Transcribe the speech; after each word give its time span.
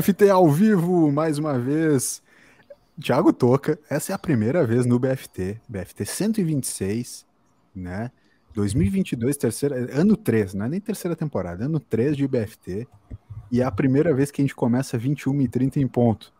BFT 0.00 0.30
ao 0.30 0.48
vivo, 0.48 1.12
mais 1.12 1.38
uma 1.38 1.58
vez. 1.58 2.22
Thiago 2.98 3.34
Toca, 3.34 3.78
essa 3.88 4.12
é 4.12 4.14
a 4.14 4.18
primeira 4.18 4.64
vez 4.64 4.86
no 4.86 4.98
BFT, 4.98 5.60
BFT 5.68 6.06
126, 6.06 7.26
né? 7.74 8.10
2022, 8.54 9.36
terceira, 9.36 9.76
ano 9.92 10.16
3, 10.16 10.54
não 10.54 10.64
é 10.64 10.68
nem 10.70 10.80
terceira 10.80 11.14
temporada, 11.14 11.66
ano 11.66 11.78
3 11.78 12.16
de 12.16 12.26
BFT. 12.26 12.88
E 13.52 13.60
é 13.60 13.64
a 13.64 13.70
primeira 13.70 14.14
vez 14.14 14.30
que 14.30 14.40
a 14.40 14.44
gente 14.44 14.54
começa 14.54 14.96
21 14.96 15.42
e 15.42 15.48
30 15.48 15.80
em 15.80 15.86
ponto. 15.86 16.32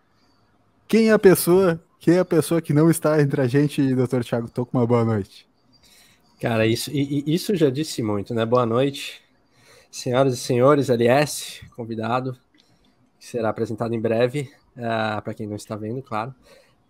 Quem 0.89 1.11
é 1.11 1.13
a 1.13 1.19
pessoa? 1.19 1.79
Quem 1.99 2.15
é 2.15 2.21
a 2.21 2.25
pessoa 2.25 2.63
que 2.63 2.73
não 2.73 2.91
está 2.91 3.21
entre 3.21 3.43
a 3.43 3.47
gente 3.47 3.95
Dr. 3.95 4.23
Thiago 4.25 4.49
Toca? 4.49 4.71
Uma 4.73 4.87
boa 4.87 5.05
noite. 5.05 5.47
Cara, 6.41 6.67
isso, 6.67 6.91
isso 6.95 7.55
já 7.55 7.69
disse 7.69 8.03
muito, 8.03 8.33
né? 8.33 8.47
Boa 8.47 8.65
noite, 8.65 9.21
senhoras 9.91 10.33
e 10.33 10.39
senhores, 10.39 10.89
LS, 10.89 11.61
convidado, 11.77 12.39
que 13.21 13.27
será 13.27 13.51
apresentado 13.51 13.95
em 13.95 14.01
breve, 14.01 14.51
uh, 14.77 14.83
ah, 14.83 15.23
para 15.23 15.35
quem 15.35 15.47
não 15.47 15.57
está 15.57 15.77
vendo, 15.77 16.03
claro. 16.03 16.35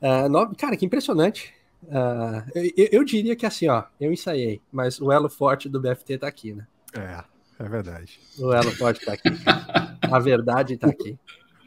Uh, 0.01 0.29
no... 0.29 0.55
Cara, 0.55 0.77
que 0.77 0.87
impressionante. 0.87 1.53
Uh, 1.83 2.49
eu, 2.55 2.89
eu, 2.93 3.05
diria 3.05 3.35
que 3.35 3.45
assim, 3.45 3.67
ó, 3.67 3.83
eu 4.01 4.13
ensaiei, 4.13 4.61
mas 4.71 5.01
o 5.01 5.11
elo 5.11 5.29
forte 5.29 5.69
do 5.69 5.81
BFT 5.81 6.19
tá 6.19 6.29
aqui, 6.29 6.53
né? 6.53 6.67
É, 6.95 7.65
é 7.65 7.69
verdade. 7.69 8.21
O 8.39 8.53
elo 8.53 8.71
forte 8.71 9.05
tá 9.05 9.15
aqui. 9.15 9.29
a 10.03 10.19
verdade 10.21 10.77
tá 10.77 10.87
aqui. 10.87 11.19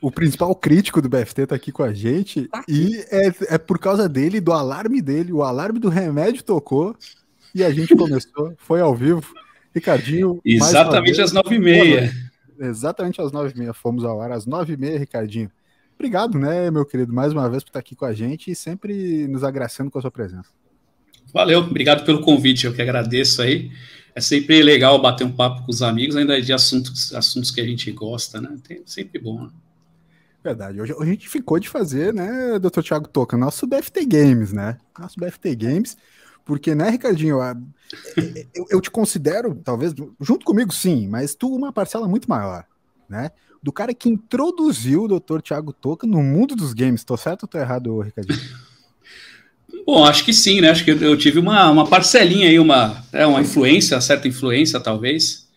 O 0.02 0.12
principal 0.12 0.56
crítico 0.56 1.02
do 1.02 1.10
BFT 1.10 1.48
tá 1.48 1.56
aqui 1.56 1.72
com 1.72 1.84
a 1.84 1.94
gente 1.94 2.48
tá 2.48 2.64
e 2.68 2.98
é, 3.10 3.56
é 3.56 3.58
por 3.58 3.80
causa 3.80 4.08
dele, 4.08 4.40
do 4.40 4.54
alarme 4.54 5.02
dele. 5.02 5.34
O 5.34 5.44
alarme 5.44 5.80
do 5.80 5.90
remédio 5.90 6.44
tocou 6.44 6.96
e 7.54 7.64
a 7.64 7.72
gente 7.72 7.96
começou, 7.96 8.54
foi 8.58 8.82
ao 8.82 8.96
vivo. 8.96 9.34
Ricardinho. 9.74 10.40
Exatamente 10.46 11.22
às 11.22 11.32
nove 11.32 11.56
e 11.56 11.60
meia. 11.60 12.12
Exatamente 12.60 13.22
às 13.22 13.32
nove 13.32 13.54
e 13.56 13.58
meia. 13.58 13.74
Fomos 13.74 14.04
ao 14.04 14.22
ar 14.22 14.32
às 14.32 14.46
nove 14.46 14.74
e 14.74 14.78
meia, 14.78 15.00
Ricardinho. 15.00 15.52
Obrigado, 15.96 16.38
né, 16.38 16.70
meu 16.72 16.86
querido, 16.86 17.14
mais 17.14 17.32
uma 17.32 17.50
vez 17.50 17.64
por 17.64 17.70
estar 17.70 17.80
aqui 17.80 17.96
com 17.96 18.06
a 18.06 18.14
gente 18.14 18.52
e 18.52 18.56
sempre 18.56 19.28
nos 19.28 19.44
agraciando 19.44 19.92
com 19.92 20.00
a 20.00 20.02
sua 20.02 20.12
presença. 20.12 20.50
Valeu, 21.34 21.60
obrigado 21.60 22.04
pelo 22.04 22.22
convite, 22.22 22.66
eu 22.66 22.74
que 22.74 22.82
agradeço 22.82 23.42
aí. 23.42 23.72
É 24.16 24.22
sempre 24.22 24.62
legal 24.62 25.02
bater 25.02 25.24
um 25.24 25.32
papo 25.32 25.66
com 25.66 25.72
os 25.72 25.82
amigos, 25.82 26.16
ainda 26.16 26.40
de 26.42 26.54
assuntos, 26.54 27.14
assuntos 27.14 27.50
que 27.52 27.62
a 27.62 27.66
gente 27.66 27.92
gosta, 27.92 28.40
né? 28.40 28.56
Tem, 28.68 28.84
sempre 28.86 29.20
bom. 29.20 29.44
Né? 29.44 29.50
Verdade. 30.44 30.82
Hoje 30.82 30.94
a 31.00 31.06
gente 31.06 31.30
ficou 31.30 31.58
de 31.58 31.70
fazer, 31.70 32.14
né, 32.14 32.60
Dr. 32.60 32.82
Thiago 32.82 33.08
Toca, 33.08 33.38
nosso 33.38 33.66
BFT 33.66 34.06
Games, 34.06 34.52
né? 34.52 34.78
Nosso 35.00 35.20
BFT 35.20 35.56
Games, 35.56 35.98
porque, 36.46 36.76
né, 36.76 36.90
Ricardinho, 36.90 37.38
eu, 38.54 38.66
eu 38.70 38.82
te 38.82 38.92
considero, 38.92 39.56
talvez, 39.64 39.94
junto 40.20 40.46
comigo 40.46 40.74
sim, 40.74 41.08
mas 41.08 41.36
tu 41.36 41.54
uma 41.56 41.72
parcela 41.72 42.08
muito 42.08 42.30
maior, 42.30 42.66
né? 43.08 43.32
Do 43.62 43.72
cara 43.72 43.94
que 43.94 44.10
introduziu 44.10 45.04
o 45.04 45.20
Dr. 45.20 45.42
Thiago 45.42 45.72
Toca 45.72 46.06
no 46.06 46.22
mundo 46.22 46.54
dos 46.54 46.74
games. 46.74 47.06
Tô 47.06 47.16
certo 47.16 47.44
ou 47.44 47.48
tô 47.48 47.58
errado, 47.58 47.98
Ricardinho? 48.02 48.38
Bom, 49.86 50.06
acho 50.06 50.26
que 50.26 50.34
sim, 50.34 50.60
né? 50.60 50.70
Acho 50.70 50.84
que 50.84 50.92
eu, 50.92 51.18
tive 51.18 51.40
uma, 51.40 51.70
uma 51.70 51.88
parcelinha 51.88 52.48
aí, 52.48 52.60
uma, 52.60 53.04
é, 53.12 53.26
uma 53.26 53.42
influência, 53.42 54.00
certa 54.02 54.28
influência, 54.28 54.80
talvez. 54.80 55.48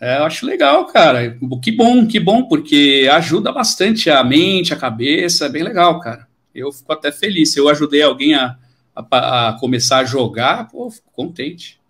É, 0.00 0.18
eu 0.18 0.24
acho 0.24 0.44
legal, 0.44 0.86
cara. 0.86 1.38
Que 1.62 1.70
bom, 1.70 2.06
que 2.06 2.18
bom, 2.18 2.44
porque 2.44 3.08
ajuda 3.12 3.52
bastante 3.52 4.10
a 4.10 4.24
mente, 4.24 4.74
a 4.74 4.76
cabeça, 4.76 5.46
é 5.46 5.48
bem 5.48 5.62
legal, 5.62 6.00
cara. 6.00 6.26
Eu 6.54 6.72
fico 6.72 6.92
até 6.92 7.12
feliz. 7.12 7.56
Eu 7.56 7.68
ajudei 7.68 8.02
alguém 8.02 8.34
a, 8.34 8.56
a, 8.94 9.48
a 9.48 9.58
começar 9.58 9.98
a 9.98 10.04
jogar, 10.04 10.68
pô, 10.68 10.90
fico 10.90 11.10
contente. 11.12 11.80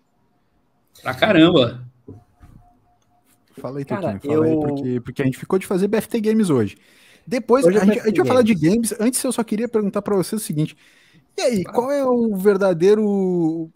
Pra 1.03 1.15
caramba. 1.15 1.85
Fala 3.61 3.79
aí, 3.79 3.85
Cara, 3.85 4.19
fala 4.21 4.35
eu... 4.35 4.43
aí, 4.43 4.61
porque, 4.61 5.01
porque 5.01 5.23
a 5.23 5.25
gente 5.25 5.39
ficou 5.39 5.59
de 5.59 5.67
fazer 5.67 5.89
BFT 5.89 6.21
Games 6.21 6.49
hoje. 6.49 6.77
Depois, 7.27 7.65
hoje 7.65 7.79
a, 7.79 7.83
é 7.83 7.87
gente, 7.87 8.01
a 8.01 8.07
gente 8.07 8.17
vai 8.19 8.27
falar 8.27 8.43
de 8.43 8.55
games. 8.55 8.95
Antes, 8.99 9.23
eu 9.23 9.33
só 9.33 9.45
queria 9.45 9.69
perguntar 9.69 10.03
para 10.03 10.17
você 10.17 10.35
o 10.35 10.41
seguinte: 10.41 10.77
e 11.37 11.41
aí, 11.41 11.65
qual 11.65 11.91
é 11.91 12.05
o 12.05 12.37
verdadeiro. 12.37 13.71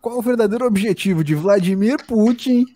Qual 0.00 0.16
é 0.16 0.18
o 0.18 0.22
verdadeiro 0.22 0.66
objetivo 0.66 1.24
de 1.24 1.34
Vladimir 1.34 2.04
Putin 2.06 2.66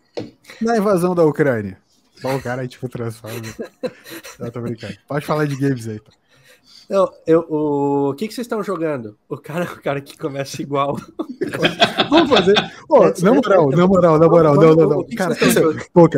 na 0.60 0.76
invasão 0.76 1.15
da 1.15 1.25
Ucrânia? 1.25 1.78
Só 2.16 2.36
o 2.36 2.42
cara 2.42 2.62
aí, 2.62 2.69
tipo, 2.69 2.88
transforma. 2.88 3.41
Não, 4.38 4.50
tô 4.50 4.60
brincando. 4.60 4.97
Pode 5.06 5.25
falar 5.25 5.47
de 5.47 5.56
games 5.56 5.86
aí, 5.86 6.00
tá? 6.00 6.10
Eu, 6.89 7.11
eu, 7.27 7.41
o, 7.51 8.11
o 8.11 8.15
que, 8.15 8.27
que 8.27 8.34
vocês 8.34 8.47
estão 8.47 8.62
jogando? 8.62 9.19
O 9.29 9.37
cara, 9.37 9.65
o 9.65 9.83
cara 9.83 10.01
que 10.01 10.17
começa 10.17 10.62
igual. 10.62 10.97
Vamos 12.09 12.31
fazer. 12.31 12.55
Oh, 12.89 13.05
na 13.23 13.34
moral, 13.34 13.71
na 13.71 13.87
moral, 13.87 14.19
na 14.19 14.29
moral, 14.29 14.55
não, 14.55 14.75
não, 14.75 14.89
não. 14.89 15.07
Cara, 15.17 15.34
essa, 15.34 15.61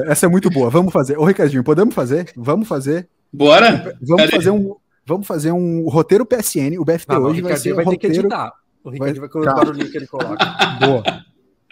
essa 0.06 0.27
é 0.27 0.28
muito 0.28 0.49
boa. 0.49 0.71
Vamos 0.71 0.93
fazer. 0.93 1.19
Ô, 1.19 1.25
Ricardinho, 1.25 1.65
podemos 1.65 1.94
fazer? 1.94 2.33
Vamos 2.37 2.69
fazer. 2.69 3.09
Bora! 3.33 3.97
Vamos 4.00 4.31
fazer 4.31 4.50
um. 4.50 4.77
Vamos 5.05 5.27
fazer 5.27 5.50
um 5.50 5.89
roteiro 5.89 6.25
PSN. 6.25 6.78
O 6.78 6.84
BFT 6.84 7.15
ah, 7.15 7.19
hoje 7.19 7.41
vai 7.41 7.56
ser. 7.56 7.72
Vai 7.72 7.84
ter 7.84 7.91
roteiro... 7.91 8.15
que 8.15 8.21
editar. 8.21 8.53
O 8.84 8.91
Ricardinho 8.91 9.21
vai, 9.21 9.28
vai 9.28 9.28
colocar 9.28 9.53
o 9.53 9.56
barulhinho 9.56 9.91
que 9.91 9.97
ele 9.97 10.06
coloca. 10.06 10.47
Boa. 10.78 11.03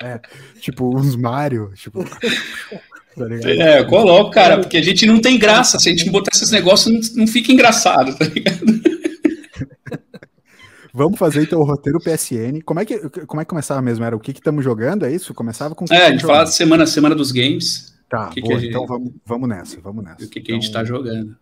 É, 0.00 0.20
tipo, 0.60 0.96
uns 0.96 1.16
Mario, 1.16 1.72
tipo. 1.74 2.04
Tá 3.18 3.50
é, 3.50 3.80
eu 3.80 3.86
coloco, 3.86 4.30
cara, 4.30 4.58
porque 4.58 4.76
a 4.76 4.82
gente 4.82 5.06
não 5.06 5.20
tem 5.20 5.38
graça. 5.38 5.78
Se 5.78 5.88
a 5.88 5.92
gente 5.92 6.08
botar 6.10 6.30
esses 6.34 6.50
negócios, 6.50 6.92
não, 6.92 7.22
não 7.22 7.26
fica 7.26 7.52
engraçado, 7.52 8.16
tá 8.16 8.24
ligado? 8.24 8.64
Vamos 10.92 11.18
fazer 11.18 11.42
então 11.42 11.60
o 11.60 11.64
roteiro 11.64 12.00
PSN. 12.00 12.60
Como 12.64 12.80
é 12.80 12.84
que, 12.84 12.98
como 13.26 13.40
é 13.40 13.44
que 13.44 13.48
começava 13.50 13.80
mesmo? 13.80 14.04
Era 14.04 14.16
o 14.16 14.20
que 14.20 14.32
estamos 14.32 14.64
jogando? 14.64 15.04
É 15.06 15.12
isso? 15.12 15.32
Começava 15.32 15.74
com. 15.74 15.84
É, 15.90 16.06
a 16.06 16.10
gente 16.10 16.24
falava 16.24 16.46
semana, 16.46 16.86
semana 16.86 17.14
dos 17.14 17.30
games. 17.30 17.96
Tá, 18.08 18.30
que 18.30 18.40
boa, 18.40 18.54
que 18.54 18.60
gente... 18.62 18.70
então 18.70 18.86
vamos, 18.86 19.12
vamos 19.24 19.48
nessa, 19.48 19.80
vamos 19.80 20.02
nessa. 20.02 20.24
O 20.24 20.28
que, 20.28 20.40
que 20.40 20.50
então... 20.50 20.56
a 20.56 20.60
gente 20.60 20.66
está 20.66 20.82
então, 20.82 20.96
jogando. 20.96 21.36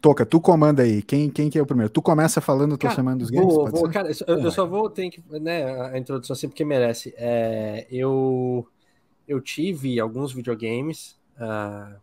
Toca, 0.00 0.24
tu 0.24 0.40
comanda 0.40 0.82
aí. 0.82 1.02
Quem, 1.02 1.28
quem 1.28 1.50
que 1.50 1.58
é 1.58 1.62
o 1.62 1.66
primeiro? 1.66 1.90
Tu 1.90 2.00
começa 2.00 2.40
falando 2.40 2.74
a 2.74 2.78
tua 2.78 2.90
semana 2.90 3.16
dos 3.16 3.30
games? 3.30 3.52
Vou, 3.52 3.68
vou, 3.68 3.90
cara, 3.90 4.10
eu, 4.28 4.38
eu, 4.38 4.50
só 4.52 4.64
vou 4.64 4.88
ter 4.88 5.10
que. 5.10 5.20
Né, 5.40 5.64
a 5.92 5.98
introdução 5.98 6.34
assim, 6.34 6.46
porque 6.46 6.64
merece. 6.64 7.12
É, 7.16 7.84
eu, 7.90 8.64
eu 9.28 9.40
tive 9.40 10.00
alguns 10.00 10.32
videogames. 10.32 11.18
Uh, 11.36 12.00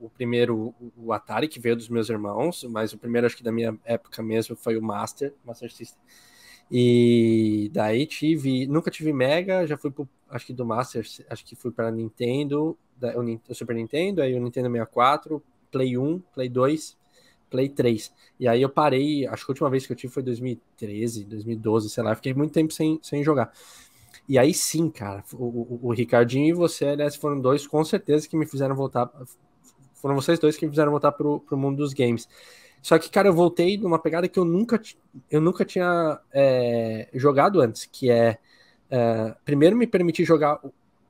o 0.00 0.10
primeiro, 0.10 0.74
o 0.96 1.12
Atari, 1.12 1.48
que 1.48 1.60
veio 1.60 1.76
dos 1.76 1.88
meus 1.88 2.10
irmãos, 2.10 2.64
mas 2.64 2.92
o 2.92 2.98
primeiro, 2.98 3.26
acho 3.26 3.36
que 3.36 3.42
da 3.42 3.52
minha 3.52 3.78
época 3.84 4.22
mesmo, 4.22 4.54
foi 4.56 4.76
o 4.76 4.82
Master, 4.82 5.32
Master 5.44 5.72
System. 5.72 6.00
E 6.70 7.70
daí 7.72 8.04
tive, 8.04 8.66
nunca 8.66 8.90
tive 8.90 9.12
Mega, 9.12 9.66
já 9.66 9.76
fui 9.76 9.90
pro, 9.90 10.06
acho 10.28 10.46
que 10.46 10.52
do 10.52 10.66
Master, 10.66 11.06
acho 11.30 11.44
que 11.44 11.56
fui 11.56 11.70
para 11.70 11.90
Nintendo, 11.90 12.76
o, 13.00 13.52
o, 13.52 13.54
Super 13.54 13.74
Nintendo, 13.74 14.20
aí 14.20 14.34
o 14.34 14.40
Nintendo 14.40 14.68
64, 14.68 15.42
Play 15.70 15.96
1, 15.96 16.18
Play 16.34 16.48
2, 16.48 16.98
Play 17.48 17.68
3. 17.68 18.12
E 18.38 18.46
aí 18.46 18.60
eu 18.60 18.68
parei, 18.68 19.26
acho 19.26 19.46
que 19.46 19.50
a 19.50 19.52
última 19.52 19.70
vez 19.70 19.86
que 19.86 19.92
eu 19.92 19.96
tive 19.96 20.12
foi 20.12 20.22
2013, 20.22 21.24
2012, 21.24 21.88
sei 21.88 22.02
lá, 22.02 22.14
fiquei 22.14 22.34
muito 22.34 22.52
tempo 22.52 22.72
sem, 22.72 22.98
sem 23.02 23.24
jogar. 23.24 23.52
E 24.28 24.38
aí 24.38 24.52
sim, 24.52 24.90
cara, 24.90 25.24
o, 25.32 25.44
o, 25.44 25.80
o 25.88 25.92
Ricardinho 25.92 26.48
e 26.48 26.52
você, 26.52 26.86
aliás, 26.86 27.16
foram 27.16 27.40
dois 27.40 27.66
com 27.66 27.82
certeza 27.84 28.28
que 28.28 28.36
me 28.36 28.46
fizeram 28.46 28.76
voltar, 28.76 29.10
foram 29.94 30.14
vocês 30.14 30.38
dois 30.38 30.56
que 30.56 30.66
me 30.66 30.70
fizeram 30.70 30.90
voltar 30.90 31.12
pro, 31.12 31.40
pro 31.40 31.56
mundo 31.56 31.78
dos 31.78 31.92
games. 31.92 32.28
Só 32.82 32.98
que, 32.98 33.10
cara, 33.10 33.28
eu 33.28 33.34
voltei 33.34 33.76
numa 33.78 33.98
pegada 33.98 34.28
que 34.28 34.38
eu 34.38 34.44
nunca, 34.44 34.80
eu 35.30 35.40
nunca 35.40 35.64
tinha 35.64 36.20
é, 36.32 37.08
jogado 37.14 37.60
antes, 37.60 37.86
que 37.86 38.10
é, 38.10 38.38
é, 38.90 39.34
primeiro 39.44 39.76
me 39.76 39.86
permitir 39.86 40.24
jogar 40.24 40.60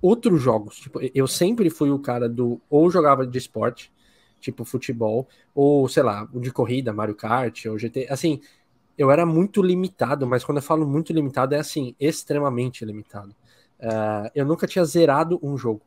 outros 0.01 0.41
jogos. 0.41 0.77
Tipo, 0.79 1.01
eu 1.15 1.27
sempre 1.27 1.71
fui 1.71 1.91
o 1.91 1.99
cara 1.99 2.29
do 2.29 2.61
ou 2.71 2.91
jogava 2.91 3.27
de 3.27 3.37
esporte, 3.37 3.93
tipo 4.41 4.65
futebol, 4.65 5.29
ou 5.55 5.89
sei 5.89 6.03
lá, 6.03 6.29
de 6.35 6.51
corrida, 6.53 6.93
Mario 6.93 7.15
Kart, 7.15 7.67
ou 7.67 7.79
GT. 7.79 8.07
Assim, 8.11 8.41
eu 8.99 9.13
era 9.13 9.25
muito 9.25 9.63
limitado, 9.63 10.27
mas 10.27 10.45
quando 10.45 10.59
eu 10.59 10.63
falo 10.63 10.87
muito 10.87 11.13
limitado, 11.13 11.55
é 11.55 11.61
assim, 11.61 11.95
extremamente 12.01 12.85
limitado. 12.85 13.31
Uh, 13.79 14.29
eu 14.35 14.45
nunca 14.45 14.67
tinha 14.67 14.85
zerado 14.85 15.39
um 15.41 15.57
jogo. 15.57 15.81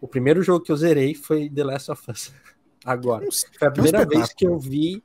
O 0.00 0.06
primeiro 0.06 0.40
jogo 0.40 0.64
que 0.64 0.70
eu 0.70 0.76
zerei 0.76 1.16
foi 1.16 1.50
The 1.50 1.64
Last 1.64 1.90
of 1.90 2.10
Us. 2.10 2.32
Agora. 2.86 3.26
Foi 3.58 3.66
a 3.66 3.70
primeira 3.72 4.06
vez 4.06 4.32
que 4.32 4.46
eu 4.46 4.56
vi 4.56 5.02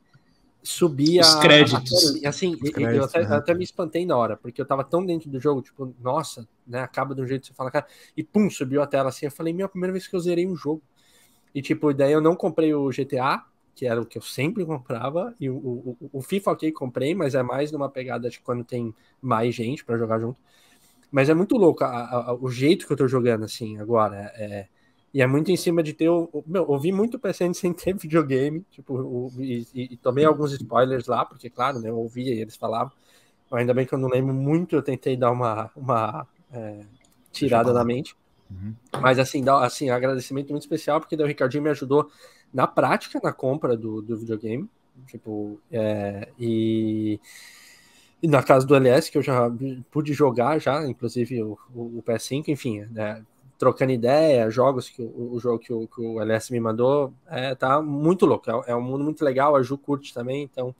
subir 0.62 1.20
Os 1.20 1.36
a, 1.36 1.40
créditos. 1.40 2.24
A, 2.24 2.30
assim, 2.30 2.54
Os 2.54 2.70
créditos, 2.70 2.98
eu, 2.98 3.04
até, 3.04 3.28
né? 3.28 3.36
até, 3.36 3.54
me 3.56 3.64
espantei 3.64 4.06
na 4.06 4.16
hora, 4.16 4.38
porque 4.38 4.62
eu 4.62 4.66
tava 4.66 4.84
tão 4.84 5.04
dentro 5.04 5.28
do 5.28 5.40
jogo, 5.40 5.64
tipo, 5.64 5.92
nossa, 6.00 6.48
né? 6.68 6.82
Acaba 6.82 7.16
de 7.16 7.22
um 7.22 7.26
jeito 7.26 7.42
que 7.42 7.48
você 7.48 7.54
fala, 7.56 7.72
cara, 7.72 7.88
e 8.16 8.24
pum, 8.24 8.48
subiu 8.48 8.84
a 8.84 8.86
tela 8.86 9.10
assim. 9.10 9.26
Eu 9.26 9.32
falei, 9.32 9.52
minha 9.54 9.68
primeira 9.68 9.92
vez 9.92 10.08
que 10.08 10.16
eu 10.16 10.20
zerei 10.20 10.48
um 10.48 10.56
jogo. 10.56 10.84
E 11.54 11.64
tipo, 11.64 11.92
daí 11.96 12.12
eu 12.12 12.22
não 12.22 12.36
comprei 12.36 12.76
o 12.76 12.90
GTA, 12.90 13.44
que 13.76 13.86
era 13.86 14.02
o 14.02 14.06
que 14.06 14.18
eu 14.18 14.22
sempre 14.22 14.66
comprava, 14.66 15.36
e 15.40 15.50
o, 15.50 15.56
o, 15.56 15.98
o 16.14 16.22
FIFA, 16.22 16.52
ok, 16.52 16.72
comprei, 16.72 17.16
mas 17.16 17.36
é 17.36 17.42
mais 17.42 17.72
numa 17.72 17.90
pegada 17.90 18.30
de 18.30 18.40
quando 18.40 18.64
tem 18.64 18.94
mais 19.22 19.56
gente 19.56 19.84
para 19.84 19.98
jogar 19.98 20.20
junto. 20.20 20.40
Mas 21.12 21.30
é 21.30 21.34
muito 21.34 21.58
louco 21.58 21.84
a, 21.84 22.30
a, 22.30 22.34
o 22.34 22.50
jeito 22.50 22.88
que 22.88 22.94
eu 22.94 22.98
tô 22.98 23.08
jogando, 23.08 23.46
assim, 23.46 23.78
agora. 23.78 24.32
É, 24.36 24.68
e 25.14 25.22
é 25.22 25.28
muito 25.28 25.52
em 25.52 25.56
cima 25.56 25.84
de 25.84 25.94
ter. 25.94 26.10
O, 26.10 26.44
meu, 26.48 26.68
ouvi 26.68 26.92
muito 26.92 27.20
PSN 27.20 27.54
sem 27.54 27.72
ter 27.72 27.96
videogame, 27.96 28.66
tipo, 28.72 28.96
o, 28.96 29.32
e, 29.40 29.68
e, 29.74 29.98
tomei 29.98 30.26
alguns 30.26 30.54
spoilers 30.54 31.06
lá, 31.06 31.24
porque, 31.24 31.50
claro, 31.50 31.80
né, 31.80 31.90
eu 31.90 31.98
ouvia 31.98 32.34
e 32.34 32.40
eles 32.40 32.56
falavam. 32.56 32.92
Ainda 33.52 33.74
bem 33.74 33.86
que 33.86 33.94
eu 33.94 34.00
não 34.00 34.10
lembro 34.10 34.34
muito, 34.34 34.76
eu 34.76 34.82
tentei 34.82 35.16
dar 35.16 35.32
uma, 35.32 35.70
uma 35.76 36.28
é, 36.52 36.80
tirada 37.32 37.72
na 37.72 37.86
mente. 37.86 38.16
Uhum. 38.50 38.74
Mas 39.00 39.20
assim, 39.20 39.44
dá, 39.44 39.64
assim, 39.64 39.92
agradecimento 39.92 40.50
muito 40.50 40.64
especial, 40.64 41.00
porque 41.00 41.16
o 41.16 41.26
Ricardinho 41.26 41.62
me 41.62 41.70
ajudou 41.70 42.10
na 42.54 42.68
prática 42.68 43.20
na 43.24 43.34
compra 43.34 43.76
do, 43.76 44.02
do 44.02 44.18
videogame. 44.18 44.70
Tipo, 45.08 45.60
é, 45.72 46.30
e, 46.40 47.20
e, 48.22 48.28
na 48.28 48.44
casa 48.44 48.66
do 48.66 48.76
LS, 48.76 49.12
que 49.12 49.18
eu 49.18 49.24
já 49.24 49.52
pude 49.90 50.14
jogar 50.14 50.60
já, 50.60 50.88
inclusive 50.88 51.42
o, 51.42 51.58
o, 51.74 51.98
o 51.98 52.04
PS5, 52.04 52.50
enfim, 52.50 52.82
né, 52.92 53.26
trocando 53.58 53.92
ideia, 53.92 54.50
jogos 54.52 54.90
que 54.90 55.02
o, 55.02 55.34
o 55.34 55.40
jogo 55.40 55.58
que 55.58 55.74
o, 55.74 55.88
que 55.88 56.00
o, 56.00 56.22
LS 56.22 56.52
me 56.52 56.60
mandou, 56.60 57.12
é, 57.28 57.56
tá 57.56 57.82
muito 57.82 58.26
louco. 58.26 58.50
É, 58.50 58.72
é, 58.72 58.76
um 58.76 58.82
mundo 58.82 59.04
muito 59.04 59.26
legal, 59.26 59.56
a 59.56 59.64
Ju 59.64 59.78
curte 59.80 60.14
também, 60.14 60.44
então 60.44 60.76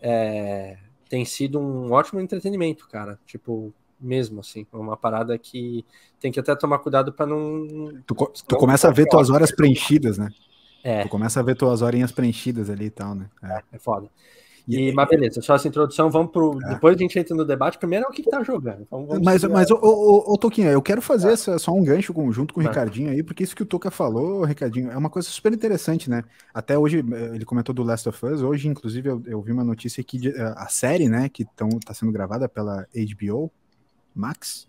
é, 0.00 0.78
tem 1.10 1.24
sido 1.26 1.60
um 1.60 1.92
ótimo 1.92 2.20
entretenimento, 2.20 2.88
cara. 2.88 3.18
Tipo, 3.26 3.72
mesmo, 4.00 4.40
assim. 4.40 4.66
É 4.72 4.76
uma 4.76 4.96
parada 4.96 5.36
que 5.38 5.84
tem 6.20 6.30
que 6.32 6.40
até 6.40 6.54
tomar 6.54 6.78
cuidado 6.78 7.12
para 7.12 7.26
não. 7.26 7.66
Tu, 8.06 8.14
tu 8.46 8.56
começa 8.56 8.88
a 8.88 8.92
ver 8.92 9.06
tuas 9.08 9.30
horas 9.30 9.50
preenchidas, 9.50 10.18
né? 10.18 10.28
É. 10.86 11.02
Tu 11.02 11.08
começa 11.08 11.40
a 11.40 11.42
ver 11.42 11.56
tuas 11.56 11.82
horinhas 11.82 12.12
preenchidas 12.12 12.70
ali 12.70 12.84
e 12.84 12.90
tal, 12.90 13.12
né? 13.12 13.26
É, 13.42 13.60
é 13.72 13.78
foda. 13.78 14.08
E, 14.68 14.92
mas 14.92 15.08
beleza, 15.08 15.42
só 15.42 15.56
essa 15.56 15.66
introdução, 15.66 16.10
vamos 16.10 16.30
pro. 16.30 16.60
É. 16.64 16.74
Depois 16.74 16.94
a 16.94 16.98
gente 16.98 17.18
entra 17.18 17.34
no 17.34 17.44
debate. 17.44 17.76
Primeiro 17.76 18.04
é 18.04 18.08
o 18.08 18.12
que, 18.12 18.22
que 18.22 18.30
tá 18.30 18.40
jogando. 18.44 18.82
Então 18.82 19.04
vamos 19.04 19.24
mas, 19.24 19.42
mas 19.42 19.70
ô, 19.70 19.78
ô, 19.80 20.32
ô, 20.32 20.38
Toquinha, 20.38 20.70
eu 20.70 20.80
quero 20.80 21.02
fazer 21.02 21.32
essa, 21.32 21.58
só 21.58 21.72
um 21.72 21.82
gancho 21.82 22.14
com, 22.14 22.30
junto 22.30 22.54
com 22.54 22.60
o 22.60 22.62
Ricardinho 22.62 23.10
aí, 23.10 23.20
porque 23.20 23.42
isso 23.42 23.54
que 23.54 23.64
o 23.64 23.66
Toca 23.66 23.90
falou, 23.90 24.44
Ricardinho, 24.44 24.92
é 24.92 24.96
uma 24.96 25.10
coisa 25.10 25.28
super 25.28 25.52
interessante, 25.52 26.08
né? 26.08 26.22
Até 26.54 26.78
hoje, 26.78 26.98
eh, 26.98 27.34
ele 27.34 27.44
comentou 27.44 27.74
do 27.74 27.82
Last 27.82 28.08
of 28.08 28.26
Us. 28.26 28.42
Hoje, 28.42 28.68
inclusive, 28.68 29.08
eu, 29.08 29.22
eu 29.26 29.42
vi 29.42 29.50
uma 29.50 29.64
notícia 29.64 30.00
aqui 30.00 30.18
de 30.18 30.30
eh, 30.30 30.54
a 30.56 30.68
série, 30.68 31.08
né, 31.08 31.28
que 31.28 31.44
tão, 31.56 31.68
tá 31.68 31.94
sendo 31.94 32.12
gravada 32.12 32.48
pela 32.48 32.86
HBO 32.94 33.52
Max, 34.14 34.68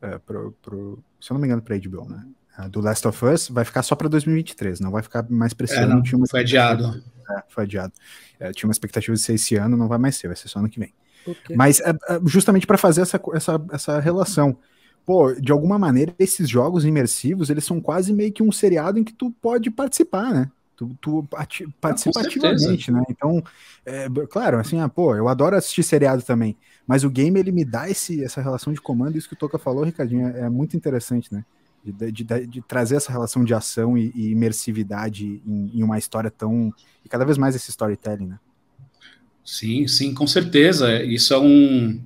é, 0.00 0.18
pro, 0.18 0.52
pro, 0.62 0.98
se 1.20 1.30
eu 1.30 1.34
não 1.34 1.40
me 1.40 1.46
engano, 1.46 1.62
pra 1.62 1.76
HBO, 1.78 2.08
né? 2.08 2.24
Do 2.66 2.80
Last 2.80 3.06
of 3.06 3.24
Us 3.24 3.48
vai 3.48 3.64
ficar 3.64 3.82
só 3.82 3.94
para 3.94 4.08
2023, 4.08 4.80
não 4.80 4.90
vai 4.90 5.02
ficar 5.02 5.24
mais 5.30 5.54
para 5.54 5.64
esse 5.64 5.76
é, 5.76 5.82
ano. 5.82 5.96
Não, 5.96 6.02
tinha 6.02 6.20
foi 6.28 6.40
adiado. 6.40 7.02
É, 7.30 7.42
foi 7.48 7.64
adiado. 7.64 7.92
É, 8.40 8.50
tinha 8.50 8.66
uma 8.66 8.72
expectativa 8.72 9.14
de 9.14 9.20
ser 9.20 9.34
esse 9.34 9.54
ano, 9.54 9.76
não 9.76 9.86
vai 9.86 9.98
mais 9.98 10.16
ser, 10.16 10.26
vai 10.26 10.36
ser 10.36 10.48
só 10.48 10.58
ano 10.58 10.68
que 10.68 10.80
vem. 10.80 10.92
Okay. 11.24 11.54
Mas 11.54 11.78
é, 11.80 11.90
é 11.90 12.20
justamente 12.24 12.66
para 12.66 12.78
fazer 12.78 13.02
essa, 13.02 13.20
essa, 13.34 13.64
essa 13.70 14.00
relação. 14.00 14.56
Pô, 15.06 15.32
de 15.32 15.52
alguma 15.52 15.78
maneira, 15.78 16.14
esses 16.18 16.48
jogos 16.48 16.84
imersivos, 16.84 17.48
eles 17.48 17.64
são 17.64 17.80
quase 17.80 18.12
meio 18.12 18.32
que 18.32 18.42
um 18.42 18.52
seriado 18.52 18.98
em 18.98 19.04
que 19.04 19.12
tu 19.12 19.30
pode 19.30 19.70
participar, 19.70 20.34
né? 20.34 20.50
Tu, 20.76 20.96
tu 21.00 21.28
participa 21.80 22.20
ativamente, 22.20 22.92
né? 22.92 23.02
Então, 23.10 23.42
é, 23.84 24.06
claro, 24.30 24.58
assim, 24.58 24.80
ah, 24.80 24.88
pô, 24.88 25.16
eu 25.16 25.26
adoro 25.26 25.56
assistir 25.56 25.82
seriado 25.82 26.22
também, 26.22 26.56
mas 26.86 27.04
o 27.04 27.10
game, 27.10 27.38
ele 27.40 27.50
me 27.50 27.64
dá 27.64 27.90
esse, 27.90 28.22
essa 28.22 28.40
relação 28.40 28.72
de 28.72 28.80
comando, 28.80 29.16
isso 29.16 29.28
que 29.28 29.34
o 29.34 29.38
Toca 29.38 29.58
falou, 29.58 29.82
Ricardinho, 29.82 30.28
é, 30.28 30.42
é 30.42 30.48
muito 30.48 30.76
interessante, 30.76 31.32
né? 31.34 31.44
De, 31.84 32.12
de, 32.12 32.46
de, 32.46 32.60
trazer 32.62 32.96
essa 32.96 33.10
relação 33.10 33.44
de 33.44 33.54
ação 33.54 33.96
e, 33.96 34.12
e 34.14 34.30
imersividade 34.30 35.40
em, 35.46 35.70
em, 35.74 35.82
uma 35.82 35.96
história 35.96 36.30
tão. 36.30 36.72
e 37.04 37.08
cada 37.08 37.24
vez 37.24 37.38
mais 37.38 37.54
esse 37.54 37.70
storytelling, 37.70 38.26
né? 38.26 38.38
Sim, 39.44 39.88
sim, 39.88 40.12
com 40.12 40.26
certeza. 40.26 41.02
Isso 41.02 41.32
é 41.32 41.38
um. 41.38 41.98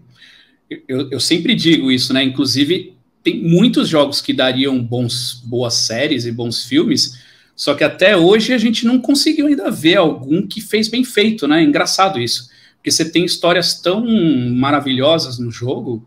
Eu, 0.86 1.10
eu 1.10 1.18
sempre 1.18 1.54
digo 1.54 1.90
isso, 1.90 2.12
né? 2.12 2.22
Inclusive, 2.22 2.94
tem 3.22 3.42
muitos 3.42 3.88
jogos 3.88 4.20
que 4.20 4.32
dariam 4.32 4.82
bons, 4.82 5.42
boas 5.44 5.74
séries 5.74 6.26
e 6.26 6.32
bons 6.32 6.64
filmes, 6.64 7.18
só 7.56 7.74
que 7.74 7.84
até 7.84 8.16
hoje 8.16 8.52
a 8.52 8.58
gente 8.58 8.86
não 8.86 9.00
conseguiu 9.00 9.46
ainda 9.46 9.70
ver 9.70 9.96
algum 9.96 10.46
que 10.46 10.60
fez 10.60 10.88
bem 10.88 11.04
feito, 11.04 11.48
né? 11.48 11.62
Engraçado 11.62 12.20
isso. 12.20 12.48
Porque 12.76 12.90
você 12.90 13.04
tem 13.08 13.24
histórias 13.24 13.80
tão 13.80 14.04
maravilhosas 14.54 15.38
no 15.38 15.50
jogo 15.50 16.06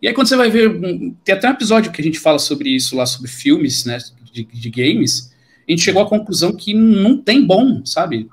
e 0.00 0.06
aí, 0.06 0.14
quando 0.14 0.28
você 0.28 0.36
vai 0.36 0.50
ver. 0.50 0.80
Tem 1.24 1.34
até 1.34 1.48
um 1.48 1.52
episódio 1.52 1.90
que 1.90 2.00
a 2.00 2.04
gente 2.04 2.18
fala 2.18 2.38
sobre 2.38 2.70
isso 2.70 2.96
lá, 2.96 3.04
sobre 3.04 3.30
filmes, 3.30 3.84
né? 3.84 3.98
De, 4.32 4.44
de 4.44 4.70
games. 4.70 5.32
A 5.66 5.70
gente 5.70 5.82
chegou 5.82 6.02
à 6.02 6.08
conclusão 6.08 6.52
que 6.54 6.72
não 6.72 7.18
tem 7.18 7.44
bom, 7.44 7.84
sabe? 7.84 8.28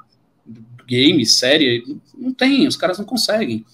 Game, 0.87 1.25
série, 1.25 1.83
não 2.15 2.31
tem, 2.31 2.67
os 2.67 2.77
caras 2.77 2.97
não 2.99 3.05
conseguem. 3.05 3.65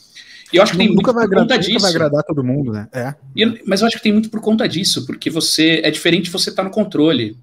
E 0.51 0.57
eu 0.57 0.63
acho 0.63 0.71
que 0.71 0.77
tem 0.77 0.87
nunca 0.87 1.13
muito 1.13 1.15
vai 1.15 1.27
por 1.27 1.35
conta 1.35 1.57
disso. 1.57 1.73
Nunca 1.73 1.81
vai 1.81 1.91
agradar 1.91 2.23
todo 2.23 2.43
mundo, 2.43 2.71
né? 2.71 2.87
É. 2.93 3.13
E, 3.35 3.61
mas 3.65 3.81
eu 3.81 3.87
acho 3.87 3.97
que 3.97 4.03
tem 4.03 4.13
muito 4.13 4.29
por 4.29 4.41
conta 4.41 4.67
disso, 4.67 5.05
porque 5.05 5.29
você 5.29 5.81
é 5.83 5.91
diferente 5.91 6.29
você 6.29 6.49
estar 6.49 6.63
tá 6.63 6.69
no 6.69 6.73
controle. 6.73 7.37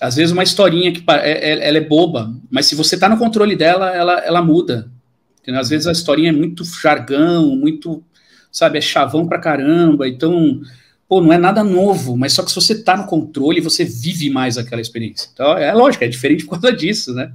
Às 0.00 0.16
vezes 0.16 0.32
uma 0.32 0.42
historinha 0.42 0.92
que 0.92 1.02
é, 1.08 1.50
é, 1.52 1.68
ela 1.68 1.78
é 1.78 1.80
boba, 1.80 2.34
mas 2.50 2.66
se 2.66 2.74
você 2.74 2.94
está 2.94 3.08
no 3.08 3.16
controle 3.16 3.56
dela, 3.56 3.90
ela, 3.94 4.18
ela 4.20 4.42
muda. 4.42 4.90
Entendeu? 5.42 5.60
Às 5.60 5.70
vezes 5.70 5.86
a 5.86 5.92
historinha 5.92 6.28
é 6.28 6.32
muito 6.32 6.64
jargão, 6.64 7.56
muito 7.56 8.02
sabe? 8.56 8.78
É 8.78 8.80
chavão 8.80 9.26
pra 9.26 9.38
caramba. 9.38 10.08
Então, 10.08 10.62
pô, 11.06 11.20
não 11.20 11.30
é 11.30 11.36
nada 11.36 11.62
novo, 11.62 12.16
mas 12.16 12.32
só 12.32 12.42
que 12.42 12.48
se 12.48 12.54
você 12.54 12.82
tá 12.82 12.96
no 12.96 13.04
controle, 13.04 13.60
você 13.60 13.84
vive 13.84 14.30
mais 14.30 14.56
aquela 14.56 14.80
experiência. 14.80 15.28
Então, 15.32 15.58
é 15.58 15.72
lógico, 15.74 16.04
é 16.04 16.08
diferente 16.08 16.46
por 16.46 16.58
causa 16.58 16.74
disso, 16.74 17.12
né? 17.12 17.30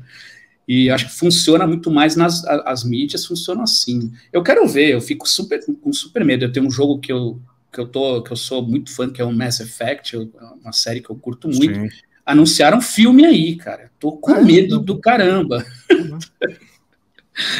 E 0.67 0.89
acho 0.89 1.05
que 1.05 1.15
funciona 1.15 1.67
muito 1.67 1.91
mais 1.91 2.15
nas 2.15 2.43
as 2.45 2.83
mídias, 2.83 3.25
funcionam 3.25 3.63
assim. 3.63 4.11
Eu 4.33 4.41
quero 4.41 4.67
ver, 4.67 4.89
eu 4.89 5.01
fico 5.01 5.29
super 5.29 5.63
com 5.79 5.93
super 5.93 6.25
medo. 6.25 6.45
Eu 6.45 6.51
tenho 6.51 6.65
um 6.65 6.71
jogo 6.71 6.99
que 6.99 7.11
eu 7.11 7.39
que 7.71 7.79
eu 7.79 7.87
tô 7.87 8.21
que 8.23 8.31
eu 8.31 8.37
sou 8.37 8.65
muito 8.65 8.91
fã, 8.91 9.09
que 9.09 9.21
é 9.21 9.25
o 9.25 9.31
Mass 9.31 9.59
Effect, 9.59 10.17
uma 10.61 10.73
série 10.73 11.01
que 11.01 11.09
eu 11.09 11.15
curto 11.15 11.47
muito. 11.47 11.79
Sim. 11.79 11.89
Anunciaram 12.25 12.79
um 12.79 12.81
filme 12.81 13.25
aí, 13.25 13.55
cara. 13.55 13.91
Tô 13.99 14.13
com 14.13 14.35
é, 14.35 14.43
medo 14.43 14.79
do 14.79 14.97
caramba. 14.97 15.65
Uhum. 15.91 16.17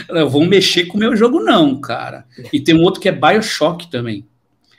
Não, 0.10 0.30
vão 0.30 0.46
mexer 0.46 0.86
com 0.86 0.98
o 0.98 1.00
meu 1.00 1.16
jogo, 1.16 1.40
não, 1.40 1.80
cara. 1.80 2.26
E 2.52 2.60
tem 2.60 2.76
um 2.76 2.84
outro 2.84 3.02
que 3.02 3.10
é 3.10 3.12
Bioshock 3.12 3.90
também. 3.90 4.26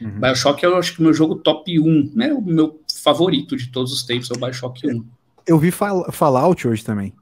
Uhum. 0.01 0.21
Bioshock 0.21 0.65
é, 0.65 0.69
eu 0.69 0.77
acho 0.77 0.95
que 0.95 1.01
o 1.01 1.03
meu 1.03 1.15
jogo 1.15 1.37
top 1.37 1.79
1, 1.79 2.13
né? 2.15 2.33
O 2.33 2.43
meu 2.43 2.81
favorito 3.03 3.57
de 3.57 3.69
todos 3.69 3.93
os 3.93 4.03
tempos 4.03 4.31
é 4.31 4.35
o 4.35 4.39
Bioshock 4.39 4.87
1. 4.87 5.05
Eu 5.47 5.59
vi 5.59 5.71
Fallout 5.71 6.69
hoje 6.69 6.85
também. 6.85 7.13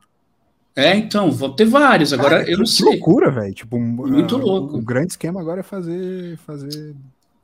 É, 0.75 0.97
então, 0.97 1.31
vou 1.31 1.51
ter 1.51 1.65
vários. 1.65 2.13
Agora 2.13 2.39
Cara, 2.39 2.51
eu 2.51 2.59
não 2.59 2.67
sei. 2.67 2.87
loucura, 2.87 3.31
velho. 3.31 3.53
Tipo, 3.53 3.79
muito 3.79 4.37
uh, 4.37 4.39
louco. 4.39 4.79
O 4.79 4.83
grande 4.83 5.13
esquema 5.13 5.41
agora 5.41 5.61
é 5.61 5.63
fazer. 5.63 6.39
fazer 6.39 6.95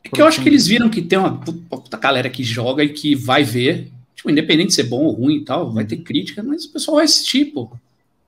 é 0.04 0.08
que 0.08 0.22
eu 0.22 0.26
acho 0.26 0.40
que 0.40 0.48
eles 0.48 0.66
viram 0.66 0.88
que 0.88 1.02
tem 1.02 1.18
uma 1.18 1.38
puta 1.38 1.96
galera 1.96 2.30
que 2.30 2.44
joga 2.44 2.84
e 2.84 2.90
que 2.90 3.14
vai 3.14 3.42
ver. 3.42 3.90
Tipo, 4.14 4.30
independente 4.30 4.68
de 4.68 4.74
ser 4.74 4.84
bom 4.84 5.04
ou 5.04 5.12
ruim 5.12 5.36
e 5.36 5.44
tal, 5.44 5.72
vai 5.72 5.82
uhum. 5.82 5.88
ter 5.88 5.96
crítica, 5.98 6.42
mas 6.42 6.64
o 6.64 6.72
pessoal 6.72 6.96
vai 6.96 7.04
assistir, 7.04 7.46
pô. 7.46 7.70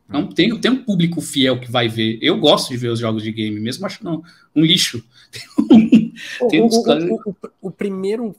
Não 0.09 0.27
tem, 0.27 0.59
tem 0.59 0.71
um 0.71 0.83
público 0.83 1.21
fiel 1.21 1.61
que 1.61 1.71
vai 1.71 1.87
ver. 1.87 2.19
Eu 2.23 2.39
gosto 2.39 2.71
de 2.71 2.79
ver 2.79 2.89
os 2.89 2.99
jogos 2.99 3.23
de 3.23 3.31
game, 3.31 3.61
mesmo 3.61 3.85
achando 3.85 4.23
um 4.57 4.63
lixo. 4.63 5.05
tem 6.49 6.63
uns... 6.63 6.77
o, 6.77 6.81
o, 6.81 7.21
o, 7.27 7.37
o, 7.63 7.71
primeiro 7.71 8.35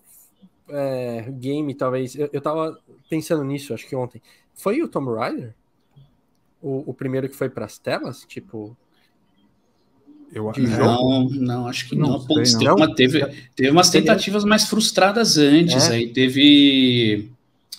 é, 0.67 1.31
game, 1.31 1.75
talvez, 1.75 2.15
eu, 2.15 2.27
eu 2.33 2.41
tava 2.41 2.79
pensando 3.07 3.43
nisso, 3.43 3.73
acho 3.73 3.87
que 3.87 3.95
ontem. 3.95 4.19
Foi 4.55 4.81
o 4.81 4.87
Tomb 4.87 5.15
Raider? 5.15 5.53
O, 6.61 6.89
o 6.89 6.93
primeiro 6.93 7.29
que 7.29 7.35
foi 7.35 7.49
para 7.49 7.65
as 7.65 7.77
telas? 7.77 8.25
Tipo. 8.27 8.75
Eu, 10.31 10.51
não, 10.57 11.29
não, 11.29 11.67
acho 11.67 11.87
que 11.87 11.95
não. 11.95 12.09
não. 12.09 12.25
Pô, 12.25 12.35
teve, 12.35 12.63
não. 12.63 12.75
Uma, 12.75 12.95
teve, 12.95 13.25
teve 13.55 13.69
umas 13.69 13.89
tentativas 13.89 14.43
mais 14.43 14.67
frustradas 14.67 15.37
antes. 15.37 15.87
É. 15.89 15.93
Aí 15.93 16.13
teve. 16.13 17.31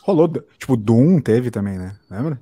Rolou. 0.03 0.29
Tipo, 0.59 0.77
Doom 0.77 1.21
teve 1.21 1.51
também, 1.51 1.77
né? 1.79 1.97
Lembra? 2.11 2.41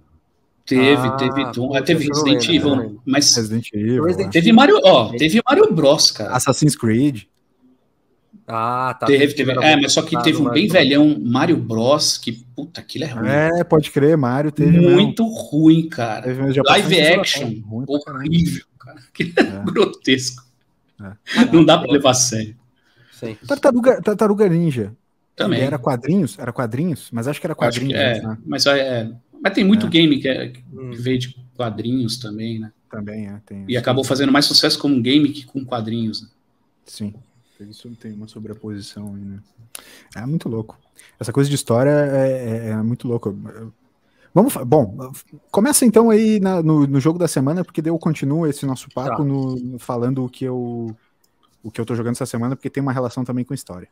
Teve, 0.68 1.08
ah, 1.08 1.10
teve 1.12 1.44
Doom, 1.52 1.68
pô, 1.68 1.82
teve 1.82 2.08
Resident 2.08 2.46
Evil, 2.46 2.76
né? 2.76 2.90
mas 3.06 3.34
Resident 3.34 3.68
Evil, 3.72 4.04
Resident 4.04 4.30
teve 4.30 4.52
Mario, 4.52 4.78
ó, 4.84 5.08
teve 5.16 5.40
Mario 5.42 5.72
Bros, 5.72 6.10
cara. 6.10 6.36
Assassin's 6.36 6.76
Creed. 6.76 7.22
Ah, 8.46 8.94
tá. 9.00 9.06
Teve, 9.06 9.32
teve, 9.32 9.52
é, 9.52 9.76
mas 9.76 9.94
só 9.94 10.02
que 10.02 10.22
teve 10.22 10.42
um 10.42 10.50
bem 10.50 10.68
velhão 10.68 11.18
Mario 11.18 11.56
Bros, 11.56 12.18
que 12.18 12.32
puta, 12.54 12.82
aquilo 12.82 13.04
é 13.04 13.06
ruim. 13.06 13.28
É, 13.28 13.64
pode 13.64 13.90
crer, 13.90 14.14
Mario 14.18 14.52
teve 14.52 14.78
muito 14.78 15.24
mesmo. 15.24 15.38
ruim, 15.38 15.88
cara. 15.88 16.24
Teve, 16.24 16.60
Live 16.60 17.00
action, 17.00 17.62
horrível, 17.70 18.64
cara. 18.78 19.00
É. 19.18 19.64
grotesco. 19.64 20.42
É. 21.00 21.44
Não 21.50 21.64
dá 21.64 21.78
para 21.78 21.90
levar 21.90 22.10
a 22.10 22.14
sério. 22.14 22.54
Sim. 23.12 23.38
Tartaruga, 23.46 24.02
Tartaruga 24.02 24.46
Ninja. 24.50 24.92
Também. 25.34 25.60
Ele 25.60 25.66
era 25.68 25.78
quadrinhos, 25.78 26.36
era 26.38 26.52
quadrinhos, 26.52 27.08
mas 27.12 27.28
acho 27.28 27.40
que 27.40 27.46
era 27.46 27.54
quadrinhos. 27.54 27.92
Que 27.92 27.98
é, 27.98 28.20
né? 28.20 28.38
mas 28.44 28.66
é, 28.66 29.08
mas 29.40 29.52
tem 29.54 29.64
muito 29.64 29.86
é. 29.86 29.90
game 29.90 30.18
que, 30.20 30.28
é, 30.28 30.48
que 30.48 30.62
hum. 30.72 30.92
veio 30.92 31.18
de 31.18 31.36
quadrinhos 31.56 32.18
também, 32.18 32.58
né? 32.58 32.72
Também 32.90 33.26
é. 33.26 33.40
Tem, 33.44 33.64
e 33.68 33.76
acabou 33.76 34.04
fazendo 34.04 34.32
mais 34.32 34.46
sucesso 34.46 34.78
como 34.78 35.00
game 35.00 35.28
que 35.30 35.44
com 35.44 35.64
quadrinhos. 35.64 36.22
Né? 36.22 36.28
Sim. 36.86 37.14
Isso 37.60 37.90
tem 37.96 38.12
uma 38.12 38.28
sobreposição 38.28 39.14
aí, 39.14 39.24
né? 39.24 39.40
É 40.16 40.24
muito 40.24 40.48
louco. 40.48 40.78
Essa 41.18 41.32
coisa 41.32 41.48
de 41.50 41.56
história 41.56 41.90
é, 41.90 42.30
é, 42.30 42.68
é 42.70 42.76
muito 42.76 43.08
louco. 43.08 43.36
Vamos, 44.32 44.54
bom, 44.64 45.12
começa 45.50 45.84
então 45.84 46.10
aí 46.10 46.38
na, 46.38 46.62
no, 46.62 46.86
no, 46.86 47.00
jogo 47.00 47.18
da 47.18 47.26
semana, 47.26 47.64
porque 47.64 47.82
daí 47.82 47.90
eu 47.90 47.98
continuo 47.98 48.46
esse 48.46 48.64
nosso 48.64 48.88
papo 48.90 49.16
tá. 49.16 49.24
no, 49.24 49.56
no, 49.56 49.78
falando 49.78 50.24
o 50.24 50.28
que 50.28 50.44
eu 50.44 50.94
o 51.62 51.70
que 51.70 51.80
eu 51.80 51.84
tô 51.84 51.94
jogando 51.94 52.12
essa 52.12 52.26
semana, 52.26 52.54
porque 52.54 52.70
tem 52.70 52.80
uma 52.80 52.92
relação 52.92 53.24
também 53.24 53.44
com 53.44 53.52
história. 53.52 53.88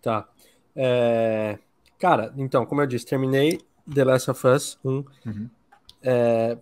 Tá. 0.00 0.28
É... 0.76 1.58
Cara, 1.98 2.32
então, 2.36 2.64
como 2.64 2.80
eu 2.80 2.86
disse, 2.86 3.06
terminei 3.06 3.60
The 3.92 4.04
Last 4.04 4.30
of 4.30 4.46
Us 4.46 4.78
1. 4.84 4.90
Uhum. 4.90 5.50
É, 6.02 6.58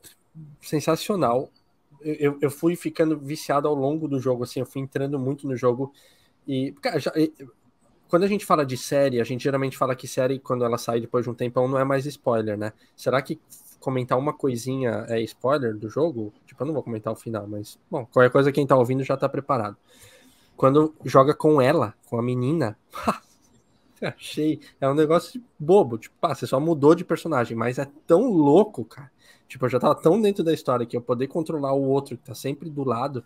sensacional. 0.61 1.51
Eu, 2.03 2.39
eu 2.41 2.51
fui 2.51 2.77
ficando 2.77 3.19
viciado 3.19 3.69
ao 3.69 3.75
longo 3.75 4.09
do 4.09 4.19
jogo, 4.19 4.45
assim, 4.45 4.61
eu 4.61 4.67
fui 4.67 4.81
entrando 4.81 5.19
muito 5.19 5.47
no 5.47 5.55
jogo. 5.57 5.93
E, 6.49 6.73
cara, 6.81 6.99
já, 6.99 7.13
quando 8.11 8.25
a 8.25 8.27
gente 8.27 8.45
fala 8.45 8.67
de 8.67 8.77
série, 8.77 9.21
a 9.21 9.25
gente 9.25 9.45
geralmente 9.45 9.79
fala 9.79 9.95
que 9.95 10.09
série, 10.09 10.39
quando 10.39 10.65
ela 10.65 10.77
sai 10.77 11.01
depois 11.01 11.25
de 11.25 11.31
um 11.31 11.35
tempão, 11.35 11.69
não 11.69 11.79
é 11.79 11.85
mais 11.85 12.07
spoiler, 12.07 12.59
né? 12.59 12.73
Será 12.97 13.23
que 13.23 13.39
comentar 13.79 14.19
uma 14.19 14.33
coisinha 14.33 15.07
é 15.09 15.21
spoiler 15.23 15.77
do 15.77 15.89
jogo? 15.89 16.33
Tipo, 16.45 16.63
eu 16.63 16.67
não 16.67 16.75
vou 16.75 16.83
comentar 16.83 17.13
o 17.13 17.17
final, 17.17 17.47
mas, 17.47 17.79
bom, 17.89 18.05
qualquer 18.07 18.31
coisa 18.31 18.51
quem 18.51 18.67
tá 18.67 18.77
ouvindo 18.77 19.05
já 19.05 19.17
tá 19.17 19.29
preparado. 19.29 19.77
Quando 20.57 20.93
joga 21.05 21.33
com 21.35 21.63
ela, 21.63 21.95
com 22.07 22.19
a 22.19 22.23
menina, 22.23 22.77
achei. 24.17 24.61
É 24.81 24.89
um 24.89 24.95
negócio 24.95 25.43
bobo. 25.59 25.99
Tipo, 25.99 26.15
pá, 26.21 26.35
você 26.35 26.47
só 26.47 26.59
mudou 26.59 26.95
de 26.95 27.05
personagem, 27.05 27.57
mas 27.57 27.79
é 27.79 27.87
tão 28.07 28.29
louco, 28.31 28.85
cara. 28.85 29.11
Tipo, 29.49 29.67
eu 29.67 29.69
já 29.69 29.81
tava 29.81 29.95
tão 29.95 30.21
dentro 30.21 30.45
da 30.45 30.53
história 30.53 30.87
que 30.87 30.97
eu 30.97 31.03
poder 31.03 31.27
controlar 31.27 31.73
o 31.73 31.83
outro 31.83 32.17
que 32.17 32.25
tá 32.25 32.35
sempre 32.35 32.71
do 32.71 32.85
lado. 32.85 33.25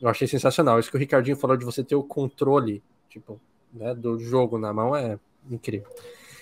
Eu 0.00 0.08
achei 0.08 0.26
sensacional. 0.26 0.78
Isso 0.78 0.90
que 0.90 0.96
o 0.96 1.00
Ricardinho 1.00 1.36
falou 1.36 1.56
de 1.56 1.64
você 1.64 1.82
ter 1.82 1.94
o 1.94 2.02
controle, 2.02 2.82
tipo, 3.08 3.40
né, 3.72 3.94
do 3.94 4.18
jogo 4.18 4.58
na 4.58 4.72
mão 4.72 4.94
é 4.94 5.18
incrível. 5.50 5.88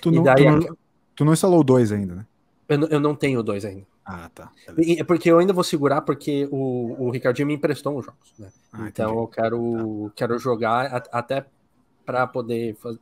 Tu 0.01 0.11
não, 0.11 0.23
daí, 0.23 0.45
tu 0.45 0.51
não, 0.51 0.77
tu 1.15 1.25
não 1.25 1.33
instalou 1.33 1.61
o 1.61 1.65
2 1.65 1.93
ainda, 1.93 2.15
né? 2.15 2.27
Eu, 2.69 2.81
eu 2.89 3.01
não 3.01 3.15
tenho 3.15 3.41
o 3.41 3.43
2 3.43 3.65
ainda. 3.65 3.87
Ah, 4.05 4.31
tá. 4.33 4.53
É 4.99 5.03
porque 5.03 5.31
eu 5.31 5.39
ainda 5.39 5.53
vou 5.53 5.65
segurar 5.65 6.01
porque 6.03 6.49
o, 6.51 7.07
o 7.07 7.11
Ricardinho 7.11 7.49
me 7.49 7.55
emprestou 7.55 7.99
os 7.99 8.05
jogos, 8.05 8.33
né? 8.39 8.51
Ah, 8.73 8.87
então 8.89 9.07
entendi. 9.07 9.23
eu 9.23 9.29
quero, 9.29 10.05
tá. 10.07 10.13
quero 10.15 10.39
jogar 10.39 10.87
a, 10.87 11.19
até 11.19 11.45
para 12.05 12.25
poder 12.27 12.77
fazer, 12.77 13.01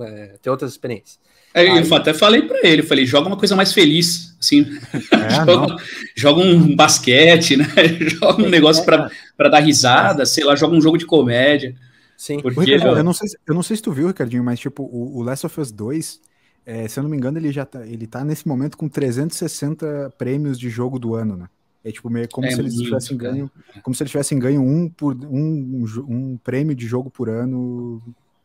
é, 0.00 0.36
ter 0.40 0.50
outras 0.50 0.72
experiências. 0.72 1.18
É, 1.54 1.60
Aí, 1.60 1.86
eu 1.86 1.94
até 1.94 2.14
falei 2.14 2.42
para 2.42 2.60
ele, 2.66 2.82
falei, 2.82 3.04
joga 3.04 3.28
uma 3.28 3.36
coisa 3.36 3.54
mais 3.54 3.72
feliz, 3.72 4.34
assim, 4.40 4.66
é, 5.10 5.30
joga, 5.44 5.76
joga, 6.16 6.40
um 6.40 6.74
basquete, 6.74 7.56
né? 7.56 7.66
joga 8.08 8.42
um 8.42 8.48
negócio 8.48 8.84
para 8.84 9.48
dar 9.48 9.60
risada, 9.60 10.24
sei 10.24 10.44
lá, 10.44 10.56
joga 10.56 10.74
um 10.74 10.80
jogo 10.80 10.96
de 10.96 11.04
comédia. 11.04 11.74
Sim. 12.16 12.40
Porque, 12.40 12.70
eu, 12.70 13.04
não 13.04 13.12
sei, 13.12 13.28
eu 13.46 13.54
não 13.54 13.62
sei 13.62 13.76
se 13.76 13.82
tu 13.82 13.92
viu, 13.92 14.06
Ricardinho, 14.06 14.44
mas 14.44 14.60
tipo, 14.60 14.84
o, 14.84 15.18
o 15.18 15.22
Last 15.22 15.44
of 15.44 15.60
Us 15.60 15.70
2, 15.72 16.20
é, 16.64 16.88
se 16.88 16.98
eu 16.98 17.02
não 17.02 17.10
me 17.10 17.16
engano, 17.16 17.38
ele 17.38 17.52
já 17.52 17.66
tá, 17.66 17.86
ele 17.86 18.06
tá 18.06 18.24
nesse 18.24 18.46
momento 18.46 18.78
com 18.78 18.88
360 18.88 20.14
prêmios 20.16 20.58
de 20.58 20.70
jogo 20.70 20.98
do 20.98 21.14
ano, 21.14 21.36
né? 21.36 21.48
É 21.84 21.90
tipo 21.90 22.08
meio 22.08 22.28
como 22.30 22.46
é 22.46 22.50
se 22.52 22.60
eles 22.60 22.74
tivessem 22.74 23.16
ganho, 23.16 23.50
como 23.82 23.94
se 23.94 24.02
eles 24.04 24.10
tivessem 24.12 24.38
ganho 24.38 24.62
um 24.62 24.88
por 24.88 25.16
um, 25.16 25.84
um, 25.84 25.84
um, 26.08 26.36
prêmio 26.36 26.76
de 26.76 26.86
jogo 26.86 27.10
por 27.10 27.28
ano, 27.28 28.00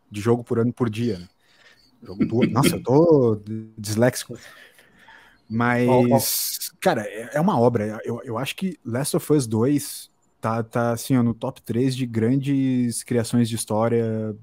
de 0.09 0.19
jogo 0.19 0.43
por 0.43 0.57
ano 0.57 0.73
por 0.73 0.89
dia. 0.89 1.19
Né? 1.19 1.27
Jogo 2.03 2.25
do, 2.25 2.47
nossa, 2.51 2.75
eu 2.75 2.83
tô 2.83 3.41
disléxico. 3.77 4.37
Mas, 5.49 5.87
oh, 5.87 6.15
oh. 6.15 6.77
cara, 6.79 7.03
é, 7.03 7.31
é, 7.33 7.41
uma 7.41 7.59
obra. 7.59 7.99
Eu, 8.03 8.21
eu 8.23 8.37
acho 8.37 8.55
que 8.55 8.77
Last 8.85 9.15
of 9.15 9.33
Us 9.33 9.47
2 9.47 10.09
tá, 10.41 10.61
tá 10.63 10.91
assim, 10.91 11.17
ó, 11.17 11.23
no 11.23 11.33
top 11.33 11.61
3 11.61 11.95
de 11.95 12.05
grandes 12.05 13.03
criações 13.03 13.47
de 13.47 13.55
história 13.55 14.35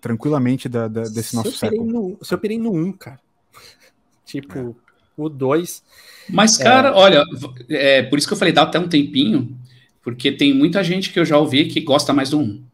tranquilamente 0.00 0.68
da, 0.68 0.88
da 0.88 1.02
desse 1.02 1.30
se 1.30 1.36
nosso 1.36 1.52
século. 1.52 1.84
No, 1.84 2.18
se 2.24 2.34
eu 2.34 2.38
pirei 2.38 2.58
no 2.58 2.72
1, 2.72 2.92
cara. 2.92 3.20
tipo, 4.26 4.58
é. 4.58 4.74
o 5.16 5.28
2. 5.28 5.82
Mas, 6.28 6.56
cara, 6.56 6.88
é... 6.88 6.92
olha, 6.92 7.24
é 7.68 8.02
por 8.02 8.18
isso 8.18 8.26
que 8.26 8.34
eu 8.34 8.38
falei, 8.38 8.52
dá 8.52 8.62
até 8.62 8.78
um 8.78 8.88
tempinho, 8.88 9.56
porque 10.02 10.32
tem 10.32 10.52
muita 10.52 10.82
gente 10.82 11.12
que 11.12 11.18
eu 11.18 11.24
já 11.24 11.38
ouvi 11.38 11.66
que 11.66 11.80
gosta 11.80 12.12
mais 12.12 12.30
do 12.30 12.38
1. 12.38 12.67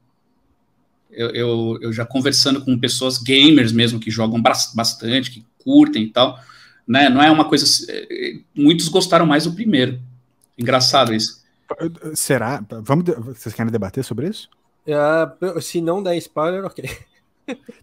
Eu, 1.15 1.31
eu, 1.31 1.79
eu 1.81 1.93
já 1.93 2.05
conversando 2.05 2.65
com 2.65 2.79
pessoas 2.79 3.19
gamers 3.19 3.73
mesmo 3.73 4.01
que 4.01 4.11
jogam 4.11 4.41
bastante, 4.41 5.31
que 5.31 5.45
curtem 5.63 6.05
e 6.05 6.11
tal, 6.11 6.39
né? 6.87 7.09
Não 7.09 7.23
é 7.23 7.31
uma 7.31 7.49
coisa. 7.49 7.67
É, 7.89 8.39
muitos 8.55 8.89
gostaram 8.89 9.27
mais 9.27 9.45
do 9.45 9.53
primeiro. 9.53 10.01
Engraçado 10.59 11.15
isso. 11.15 11.43
Será? 12.15 12.65
Vamos, 12.83 13.05
vocês 13.35 13.55
querem 13.55 13.73
debater 13.73 14.05
sobre 14.05 14.29
isso? 14.29 14.49
Uh, 14.87 15.61
se 15.61 15.81
não 15.81 16.03
der 16.03 16.17
spoiler, 16.17 16.65
ok. 16.65 16.85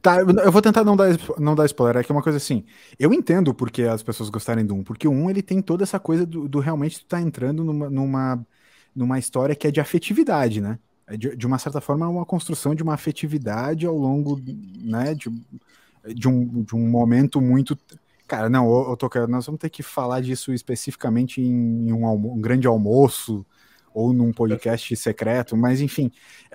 Tá, 0.02 0.18
eu 0.22 0.52
vou 0.52 0.60
tentar 0.60 0.84
não 0.84 0.96
dar, 0.96 1.10
não 1.38 1.54
dar 1.54 1.68
spoiler. 1.68 1.98
É 2.02 2.04
que 2.04 2.12
é 2.12 2.16
uma 2.16 2.24
coisa 2.24 2.38
assim. 2.38 2.66
Eu 2.98 3.14
entendo 3.14 3.54
porque 3.54 3.84
as 3.84 4.02
pessoas 4.02 4.28
gostarem 4.28 4.66
do 4.66 4.74
1, 4.74 4.84
porque 4.84 5.08
o 5.08 5.12
1 5.12 5.30
ele 5.30 5.44
tem 5.44 5.62
toda 5.62 5.84
essa 5.84 6.00
coisa 6.00 6.26
do, 6.26 6.48
do 6.48 6.60
realmente 6.60 7.00
tu 7.00 7.06
tá 7.06 7.22
entrando 7.22 7.64
numa, 7.64 7.88
numa, 7.88 8.48
numa 8.96 9.20
história 9.20 9.56
que 9.56 9.68
é 9.68 9.72
de 9.72 9.80
afetividade, 9.80 10.60
né? 10.60 10.80
É 11.12 11.18
de, 11.18 11.36
de 11.36 11.46
uma 11.46 11.60
certa 11.60 11.82
forma, 11.82 12.06
é 12.06 12.10
uma 12.10 12.26
construção 12.26 12.74
de 12.74 12.82
uma 12.82 12.94
afetividade 12.94 13.86
ao 13.86 13.98
longo, 13.98 14.42
né, 14.82 15.14
de, 15.14 15.30
de, 16.16 16.28
um, 16.30 16.64
de 16.64 16.74
um 16.74 16.88
momento 16.88 17.42
muito. 17.42 17.78
Cara, 18.26 18.50
não, 18.50 18.66
eu, 18.72 18.92
eu 18.92 18.98
tô, 18.98 19.10
nós 19.28 19.46
vamos 19.46 19.60
ter 19.60 19.70
que 19.70 19.84
falar 19.84 20.22
disso 20.22 20.54
especificamente 20.54 21.42
em, 21.42 21.90
em 21.90 21.92
um, 21.92 22.06
um 22.08 22.40
grande 22.40 22.66
almoço 22.66 23.46
ou 23.94 24.14
num 24.14 24.32
podcast 24.32 24.96
secreto, 24.96 25.58
mas 25.58 25.82
enfim, 25.82 26.10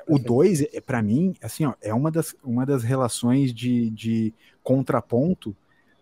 o 0.09 0.19
2, 0.19 0.63
é, 0.73 0.81
para 0.81 1.03
mim, 1.03 1.35
assim, 1.43 1.67
ó, 1.67 1.75
é 1.83 1.93
uma 1.93 2.11
das, 2.11 2.35
uma 2.43 2.65
das 2.65 2.83
relações 2.83 3.53
de, 3.53 3.91
de 3.91 4.33
contraponto 4.63 5.55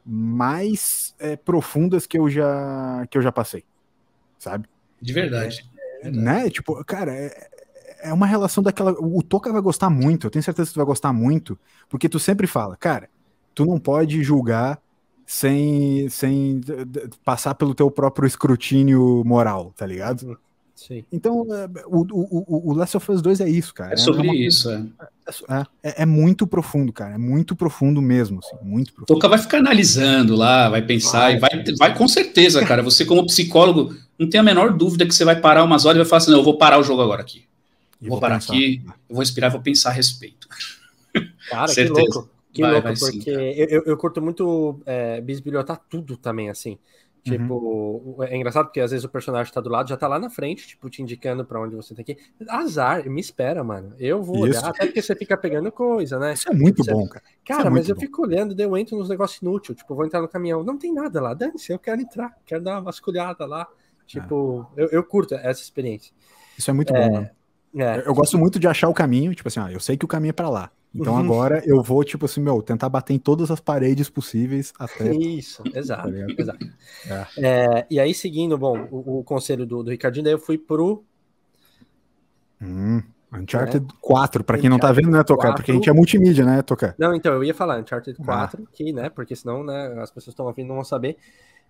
mais 0.07 1.13
é, 1.19 1.35
profundas 1.35 2.07
que 2.07 2.17
eu 2.17 2.29
já 2.29 3.05
que 3.11 3.19
eu 3.19 3.23
já 3.23 3.33
passei, 3.33 3.65
sabe? 4.39 4.69
De 5.03 5.13
verdade. 5.13 5.69
É, 6.03 6.11
né? 6.11 6.51
Tipo, 6.51 6.85
cara, 6.85 7.13
é, 7.13 7.49
é 8.05 8.13
uma 8.13 8.27
relação 8.27 8.63
daquela. 8.63 8.93
O 8.93 9.23
Toca 9.23 9.53
vai 9.53 9.63
gostar 9.63 9.89
muito, 9.89 10.27
eu 10.27 10.31
tenho 10.31 10.43
certeza 10.43 10.69
que 10.69 10.75
tu 10.75 10.79
vai 10.79 10.87
gostar 10.87 11.13
muito, 11.13 11.59
porque 11.89 12.09
tu 12.09 12.19
sempre 12.19 12.47
fala, 12.47 12.77
cara, 12.77 13.09
tu 13.55 13.65
não 13.65 13.79
pode 13.79 14.23
julgar 14.23 14.79
sem, 15.27 16.09
sem 16.11 16.61
passar 17.25 17.55
pelo 17.55 17.75
teu 17.75 17.91
próprio 17.91 18.27
escrutínio 18.27 19.23
moral, 19.25 19.73
tá 19.75 19.87
ligado? 19.87 20.23
Uhum. 20.29 20.37
Sim. 20.75 21.05
Então, 21.11 21.47
é, 21.55 21.69
o, 21.87 22.05
o, 22.11 22.73
o 22.73 22.75
Last 22.75 22.97
of 22.97 23.13
Us 23.13 23.23
2 23.23 23.41
é 23.41 23.49
isso, 23.49 23.73
cara. 23.73 23.95
É 23.95 23.97
sobre 23.97 24.27
é 24.27 24.31
uma, 24.31 24.37
isso, 24.37 24.69
é. 24.69 24.85
É, 25.49 25.61
é. 25.83 26.03
é. 26.03 26.07
muito 26.07 26.49
profundo, 26.49 26.93
cara. 26.93 27.15
É 27.15 27.19
muito 27.19 27.55
profundo 27.55 28.03
mesmo, 28.03 28.41
assim, 28.41 28.57
muito 28.61 28.93
profundo. 28.93 29.07
Toca 29.07 29.29
vai 29.29 29.39
ficar 29.39 29.59
analisando 29.59 30.35
lá, 30.35 30.69
vai 30.69 30.83
pensar, 30.83 31.21
vai, 31.21 31.37
e 31.37 31.39
vai, 31.39 31.65
vai 31.79 31.97
com 31.97 32.09
certeza, 32.09 32.65
cara. 32.67 32.83
Você, 32.83 33.05
como 33.05 33.25
psicólogo, 33.25 33.95
não 34.19 34.29
tem 34.29 34.41
a 34.41 34.43
menor 34.43 34.77
dúvida 34.77 35.07
que 35.07 35.15
você 35.15 35.25
vai 35.25 35.41
parar 35.41 35.63
umas 35.63 35.87
horas 35.87 35.97
e 35.97 36.01
vai 36.01 36.09
falar 36.09 36.19
assim: 36.19 36.33
não, 36.33 36.39
eu 36.39 36.45
vou 36.45 36.59
parar 36.59 36.79
o 36.79 36.83
jogo 36.83 37.01
agora 37.01 37.23
aqui. 37.23 37.45
Vou, 38.09 38.13
vou 38.13 38.21
parar 38.21 38.37
pensar. 38.37 38.55
aqui, 38.55 38.83
eu 38.87 39.15
vou 39.15 39.21
respirar 39.21 39.51
vou 39.51 39.61
pensar 39.61 39.91
a 39.91 39.93
respeito. 39.93 40.49
Cara, 41.49 41.73
que 41.73 41.85
louco. 41.85 42.31
Que 42.53 42.63
vai, 42.63 42.73
louco, 42.73 42.89
vai 42.89 42.97
porque 42.97 43.21
sim, 43.21 43.31
eu, 43.31 43.69
eu, 43.69 43.83
eu, 43.87 43.97
curto 43.97 44.23
muito 44.23 44.81
é, 44.87 45.21
bisbilhotar 45.21 45.81
tudo 45.89 46.17
também, 46.17 46.51
assim. 46.51 46.79
Tipo, 47.25 47.55
uhum. 47.55 48.23
é 48.23 48.37
engraçado 48.37 48.67
porque 48.67 48.81
às 48.81 48.91
vezes 48.91 49.03
o 49.03 49.09
personagem 49.09 49.51
tá 49.51 49.59
do 49.59 49.71
lado, 49.71 49.89
já 49.89 49.97
tá 49.97 50.07
lá 50.07 50.19
na 50.19 50.29
frente, 50.29 50.69
tipo, 50.69 50.91
te 50.91 51.01
indicando 51.01 51.43
para 51.43 51.59
onde 51.59 51.75
você 51.75 51.95
tem 51.95 52.05
que 52.05 52.13
ir. 52.13 52.19
Azar, 52.47 53.09
me 53.09 53.19
espera, 53.19 53.65
mano. 53.65 53.95
Eu 53.99 54.23
vou 54.23 54.47
Isso. 54.47 54.59
olhar, 54.59 54.69
até 54.69 54.85
porque 54.85 55.01
você 55.01 55.17
fica 55.17 55.35
pegando 55.35 55.73
coisa, 55.73 56.19
né? 56.19 56.35
Isso 56.35 56.51
é 56.51 56.55
muito 56.55 56.85
você... 56.85 56.93
bom, 56.93 57.09
cara. 57.09 57.25
Cara, 57.43 57.69
é 57.69 57.71
mas 57.71 57.89
eu 57.89 57.95
bom. 57.95 58.03
fico 58.03 58.23
olhando, 58.23 58.61
eu 58.61 58.77
entro 58.77 58.99
nos 58.99 59.09
negócios 59.09 59.41
inúteis, 59.41 59.79
tipo, 59.79 59.95
vou 59.95 60.05
entrar 60.05 60.21
no 60.21 60.29
caminhão, 60.29 60.63
não 60.63 60.77
tem 60.77 60.93
nada 60.93 61.19
lá, 61.19 61.33
dane-se, 61.33 61.73
eu 61.73 61.79
quero 61.79 62.03
entrar, 62.03 62.37
quero 62.45 62.63
dar 62.63 62.73
uma 62.73 62.83
vasculhada 62.83 63.47
lá. 63.47 63.67
Tipo, 64.07 64.71
é. 64.77 64.83
eu, 64.83 64.89
eu 64.89 65.03
curto 65.03 65.35
essa 65.35 65.63
experiência. 65.63 66.13
Isso 66.59 66.71
é 66.71 66.75
muito 66.75 66.95
é... 66.95 67.09
bom, 67.09 67.21
né? 67.21 67.31
É. 67.77 68.03
Eu 68.07 68.15
gosto 68.15 68.39
muito 68.39 68.59
de 68.59 68.69
achar 68.69 68.89
o 68.89 68.95
caminho, 68.95 69.35
tipo 69.35 69.49
assim, 69.49 69.61
ah, 69.61 69.71
eu 69.71 69.81
sei 69.81 69.97
que 69.97 70.05
o 70.05 70.09
caminho 70.09 70.31
é 70.31 70.35
para 70.35 70.49
lá. 70.49 70.71
Então 70.95 71.15
uhum. 71.15 71.19
agora 71.19 71.61
eu 71.67 71.83
vou, 71.83 72.05
tipo 72.05 72.27
assim, 72.27 72.41
meu, 72.41 72.63
tentar 72.63 72.89
bater 72.89 73.15
em 73.15 73.19
todas 73.19 73.51
as 73.51 73.59
paredes 73.59 74.09
possíveis 74.09 74.73
até. 74.79 75.11
Isso, 75.17 75.63
exato. 75.75 76.09
Tá 76.09 76.35
exato. 76.39 76.67
É. 77.09 77.27
É, 77.39 77.87
e 77.91 77.99
aí, 77.99 78.15
seguindo, 78.15 78.57
bom, 78.57 78.87
o, 78.91 79.19
o 79.19 79.25
conselho 79.25 79.67
do, 79.67 79.83
do, 79.83 79.91
Ricardinho, 79.91 80.23
daí 80.25 80.33
eu 80.33 80.39
fui 80.39 80.57
pro. 80.57 81.03
Hum, 82.63 83.03
Uncharted 83.33 83.85
é. 83.85 83.97
4, 84.01 84.45
para 84.45 84.57
quem 84.57 84.71
não 84.71 84.79
tá 84.79 84.93
vendo, 84.93 85.11
né, 85.11 85.25
Tocar? 85.25 85.55
Porque 85.55 85.73
a 85.73 85.75
gente 85.75 85.91
é 85.91 85.93
multimídia, 85.93 86.45
né, 86.45 86.63
Tocar? 86.63 86.95
Não, 86.97 87.13
então, 87.13 87.35
eu 87.35 87.43
ia 87.43 87.53
falar 87.53 87.81
Uncharted 87.81 88.17
4, 88.17 88.63
ah. 88.63 88.69
que, 88.73 88.93
né, 88.93 89.11
porque 89.11 89.35
senão, 89.35 89.65
né, 89.65 89.97
as 89.99 90.13
pessoas 90.13 90.33
estão 90.33 90.47
ouvindo 90.47 90.69
não 90.69 90.77
vão 90.77 90.85
saber. 90.85 91.17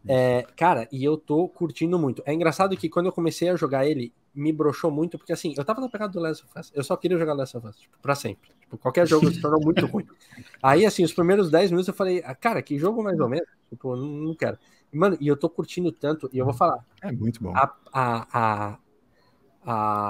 É, 0.07 0.47
cara, 0.57 0.89
e 0.93 1.03
eu 1.03 1.17
tô 1.17 1.49
curtindo 1.49 1.99
muito. 1.99 2.23
É 2.27 2.33
engraçado 2.33 2.77
que 2.77 2.89
quando 2.89 3.07
eu 3.07 3.13
comecei 3.13 3.49
a 3.49 3.57
jogar 3.57 3.87
ele, 3.87 4.13
me 4.35 4.53
broxou 4.53 4.91
muito, 4.91 5.17
porque 5.17 5.33
assim, 5.33 5.55
eu 5.57 5.65
tava 5.65 5.81
na 5.81 5.89
pegada 5.89 6.13
do 6.13 6.21
Last 6.21 6.45
of 6.45 6.59
Us, 6.59 6.73
eu 6.75 6.85
só 6.85 6.97
queria 6.97 7.17
jogar 7.17 7.33
Last 7.35 7.57
of 7.57 7.67
Us, 7.67 7.77
tipo, 7.77 7.97
pra 8.03 8.15
sempre. 8.15 8.51
Tipo, 8.61 8.77
qualquer 8.77 9.07
jogo 9.07 9.31
se 9.31 9.41
tornou 9.41 9.61
muito 9.63 9.87
ruim. 9.87 10.07
Aí, 10.63 10.85
assim, 10.85 11.05
os 11.05 11.13
primeiros 11.13 11.51
10 11.51 11.71
minutos 11.71 11.89
eu 11.89 11.95
falei, 11.95 12.23
ah, 12.25 12.35
cara, 12.35 12.61
que 12.61 12.79
jogo 12.79 13.03
mais 13.03 13.19
ou 13.19 13.29
menos? 13.29 13.49
Tipo, 13.71 13.97
não, 13.97 14.07
não 14.07 14.35
quero. 14.35 14.59
Mano, 14.93 15.17
e 15.21 15.27
eu 15.27 15.37
tô 15.37 15.49
curtindo 15.49 15.91
tanto, 15.91 16.29
e 16.33 16.39
eu 16.39 16.45
vou 16.45 16.55
falar. 16.55 16.85
É 17.03 17.11
muito 17.11 17.43
bom. 17.43 17.53
A, 17.57 17.75
a, 17.93 18.27
a, 18.33 18.79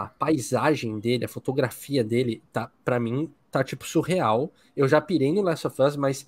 a 0.02 0.08
paisagem 0.18 0.98
dele, 0.98 1.24
a 1.24 1.28
fotografia 1.28 2.02
dele, 2.02 2.42
tá, 2.52 2.70
pra 2.84 2.98
mim, 2.98 3.32
tá, 3.50 3.62
tipo, 3.62 3.86
surreal. 3.86 4.52
Eu 4.76 4.88
já 4.88 5.00
pirei 5.00 5.32
no 5.32 5.42
Last 5.42 5.66
of 5.66 5.80
Us, 5.80 5.96
mas 5.96 6.26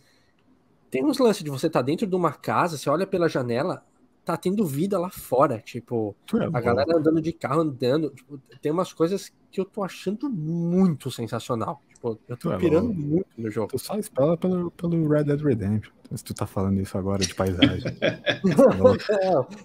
tem 0.96 1.04
uns 1.04 1.18
lances 1.18 1.42
de 1.42 1.50
você 1.50 1.66
estar 1.66 1.80
tá 1.80 1.84
dentro 1.84 2.06
de 2.06 2.16
uma 2.16 2.32
casa, 2.32 2.78
você 2.78 2.88
olha 2.88 3.06
pela 3.06 3.28
janela, 3.28 3.84
tá 4.24 4.34
tendo 4.36 4.64
vida 4.64 4.98
lá 4.98 5.10
fora. 5.10 5.58
Tipo, 5.58 6.16
é 6.34 6.44
a 6.44 6.50
bom. 6.50 6.60
galera 6.60 6.96
andando 6.96 7.20
de 7.20 7.32
carro, 7.32 7.60
andando. 7.60 8.10
Tipo, 8.10 8.40
tem 8.62 8.72
umas 8.72 8.92
coisas 8.92 9.30
que 9.50 9.60
eu 9.60 9.66
tô 9.66 9.84
achando 9.84 10.28
muito 10.30 11.10
sensacional. 11.10 11.82
Tipo, 11.92 12.18
eu 12.26 12.36
tô 12.36 12.50
é 12.50 12.56
pirando 12.56 12.88
bom. 12.88 12.94
muito 12.94 13.28
no 13.36 13.50
jogo. 13.50 13.68
Tu 13.68 13.78
só 13.78 13.98
espera 13.98 14.38
pelo, 14.38 14.70
pelo 14.70 15.06
Red 15.06 15.24
Dead 15.24 15.40
Redemption. 15.40 15.92
Se 16.14 16.24
tu 16.24 16.32
tá 16.32 16.46
falando 16.46 16.80
isso 16.80 16.96
agora 16.96 17.22
de 17.22 17.34
paisagem. 17.34 17.82
Não, 18.44 18.96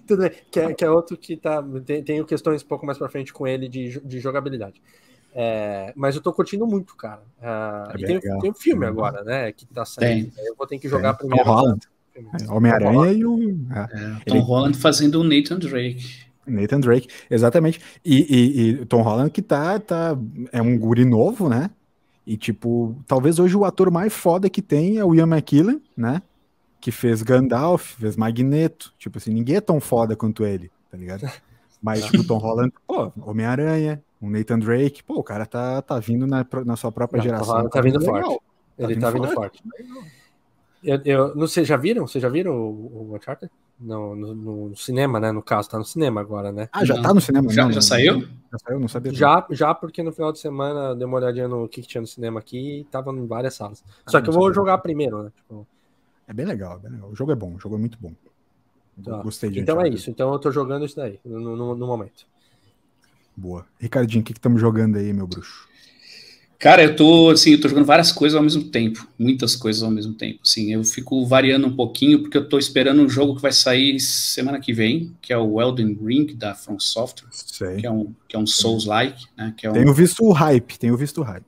tudo 0.06 0.22
bem. 0.22 0.32
Que 0.50 0.60
é, 0.60 0.74
que 0.74 0.84
é 0.84 0.90
outro 0.90 1.16
que 1.16 1.36
tá. 1.36 1.64
Tem, 1.84 2.04
tenho 2.04 2.26
questões 2.26 2.62
um 2.62 2.66
pouco 2.66 2.84
mais 2.84 2.98
pra 2.98 3.08
frente 3.08 3.32
com 3.32 3.46
ele 3.46 3.68
de, 3.68 4.00
de 4.00 4.20
jogabilidade. 4.20 4.82
É, 5.34 5.92
mas 5.96 6.14
eu 6.14 6.22
tô 6.22 6.32
curtindo 6.32 6.66
muito, 6.66 6.94
cara. 6.96 7.22
Uh, 7.38 7.98
e 7.98 8.04
tem, 8.04 8.20
tem, 8.20 8.50
um 8.50 8.54
filme 8.54 8.84
agora, 8.84 9.24
né? 9.24 9.50
Que 9.52 9.66
tá 9.66 9.84
saindo. 9.84 10.30
Tem. 10.30 10.46
Eu 10.46 10.54
vou 10.56 10.66
ter 10.66 10.78
que 10.78 10.88
jogar 10.88 11.14
tem. 11.14 11.26
primeiro. 11.26 11.44
Tom 11.44 11.54
Holland. 11.54 11.88
É, 12.14 12.52
Homem-Aranha 12.52 13.12
e 13.12 13.24
o. 13.24 13.58
É. 13.70 13.80
É, 13.80 14.24
Tom 14.26 14.36
Ele... 14.36 14.38
Holland 14.40 14.76
fazendo 14.76 15.20
o 15.20 15.24
Nathan 15.24 15.58
Drake. 15.58 16.26
Nathan 16.46 16.80
Drake, 16.80 17.08
exatamente. 17.30 17.80
E, 18.04 18.20
e, 18.28 18.60
e, 18.60 18.86
Tom 18.86 19.02
Holland 19.02 19.30
que 19.30 19.40
tá, 19.40 19.78
tá. 19.78 20.16
É 20.50 20.60
um 20.60 20.78
guri 20.78 21.04
novo, 21.04 21.48
né? 21.48 21.70
E, 22.26 22.36
tipo, 22.36 22.96
talvez 23.06 23.38
hoje 23.38 23.56
o 23.56 23.64
ator 23.64 23.90
mais 23.90 24.12
foda 24.12 24.50
que 24.50 24.60
tem 24.62 24.98
é 24.98 25.04
o 25.04 25.14
Ian 25.14 25.26
McKellen, 25.26 25.80
né? 25.96 26.22
Que 26.80 26.90
fez 26.90 27.22
Gandalf, 27.22 27.94
fez 27.98 28.16
Magneto. 28.16 28.92
Tipo 28.98 29.18
assim, 29.18 29.32
ninguém 29.32 29.56
é 29.56 29.60
tão 29.60 29.80
foda 29.80 30.14
quanto 30.14 30.44
ele, 30.44 30.70
tá 30.90 30.96
ligado? 30.96 31.22
Mas, 31.82 32.04
tipo, 32.04 32.22
Tom 32.22 32.38
Holland, 32.38 32.72
pô, 32.86 33.12
Homem-Aranha, 33.20 34.00
um 34.22 34.30
Nathan 34.30 34.58
Drake, 34.60 35.02
pô, 35.02 35.16
o 35.16 35.24
cara 35.24 35.44
tá, 35.44 35.82
tá 35.82 35.98
vindo 35.98 36.26
na, 36.26 36.46
na 36.64 36.76
sua 36.76 36.92
própria 36.92 37.18
não, 37.18 37.24
geração. 37.24 37.64
Tá, 37.64 37.68
tá 37.68 37.80
vindo 37.80 38.00
forte. 38.00 38.28
Tá 38.28 38.84
ele 38.84 38.94
tá 38.96 39.10
vindo, 39.10 39.22
tá 39.22 39.28
vindo 39.28 39.34
forte. 39.34 39.62
forte. 39.62 40.12
Eu, 40.82 41.00
eu, 41.04 41.34
não 41.34 41.46
sei, 41.46 41.64
já 41.64 41.76
viram? 41.76 42.06
Vocês 42.06 42.22
já 42.22 42.28
viram 42.28 42.52
o, 42.52 43.10
o 43.10 43.16
Uncharted? 43.16 43.50
No, 43.80 44.14
no, 44.14 44.34
no, 44.34 44.76
cinema, 44.76 45.18
né? 45.18 45.32
No 45.32 45.42
caso, 45.42 45.68
tá 45.68 45.76
no 45.76 45.84
cinema 45.84 46.20
agora, 46.20 46.52
né? 46.52 46.68
Ah, 46.72 46.84
já 46.84 46.94
não. 46.94 47.02
tá 47.02 47.14
no 47.14 47.20
cinema? 47.20 47.52
Já, 47.52 47.64
não, 47.64 47.72
já 47.72 47.80
saiu? 47.80 48.20
Já 48.20 48.58
saiu, 48.58 48.80
não 48.80 48.88
sabia. 48.88 49.12
Já, 49.12 49.46
já, 49.50 49.74
porque 49.74 50.04
no 50.04 50.12
final 50.12 50.32
de 50.32 50.38
semana 50.38 50.94
dei 50.94 51.04
uma 51.04 51.16
olhadinha 51.16 51.48
no 51.48 51.68
que, 51.68 51.82
que 51.82 51.88
tinha 51.88 52.00
no 52.00 52.06
cinema 52.06 52.38
aqui 52.38 52.80
e 52.80 52.84
tava 52.84 53.10
em 53.10 53.26
várias 53.26 53.54
salas. 53.54 53.82
Ah, 54.06 54.10
Só 54.10 54.20
que 54.20 54.28
eu 54.28 54.32
vou 54.32 54.44
sabia. 54.44 54.54
jogar 54.54 54.78
primeiro, 54.78 55.24
né? 55.24 55.32
Tipo... 55.34 55.66
É 56.28 56.32
bem 56.32 56.46
legal, 56.46 56.78
bem 56.78 56.92
legal, 56.92 57.10
O 57.10 57.16
jogo 57.16 57.32
é 57.32 57.34
bom, 57.34 57.54
o 57.54 57.58
jogo 57.58 57.74
é 57.74 57.78
muito 57.78 57.98
bom. 58.00 58.12
Tá. 59.04 59.22
Gostei 59.22 59.50
de 59.50 59.60
Então 59.60 59.80
é 59.80 59.88
isso, 59.88 60.10
então 60.10 60.32
eu 60.32 60.38
tô 60.38 60.52
jogando 60.52 60.84
isso 60.84 60.96
daí, 60.96 61.18
no, 61.24 61.56
no, 61.56 61.74
no 61.74 61.86
momento. 61.86 62.26
Boa. 63.36 63.66
Ricardinho, 63.78 64.22
o 64.22 64.24
que 64.24 64.32
estamos 64.32 64.60
jogando 64.60 64.96
aí, 64.96 65.12
meu 65.12 65.26
bruxo? 65.26 65.72
Cara, 66.62 66.80
eu 66.80 66.94
tô, 66.94 67.30
assim, 67.30 67.50
eu 67.50 67.60
tô 67.60 67.68
jogando 67.68 67.86
várias 67.86 68.12
coisas 68.12 68.36
ao 68.36 68.42
mesmo 68.42 68.62
tempo, 68.62 69.04
muitas 69.18 69.56
coisas 69.56 69.82
ao 69.82 69.90
mesmo 69.90 70.14
tempo, 70.14 70.38
assim, 70.44 70.72
eu 70.72 70.84
fico 70.84 71.26
variando 71.26 71.66
um 71.66 71.74
pouquinho, 71.74 72.20
porque 72.20 72.38
eu 72.38 72.48
tô 72.48 72.56
esperando 72.56 73.02
um 73.02 73.08
jogo 73.08 73.34
que 73.34 73.42
vai 73.42 73.50
sair 73.50 73.98
semana 73.98 74.60
que 74.60 74.72
vem, 74.72 75.12
que 75.20 75.32
é 75.32 75.36
o 75.36 75.60
Elden 75.60 75.98
Ring, 76.00 76.26
da 76.36 76.54
From 76.54 76.78
Software, 76.78 77.26
Sei. 77.32 77.78
que 77.78 77.86
é 77.86 77.90
um, 77.90 78.12
que 78.28 78.36
é 78.36 78.38
um 78.38 78.46
Souls-like, 78.46 79.24
né, 79.36 79.52
que 79.56 79.66
é 79.66 79.70
um... 79.70 79.72
Tenho 79.72 79.92
visto 79.92 80.24
o 80.24 80.30
hype, 80.30 80.78
tenho 80.78 80.96
visto 80.96 81.20
o 81.20 81.24
hype. 81.24 81.44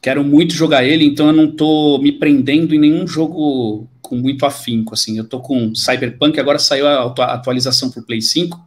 Quero 0.00 0.22
muito 0.22 0.54
jogar 0.54 0.84
ele, 0.84 1.04
então 1.04 1.26
eu 1.26 1.32
não 1.32 1.50
tô 1.50 1.98
me 1.98 2.12
prendendo 2.12 2.72
em 2.72 2.78
nenhum 2.78 3.04
jogo 3.04 3.88
com 4.00 4.14
muito 4.14 4.46
afinco, 4.46 4.94
assim, 4.94 5.18
eu 5.18 5.24
tô 5.24 5.40
com 5.40 5.74
Cyberpunk, 5.74 6.38
agora 6.38 6.60
saiu 6.60 6.86
a 6.86 7.12
atualização 7.34 7.90
pro 7.90 8.04
Play 8.04 8.22
5, 8.22 8.64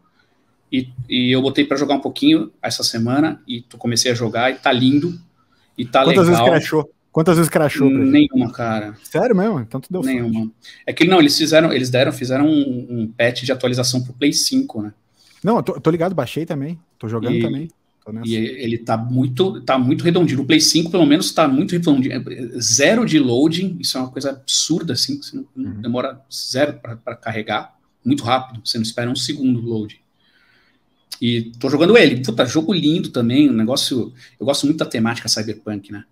e, 0.72 0.90
e 1.10 1.32
eu 1.32 1.42
botei 1.42 1.66
para 1.66 1.78
jogar 1.78 1.96
um 1.96 2.02
pouquinho 2.02 2.52
essa 2.62 2.84
semana, 2.84 3.42
e 3.48 3.64
comecei 3.78 4.12
a 4.12 4.16
jogar, 4.16 4.52
e 4.52 4.56
tá 4.56 4.72
lindo, 4.72 5.20
e 5.78 5.86
tá 5.86 6.04
Quantas 6.04 6.28
legal. 6.28 6.46
vezes 6.46 6.50
crashou? 6.50 6.90
Quantas 7.12 7.38
vezes 7.38 7.50
crashou? 7.50 7.90
Nenhuma, 7.90 8.52
cara. 8.52 8.94
Sério 9.04 9.34
mesmo? 9.34 9.62
Então 9.62 9.80
tu 9.80 9.88
deu 9.90 10.02
Nenhuma. 10.02 10.52
É 10.86 10.92
que 10.92 11.06
não, 11.06 11.20
eles 11.20 11.38
fizeram, 11.38 11.72
eles 11.72 11.90
deram, 11.90 12.12
fizeram 12.12 12.46
um, 12.46 12.88
um 12.90 13.08
patch 13.08 13.44
de 13.44 13.54
atualização 13.54 14.04
pro 14.04 14.12
Play 14.12 14.34
5, 14.34 14.82
né? 14.82 14.94
Não, 15.42 15.58
eu 15.58 15.64
tô, 15.64 15.80
tô 15.80 15.90
ligado, 15.90 16.14
baixei 16.14 16.46
também. 16.46 16.78
Tô 17.00 17.08
jogando 17.08 17.36
e, 17.36 17.42
também. 17.42 17.70
E 18.26 18.36
ele 18.36 18.78
tá 18.78 18.98
muito, 18.98 19.62
tá 19.62 19.78
muito 19.78 20.04
redondinho. 20.04 20.42
O 20.42 20.46
Play 20.46 20.60
5, 20.60 20.92
pelo 20.92 21.06
menos, 21.06 21.32
tá 21.32 21.48
muito 21.48 21.72
redondinho. 21.72 22.22
Zero 22.60 23.06
de 23.06 23.18
loading, 23.18 23.78
isso 23.80 23.98
é 23.98 24.02
uma 24.02 24.12
coisa 24.12 24.32
absurda, 24.32 24.94
assim. 24.94 25.22
Você 25.22 25.38
não, 25.38 25.46
uhum. 25.56 25.82
demora 25.82 26.22
zero 26.32 26.80
para 26.82 27.16
carregar. 27.16 27.76
Muito 28.04 28.24
rápido. 28.24 28.62
Você 28.64 28.78
não 28.78 28.84
espera 28.84 29.10
um 29.10 29.16
segundo 29.16 29.62
load. 29.62 30.02
E 31.22 31.52
tô 31.60 31.70
jogando 31.70 31.98
ele. 31.98 32.22
Puta, 32.22 32.46
jogo 32.46 32.74
lindo 32.74 33.10
também. 33.10 33.50
Um 33.50 33.54
negócio. 33.54 34.14
Eu 34.40 34.46
gosto 34.46 34.66
muito 34.66 34.80
da 34.80 34.86
temática 34.86 35.28
cyberpunk, 35.28 35.92
né? 35.92 36.04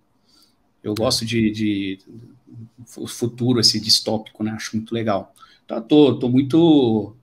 Eu 0.82 0.94
gosto 0.94 1.24
de, 1.24 1.50
de, 1.50 1.98
de 1.98 3.06
futuro, 3.06 3.60
esse 3.60 3.80
distópico, 3.80 4.44
né? 4.44 4.52
Acho 4.52 4.76
muito 4.76 4.94
legal. 4.94 5.34
Então, 5.64 5.80
tô, 5.80 6.14
tô 6.18 6.28
muito. 6.28 7.16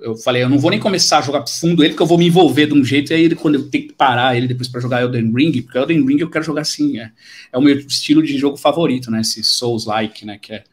Eu 0.00 0.16
falei, 0.16 0.42
eu 0.42 0.48
não 0.48 0.58
vou 0.58 0.70
nem 0.70 0.80
começar 0.80 1.18
a 1.18 1.22
jogar 1.22 1.46
fundo 1.46 1.82
ele, 1.82 1.92
porque 1.92 2.02
eu 2.02 2.06
vou 2.06 2.16
me 2.16 2.26
envolver 2.26 2.66
de 2.66 2.72
um 2.72 2.82
jeito, 2.82 3.12
e 3.12 3.14
aí 3.14 3.34
quando 3.34 3.56
eu 3.56 3.68
tenho 3.68 3.88
que 3.88 3.92
parar 3.92 4.34
ele 4.34 4.48
depois 4.48 4.66
para 4.66 4.80
jogar 4.80 5.02
Elden 5.02 5.30
Ring, 5.30 5.60
porque 5.60 5.76
Elden 5.76 6.06
Ring 6.06 6.20
eu 6.20 6.30
quero 6.30 6.42
jogar 6.42 6.62
assim, 6.62 6.98
é, 6.98 7.12
é 7.52 7.58
o 7.58 7.60
meu 7.60 7.76
estilo 7.76 8.22
de 8.22 8.38
jogo 8.38 8.56
favorito, 8.56 9.10
né? 9.10 9.20
Esse 9.20 9.44
Souls-like, 9.44 10.24
né? 10.24 10.38
Que 10.38 10.54
é 10.54 10.64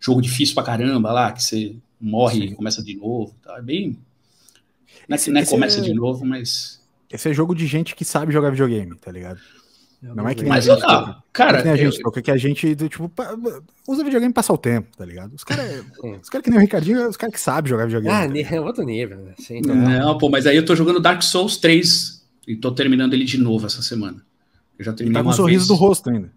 jogo 0.00 0.20
difícil 0.20 0.54
pra 0.54 0.64
caramba 0.64 1.12
lá, 1.12 1.30
que 1.30 1.44
você 1.44 1.76
morre 2.00 2.40
Sim. 2.40 2.44
e 2.46 2.54
começa 2.54 2.82
de 2.82 2.96
novo. 2.96 3.36
Tá? 3.40 3.56
É 3.56 3.62
bem, 3.62 3.96
não 5.08 5.16
é 5.16 5.18
que 5.18 5.30
né, 5.30 5.46
começa 5.46 5.78
é... 5.78 5.82
de 5.82 5.94
novo, 5.94 6.24
mas. 6.24 6.80
Esse 7.10 7.30
é 7.30 7.34
jogo 7.34 7.54
de 7.54 7.66
gente 7.66 7.94
que 7.94 8.04
sabe 8.04 8.32
jogar 8.32 8.50
videogame, 8.50 8.96
tá 8.96 9.10
ligado? 9.10 9.40
Não 10.02 10.28
é 10.28 10.34
que 10.34 10.42
nem 10.42 10.50
mas, 10.50 10.68
a 10.68 10.74
gente, 10.74 10.84
ah, 10.84 11.22
cara, 11.32 11.62
que 11.62 11.68
a 11.68 11.76
gente, 11.76 12.00
eu... 12.04 12.12
que 12.12 12.30
a 12.30 12.36
gente 12.36 12.76
tipo, 12.76 13.10
usa 13.88 14.04
videogame 14.04 14.32
pra 14.32 14.42
passar 14.42 14.52
o 14.52 14.58
tempo, 14.58 14.88
tá 14.96 15.04
ligado? 15.04 15.34
Os 15.34 15.42
caras 15.42 15.84
os 16.22 16.28
cara 16.28 16.42
que 16.42 16.50
nem 16.50 16.58
o 16.58 16.62
Ricardinho, 16.62 17.08
os 17.08 17.16
caras 17.16 17.34
que 17.34 17.40
sabem 17.40 17.70
jogar 17.70 17.86
videogame. 17.86 18.42
Ah, 18.42 18.48
tá 18.48 18.54
é 18.54 18.60
outro 18.60 18.84
nível, 18.84 19.18
né? 19.18 19.34
Sim, 19.38 19.62
não, 19.62 19.74
não, 19.74 20.18
pô, 20.18 20.28
mas 20.28 20.46
aí 20.46 20.56
eu 20.56 20.64
tô 20.64 20.76
jogando 20.76 21.00
Dark 21.00 21.22
Souls 21.22 21.56
3 21.56 22.24
e 22.46 22.56
tô 22.56 22.70
terminando 22.72 23.14
ele 23.14 23.24
de 23.24 23.38
novo 23.38 23.66
essa 23.66 23.82
semana. 23.82 24.22
Eu 24.78 24.84
já 24.84 24.92
terminei 24.92 25.20
e 25.20 25.22
tá 25.22 25.24
com 25.24 25.30
um 25.30 25.36
sorriso 25.36 25.66
vez. 25.66 25.68
do 25.68 25.74
rosto 25.74 26.10
ainda. 26.10 26.30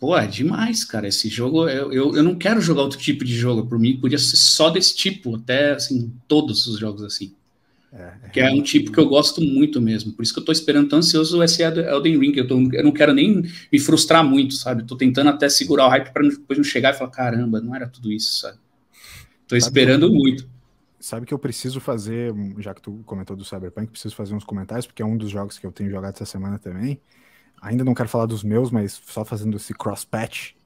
Pô, 0.00 0.16
é 0.16 0.26
demais, 0.26 0.84
cara. 0.84 1.08
Esse 1.08 1.28
jogo, 1.28 1.68
eu, 1.68 1.92
eu, 1.92 2.16
eu 2.16 2.22
não 2.22 2.36
quero 2.36 2.60
jogar 2.60 2.82
outro 2.82 2.98
tipo 2.98 3.24
de 3.24 3.36
jogo. 3.36 3.66
Por 3.66 3.78
mim, 3.78 3.96
podia 3.96 4.18
ser 4.18 4.36
só 4.36 4.70
desse 4.70 4.96
tipo, 4.96 5.36
até 5.36 5.72
assim, 5.72 6.12
todos 6.26 6.66
os 6.66 6.78
jogos 6.78 7.02
assim. 7.02 7.34
É, 7.92 8.28
que 8.28 8.40
é 8.40 8.50
um 8.50 8.62
tipo 8.62 8.92
que 8.92 8.98
eu 8.98 9.08
gosto 9.08 9.40
muito 9.40 9.80
mesmo. 9.80 10.12
Por 10.12 10.22
isso 10.22 10.32
que 10.32 10.40
eu 10.40 10.44
tô 10.44 10.52
esperando 10.52 10.88
tão 10.88 10.98
ansioso 10.98 11.42
esse 11.42 11.62
Elden 11.62 12.18
Ring. 12.18 12.32
Eu, 12.36 12.46
tô, 12.46 12.58
eu 12.72 12.84
não 12.84 12.92
quero 12.92 13.14
nem 13.14 13.42
me 13.72 13.78
frustrar 13.78 14.22
muito, 14.22 14.54
sabe? 14.54 14.84
tô 14.84 14.96
tentando 14.96 15.30
até 15.30 15.48
segurar 15.48 15.86
o 15.86 15.88
hype 15.88 16.12
para 16.12 16.28
depois 16.28 16.58
não 16.58 16.64
chegar 16.64 16.94
e 16.94 16.98
falar: 16.98 17.10
caramba, 17.10 17.60
não 17.60 17.74
era 17.74 17.88
tudo 17.88 18.12
isso, 18.12 18.40
sabe? 18.40 18.58
Tô 19.46 19.58
sabe 19.58 19.62
esperando 19.62 20.12
muito. 20.12 20.48
Sabe 21.00 21.24
que 21.24 21.32
eu 21.32 21.38
preciso 21.38 21.80
fazer, 21.80 22.34
já 22.58 22.74
que 22.74 22.82
tu 22.82 23.00
comentou 23.06 23.36
do 23.36 23.44
Cyberpunk, 23.44 23.92
preciso 23.92 24.14
fazer 24.14 24.34
uns 24.34 24.44
comentários, 24.44 24.84
porque 24.84 25.00
é 25.00 25.06
um 25.06 25.16
dos 25.16 25.30
jogos 25.30 25.56
que 25.56 25.64
eu 25.64 25.72
tenho 25.72 25.88
jogado 25.88 26.14
essa 26.14 26.26
semana 26.26 26.58
também. 26.58 27.00
Ainda 27.62 27.84
não 27.84 27.94
quero 27.94 28.08
falar 28.08 28.26
dos 28.26 28.42
meus, 28.42 28.70
mas 28.70 29.00
só 29.06 29.24
fazendo 29.24 29.56
esse 29.56 29.72
cross-patch 29.72 30.57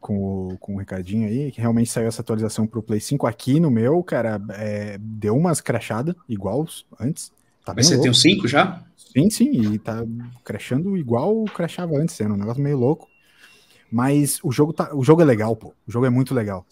com 0.00 0.48
o, 0.48 0.58
com 0.58 0.74
o 0.74 0.78
Ricardinho 0.78 1.28
aí, 1.28 1.52
que 1.52 1.60
realmente 1.60 1.90
saiu 1.90 2.08
essa 2.08 2.22
atualização 2.22 2.66
pro 2.66 2.82
Play 2.82 3.00
5 3.00 3.26
aqui 3.26 3.60
no 3.60 3.70
meu, 3.70 4.02
cara, 4.02 4.40
é, 4.50 4.96
deu 4.98 5.36
umas 5.36 5.60
crachadas 5.60 6.14
igual 6.28 6.66
antes. 6.98 7.30
Tá 7.64 7.74
Mas 7.76 7.86
você 7.86 7.94
louco. 7.94 8.04
tem 8.04 8.10
o 8.10 8.14
5 8.14 8.48
já? 8.48 8.82
Sim, 8.96 9.28
sim, 9.28 9.74
e 9.74 9.78
tá 9.78 10.04
crashando 10.44 10.96
igual 10.96 11.44
crashava 11.44 11.96
antes, 11.96 12.14
sendo 12.14 12.34
um 12.34 12.38
negócio 12.38 12.62
meio 12.62 12.78
louco. 12.78 13.08
Mas 13.92 14.38
o 14.42 14.50
jogo, 14.50 14.72
tá, 14.72 14.94
o 14.94 15.04
jogo 15.04 15.20
é 15.20 15.24
legal, 15.24 15.54
pô. 15.54 15.74
O 15.86 15.90
jogo 15.90 16.06
é 16.06 16.10
muito 16.10 16.32
legal. 16.32 16.64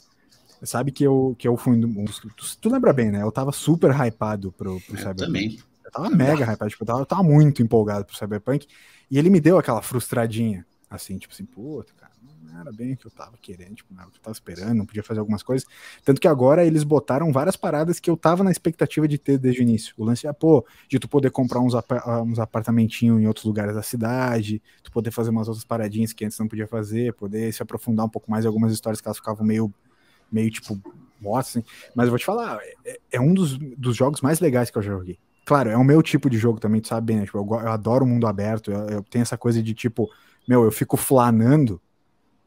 Sabe 0.63 0.91
que 0.91 1.05
eu, 1.05 1.35
que 1.39 1.47
eu 1.47 1.57
fui. 1.57 1.77
Um, 1.77 2.05
tu, 2.05 2.59
tu 2.61 2.71
lembra 2.71 2.93
bem, 2.93 3.11
né? 3.11 3.23
Eu 3.23 3.31
tava 3.31 3.53
super 3.53 3.91
hypado 3.91 4.53
pro, 4.53 4.81
pro 4.81 4.95
eu 4.95 4.99
Cyberpunk. 4.99 5.27
Também. 5.27 5.59
Eu 5.85 5.91
tava 5.91 6.11
mega 6.11 6.45
hypado, 6.45 6.71
tipo, 6.71 6.83
eu 6.83 6.87
tava, 6.87 7.01
eu 7.01 7.07
tava 7.07 7.23
muito 7.23 7.63
empolgado 7.63 8.05
pro 8.05 8.17
Cyberpunk. 8.17 8.67
E 9.11 9.19
ele 9.19 9.31
me 9.31 9.41
deu 9.41 9.59
aquela 9.59 9.83
frustradinha, 9.83 10.65
assim, 10.89 11.19
tipo 11.19 11.33
assim, 11.33 11.45
puta, 11.45 11.93
cara 11.97 12.08
não 12.53 12.61
era 12.61 12.73
bem 12.73 12.95
o 12.95 12.97
que 12.97 13.07
eu 13.07 13.11
tava 13.11 13.37
querendo, 13.41 13.77
tipo, 13.77 13.93
não 13.93 14.01
era 14.01 14.09
o 14.09 14.13
que 14.13 14.19
eu 14.19 14.23
tava 14.23 14.33
esperando, 14.33 14.75
não 14.75 14.87
podia 14.87 15.03
fazer 15.03 15.21
algumas 15.21 15.43
coisas. 15.43 15.69
Tanto 16.05 16.21
que 16.21 16.29
agora 16.29 16.65
eles 16.65 16.83
botaram 16.83 17.33
várias 17.33 17.57
paradas 17.57 18.01
que 18.01 18.11
eu 18.11 18.17
tava 18.17 18.43
na 18.43 18.51
expectativa 18.51 19.07
de 19.07 19.19
ter 19.19 19.39
desde 19.39 19.61
o 19.61 19.63
início. 19.63 19.95
O 19.97 20.05
lance 20.05 20.27
é, 20.27 20.33
pô, 20.33 20.67
de 20.89 20.99
tu 20.99 21.09
poder 21.09 21.31
comprar 21.31 21.61
uns, 21.61 21.75
ap 21.75 21.91
uns 22.25 22.39
apartamentinhos 22.39 23.21
em 23.21 23.27
outros 23.27 23.45
lugares 23.45 23.75
da 23.75 23.83
cidade, 23.83 24.63
tu 24.83 24.91
poder 24.91 25.11
fazer 25.11 25.31
umas 25.31 25.49
outras 25.49 25.65
paradinhas 25.65 26.13
que 26.13 26.25
antes 26.25 26.39
não 26.39 26.49
podia 26.49 26.67
fazer, 26.67 27.13
poder 27.15 27.53
se 27.53 27.63
aprofundar 27.63 28.07
um 28.07 28.11
pouco 28.11 28.31
mais 28.31 28.45
em 28.45 28.49
algumas 28.49 28.73
histórias 28.73 29.01
que 29.01 29.09
elas 29.09 29.19
ficavam 29.19 29.45
meio, 29.45 29.73
meio 30.31 30.51
tipo, 30.51 30.81
mortas, 31.21 31.57
assim. 31.57 31.65
Mas 31.95 32.07
eu 32.07 32.11
vou 32.11 32.19
te 32.19 32.25
falar, 32.25 32.59
é, 32.85 32.99
é 33.13 33.21
um 33.21 33.35
dos, 33.35 33.59
dos 33.59 33.97
jogos 33.97 34.21
mais 34.21 34.41
legais 34.41 34.71
que 34.71 34.79
eu 34.79 34.83
já 34.83 34.93
joguei. 34.93 35.19
Claro, 35.45 35.71
é 35.71 35.77
o 35.77 35.85
meu 35.85 36.03
tipo 36.03 36.29
de 36.29 36.37
jogo 36.37 36.61
também, 36.61 36.81
tu 36.81 36.89
sabe 36.89 37.07
bem, 37.07 37.17
né? 37.17 37.25
Tipo, 37.25 37.39
eu, 37.39 37.61
eu 37.61 37.69
adoro 37.71 38.05
o 38.05 38.09
mundo 38.09 38.27
aberto, 38.27 38.71
eu, 38.71 38.81
eu 38.89 39.03
tenho 39.03 39.23
essa 39.23 39.39
coisa 39.39 39.63
de 39.63 39.73
tipo, 39.73 40.11
meu, 40.47 40.65
eu 40.65 40.71
fico 40.71 40.97
flanando 40.97 41.81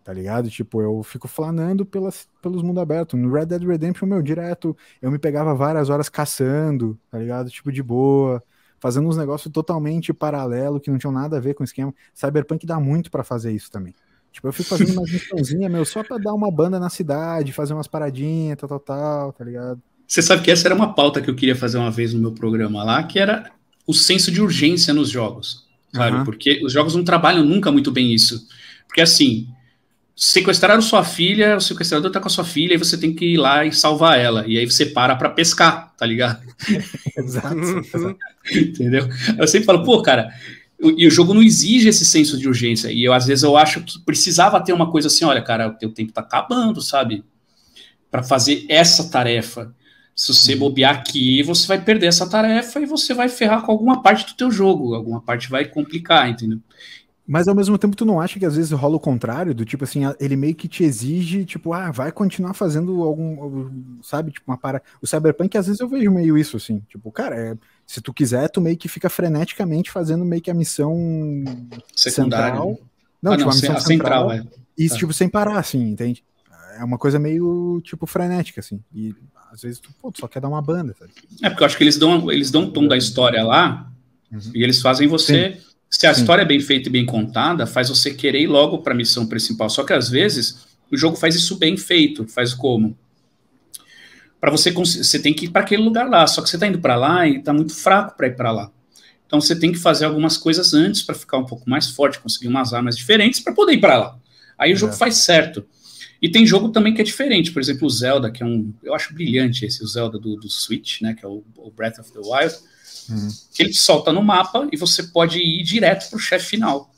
tá 0.04 0.14
ligado? 0.14 0.50
Tipo, 0.50 0.82
eu 0.82 1.04
fico 1.04 1.28
flanando 1.28 1.86
pelas, 1.86 2.28
pelos 2.42 2.64
mundos 2.64 2.82
abertos. 2.82 3.20
No 3.20 3.32
Red 3.32 3.46
Dead 3.48 3.64
Redemption, 3.64 4.08
meu, 4.08 4.22
direto, 4.22 4.76
eu 5.02 5.12
me 5.12 5.20
pegava 5.20 5.54
várias 5.54 5.90
horas 5.90 6.10
caçando, 6.10 6.98
tá 7.10 7.18
ligado? 7.18 7.50
Tipo, 7.50 7.72
de 7.72 7.84
boa, 7.84 8.44
fazendo 8.80 9.08
uns 9.08 9.18
negócios 9.18 9.52
totalmente 9.52 10.14
paralelo, 10.14 10.80
que 10.80 10.90
não 10.90 10.98
tinham 10.98 11.14
nada 11.14 11.38
a 11.38 11.40
ver 11.40 11.54
com 11.54 11.64
o 11.64 11.66
esquema. 11.66 11.94
Cyberpunk 12.14 12.66
dá 12.66 12.80
muito 12.80 13.12
para 13.12 13.24
fazer 13.24 13.52
isso 13.52 13.70
também. 13.70 13.94
Tipo, 14.32 14.48
eu 14.48 14.54
fico 14.54 14.70
fazendo 14.70 14.98
umas 14.98 15.12
missãozinhas, 15.12 15.72
meu, 15.72 15.86
só 15.86 16.04
pra 16.04 16.18
dar 16.18 16.34
uma 16.34 16.50
banda 16.50 16.80
na 16.80 16.90
cidade, 16.90 17.52
fazer 17.52 17.74
umas 17.74 17.88
paradinhas, 17.88 18.58
tal, 18.58 18.70
tal, 18.70 18.80
tal, 18.80 19.34
tá 19.34 19.44
ligado? 19.44 19.82
Você 20.08 20.22
sabe 20.22 20.42
que 20.42 20.52
essa 20.52 20.68
era 20.68 20.76
uma 20.76 20.94
pauta 20.94 21.22
que 21.22 21.30
eu 21.30 21.36
queria 21.36 21.56
fazer 21.56 21.78
uma 21.78 21.92
vez 21.92 22.14
no 22.14 22.20
meu 22.20 22.32
programa 22.32 22.84
lá, 22.84 23.04
que 23.04 23.20
era 23.20 23.52
o 23.86 23.94
senso 23.94 24.32
de 24.32 24.42
urgência 24.42 24.94
nos 24.94 25.10
jogos, 25.10 25.66
sabe? 25.94 26.18
Uhum. 26.18 26.24
Porque 26.26 26.62
os 26.66 26.74
jogos 26.74 26.96
não 26.96 27.04
trabalham 27.04 27.46
nunca 27.46 27.72
muito 27.72 27.92
bem 27.92 28.14
isso. 28.14 28.48
Porque 28.88 29.02
assim, 29.02 29.48
sequestraram 30.24 30.84
sua 30.84 31.04
filha, 31.04 31.58
o 31.58 31.60
sequestrador 31.62 32.12
tá 32.12 32.20
com 32.20 32.28
a 32.28 32.30
sua 32.30 32.46
filha 32.46 32.76
e 32.76 32.78
você 32.78 32.96
tem 32.96 33.12
que 33.12 33.26
ir 33.34 33.38
lá 33.38 33.66
e 33.66 33.74
salvar 33.74 34.20
ela. 34.20 34.46
E 34.46 34.60
aí 34.60 34.66
você 34.70 34.86
para 34.86 35.16
pra 35.16 35.32
pescar, 35.32 35.92
tá 35.98 36.06
ligado? 36.06 36.40
exato, 37.18 37.58
exato. 37.58 38.18
Entendeu? 38.54 39.10
Eu 39.36 39.48
sempre 39.48 39.66
falo, 39.66 39.84
pô, 39.84 40.00
cara, 40.04 40.32
e 40.80 41.08
o 41.08 41.12
jogo 41.12 41.34
não 41.34 41.42
exige 41.42 41.90
esse 41.90 42.06
senso 42.06 42.38
de 42.38 42.48
urgência. 42.48 42.92
E 42.92 43.04
eu, 43.04 43.14
às 43.14 43.26
vezes, 43.26 43.44
eu 43.44 43.58
acho 43.58 43.82
que 43.82 44.00
precisava 44.06 44.64
ter 44.64 44.74
uma 44.74 44.92
coisa 44.92 45.08
assim: 45.08 45.26
olha, 45.26 45.42
cara, 45.42 45.70
o 45.70 45.74
teu 45.74 45.92
tempo 45.92 46.14
tá 46.14 46.22
acabando, 46.22 46.84
sabe? 46.84 47.24
Para 48.12 48.22
fazer 48.22 48.64
essa 48.70 49.10
tarefa. 49.10 49.74
Se 50.16 50.32
você 50.32 50.54
uhum. 50.54 50.60
bobear 50.60 50.98
aqui, 50.98 51.42
você 51.42 51.66
vai 51.66 51.82
perder 51.84 52.08
essa 52.08 52.30
tarefa 52.30 52.80
e 52.80 52.86
você 52.86 53.12
vai 53.14 53.28
ferrar 53.28 53.64
com 53.64 53.72
alguma 53.72 54.04
parte 54.04 54.28
do 54.28 54.36
teu 54.36 54.52
jogo. 54.52 54.94
Alguma 54.94 55.22
parte 55.22 55.50
vai 55.50 55.66
complicar, 55.66 56.30
entendeu? 56.30 56.60
Mas 57.32 57.48
ao 57.48 57.56
mesmo 57.56 57.78
tempo, 57.78 57.96
tu 57.96 58.04
não 58.04 58.20
acha 58.20 58.38
que 58.38 58.46
às 58.46 58.58
vezes 58.58 58.74
rola 58.74 58.98
o 58.98 59.00
contrário, 59.00 59.56
do 59.56 59.64
tipo 59.64 59.86
assim, 59.86 60.02
ele 60.20 60.36
meio 60.36 60.54
que 60.54 60.68
te 60.68 60.84
exige, 60.84 61.46
tipo, 61.46 61.72
ah, 61.72 61.90
vai 61.90 62.12
continuar 62.12 62.54
fazendo 62.54 63.02
algum, 63.04 63.70
sabe, 64.04 64.34
tipo, 64.34 64.52
uma 64.52 64.58
para. 64.58 64.82
O 65.02 65.08
Cyberpunk, 65.08 65.58
às 65.58 65.68
vezes 65.68 65.80
eu 65.80 65.88
vejo 65.88 66.12
meio 66.12 66.38
isso, 66.38 66.58
assim, 66.58 66.82
tipo, 66.90 67.10
cara, 67.10 67.38
é, 67.38 67.58
se 67.88 68.02
tu 68.02 68.14
quiser, 68.14 68.50
tu 68.50 68.60
meio 68.60 68.76
que 68.76 68.90
fica 68.90 69.10
freneticamente 69.10 69.90
fazendo 69.90 70.26
meio 70.26 70.42
que 70.42 70.52
a 70.52 70.54
missão 70.54 70.94
Secundária. 71.96 72.48
central. 72.48 72.80
Não, 73.22 73.32
ah, 73.32 73.38
tipo, 73.38 73.50
não, 73.50 73.54
a 73.54 73.56
missão 73.56 73.76
a 73.78 73.80
central. 73.80 74.30
central 74.30 74.32
é. 74.34 74.44
E, 74.78 74.90
tá. 74.90 74.98
tipo, 74.98 75.14
sem 75.14 75.30
parar, 75.30 75.58
assim, 75.58 75.82
entende? 75.88 76.26
É 76.78 76.84
uma 76.84 76.98
coisa 76.98 77.18
meio, 77.18 77.80
tipo, 77.82 78.06
frenética, 78.06 78.60
assim. 78.60 78.84
E 78.94 79.16
às 79.54 79.62
vezes 79.62 79.80
tu, 79.80 79.90
pô, 80.02 80.12
tu 80.12 80.20
só 80.20 80.28
quer 80.28 80.42
dar 80.42 80.50
uma 80.50 80.62
banda, 80.62 80.94
sabe? 81.00 81.14
É, 81.42 81.50
porque 81.50 81.64
eu 81.64 81.66
acho 81.66 81.78
que 81.78 81.84
eles 81.86 81.98
dão, 81.98 82.30
eles 82.30 82.52
dão 82.52 82.64
um 82.64 82.72
tom 82.72 82.90
da 82.90 82.98
história 82.98 83.42
lá 83.42 83.90
uhum. 84.30 84.52
e 84.54 84.62
eles 84.62 84.82
fazem 84.82 85.08
você. 85.08 85.54
Sim 85.58 85.71
se 85.92 86.08
a 86.08 86.14
Sim. 86.14 86.22
história 86.22 86.44
é 86.44 86.46
bem 86.46 86.62
feita 86.62 86.88
e 86.88 86.92
bem 86.92 87.06
contada, 87.06 87.68
faz 87.68 87.90
você 87.90 88.14
querer 88.14 88.40
ir 88.44 88.48
logo 88.48 88.78
para 88.78 88.94
a 88.94 88.96
missão 88.96 89.28
principal. 89.28 89.70
Só 89.70 89.84
que 89.84 89.92
às 89.92 90.10
vezes 90.10 90.66
o 90.90 90.96
jogo 90.96 91.18
faz 91.18 91.36
isso 91.36 91.58
bem 91.58 91.76
feito. 91.76 92.26
Faz 92.30 92.54
como? 92.54 92.98
Para 94.40 94.50
você 94.50 94.72
você 94.72 95.20
tem 95.20 95.34
que 95.34 95.46
ir 95.46 95.50
para 95.50 95.62
aquele 95.62 95.84
lugar 95.84 96.10
lá. 96.10 96.26
Só 96.26 96.42
que 96.42 96.50
você 96.50 96.56
está 96.56 96.66
indo 96.66 96.80
para 96.80 96.96
lá 96.96 97.28
e 97.28 97.40
está 97.40 97.52
muito 97.52 97.76
fraco 97.76 98.16
para 98.16 98.28
ir 98.28 98.38
para 98.38 98.54
lá. 98.54 98.72
Então 99.28 99.42
você 99.42 99.54
tem 99.54 99.70
que 99.70 99.78
fazer 99.78 100.06
algumas 100.06 100.38
coisas 100.38 100.74
antes 100.74 101.04
para 101.04 101.14
ficar 101.14 101.38
um 101.38 101.46
pouco 101.46 101.70
mais 101.70 101.90
forte, 101.90 102.20
conseguir 102.20 102.48
umas 102.48 102.74
armas 102.74 102.96
diferentes 102.96 103.42
para 103.42 103.54
poder 103.54 103.74
ir 103.74 103.82
para 103.82 103.98
lá. 103.98 104.18
Aí 104.58 104.72
o 104.72 104.78
jogo 104.78 104.94
é. 104.94 104.98
faz 104.98 105.16
certo. 105.18 105.66
E 106.22 106.30
tem 106.30 106.46
jogo 106.46 106.70
também 106.70 106.94
que 106.94 107.02
é 107.02 107.04
diferente, 107.04 107.52
por 107.52 107.62
exemplo, 107.62 107.86
o 107.86 107.90
Zelda, 107.90 108.32
que 108.32 108.42
é 108.42 108.46
um. 108.46 108.74
Eu 108.82 108.94
acho 108.94 109.14
brilhante 109.14 109.66
esse, 109.66 109.84
o 109.84 109.88
Zelda 109.88 110.18
do, 110.18 110.38
do 110.38 110.50
Switch, 110.50 111.02
né? 111.02 111.14
Que 111.14 111.26
é 111.26 111.28
o, 111.28 111.44
o 111.58 111.70
Breath 111.70 112.00
of 112.00 112.14
the 112.14 112.20
Wild 112.20 112.56
Uhum. 113.10 113.30
Ele 113.58 113.74
solta 113.74 114.12
no 114.12 114.22
mapa 114.24 114.68
e 114.72 114.78
você 114.78 115.04
pode 115.04 115.40
ir 115.40 115.64
direto 115.64 116.10
pro 116.10 116.20
chefe 116.20 116.48
final. 116.48 116.92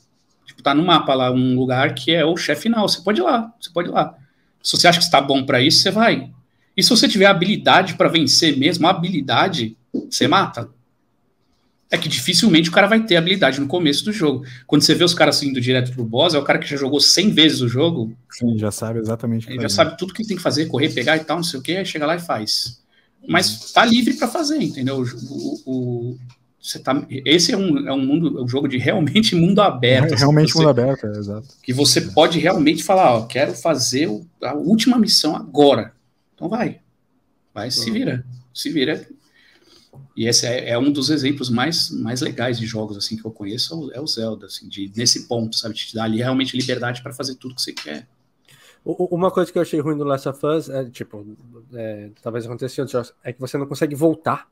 Tipo, 0.46 0.62
tá 0.62 0.74
no 0.74 0.84
mapa 0.84 1.14
lá 1.14 1.30
um 1.30 1.54
lugar 1.54 1.94
que 1.94 2.12
é 2.12 2.24
o 2.24 2.36
chefe 2.36 2.62
final. 2.62 2.88
Você 2.88 3.00
pode 3.02 3.20
ir 3.20 3.24
lá, 3.24 3.52
você 3.60 3.70
pode 3.70 3.88
ir 3.88 3.92
lá. 3.92 4.16
Se 4.62 4.76
você 4.76 4.88
acha 4.88 4.98
que 4.98 5.04
está 5.04 5.20
bom 5.20 5.44
para 5.44 5.60
isso, 5.60 5.80
você 5.80 5.90
vai. 5.90 6.30
E 6.76 6.82
se 6.82 6.90
você 6.90 7.08
tiver 7.08 7.26
habilidade 7.26 7.94
para 7.94 8.08
vencer 8.08 8.56
mesmo, 8.56 8.86
habilidade, 8.86 9.76
você 10.10 10.26
mata. 10.26 10.68
É 11.90 11.98
que 11.98 12.08
dificilmente 12.08 12.68
o 12.68 12.72
cara 12.72 12.86
vai 12.86 13.04
ter 13.04 13.16
habilidade 13.16 13.60
no 13.60 13.68
começo 13.68 14.04
do 14.04 14.12
jogo. 14.12 14.44
Quando 14.66 14.82
você 14.82 14.94
vê 14.94 15.04
os 15.04 15.14
caras 15.14 15.42
indo 15.42 15.60
direto 15.60 15.92
pro 15.92 16.04
boss, 16.04 16.34
é 16.34 16.38
o 16.38 16.44
cara 16.44 16.58
que 16.58 16.66
já 16.66 16.76
jogou 16.76 17.00
100 17.00 17.30
vezes 17.30 17.60
o 17.60 17.68
jogo. 17.68 18.16
Sim, 18.30 18.58
já 18.58 18.70
sabe 18.70 18.98
exatamente. 18.98 19.48
Ele 19.48 19.62
já 19.62 19.68
sabe 19.68 19.96
tudo 19.96 20.12
que 20.12 20.26
tem 20.26 20.36
que 20.36 20.42
fazer, 20.42 20.66
correr, 20.66 20.88
pegar 20.88 21.16
e 21.16 21.24
tal, 21.24 21.36
não 21.36 21.44
sei 21.44 21.60
o 21.60 21.62
que, 21.62 21.76
aí 21.76 21.84
chega 21.84 22.06
lá 22.06 22.16
e 22.16 22.20
faz 22.20 22.83
mas 23.28 23.72
tá 23.72 23.84
livre 23.84 24.14
para 24.14 24.28
fazer, 24.28 24.62
entendeu? 24.62 25.02
O, 25.30 25.60
o, 25.66 26.18
você 26.60 26.78
tá, 26.78 27.06
esse 27.10 27.52
é 27.52 27.56
um, 27.56 27.86
é 27.86 27.92
um 27.92 28.04
mundo, 28.04 28.38
é 28.38 28.42
um 28.42 28.48
jogo 28.48 28.66
de 28.66 28.78
realmente 28.78 29.34
mundo 29.36 29.60
aberto. 29.60 30.14
É, 30.14 30.16
realmente 30.16 30.52
você, 30.52 30.58
mundo 30.58 30.70
aberto, 30.70 31.06
é, 31.06 31.10
exato. 31.10 31.48
Que 31.62 31.72
você 31.72 32.00
pode 32.00 32.38
realmente 32.38 32.82
falar, 32.82 33.14
ó, 33.14 33.26
quero 33.26 33.54
fazer 33.54 34.08
a 34.42 34.54
última 34.54 34.98
missão 34.98 35.36
agora. 35.36 35.92
Então 36.34 36.48
vai, 36.48 36.80
vai, 37.52 37.70
se 37.70 37.88
uhum. 37.88 37.94
vira, 37.94 38.26
se 38.52 38.70
vira. 38.70 39.06
E 40.16 40.26
esse 40.26 40.46
é, 40.46 40.70
é, 40.70 40.78
um 40.78 40.90
dos 40.90 41.10
exemplos 41.10 41.50
mais, 41.50 41.90
mais 41.90 42.20
legais 42.20 42.58
de 42.58 42.66
jogos 42.66 42.96
assim 42.96 43.16
que 43.16 43.24
eu 43.24 43.30
conheço, 43.30 43.90
é 43.92 44.00
o 44.00 44.06
Zelda, 44.06 44.46
assim, 44.46 44.68
de, 44.68 44.90
nesse 44.96 45.28
ponto, 45.28 45.56
sabe, 45.56 45.74
te 45.74 45.94
dar 45.94 46.04
ali 46.04 46.18
realmente 46.18 46.56
liberdade 46.56 47.02
para 47.02 47.12
fazer 47.12 47.34
tudo 47.34 47.54
que 47.54 47.62
você 47.62 47.72
quer. 47.72 48.08
Uma 48.84 49.30
coisa 49.30 49.50
que 49.50 49.56
eu 49.56 49.62
achei 49.62 49.80
ruim 49.80 49.96
do 49.96 50.04
Last 50.04 50.28
of 50.28 50.46
Us 50.46 50.68
é, 50.68 50.84
tipo, 50.90 51.24
é, 51.72 52.10
talvez 52.22 52.44
jogos, 52.92 53.14
é 53.24 53.32
que 53.32 53.40
você 53.40 53.56
não 53.56 53.66
consegue 53.66 53.94
voltar. 53.94 54.46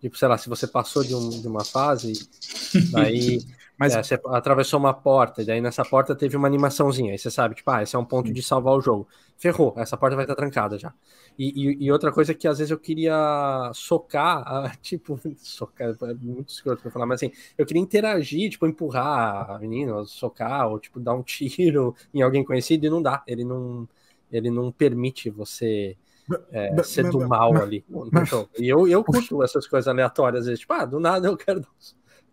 Tipo, 0.00 0.18
sei 0.18 0.28
lá, 0.28 0.36
se 0.36 0.48
você 0.48 0.66
passou 0.66 1.02
de, 1.02 1.14
um, 1.14 1.30
de 1.30 1.48
uma 1.48 1.64
fase, 1.64 2.28
daí 2.92 3.40
Mas... 3.80 3.94
É, 3.94 4.02
você 4.02 4.20
atravessou 4.26 4.78
uma 4.78 4.92
porta, 4.92 5.40
e 5.40 5.46
daí 5.46 5.58
nessa 5.58 5.82
porta 5.82 6.14
teve 6.14 6.36
uma 6.36 6.46
animaçãozinha, 6.46 7.12
aí 7.12 7.18
você 7.18 7.30
sabe, 7.30 7.54
tipo, 7.54 7.70
ah, 7.70 7.82
esse 7.82 7.96
é 7.96 7.98
um 7.98 8.04
ponto 8.04 8.30
de 8.30 8.42
salvar 8.42 8.74
o 8.76 8.80
jogo. 8.82 9.08
Ferrou, 9.38 9.72
essa 9.78 9.96
porta 9.96 10.14
vai 10.14 10.26
estar 10.26 10.34
trancada 10.34 10.78
já. 10.78 10.92
E, 11.38 11.48
e, 11.48 11.86
e, 11.86 11.90
outra 11.90 12.12
coisa 12.12 12.34
que 12.34 12.46
às 12.46 12.58
vezes 12.58 12.70
eu 12.70 12.78
queria 12.78 13.70
socar, 13.72 14.76
tipo, 14.82 15.18
socar, 15.38 15.96
é 16.02 16.14
muito 16.20 16.50
escroto 16.50 16.82
pra 16.82 16.90
falar, 16.90 17.06
mas 17.06 17.22
assim, 17.22 17.32
eu 17.56 17.64
queria 17.64 17.80
interagir, 17.80 18.50
tipo, 18.50 18.66
empurrar 18.66 19.52
a 19.52 19.58
menina, 19.58 20.04
socar, 20.04 20.68
ou 20.68 20.78
tipo, 20.78 21.00
dar 21.00 21.14
um 21.14 21.22
tiro 21.24 21.94
em 22.12 22.20
alguém 22.20 22.44
conhecido, 22.44 22.84
e 22.84 22.90
não 22.90 23.00
dá. 23.00 23.22
Ele 23.26 23.44
não, 23.44 23.88
ele 24.30 24.50
não 24.50 24.70
permite 24.70 25.30
você 25.30 25.96
é, 26.52 26.82
ser 26.82 27.08
do 27.08 27.26
mal 27.26 27.56
ali 27.56 27.82
no 27.88 28.26
jogo. 28.26 28.50
E 28.58 28.68
eu, 28.68 28.86
eu 28.86 29.02
curto 29.02 29.42
essas 29.42 29.66
coisas 29.66 29.88
aleatórias, 29.88 30.40
às 30.40 30.46
vezes, 30.48 30.60
tipo, 30.60 30.74
ah, 30.74 30.84
do 30.84 31.00
nada 31.00 31.26
eu 31.26 31.34
quero, 31.34 31.66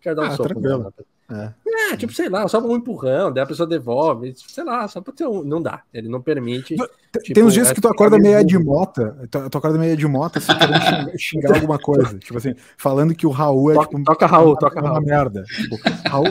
quero 0.02 0.18
dar 0.18 0.24
um 0.24 0.26
ah, 0.26 0.32
soco. 0.32 0.50
Tranquilo. 0.50 0.94
É. 1.30 1.52
é. 1.92 1.98
tipo, 1.98 2.14
sei 2.14 2.30
lá, 2.30 2.48
só 2.48 2.60
um 2.60 2.76
empurrão, 2.76 3.32
daí 3.32 3.44
a 3.44 3.48
pessoa 3.48 3.68
devolve, 3.68 4.34
sei 4.36 4.64
lá, 4.64 4.88
só 4.88 5.02
pra 5.02 5.14
ter 5.14 5.28
um. 5.28 5.44
Não 5.44 5.62
dá, 5.62 5.84
ele 5.94 6.08
não 6.08 6.22
permite. 6.22 6.76
Tem, 6.76 7.22
tipo, 7.22 7.42
uns 7.42 7.54
dias 7.54 7.72
que 7.72 7.82
tu 7.82 7.88
acorda 7.88 8.18
meio 8.18 8.44
de 8.46 8.58
mota, 8.58 9.28
tu, 9.30 9.50
tu 9.50 9.58
acorda 9.58 9.78
meio 9.78 9.98
de 9.98 10.08
mota, 10.08 10.40
assim, 10.40 10.58
querendo 10.58 10.82
xingar, 10.82 11.18
xingar, 11.20 11.56
alguma 11.56 11.78
coisa. 11.78 12.18
Tipo 12.18 12.38
assim, 12.38 12.56
falando 12.78 13.14
que 13.14 13.28
o 13.28 13.32
Raul 13.32 13.72
é 13.72 13.76
toca, 13.76 13.88
tipo. 13.90 14.04
Toca 14.04 14.26
Raul, 14.26 14.52
uma, 14.52 14.60
toca 14.60 14.80
uma 14.80 14.90
Raul. 14.90 15.02
merda. 15.06 15.44
Tipo, 15.44 15.78
Raul. 16.08 16.28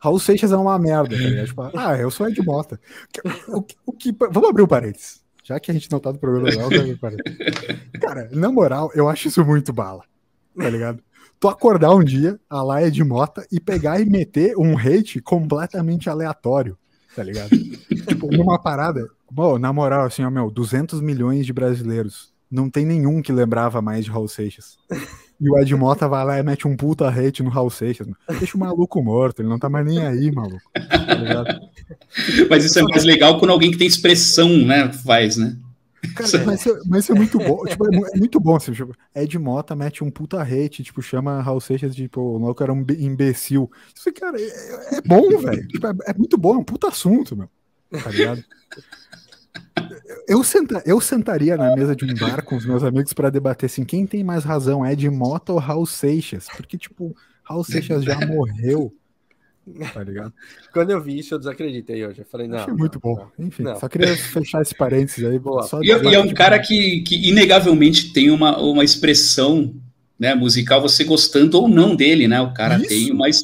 Raul 0.00 0.18
Seixas 0.20 0.52
é 0.52 0.56
uma 0.56 0.78
merda, 0.78 1.16
tá 1.16 1.44
tipo, 1.44 1.62
ah, 1.76 1.96
eu 1.98 2.10
sou 2.10 2.28
Ed 2.28 2.40
Mota. 2.42 2.78
O, 3.48 3.58
o, 3.58 3.66
o 3.86 3.92
que, 3.92 4.14
vamos 4.30 4.48
abrir 4.48 4.62
o 4.62 4.68
parênteses. 4.68 5.20
Já 5.42 5.58
que 5.58 5.70
a 5.70 5.74
gente 5.74 5.90
não 5.90 5.98
tá 5.98 6.12
no 6.12 6.18
programa 6.18 6.50
um 6.50 6.96
parênteses. 6.98 7.38
Cara, 7.98 8.28
na 8.30 8.52
moral, 8.52 8.92
eu 8.94 9.08
acho 9.08 9.28
isso 9.28 9.42
muito 9.44 9.72
bala. 9.72 10.04
Tá 10.56 10.68
ligado? 10.68 11.02
Tu 11.40 11.48
acordar 11.48 11.94
um 11.94 12.02
dia, 12.02 12.38
a 12.48 12.62
Laia 12.62 12.90
de 12.90 13.02
Mota, 13.04 13.46
e 13.50 13.60
pegar 13.60 14.00
e 14.00 14.04
meter 14.04 14.56
um 14.56 14.76
hate 14.76 15.20
completamente 15.20 16.10
aleatório, 16.10 16.76
tá 17.14 17.22
ligado? 17.22 17.50
tipo, 18.08 18.34
numa 18.34 18.60
parada. 18.60 19.06
Bom, 19.30 19.58
na 19.58 19.72
moral, 19.72 20.06
assim, 20.06 20.24
ó, 20.24 20.30
meu, 20.30 20.50
200 20.50 21.00
milhões 21.00 21.46
de 21.46 21.52
brasileiros. 21.52 22.32
Não 22.50 22.70
tem 22.70 22.86
nenhum 22.86 23.20
que 23.20 23.30
lembrava 23.30 23.82
mais 23.82 24.06
de 24.06 24.10
Raul 24.10 24.26
Seixas. 24.26 24.78
E 25.38 25.50
o 25.50 25.58
Ed 25.58 25.72
Mota 25.76 26.08
vai 26.08 26.24
lá 26.24 26.38
e 26.38 26.42
mete 26.42 26.66
um 26.66 26.74
puta 26.74 27.06
hate 27.08 27.42
no 27.42 27.50
Raul 27.50 27.70
Seixas. 27.70 28.08
Deixa 28.38 28.56
o 28.56 28.60
maluco 28.60 29.02
morto, 29.02 29.40
ele 29.40 29.48
não 29.48 29.58
tá 29.58 29.68
mais 29.68 29.86
nem 29.86 29.98
aí, 29.98 30.32
maluco. 30.32 30.62
Tá 30.72 31.60
Mas 32.48 32.64
isso 32.64 32.78
é 32.78 32.82
mais 32.82 33.04
legal 33.04 33.38
quando 33.38 33.50
alguém 33.50 33.70
que 33.70 33.76
tem 33.76 33.86
expressão, 33.86 34.48
né, 34.48 34.90
faz, 34.92 35.36
né? 35.36 35.56
Cara, 36.14 36.44
mas, 36.44 36.64
mas 36.86 37.10
é 37.10 37.14
muito 37.14 37.38
bom. 37.38 37.64
Tipo, 37.64 37.86
é, 37.86 37.98
é, 38.14 38.18
muito 38.18 38.38
bom. 38.38 38.56
Assim, 38.56 38.72
tipo, 38.72 38.94
Ed 39.14 39.38
Mota 39.38 39.74
mete 39.74 40.04
um 40.04 40.10
puta 40.10 40.40
hate, 40.40 40.84
tipo, 40.84 41.02
chama 41.02 41.40
Raul 41.40 41.60
Seixas 41.60 41.94
de, 41.94 42.04
tipo, 42.04 42.20
o 42.20 42.38
maluco 42.38 42.62
era 42.62 42.72
um 42.72 42.84
imbecil. 42.98 43.70
Isso, 43.94 44.12
cara, 44.12 44.40
é, 44.40 44.96
é 44.96 45.00
bom, 45.02 45.28
velho. 45.38 45.66
Tipo, 45.66 45.86
é, 45.86 45.94
é, 46.06 46.14
muito 46.14 46.38
bom, 46.38 46.54
é 46.54 46.58
um 46.58 46.64
puta 46.64 46.88
assunto, 46.88 47.36
meu. 47.36 47.48
Tá 48.02 48.10
ligado? 48.10 48.44
Eu, 50.28 50.44
senta, 50.44 50.82
eu 50.84 51.00
sentaria 51.00 51.56
na 51.56 51.74
mesa 51.74 51.96
de 51.96 52.04
um 52.04 52.14
bar 52.14 52.44
com 52.44 52.56
os 52.56 52.66
meus 52.66 52.84
amigos 52.84 53.12
para 53.12 53.30
debater 53.30 53.66
assim, 53.66 53.84
quem 53.84 54.06
tem 54.06 54.22
mais 54.22 54.44
razão, 54.44 54.86
Ed 54.86 55.08
Mota 55.08 55.52
ou 55.52 55.58
Raul 55.58 55.86
Seixas? 55.86 56.46
Porque, 56.56 56.76
tipo, 56.76 57.16
Raul 57.42 57.64
Seixas 57.64 58.04
já 58.04 58.24
morreu. 58.26 58.94
Tá 59.92 60.02
ligado? 60.02 60.32
Quando 60.72 60.90
eu 60.90 61.00
vi 61.02 61.18
isso, 61.18 61.34
eu 61.34 61.38
desacreditei 61.38 62.06
hoje. 62.06 62.20
Eu 62.20 62.24
falei, 62.24 62.48
não. 62.48 62.58
Achei 62.58 62.74
muito 62.74 62.98
bom. 62.98 63.16
Não, 63.38 63.46
Enfim, 63.46 63.62
não. 63.62 63.76
só 63.78 63.88
queria 63.88 64.16
fechar 64.16 64.62
esse 64.62 64.74
parênteses 64.74 65.24
aí. 65.24 65.38
Boa. 65.38 65.68
E, 65.82 65.88
e, 65.88 66.14
é 66.14 66.20
um 66.20 66.32
cara 66.32 66.58
que, 66.58 67.02
que 67.02 67.28
inegavelmente 67.28 68.12
tem 68.12 68.30
uma, 68.30 68.58
uma 68.58 68.84
expressão 68.84 69.74
né, 70.18 70.34
musical, 70.34 70.82
você 70.82 71.04
gostando 71.04 71.60
ou 71.60 71.68
não 71.68 71.94
dele, 71.94 72.26
né? 72.26 72.40
O 72.40 72.52
cara 72.52 72.76
isso, 72.76 72.88
tem 72.88 73.12
uma. 73.12 73.26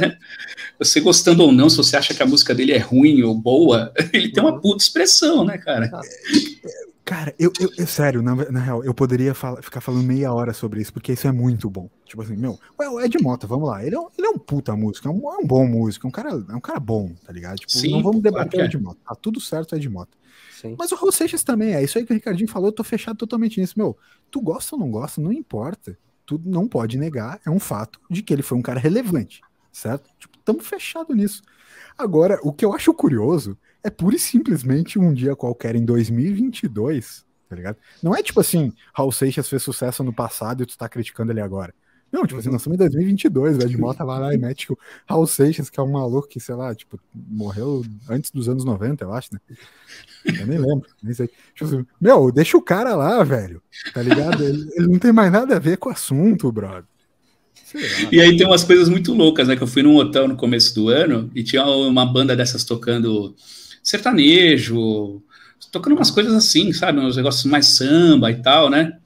Né? 0.00 0.16
Você 0.78 1.00
gostando 1.00 1.44
ou 1.44 1.52
não, 1.52 1.70
se 1.70 1.76
você 1.76 1.96
acha 1.96 2.12
que 2.12 2.22
a 2.22 2.26
música 2.26 2.54
dele 2.54 2.72
é 2.72 2.78
ruim 2.78 3.22
ou 3.22 3.34
boa, 3.34 3.92
ele 4.12 4.30
tem 4.30 4.42
uma 4.42 4.54
uhum. 4.54 4.60
puta 4.60 4.82
expressão, 4.82 5.44
né, 5.44 5.56
cara? 5.56 5.90
Cara, 7.06 7.32
eu, 7.38 7.52
eu, 7.60 7.70
eu 7.78 7.86
sério, 7.86 8.20
na, 8.20 8.34
na, 8.34 8.58
real, 8.58 8.82
eu 8.82 8.92
poderia 8.92 9.32
fala, 9.32 9.62
ficar 9.62 9.80
falando 9.80 10.02
meia 10.02 10.32
hora 10.32 10.52
sobre 10.52 10.82
isso, 10.82 10.92
porque 10.92 11.12
isso 11.12 11.28
é 11.28 11.30
muito 11.30 11.70
bom. 11.70 11.88
Tipo 12.04 12.22
assim, 12.22 12.36
meu, 12.36 12.58
o 12.76 13.00
Ed 13.00 13.16
Mota, 13.22 13.46
vamos 13.46 13.68
lá, 13.68 13.86
ele 13.86 13.94
é 13.94 14.00
um, 14.00 14.08
ele 14.18 14.26
é 14.26 14.30
um 14.30 14.38
puta 14.38 14.74
músico, 14.74 15.06
é 15.06 15.10
um, 15.12 15.32
é 15.32 15.36
um 15.36 15.46
bom 15.46 15.64
músico, 15.68 16.04
é 16.04 16.08
um 16.08 16.10
cara, 16.10 16.30
é 16.30 16.54
um 16.56 16.60
cara 16.60 16.80
bom, 16.80 17.14
tá 17.24 17.32
ligado? 17.32 17.58
Tipo, 17.58 17.70
Sim, 17.70 17.92
não 17.92 18.02
vamos 18.02 18.20
debater 18.20 18.60
o 18.60 18.64
Ed 18.64 18.76
é. 18.76 18.80
Mota, 18.80 18.98
tá 19.06 19.14
tudo 19.14 19.40
certo 19.40 19.76
Ed 19.76 19.88
Mota. 19.88 20.18
Sim. 20.60 20.74
Mas 20.76 20.90
o 20.90 20.96
Raul 20.96 21.12
Seixas 21.12 21.44
também, 21.44 21.74
é 21.74 21.84
isso 21.84 21.96
aí 21.96 22.04
que 22.04 22.12
o 22.12 22.14
Ricardinho 22.14 22.50
falou, 22.50 22.70
eu 22.70 22.72
tô 22.72 22.82
fechado 22.82 23.16
totalmente 23.16 23.60
nisso. 23.60 23.74
Meu, 23.76 23.96
tu 24.28 24.40
gosta 24.40 24.74
ou 24.74 24.80
não 24.80 24.90
gosta, 24.90 25.20
não 25.20 25.32
importa. 25.32 25.96
Tu 26.26 26.42
não 26.44 26.66
pode 26.66 26.98
negar, 26.98 27.40
é 27.46 27.50
um 27.50 27.60
fato 27.60 28.00
de 28.10 28.20
que 28.20 28.32
ele 28.32 28.42
foi 28.42 28.58
um 28.58 28.62
cara 28.62 28.80
relevante, 28.80 29.42
certo? 29.70 30.10
Tipo, 30.18 30.36
tamo 30.38 30.58
fechado 30.58 31.14
nisso. 31.14 31.40
Agora, 31.96 32.40
o 32.42 32.52
que 32.52 32.64
eu 32.64 32.74
acho 32.74 32.92
curioso 32.92 33.56
é 33.86 33.90
pura 33.90 34.16
e 34.16 34.18
simplesmente 34.18 34.98
um 34.98 35.12
dia 35.12 35.36
qualquer 35.36 35.76
em 35.76 35.84
2022, 35.84 37.24
tá 37.48 37.56
ligado? 37.56 37.76
Não 38.02 38.14
é 38.14 38.22
tipo 38.22 38.40
assim, 38.40 38.72
Raul 38.92 39.12
Seixas 39.12 39.48
fez 39.48 39.62
sucesso 39.62 40.02
no 40.02 40.12
passado 40.12 40.62
e 40.62 40.66
tu 40.66 40.76
tá 40.76 40.88
criticando 40.88 41.32
ele 41.32 41.40
agora. 41.40 41.72
Não, 42.10 42.24
tipo 42.24 42.38
assim, 42.38 42.50
nós 42.50 42.60
estamos 42.60 42.76
em 42.76 42.78
2022, 42.78 43.58
o 43.58 43.62
Ed 43.62 43.76
Mota 43.76 44.04
vai 44.04 44.20
lá 44.20 44.34
e 44.34 44.38
mete 44.38 44.60
tipo, 44.60 44.78
Raul 45.08 45.26
Seixas, 45.26 45.68
que 45.68 45.78
é 45.78 45.82
um 45.82 45.90
maluco 45.90 46.28
que, 46.28 46.40
sei 46.40 46.54
lá, 46.54 46.74
tipo, 46.74 46.98
morreu 47.14 47.84
antes 48.08 48.30
dos 48.30 48.48
anos 48.48 48.64
90, 48.64 49.04
eu 49.04 49.12
acho, 49.12 49.30
né? 49.32 49.40
Eu 50.24 50.46
nem 50.46 50.58
lembro, 50.58 50.88
nem 51.02 51.14
sei. 51.14 51.28
Tipo 51.54 51.64
assim, 51.64 51.86
meu, 52.00 52.30
deixa 52.32 52.56
o 52.56 52.62
cara 52.62 52.94
lá, 52.94 53.22
velho, 53.22 53.62
tá 53.92 54.02
ligado? 54.02 54.42
Ele, 54.42 54.70
ele, 54.76 54.86
não 54.86 54.98
tem 54.98 55.12
mais 55.12 55.30
nada 55.32 55.56
a 55.56 55.60
ver 55.60 55.78
com 55.78 55.88
o 55.88 55.92
assunto, 55.92 56.50
brother. 56.50 56.84
E 58.12 58.20
aí 58.20 58.36
tem 58.36 58.46
umas 58.46 58.62
coisas 58.62 58.88
muito 58.88 59.12
loucas, 59.12 59.48
né? 59.48 59.56
Que 59.56 59.62
eu 59.62 59.66
fui 59.66 59.82
num 59.82 59.96
hotel 59.96 60.28
no 60.28 60.36
começo 60.36 60.74
do 60.74 60.88
ano 60.88 61.30
e 61.34 61.42
tinha 61.42 61.64
uma 61.64 62.06
banda 62.06 62.36
dessas 62.36 62.64
tocando 62.64 63.34
sertanejo, 63.86 65.22
tocando 65.70 65.94
umas 65.94 66.10
coisas 66.10 66.34
assim, 66.34 66.72
sabe? 66.72 66.98
Uns 66.98 67.16
negócios 67.16 67.44
mais 67.44 67.66
samba 67.68 68.32
e 68.32 68.42
tal, 68.42 68.68
né? 68.68 68.98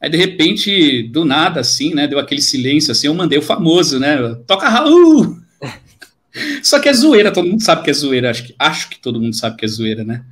Aí, 0.00 0.08
de 0.08 0.16
repente, 0.16 1.02
do 1.08 1.24
nada, 1.24 1.60
assim, 1.60 1.92
né? 1.92 2.06
Deu 2.06 2.20
aquele 2.20 2.40
silêncio, 2.40 2.92
assim, 2.92 3.08
eu 3.08 3.14
mandei 3.14 3.38
o 3.38 3.42
famoso, 3.42 3.98
né? 3.98 4.16
Toca 4.46 4.68
Raul! 4.68 5.38
Só 6.62 6.78
que 6.78 6.88
é 6.88 6.92
zoeira, 6.92 7.32
todo 7.32 7.48
mundo 7.48 7.62
sabe 7.62 7.82
que 7.82 7.90
é 7.90 7.92
zoeira. 7.92 8.30
Acho 8.30 8.44
que, 8.44 8.54
acho 8.58 8.90
que 8.90 9.00
todo 9.00 9.20
mundo 9.20 9.34
sabe 9.34 9.56
que 9.56 9.64
é 9.64 9.68
zoeira, 9.68 10.04
né? 10.04 10.24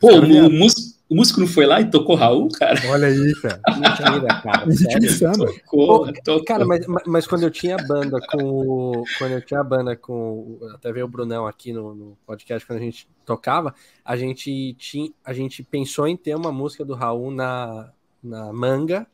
Pô, 0.00 0.14
o, 0.14 0.46
o, 0.46 0.50
músico, 0.50 0.93
o 1.14 1.16
músico 1.16 1.38
não 1.38 1.46
foi 1.46 1.64
lá 1.64 1.80
e 1.80 1.88
tocou 1.88 2.16
Raul, 2.16 2.48
cara? 2.48 2.76
Olha 2.88 3.06
aí, 3.06 3.32
cara. 3.40 3.60
Mentira, 3.78 4.40
cara. 4.42 4.72
Sério? 4.72 5.60
Tocou, 5.60 6.12
tocou. 6.24 6.44
Cara, 6.44 6.66
mas, 6.66 6.84
mas 7.06 7.24
quando 7.24 7.44
eu 7.44 7.50
tinha 7.52 7.76
banda 7.76 8.18
com. 8.20 9.04
Quando 9.16 9.30
eu 9.30 9.40
tinha 9.40 9.62
banda 9.62 9.94
com. 9.94 10.58
Até 10.74 10.92
veio 10.92 11.06
o 11.06 11.08
Brunão 11.08 11.46
aqui 11.46 11.72
no, 11.72 11.94
no, 11.94 12.18
podcast, 12.26 12.66
quando 12.66 12.80
a 12.80 12.82
gente 12.82 13.08
tocava, 13.24 13.72
a 14.04 14.16
gente, 14.16 14.74
tinha, 14.74 15.08
a 15.24 15.32
gente 15.32 15.62
pensou 15.62 16.08
em 16.08 16.16
ter 16.16 16.34
uma 16.34 16.50
música 16.50 16.84
do 16.84 16.94
Raul 16.94 17.30
na, 17.30 17.92
na 18.20 18.52
manga 18.52 19.06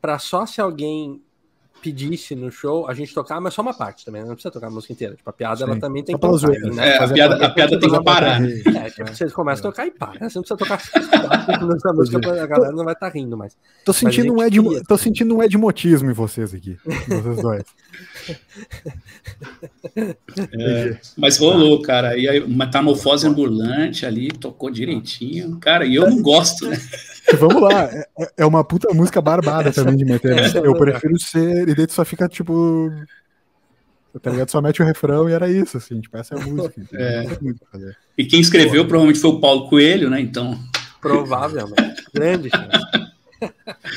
para 0.00 0.18
só 0.18 0.46
se 0.46 0.58
alguém 0.58 1.22
pedisse 1.82 2.34
no 2.34 2.50
show, 2.50 2.88
a 2.88 2.94
gente 2.94 3.12
tocar, 3.12 3.40
mas 3.40 3.54
só 3.54 3.62
uma 3.62 3.74
parte 3.74 4.04
também, 4.04 4.22
né? 4.22 4.28
não 4.28 4.34
precisa 4.34 4.52
tocar 4.52 4.68
a 4.68 4.70
música 4.70 4.92
inteira. 4.92 5.16
Tipo, 5.16 5.28
a 5.28 5.32
piada 5.32 5.56
Sim. 5.56 5.64
ela 5.64 5.76
também 5.76 6.04
tem 6.04 6.14
que 6.14 6.20
tocar, 6.20 6.48
né? 6.48 6.88
É, 6.88 6.96
a 6.98 7.08
piada, 7.08 7.46
a 7.46 7.50
piada 7.50 7.78
tem 7.78 7.90
que 7.90 8.04
parar. 8.04 8.40
É, 8.82 8.90
tipo, 8.90 9.14
vocês 9.14 9.32
começam 9.32 9.68
a 9.68 9.72
tocar 9.72 9.86
e 9.86 9.90
para. 9.90 10.20
Né? 10.20 10.28
Você 10.28 10.38
não 10.38 10.42
precisa 10.42 10.56
tocar 10.56 10.80
essa 11.76 11.92
música, 11.92 12.42
a 12.42 12.46
galera 12.46 12.72
não 12.72 12.84
vai 12.84 12.94
estar 12.94 13.10
tá 13.10 13.12
rindo 13.12 13.36
mais. 13.36 13.56
Tô 13.84 13.92
sentindo, 13.92 14.32
um 14.32 14.42
ed, 14.42 14.58
tô 14.88 14.96
sentindo 14.96 15.36
um 15.36 15.42
edmotismo 15.42 16.10
em 16.10 16.14
vocês 16.14 16.54
aqui, 16.54 16.76
vocês 17.08 17.42
dois. 17.42 17.64
É, 20.54 20.96
mas 21.16 21.38
rolou, 21.38 21.80
cara. 21.82 22.16
E 22.16 22.28
aí, 22.28 22.40
uma 22.40 22.64
metamorfose 22.64 23.26
ambulante 23.26 24.06
ali, 24.06 24.28
tocou 24.28 24.70
direitinho. 24.70 25.58
Cara, 25.58 25.84
e 25.84 25.94
eu 25.94 26.08
não 26.08 26.22
gosto, 26.22 26.68
né? 26.68 26.76
Vamos 27.36 27.62
lá, 27.62 27.84
é, 27.84 28.06
é, 28.38 28.46
uma 28.46 28.64
puta 28.64 28.92
música 28.94 29.20
barbada 29.20 29.72
também 29.72 29.96
de 29.96 30.04
meter. 30.04 30.34
Né? 30.34 30.50
Eu 30.62 30.76
prefiro 30.76 31.18
ser. 31.18 31.68
E 31.68 31.74
daí 31.74 31.86
tu 31.86 31.92
só 31.92 32.04
fica 32.04 32.28
tipo. 32.28 32.90
Tá 34.20 34.30
ligado? 34.30 34.50
Só 34.50 34.60
mete 34.60 34.82
o 34.82 34.84
refrão 34.84 35.28
e 35.28 35.32
era 35.32 35.50
isso, 35.50 35.78
assim, 35.78 35.98
tipo, 36.00 36.16
essa 36.18 36.34
é 36.34 36.38
a 36.38 36.46
música. 36.46 36.82
É. 36.92 37.24
E 38.18 38.26
quem 38.26 38.40
escreveu 38.40 38.86
provavelmente 38.86 39.20
foi 39.20 39.30
o 39.30 39.40
Paulo 39.40 39.68
Coelho, 39.68 40.10
né? 40.10 40.20
Então. 40.20 40.58
Provavelmente. 41.00 42.04
Grande 42.14 42.50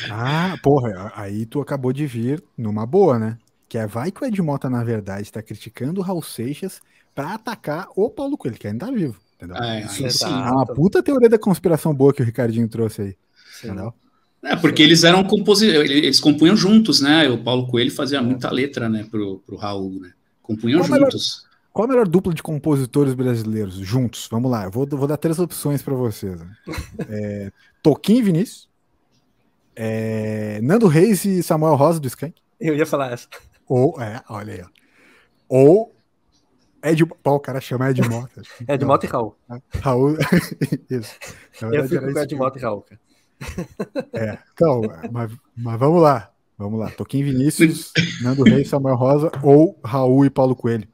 Ah, 0.09 0.57
porra, 0.63 1.11
aí 1.15 1.45
tu 1.45 1.61
acabou 1.61 1.91
de 1.91 2.07
vir 2.07 2.41
numa 2.57 2.85
boa, 2.85 3.19
né? 3.19 3.37
Que 3.67 3.77
é 3.77 3.85
vai 3.85 4.11
que 4.11 4.23
o 4.23 4.25
Ed 4.25 4.41
Mota, 4.41 4.69
na 4.69 4.83
verdade, 4.83 5.23
está 5.23 5.41
criticando 5.41 5.99
o 5.99 6.03
Raul 6.03 6.23
Seixas 6.23 6.81
para 7.13 7.33
atacar 7.33 7.87
o 7.95 8.09
Paulo 8.09 8.37
Coelho, 8.37 8.57
que 8.57 8.67
ainda 8.67 8.85
tá 8.85 8.91
vivo. 8.91 9.19
Entendeu? 9.35 9.57
É, 9.57 9.81
Isso, 9.85 10.09
sim. 10.09 10.25
É 10.25 10.51
uma 10.51 10.65
puta 10.65 11.03
teoria 11.03 11.29
da 11.29 11.37
conspiração 11.37 11.93
boa 11.93 12.13
que 12.13 12.21
o 12.21 12.25
Ricardinho 12.25 12.67
trouxe 12.67 13.01
aí. 13.01 13.15
Entendeu? 13.63 13.93
É, 14.43 14.55
porque 14.55 14.83
eles 14.83 15.03
eram 15.03 15.23
compositores, 15.23 15.89
eles 15.89 16.19
compunham 16.19 16.55
juntos, 16.55 17.01
né? 17.01 17.27
O 17.29 17.43
Paulo 17.43 17.67
Coelho 17.67 17.91
fazia 17.91 18.21
muita 18.21 18.51
letra, 18.51 18.87
né, 18.87 19.05
pro, 19.09 19.39
pro 19.39 19.55
Raul, 19.55 19.99
né? 19.99 20.13
Compunham 20.41 20.81
qual 20.81 20.99
juntos. 20.99 21.43
Melhor, 21.43 21.71
qual 21.73 21.85
a 21.85 21.87
melhor 21.87 22.07
dupla 22.07 22.31
de 22.31 22.43
compositores 22.43 23.15
brasileiros 23.15 23.75
juntos? 23.75 24.27
Vamos 24.29 24.51
lá, 24.51 24.65
eu 24.65 24.71
vou, 24.71 24.85
vou 24.87 25.07
dar 25.07 25.17
três 25.17 25.39
opções 25.39 25.81
para 25.81 25.95
vocês. 25.95 26.39
Né? 26.39 26.55
É, 27.09 27.51
Toquinho 27.81 28.19
e 28.19 28.23
Vinícius, 28.23 28.69
é, 29.75 30.59
Nando 30.61 30.87
Reis 30.87 31.25
e 31.25 31.41
Samuel 31.41 31.75
Rosa 31.75 31.99
do 31.99 32.07
Skank. 32.07 32.35
Eu 32.59 32.75
ia 32.75 32.85
falar 32.85 33.11
essa. 33.13 33.27
Ou, 33.67 33.99
é, 33.99 34.21
olha 34.29 34.53
aí, 34.53 34.61
ó. 34.61 34.67
Ou 35.49 35.95
Ed, 36.83 37.03
pô, 37.03 37.31
o 37.31 37.39
cara 37.39 37.59
chama 37.59 37.89
Ed 37.89 37.99
Mota. 38.07 38.43
Ed 38.67 38.85
Mota 38.85 39.07
e 39.07 39.09
Raul. 39.09 39.35
Raul, 39.81 40.17
isso. 40.87 41.15
Eu 41.61 41.87
fico 41.87 42.13
com 42.13 42.19
Ed 42.19 42.35
Mota 42.35 42.59
e 42.59 42.61
Raul, 42.61 42.81
cara. 42.81 43.01
É, 44.13 44.37
então, 44.53 44.81
mas, 45.11 45.31
mas, 45.55 45.79
vamos 45.79 46.01
lá. 46.01 46.31
Vamos 46.57 46.79
lá. 46.79 46.89
Toquinho 46.89 47.25
Vinícius, 47.25 47.91
Nando 48.21 48.43
Reis, 48.43 48.69
Samuel 48.69 48.95
Rosa 48.95 49.31
ou 49.43 49.77
Raul 49.83 50.25
e 50.25 50.29
Paulo 50.29 50.55
Coelho. 50.55 50.87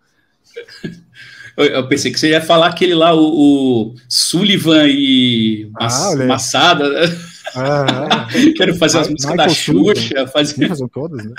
Eu, 1.57 1.87
pensei 1.87 2.11
que 2.11 2.19
você 2.19 2.29
ia 2.29 2.41
falar 2.41 2.67
aquele 2.67 2.95
lá, 2.95 3.13
o, 3.13 3.89
o 3.89 3.95
Sullivan 4.07 4.87
e 4.87 5.69
ah, 5.79 6.15
Massada. 6.27 6.89
Né? 6.89 7.17
Ah, 7.55 8.27
Quero 8.55 8.75
fazer 8.75 8.99
as 8.99 9.09
músicas 9.09 9.31
Michael 9.31 9.49
da 9.49 9.53
Xuxa. 9.53 10.27
Fazer... 10.27 10.89
Todas, 10.89 11.25
né? 11.25 11.33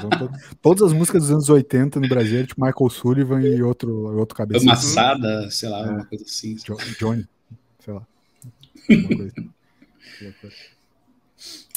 todas. 0.00 0.40
todas 0.60 0.82
as 0.82 0.92
músicas 0.92 1.22
dos 1.22 1.30
anos 1.30 1.48
80 1.48 2.00
no 2.00 2.08
Brasil, 2.08 2.46
tipo 2.46 2.64
Michael 2.64 2.90
Sullivan 2.90 3.40
e 3.40 3.62
outro, 3.62 4.16
outro 4.18 4.36
cabeça. 4.36 4.64
Massada, 4.64 5.50
sei 5.50 5.68
lá, 5.68 5.86
é. 5.86 5.90
uma 5.90 6.04
coisa 6.04 6.24
assim. 6.24 6.56
Johnny, 6.98 7.26
sei 7.80 7.94
lá. 7.94 8.06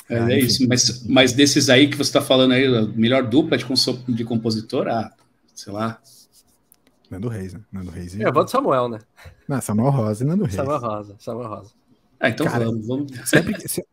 É, 0.10 0.20
ah, 0.20 0.32
é 0.32 0.40
isso, 0.40 0.66
mas, 0.68 1.04
mas 1.06 1.34
desses 1.34 1.70
aí 1.70 1.90
que 1.90 1.98
você 1.98 2.10
está 2.10 2.22
falando 2.22 2.54
aí, 2.54 2.66
a 2.66 2.84
melhor 2.84 3.24
dupla 3.24 3.58
de, 3.58 3.66
de 4.10 4.24
compositor, 4.24 4.88
ah, 4.88 5.12
sei 5.54 5.74
lá. 5.74 6.00
Nando 7.10 7.28
Reis, 7.28 7.54
né? 7.54 7.62
Nando 7.72 7.92
Reis 7.92 8.16
e... 8.16 8.24
É, 8.24 8.28
eu 8.28 8.34
vou 8.34 8.46
de 8.46 8.52
Samuel, 8.52 8.88
né? 8.88 9.00
Não, 9.48 9.60
Samuel 9.62 9.92
Rosa 9.92 10.24
e 10.24 10.28
Nando 10.28 10.44
Reis. 10.44 10.56
Samuel 10.56 10.80
Rosa, 10.80 11.16
Samuel 11.20 11.50
Rosa. 11.50 11.72
Ah, 12.20 12.30
então 12.30 12.48
Cara, 12.48 12.66
vamos, 12.66 12.88
vamos. 12.88 13.12
Sempre, 13.26 13.68
se, 13.68 13.86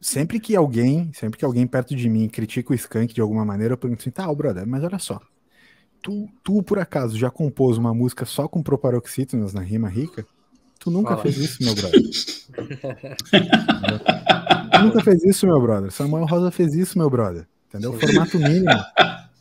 sempre 0.00 0.38
que 0.38 0.54
alguém, 0.54 1.10
sempre 1.12 1.38
que 1.38 1.44
alguém 1.44 1.66
perto 1.66 1.96
de 1.96 2.08
mim 2.08 2.28
critica 2.28 2.72
o 2.72 2.74
Skank 2.74 3.12
de 3.12 3.20
alguma 3.20 3.44
maneira, 3.44 3.74
eu 3.74 3.78
pergunto 3.78 4.02
assim, 4.02 4.10
tá, 4.10 4.32
brother, 4.32 4.66
mas 4.66 4.84
olha 4.84 4.98
só. 4.98 5.20
Tu, 6.02 6.28
tu, 6.44 6.62
por 6.62 6.78
acaso, 6.78 7.18
já 7.18 7.30
compôs 7.30 7.76
uma 7.76 7.92
música 7.92 8.24
só 8.24 8.46
com 8.46 8.62
proparoxítonas 8.62 9.52
na 9.52 9.60
rima 9.60 9.88
rica? 9.88 10.24
Tu 10.80 10.90
nunca 10.90 11.10
Fala. 11.10 11.22
fez 11.22 11.36
isso, 11.36 11.62
meu 11.62 11.74
brother. 11.74 12.00
tu 14.72 14.78
nunca 14.82 15.04
fez 15.04 15.22
isso, 15.24 15.46
meu 15.46 15.60
brother. 15.60 15.92
Samuel 15.92 16.24
Rosa 16.24 16.50
fez 16.50 16.74
isso, 16.74 16.96
meu 16.96 17.10
brother. 17.10 17.46
Entendeu? 17.68 17.92
Formato 17.92 18.38
mínimo. 18.38 18.70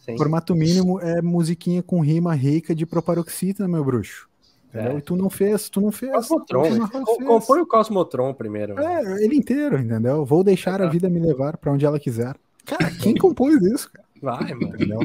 Sim. 0.05 0.17
Formato 0.17 0.53
mínimo 0.53 0.99
é 0.99 1.21
musiquinha 1.21 1.81
com 1.81 2.01
rima 2.01 2.35
rica 2.35 2.75
de 2.75 2.85
proparoxítona, 2.85 3.69
meu 3.69 3.85
bruxo. 3.85 4.27
É. 4.73 4.97
E 4.97 5.01
tu 5.01 5.15
não 5.15 5.29
fez, 5.29 5.69
tu 5.69 5.79
não 5.79 5.93
fez. 5.93 6.11
Cosmotron, 6.11 6.69
né? 6.71 6.89
compõe 7.25 7.61
o 7.61 7.65
Cosmotron 7.65 8.33
primeiro. 8.33 8.77
É, 8.77 9.23
ele 9.23 9.35
inteiro, 9.35 9.79
entendeu? 9.79 10.25
Vou 10.25 10.43
deixar 10.43 10.81
a 10.81 10.89
vida 10.89 11.09
me 11.09 11.19
levar 11.19 11.57
para 11.57 11.71
onde 11.71 11.85
ela 11.85 11.99
quiser. 11.99 12.35
Cara, 12.65 12.91
quem 12.91 13.15
compôs 13.15 13.61
isso, 13.63 13.89
cara? 13.91 14.05
Vai, 14.21 14.53
mano. 14.53 14.75
Entendeu? 14.75 14.99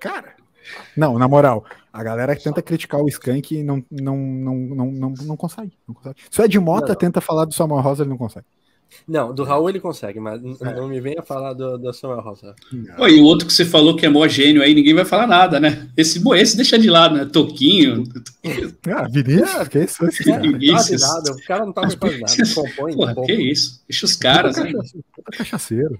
Cara, 0.00 0.36
não, 0.96 1.18
na 1.18 1.28
moral, 1.28 1.64
a 1.92 2.02
galera 2.02 2.34
que 2.34 2.44
tenta 2.44 2.62
criticar 2.62 3.00
o 3.00 3.08
Skank 3.08 3.62
não, 3.62 3.84
não, 3.90 4.16
não, 4.16 4.56
não, 4.56 4.90
não, 4.90 5.14
não 5.24 5.36
consegue. 5.36 5.72
Não 5.86 5.94
consegue. 5.94 6.16
Se 6.30 6.40
o 6.40 6.44
Ed 6.44 6.58
Mota 6.58 6.88
não, 6.88 6.94
tenta 6.94 7.20
falar 7.20 7.44
do 7.44 7.54
Samuel 7.54 7.82
Rosa, 7.82 8.02
ele 8.02 8.10
não 8.10 8.18
consegue. 8.18 8.46
Não, 9.06 9.34
do 9.34 9.44
Raul 9.44 9.68
ele 9.68 9.80
consegue, 9.80 10.20
mas 10.20 10.40
é. 10.60 10.74
não 10.74 10.88
me 10.88 11.00
venha 11.00 11.22
falar 11.22 11.52
do, 11.52 11.76
do 11.76 11.92
Samuel 11.92 12.20
Rosa. 12.20 12.54
Oh, 12.98 13.06
e 13.06 13.20
o 13.20 13.24
outro 13.24 13.46
que 13.46 13.52
você 13.52 13.64
falou 13.64 13.96
que 13.96 14.06
é 14.06 14.08
mó 14.08 14.26
gênio 14.26 14.62
aí, 14.62 14.74
ninguém 14.74 14.94
vai 14.94 15.04
falar 15.04 15.26
nada, 15.26 15.60
né? 15.60 15.88
Esse, 15.96 16.22
esse 16.36 16.56
deixa 16.56 16.78
de 16.78 16.88
lado, 16.88 17.16
né? 17.16 17.24
Toquinho. 17.24 18.04
Ah, 18.88 19.06
Vinícius, 19.08 19.68
que 19.68 19.78
isso? 19.80 20.04
Esse 20.06 20.24
cara? 20.24 20.42
Vinícius. 20.42 21.02
Nada, 21.02 21.32
o 21.32 21.42
cara 21.44 21.66
não 21.66 21.72
tá 21.72 21.82
fazendo 21.82 22.20
nada, 22.20 22.54
compõe. 22.54 22.94
Porra, 22.94 23.14
um 23.18 23.26
que 23.26 23.32
isso? 23.32 23.82
Deixa 23.88 24.06
os 24.06 24.16
caras, 24.16 24.58
hein? 24.58 24.74
Cachaceiro. 25.32 25.98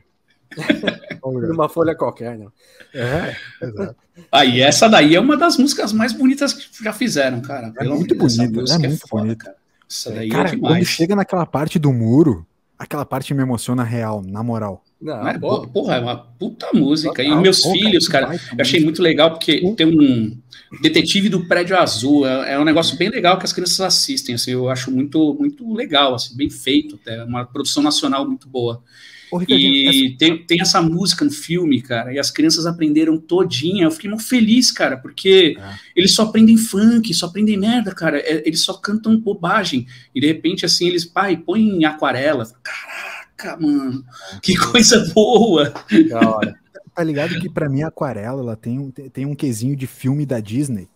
Numa 1.25 1.69
folha 1.69 1.95
qualquer, 1.95 2.39
né? 2.39 2.47
É, 2.93 3.37
exato. 3.65 3.97
Aí, 4.31 4.63
ah, 4.63 4.67
essa 4.69 4.89
daí 4.89 5.15
é 5.15 5.21
uma 5.21 5.37
das 5.37 5.57
músicas 5.57 5.93
mais 5.93 6.13
bonitas 6.13 6.53
que 6.53 6.85
já 6.85 6.93
fizeram, 6.93 7.41
cara. 7.41 7.73
É 7.79 7.85
muito 7.85 8.15
bonita, 8.15 8.43
é 8.45 8.79
muito 8.79 9.05
é 9.05 9.09
foda, 9.09 9.35
cara. 9.35 9.57
Essa 9.91 10.11
daí 10.11 10.29
cara, 10.29 10.49
é 10.49 10.53
demais. 10.53 10.75
Quando 10.75 10.85
chega 10.85 11.17
naquela 11.17 11.47
parte 11.47 11.79
do 11.79 11.93
muro, 11.93 12.47
aquela 12.79 13.05
parte 13.05 13.35
me 13.35 13.43
emociona 13.43 13.83
real, 13.83 14.23
na 14.25 14.43
moral. 14.43 14.85
Não, 15.01 15.29
é, 15.29 15.39
porra, 15.39 15.67
porra, 15.67 15.95
é 15.97 16.01
uma 16.01 16.17
puta 16.17 16.69
música. 16.73 17.23
E 17.23 17.35
meus 17.37 17.61
porra, 17.61 17.75
filhos, 17.75 18.09
cara, 18.09 18.35
eu 18.35 18.61
achei 18.61 18.83
muito 18.83 19.03
legal 19.03 19.31
porque 19.31 19.61
tem 19.77 19.87
um 19.87 20.39
detetive 20.81 21.29
do 21.29 21.47
prédio 21.47 21.77
azul. 21.77 22.27
É, 22.27 22.55
é, 22.55 22.59
um 22.59 22.65
negócio 22.65 22.97
bem 22.97 23.11
legal 23.11 23.39
que 23.39 23.45
as 23.45 23.53
crianças 23.53 23.81
assistem. 23.81 24.35
Assim, 24.37 24.53
eu 24.53 24.69
acho 24.69 24.91
muito, 24.91 25.35
muito 25.35 25.73
legal, 25.75 26.15
assim, 26.15 26.37
bem 26.37 26.49
feito. 26.49 26.99
É 27.07 27.25
uma 27.25 27.45
produção 27.45 27.83
nacional 27.83 28.27
muito 28.27 28.49
boa. 28.49 28.83
E 29.49 30.09
essa... 30.09 30.19
tem, 30.19 30.45
tem 30.45 30.61
essa 30.61 30.83
música 30.83 31.25
no 31.25 31.31
filme, 31.31 31.81
cara, 31.81 32.13
e 32.13 32.19
as 32.19 32.31
crianças 32.31 32.67
aprenderam 32.67 33.19
todinha. 33.19 33.85
Eu 33.85 33.91
fiquei 33.91 34.11
muito 34.11 34.25
feliz, 34.25 34.71
cara, 34.71 34.97
porque 34.97 35.57
é. 35.59 35.75
eles 35.97 36.13
só 36.13 36.23
aprendem 36.23 36.57
funk, 36.57 37.13
só 37.15 37.27
aprendem 37.27 37.57
merda, 37.57 37.95
cara. 37.95 38.19
É, 38.19 38.43
eles 38.47 38.61
só 38.61 38.75
cantam 38.75 39.19
bobagem. 39.19 39.87
E 40.15 40.21
de 40.21 40.27
repente, 40.27 40.65
assim, 40.65 40.87
eles, 40.87 41.05
pai, 41.05 41.37
põe 41.37 41.61
em 41.61 41.85
aquarela. 41.85 42.47
Caraca! 42.63 43.15
caraca, 43.45 43.61
mano, 43.61 44.05
que 44.43 44.57
coisa 44.57 45.13
boa. 45.13 45.73
Da 46.09 46.21
hora. 46.21 46.59
Tá 46.95 47.03
ligado 47.03 47.39
que 47.41 47.49
para 47.49 47.69
mim 47.69 47.83
a 47.83 47.89
aquarela 47.89 48.41
ela 48.41 48.57
tem 48.57 48.79
um, 48.79 48.91
tem 48.91 49.27
um 49.27 49.35
quesinho 49.35 49.77
de 49.77 49.87
filme 49.87 50.25
da 50.25 50.41
Disney. 50.41 50.89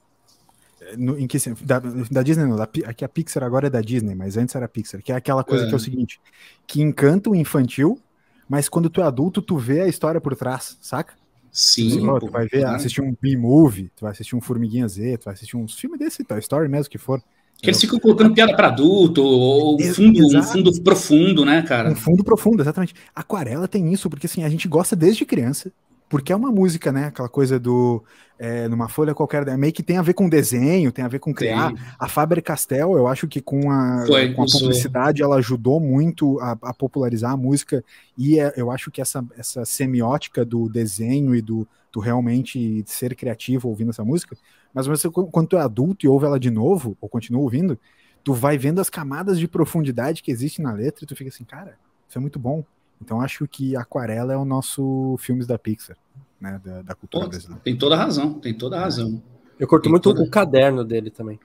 No, 0.96 1.18
em 1.18 1.26
que, 1.26 1.36
da, 1.62 1.80
da 1.80 2.22
Disney 2.22 2.46
não, 2.46 2.56
da, 2.56 2.68
aqui 2.86 3.04
a 3.04 3.08
Pixar 3.08 3.42
agora 3.42 3.66
é 3.66 3.70
da 3.70 3.82
Disney, 3.82 4.14
mas 4.14 4.38
antes 4.38 4.54
era 4.54 4.66
Pixar, 4.66 5.02
que 5.02 5.12
é 5.12 5.16
aquela 5.16 5.44
coisa 5.44 5.64
é. 5.64 5.68
que 5.68 5.74
é 5.74 5.76
o 5.76 5.80
seguinte, 5.80 6.18
que 6.66 6.80
encanta 6.80 7.28
o 7.28 7.34
infantil, 7.34 8.00
mas 8.48 8.68
quando 8.68 8.88
tu 8.88 9.00
é 9.00 9.04
adulto, 9.04 9.42
tu 9.42 9.56
vê 9.56 9.82
a 9.82 9.88
história 9.88 10.20
por 10.20 10.34
trás, 10.34 10.78
saca? 10.80 11.14
Sim. 11.50 11.90
Tu, 11.90 12.20
tu 12.20 12.30
vai 12.30 12.46
ver, 12.46 12.64
assistir 12.66 13.00
um 13.00 13.14
B-movie, 13.20 13.90
tu 13.96 14.02
vai 14.02 14.12
assistir 14.12 14.36
um 14.36 14.40
Formiguinha 14.40 14.86
Z, 14.88 15.18
tu 15.18 15.24
vai 15.24 15.34
assistir 15.34 15.56
uns 15.56 15.74
filmes 15.74 15.98
desse, 15.98 16.24
Toy 16.24 16.38
Story 16.38 16.68
mesmo 16.68 16.90
que 16.90 16.98
for. 16.98 17.22
Que 17.60 17.70
eles 17.70 17.80
ficam 17.80 17.98
colocando 17.98 18.32
piada 18.32 18.54
para 18.54 18.68
adulto, 18.68 19.20
ou 19.20 19.80
fundo, 19.92 20.38
um 20.38 20.42
fundo 20.42 20.82
profundo, 20.82 21.44
né, 21.44 21.62
cara? 21.62 21.90
Um 21.90 21.96
fundo 21.96 22.22
profundo, 22.22 22.62
exatamente. 22.62 22.94
Aquarela 23.14 23.66
tem 23.66 23.92
isso, 23.92 24.08
porque 24.08 24.26
assim, 24.26 24.44
a 24.44 24.48
gente 24.48 24.68
gosta 24.68 24.94
desde 24.94 25.24
criança 25.24 25.72
porque 26.08 26.32
é 26.32 26.36
uma 26.36 26.50
música, 26.50 26.90
né? 26.90 27.06
Aquela 27.06 27.28
coisa 27.28 27.58
do 27.58 28.02
é, 28.38 28.68
numa 28.68 28.88
folha 28.88 29.14
qualquer, 29.14 29.46
é 29.48 29.56
meio 29.56 29.72
que 29.72 29.82
tem 29.82 29.96
a 29.96 30.02
ver 30.02 30.14
com 30.14 30.28
desenho, 30.28 30.92
tem 30.92 31.04
a 31.04 31.08
ver 31.08 31.18
com 31.18 31.34
criar. 31.34 31.70
Sim. 31.70 31.76
A 31.98 32.08
Faber 32.08 32.42
Castell, 32.42 32.96
eu 32.96 33.08
acho 33.08 33.26
que 33.26 33.40
com 33.40 33.70
a, 33.70 34.04
Foi, 34.06 34.32
com 34.32 34.42
a 34.42 34.46
publicidade 34.46 35.22
ela 35.22 35.36
ajudou 35.36 35.80
muito 35.80 36.38
a, 36.40 36.52
a 36.62 36.72
popularizar 36.72 37.32
a 37.32 37.36
música 37.36 37.84
e 38.16 38.38
é, 38.38 38.52
eu 38.56 38.70
acho 38.70 38.90
que 38.90 39.00
essa, 39.00 39.24
essa 39.36 39.64
semiótica 39.64 40.44
do 40.44 40.68
desenho 40.68 41.34
e 41.34 41.42
do, 41.42 41.66
do 41.92 41.98
realmente 41.98 42.84
ser 42.86 43.16
criativo 43.16 43.68
ouvindo 43.68 43.90
essa 43.90 44.04
música, 44.04 44.36
mas 44.72 44.86
você, 44.86 45.10
quando 45.10 45.48
tu 45.48 45.56
é 45.56 45.60
adulto 45.60 46.06
e 46.06 46.08
ouve 46.08 46.26
ela 46.26 46.38
de 46.38 46.50
novo, 46.50 46.96
ou 47.00 47.08
continua 47.08 47.42
ouvindo, 47.42 47.78
tu 48.22 48.32
vai 48.32 48.56
vendo 48.56 48.80
as 48.80 48.88
camadas 48.88 49.38
de 49.38 49.48
profundidade 49.48 50.22
que 50.22 50.30
existe 50.30 50.62
na 50.62 50.72
letra 50.72 51.04
e 51.04 51.06
tu 51.06 51.16
fica 51.16 51.30
assim, 51.30 51.44
cara, 51.44 51.76
isso 52.08 52.16
é 52.16 52.20
muito 52.20 52.38
bom. 52.38 52.64
Então 53.00 53.20
acho 53.20 53.46
que 53.46 53.76
Aquarela 53.76 54.32
é 54.32 54.36
o 54.36 54.44
nosso 54.44 55.16
filmes 55.18 55.46
da 55.46 55.58
Pixar, 55.58 55.96
né, 56.40 56.60
da, 56.64 56.82
da 56.82 56.94
cultura 56.94 57.24
Pô, 57.24 57.30
brasileira. 57.30 57.62
Tem 57.62 57.76
toda 57.76 57.94
a 57.94 57.98
razão, 57.98 58.34
tem 58.34 58.54
toda 58.54 58.76
a 58.76 58.80
razão. 58.80 59.22
Eu 59.58 59.66
curto 59.66 59.84
tem 59.84 59.92
muito 59.92 60.04
toda... 60.04 60.22
o 60.22 60.30
caderno 60.30 60.84
dele 60.84 61.10
também, 61.10 61.38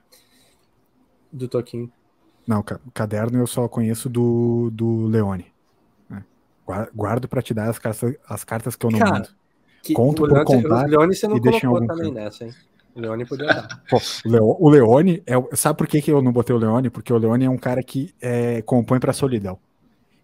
do 1.32 1.48
Toquinho. 1.48 1.92
Não, 2.46 2.60
o 2.60 2.92
caderno 2.92 3.40
eu 3.40 3.48
só 3.48 3.68
conheço 3.68 4.10
do, 4.10 4.70
do 4.72 5.08
Leone. 5.08 5.48
Né? 6.10 6.24
Guardo 6.94 7.28
para 7.28 7.42
te 7.42 7.54
dar 7.54 7.70
as 7.70 7.80
cartas, 7.80 8.16
as 8.28 8.44
cartas 8.44 8.76
que 8.76 8.86
eu 8.86 8.92
não 8.92 9.00
Cara, 9.00 9.12
mando. 9.12 9.30
Que, 9.82 9.94
Conto 9.94 10.28
por 10.28 10.44
contar. 10.44 10.86
O 10.86 10.90
Leone 10.90 11.16
você 11.16 11.28
não 11.28 11.40
colocou 11.40 11.88
também 11.88 12.12
nessa, 12.12 12.46
hein? 12.46 12.54
O 12.96 13.00
Leone 13.00 13.26
podia 13.26 13.48
dar. 13.48 13.82
Pô, 13.90 13.98
o, 14.60 14.70
Leone, 14.70 15.24
é, 15.26 15.34
sabe 15.56 15.78
por 15.78 15.88
que, 15.88 16.02
que 16.02 16.12
eu 16.12 16.22
não 16.22 16.32
botei 16.32 16.56
o 16.56 16.60
Leone? 16.60 16.90
Porque 16.90 17.12
o 17.12 17.18
Leone 17.18 17.46
é 17.46 17.50
um 17.50 17.58
cara 17.58 17.82
que 17.82 18.14
é, 18.22 18.62
compõe 18.62 19.00
para 19.00 19.14
solidão. 19.14 19.58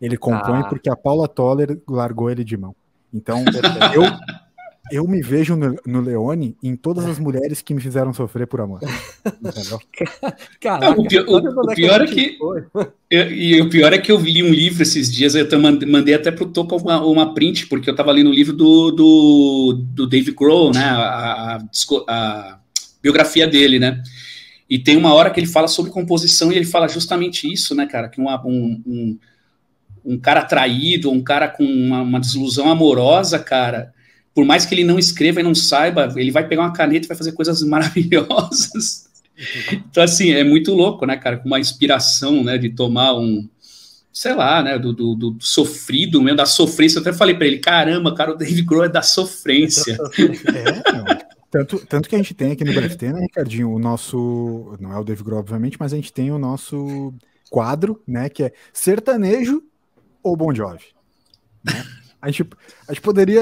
Ele 0.01 0.17
compõe 0.17 0.59
ah. 0.59 0.63
porque 0.63 0.89
a 0.89 0.95
Paula 0.95 1.27
Toller 1.27 1.79
largou 1.87 2.29
ele 2.29 2.43
de 2.43 2.55
mão. 2.55 2.75
Então, 3.13 3.43
eu, 3.93 4.03
eu 4.91 5.07
me 5.07 5.21
vejo 5.21 5.55
no, 5.55 5.75
no, 5.85 6.01
Leone 6.01 6.55
em 6.63 6.75
todas 6.75 7.05
as 7.05 7.19
mulheres 7.19 7.61
que 7.61 7.73
me 7.73 7.81
fizeram 7.81 8.13
sofrer 8.13 8.47
por 8.47 8.61
amor. 8.61 8.79
Entendeu? 9.25 9.79
Caraca, 10.61 10.99
o, 10.99 11.07
pior, 11.07 11.25
o, 11.27 11.37
o 11.37 11.75
pior 11.75 12.01
é 12.01 12.07
que. 12.07 12.37
Eu, 13.11 13.31
e 13.31 13.59
o 13.59 13.67
pior 13.71 13.91
é 13.91 13.97
que 13.97 14.11
eu 14.11 14.19
li 14.19 14.43
um 14.43 14.51
livro 14.51 14.83
esses 14.83 15.11
dias, 15.11 15.33
eu 15.33 15.47
mandei 15.87 16.13
até 16.13 16.29
pro 16.29 16.45
Toco 16.45 16.77
uma, 16.77 17.03
uma 17.03 17.33
print, 17.33 17.65
porque 17.65 17.89
eu 17.89 17.95
tava 17.95 18.11
lendo 18.11 18.27
o 18.27 18.29
um 18.29 18.33
livro 18.35 18.53
do, 18.53 18.91
do, 18.91 19.83
do 19.95 20.05
Dave 20.05 20.31
Grohl, 20.31 20.71
né? 20.71 20.83
A, 20.83 21.55
a, 21.55 21.61
a, 22.07 22.59
biografia 23.01 23.47
dele, 23.47 23.79
né? 23.79 23.99
E 24.69 24.77
tem 24.77 24.95
uma 24.95 25.11
hora 25.11 25.31
que 25.31 25.39
ele 25.39 25.47
fala 25.47 25.67
sobre 25.67 25.91
composição 25.91 26.51
e 26.51 26.55
ele 26.55 26.65
fala 26.65 26.87
justamente 26.87 27.51
isso, 27.51 27.73
né, 27.73 27.87
cara? 27.87 28.09
Que 28.09 28.21
uma, 28.21 28.39
um, 28.45 28.79
um 28.85 29.17
um 30.09 30.17
cara 30.17 30.43
traído, 30.43 31.11
um 31.11 31.21
cara 31.21 31.47
com 31.47 31.63
uma, 31.63 32.01
uma, 32.01 32.19
desilusão 32.19 32.69
amorosa, 32.69 33.37
cara, 33.37 33.93
por 34.33 34.43
mais 34.43 34.65
que 34.65 34.73
ele 34.73 34.83
não 34.83 34.97
escreva 34.97 35.39
e 35.39 35.43
não 35.43 35.53
saiba, 35.53 36.11
ele 36.15 36.31
vai 36.31 36.47
pegar 36.47 36.63
uma 36.63 36.73
caneta 36.73 37.05
e 37.05 37.07
vai 37.07 37.15
fazer 37.17 37.33
coisas 37.33 37.61
maravilhosas. 37.63 39.07
Então, 39.71 40.03
assim, 40.03 40.31
é 40.31 40.43
muito 40.43 40.73
louco, 40.73 41.05
né, 41.05 41.15
cara, 41.15 41.37
com 41.37 41.47
uma 41.47 41.59
inspiração, 41.59 42.43
né, 42.43 42.57
de 42.57 42.69
tomar 42.69 43.13
um, 43.13 43.47
sei 44.11 44.33
lá, 44.33 44.63
né, 44.63 44.79
do, 44.79 44.91
do, 44.91 45.15
do 45.15 45.37
sofrido, 45.39 46.21
mesmo, 46.21 46.37
da 46.37 46.45
sofrência. 46.47 46.97
Eu 46.97 47.01
até 47.01 47.13
falei 47.13 47.35
para 47.35 47.45
ele, 47.45 47.59
caramba, 47.59 48.13
cara, 48.13 48.31
o 48.31 48.35
Dave 48.35 48.63
Grohl 48.63 48.85
é 48.85 48.89
da 48.89 49.03
sofrência. 49.03 49.95
É, 50.49 51.29
Tanto, 51.51 51.83
tanto 51.87 52.07
que 52.07 52.13
a 52.13 52.19
gente 52.19 52.35
tem 52.35 52.51
aqui 52.51 52.63
no 52.63 52.71
BFT, 52.71 53.11
né, 53.11 53.21
Ricardinho, 53.21 53.71
o 53.71 53.79
nosso, 53.79 54.77
não 54.79 54.93
é 54.93 54.99
o 54.99 55.03
Dave 55.03 55.23
Grohl, 55.23 55.39
obviamente, 55.39 55.77
mas 55.79 55.91
a 55.91 55.95
gente 55.95 56.13
tem 56.13 56.31
o 56.31 56.37
nosso 56.37 57.11
quadro, 57.49 57.99
né, 58.07 58.29
que 58.29 58.43
é 58.43 58.53
sertanejo 58.71 59.63
ou 60.23 60.35
Bon 60.35 60.53
Jovi. 60.53 60.85
Né? 61.63 61.85
A 62.21 62.27
gente, 62.29 62.49
a 62.87 62.93
gente 62.93 63.01
poderia. 63.01 63.41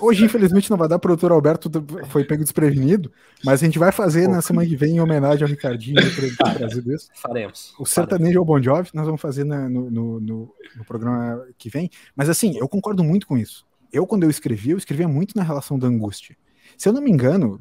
Hoje, 0.00 0.24
infelizmente, 0.24 0.68
não 0.68 0.76
vai 0.76 0.88
dar. 0.88 0.96
O 0.96 1.00
produtor 1.00 1.30
Alberto 1.30 1.70
foi 2.08 2.24
pego 2.24 2.42
desprevenido, 2.42 3.12
mas 3.44 3.62
a 3.62 3.66
gente 3.66 3.78
vai 3.78 3.92
fazer 3.92 4.26
Pô, 4.26 4.32
na 4.32 4.42
semana 4.42 4.68
que 4.68 4.74
vem 4.74 4.96
em 4.96 5.00
homenagem 5.00 5.44
ao 5.44 5.48
Ricardinho 5.48 5.96
para 6.36 6.54
trazer 6.54 6.84
isso. 6.88 7.08
Faremos. 7.14 7.74
O 7.78 7.86
sertanejo 7.86 8.38
ao 8.40 8.44
Bon 8.44 8.60
Jovi, 8.60 8.90
nós 8.92 9.06
vamos 9.06 9.20
fazer 9.20 9.44
na, 9.44 9.68
no, 9.68 9.88
no, 9.88 10.20
no, 10.20 10.54
no, 10.76 10.84
programa 10.84 11.46
que 11.56 11.70
vem. 11.70 11.88
Mas 12.16 12.28
assim, 12.28 12.58
eu 12.58 12.68
concordo 12.68 13.04
muito 13.04 13.28
com 13.28 13.38
isso. 13.38 13.64
Eu, 13.92 14.06
quando 14.06 14.24
eu 14.24 14.30
escrevi, 14.30 14.70
eu 14.70 14.78
escrevia 14.78 15.06
muito 15.06 15.36
na 15.36 15.44
relação 15.44 15.78
da 15.78 15.86
angústia. 15.86 16.36
Se 16.76 16.88
eu 16.88 16.92
não 16.92 17.00
me 17.00 17.10
engano, 17.10 17.60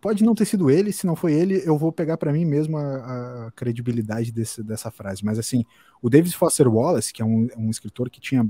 pode 0.00 0.24
não 0.24 0.34
ter 0.34 0.44
sido 0.44 0.70
ele, 0.70 0.92
se 0.92 1.06
não 1.06 1.14
foi 1.14 1.32
ele, 1.34 1.62
eu 1.64 1.78
vou 1.78 1.92
pegar 1.92 2.16
para 2.16 2.32
mim 2.32 2.44
mesmo 2.44 2.76
a, 2.76 3.46
a 3.46 3.50
credibilidade 3.52 4.32
desse, 4.32 4.62
dessa 4.62 4.90
frase. 4.90 5.24
Mas 5.24 5.38
assim, 5.38 5.64
o 6.02 6.08
David 6.08 6.34
Foster 6.36 6.68
Wallace, 6.68 7.12
que 7.12 7.22
é 7.22 7.24
um, 7.24 7.48
um, 7.56 7.70
escritor 7.70 8.10
que 8.10 8.20
tinha 8.20 8.46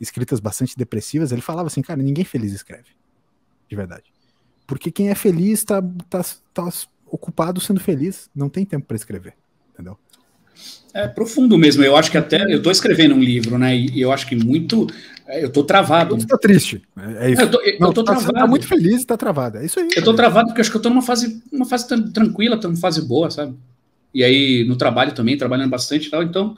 escritas 0.00 0.40
bastante 0.40 0.76
depressivas, 0.76 1.32
ele 1.32 1.40
falava 1.40 1.68
assim, 1.68 1.82
cara, 1.82 2.02
ninguém 2.02 2.24
feliz 2.24 2.52
escreve, 2.52 2.90
de 3.68 3.76
verdade. 3.76 4.04
Porque 4.66 4.90
quem 4.90 5.10
é 5.10 5.14
feliz 5.14 5.60
está 5.60 5.82
tá, 6.10 6.24
tá 6.52 6.68
ocupado 7.06 7.60
sendo 7.60 7.80
feliz, 7.80 8.28
não 8.34 8.48
tem 8.48 8.64
tempo 8.64 8.86
para 8.86 8.96
escrever, 8.96 9.34
entendeu? 9.72 9.96
É 10.92 11.06
profundo 11.06 11.58
mesmo. 11.58 11.84
Eu 11.84 11.96
acho 11.96 12.10
que 12.10 12.16
até 12.16 12.42
eu 12.42 12.56
estou 12.56 12.72
escrevendo 12.72 13.14
um 13.14 13.20
livro, 13.20 13.58
né? 13.58 13.76
E 13.76 14.00
eu 14.00 14.10
acho 14.10 14.26
que 14.26 14.34
muito 14.34 14.86
é, 15.26 15.44
eu 15.44 15.50
tô 15.50 15.64
travado. 15.64 16.14
Você 16.18 16.26
tá 16.26 16.38
triste. 16.38 16.82
É 17.20 17.30
isso. 17.30 17.42
Eu 17.42 17.50
tô, 17.50 17.60
eu, 17.60 17.78
Não, 17.78 17.92
tô 17.92 18.02
tá, 18.02 18.12
travado. 18.12 18.32
Você 18.32 18.40
tá 18.40 18.46
muito 18.46 18.66
feliz 18.66 19.02
e 19.02 19.06
tá 19.06 19.16
travado. 19.16 19.58
É 19.58 19.66
isso 19.66 19.78
aí. 19.78 19.88
Eu 19.94 20.02
tô 20.02 20.14
travado 20.14 20.48
porque 20.48 20.60
acho 20.60 20.70
que 20.70 20.76
eu 20.76 20.82
tô 20.82 20.88
numa 20.88 21.02
fase, 21.02 21.42
uma 21.52 21.66
fase 21.66 21.86
tranquila, 22.12 22.58
tô 22.58 22.68
numa 22.68 22.80
fase 22.80 23.02
boa, 23.02 23.30
sabe? 23.30 23.54
E 24.16 24.24
aí 24.24 24.64
no 24.64 24.76
trabalho 24.76 25.12
também, 25.12 25.36
trabalhando 25.36 25.68
bastante 25.68 26.06
e 26.06 26.10
tal. 26.10 26.22
Então, 26.22 26.56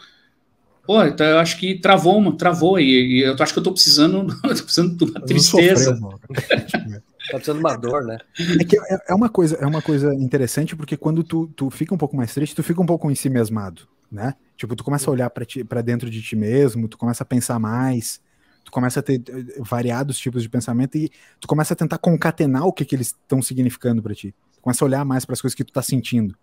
pô, 0.87 1.03
então 1.03 1.27
eu 1.27 1.39
acho 1.39 1.59
que 1.59 1.75
travou, 1.81 2.17
uma, 2.17 2.37
travou. 2.37 2.79
E, 2.79 3.19
e, 3.19 3.23
eu 3.23 3.35
acho 3.37 3.53
que 3.53 3.59
eu 3.59 3.63
tô 3.65 3.73
precisando, 3.73 4.27
tô 4.41 4.63
precisando 4.63 4.97
de 4.97 5.05
uma 5.05 5.21
tristeza. 5.21 5.97
Sofreu, 5.97 6.21
tá 6.31 7.01
precisando 7.33 7.57
de 7.57 7.65
uma 7.65 7.77
dor, 7.77 8.05
né? 8.05 8.19
É, 8.61 8.65
que 8.65 8.79
é, 8.79 8.99
é, 9.09 9.15
uma 9.15 9.29
coisa, 9.29 9.57
é 9.57 9.67
uma 9.67 9.83
coisa 9.83 10.15
interessante 10.15 10.77
porque 10.77 10.97
quando 10.97 11.25
tu, 11.25 11.49
tu 11.49 11.69
fica 11.69 11.93
um 11.93 11.99
pouco 11.99 12.17
mais 12.17 12.33
triste, 12.33 12.55
tu 12.55 12.63
fica 12.63 12.81
um 12.81 12.87
pouco 12.87 13.11
em 13.11 13.15
si 13.17 13.29
mesmado, 13.29 13.83
né? 14.11 14.35
Tipo, 14.57 14.77
tu 14.77 14.85
começa 14.85 15.11
a 15.11 15.13
olhar 15.13 15.31
para 15.31 15.83
dentro 15.83 16.09
de 16.09 16.23
ti 16.23 16.37
mesmo, 16.37 16.87
tu 16.87 16.97
começa 16.97 17.25
a 17.25 17.27
pensar 17.27 17.59
mais 17.59 18.21
tu 18.69 18.71
começa 18.71 19.01
a 19.01 19.03
ter 19.03 19.23
eh, 19.27 19.61
variados 19.61 20.19
tipos 20.19 20.43
de 20.43 20.49
pensamento 20.49 20.97
e 20.99 21.11
tu 21.41 21.49
começa 21.49 21.73
a 21.73 21.77
tentar 21.77 21.97
concatenar 21.97 22.67
o 22.67 22.73
que, 22.73 22.85
que 22.85 22.95
eles 22.95 23.09
estão 23.09 23.41
significando 23.41 24.03
para 24.03 24.15
ti. 24.15 24.35
Tu 24.53 24.61
começa 24.61 24.85
a 24.85 24.87
olhar 24.87 25.05
mais 25.07 25.25
para 25.25 25.33
as 25.33 25.41
coisas 25.41 25.55
que 25.55 25.65
tu 25.65 25.73
tá 25.73 25.81
sentindo. 25.81 26.37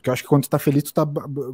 Porque 0.00 0.08
eu 0.08 0.14
acho 0.14 0.22
que 0.22 0.28
quando 0.28 0.44
tu 0.44 0.50
tá 0.50 0.58
feliz, 0.58 0.82
tu 0.82 0.94
tá 0.94 1.06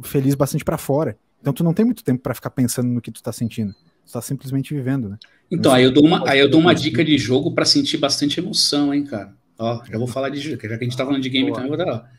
feliz 0.03 0.33
bastante 0.33 0.63
para 0.63 0.77
fora. 0.77 1.17
Então 1.41 1.51
tu 1.51 1.63
não 1.63 1.73
tem 1.73 1.83
muito 1.83 2.01
tempo 2.03 2.23
para 2.23 2.33
ficar 2.33 2.49
pensando 2.49 2.87
no 2.87 3.01
que 3.01 3.11
tu 3.11 3.21
tá 3.21 3.31
sentindo. 3.31 3.75
Tu 4.05 4.13
tá 4.13 4.21
simplesmente 4.21 4.73
vivendo, 4.73 5.09
né? 5.09 5.17
Então, 5.51 5.73
aí 5.73 5.83
eu 5.83 5.91
dou 5.91 6.05
uma, 6.05 6.29
aí 6.29 6.39
eu 6.39 6.49
dou 6.49 6.59
uma 6.59 6.73
dica 6.73 7.03
de 7.03 7.17
jogo 7.17 7.51
para 7.53 7.65
sentir 7.65 7.97
bastante 7.97 8.39
emoção, 8.39 8.93
hein, 8.93 9.03
cara. 9.03 9.33
Ó, 9.59 9.83
já 9.83 9.97
vou 9.97 10.07
falar 10.07 10.29
de 10.29 10.39
jogo, 10.39 10.61
já 10.61 10.77
que 10.77 10.83
a 10.83 10.87
gente 10.87 10.95
tá 10.95 11.05
falando 11.05 11.21
de 11.21 11.29
game 11.29 11.51
também, 11.51 11.67
vou 11.67 11.77
dar. 11.77 12.09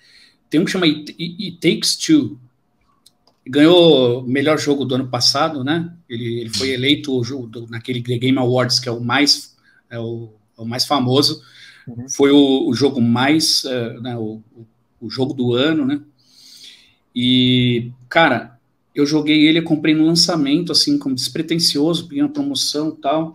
Tem 0.50 0.60
um 0.60 0.64
que 0.64 0.70
chama 0.70 0.86
It, 0.86 1.14
It 1.18 1.58
Takes 1.60 1.96
Two 1.96 2.38
ganhou 3.48 4.20
o 4.20 4.28
melhor 4.28 4.58
jogo 4.58 4.84
do 4.84 4.94
ano 4.94 5.08
passado, 5.08 5.64
né? 5.64 5.90
Ele, 6.08 6.40
ele 6.40 6.50
foi 6.50 6.70
eleito 6.70 7.20
do, 7.46 7.66
naquele 7.68 8.00
Game 8.00 8.38
Awards, 8.38 8.78
que 8.78 8.88
é 8.88 8.92
o 8.92 9.00
mais, 9.00 9.56
é 9.88 9.98
o, 9.98 10.30
é 10.56 10.62
o 10.62 10.66
mais 10.66 10.84
famoso. 10.84 11.42
Uhum. 11.86 12.08
Foi 12.08 12.30
o, 12.30 12.68
o, 12.68 12.74
jogo 12.74 13.00
mais, 13.00 13.64
uh, 13.64 14.00
né, 14.02 14.16
o, 14.16 14.42
o, 15.00 15.08
jogo 15.08 15.32
do 15.32 15.54
ano, 15.54 15.86
né? 15.86 16.00
E, 17.14 17.90
cara, 18.08 18.58
eu 18.94 19.06
joguei 19.06 19.46
ele, 19.46 19.60
eu 19.60 19.64
comprei 19.64 19.94
no 19.94 20.06
lançamento, 20.06 20.72
assim, 20.72 20.98
como 20.98 21.14
despretensioso, 21.14 22.08
peguei 22.08 22.22
uma 22.22 22.32
promoção 22.32 22.90
tal. 22.90 23.34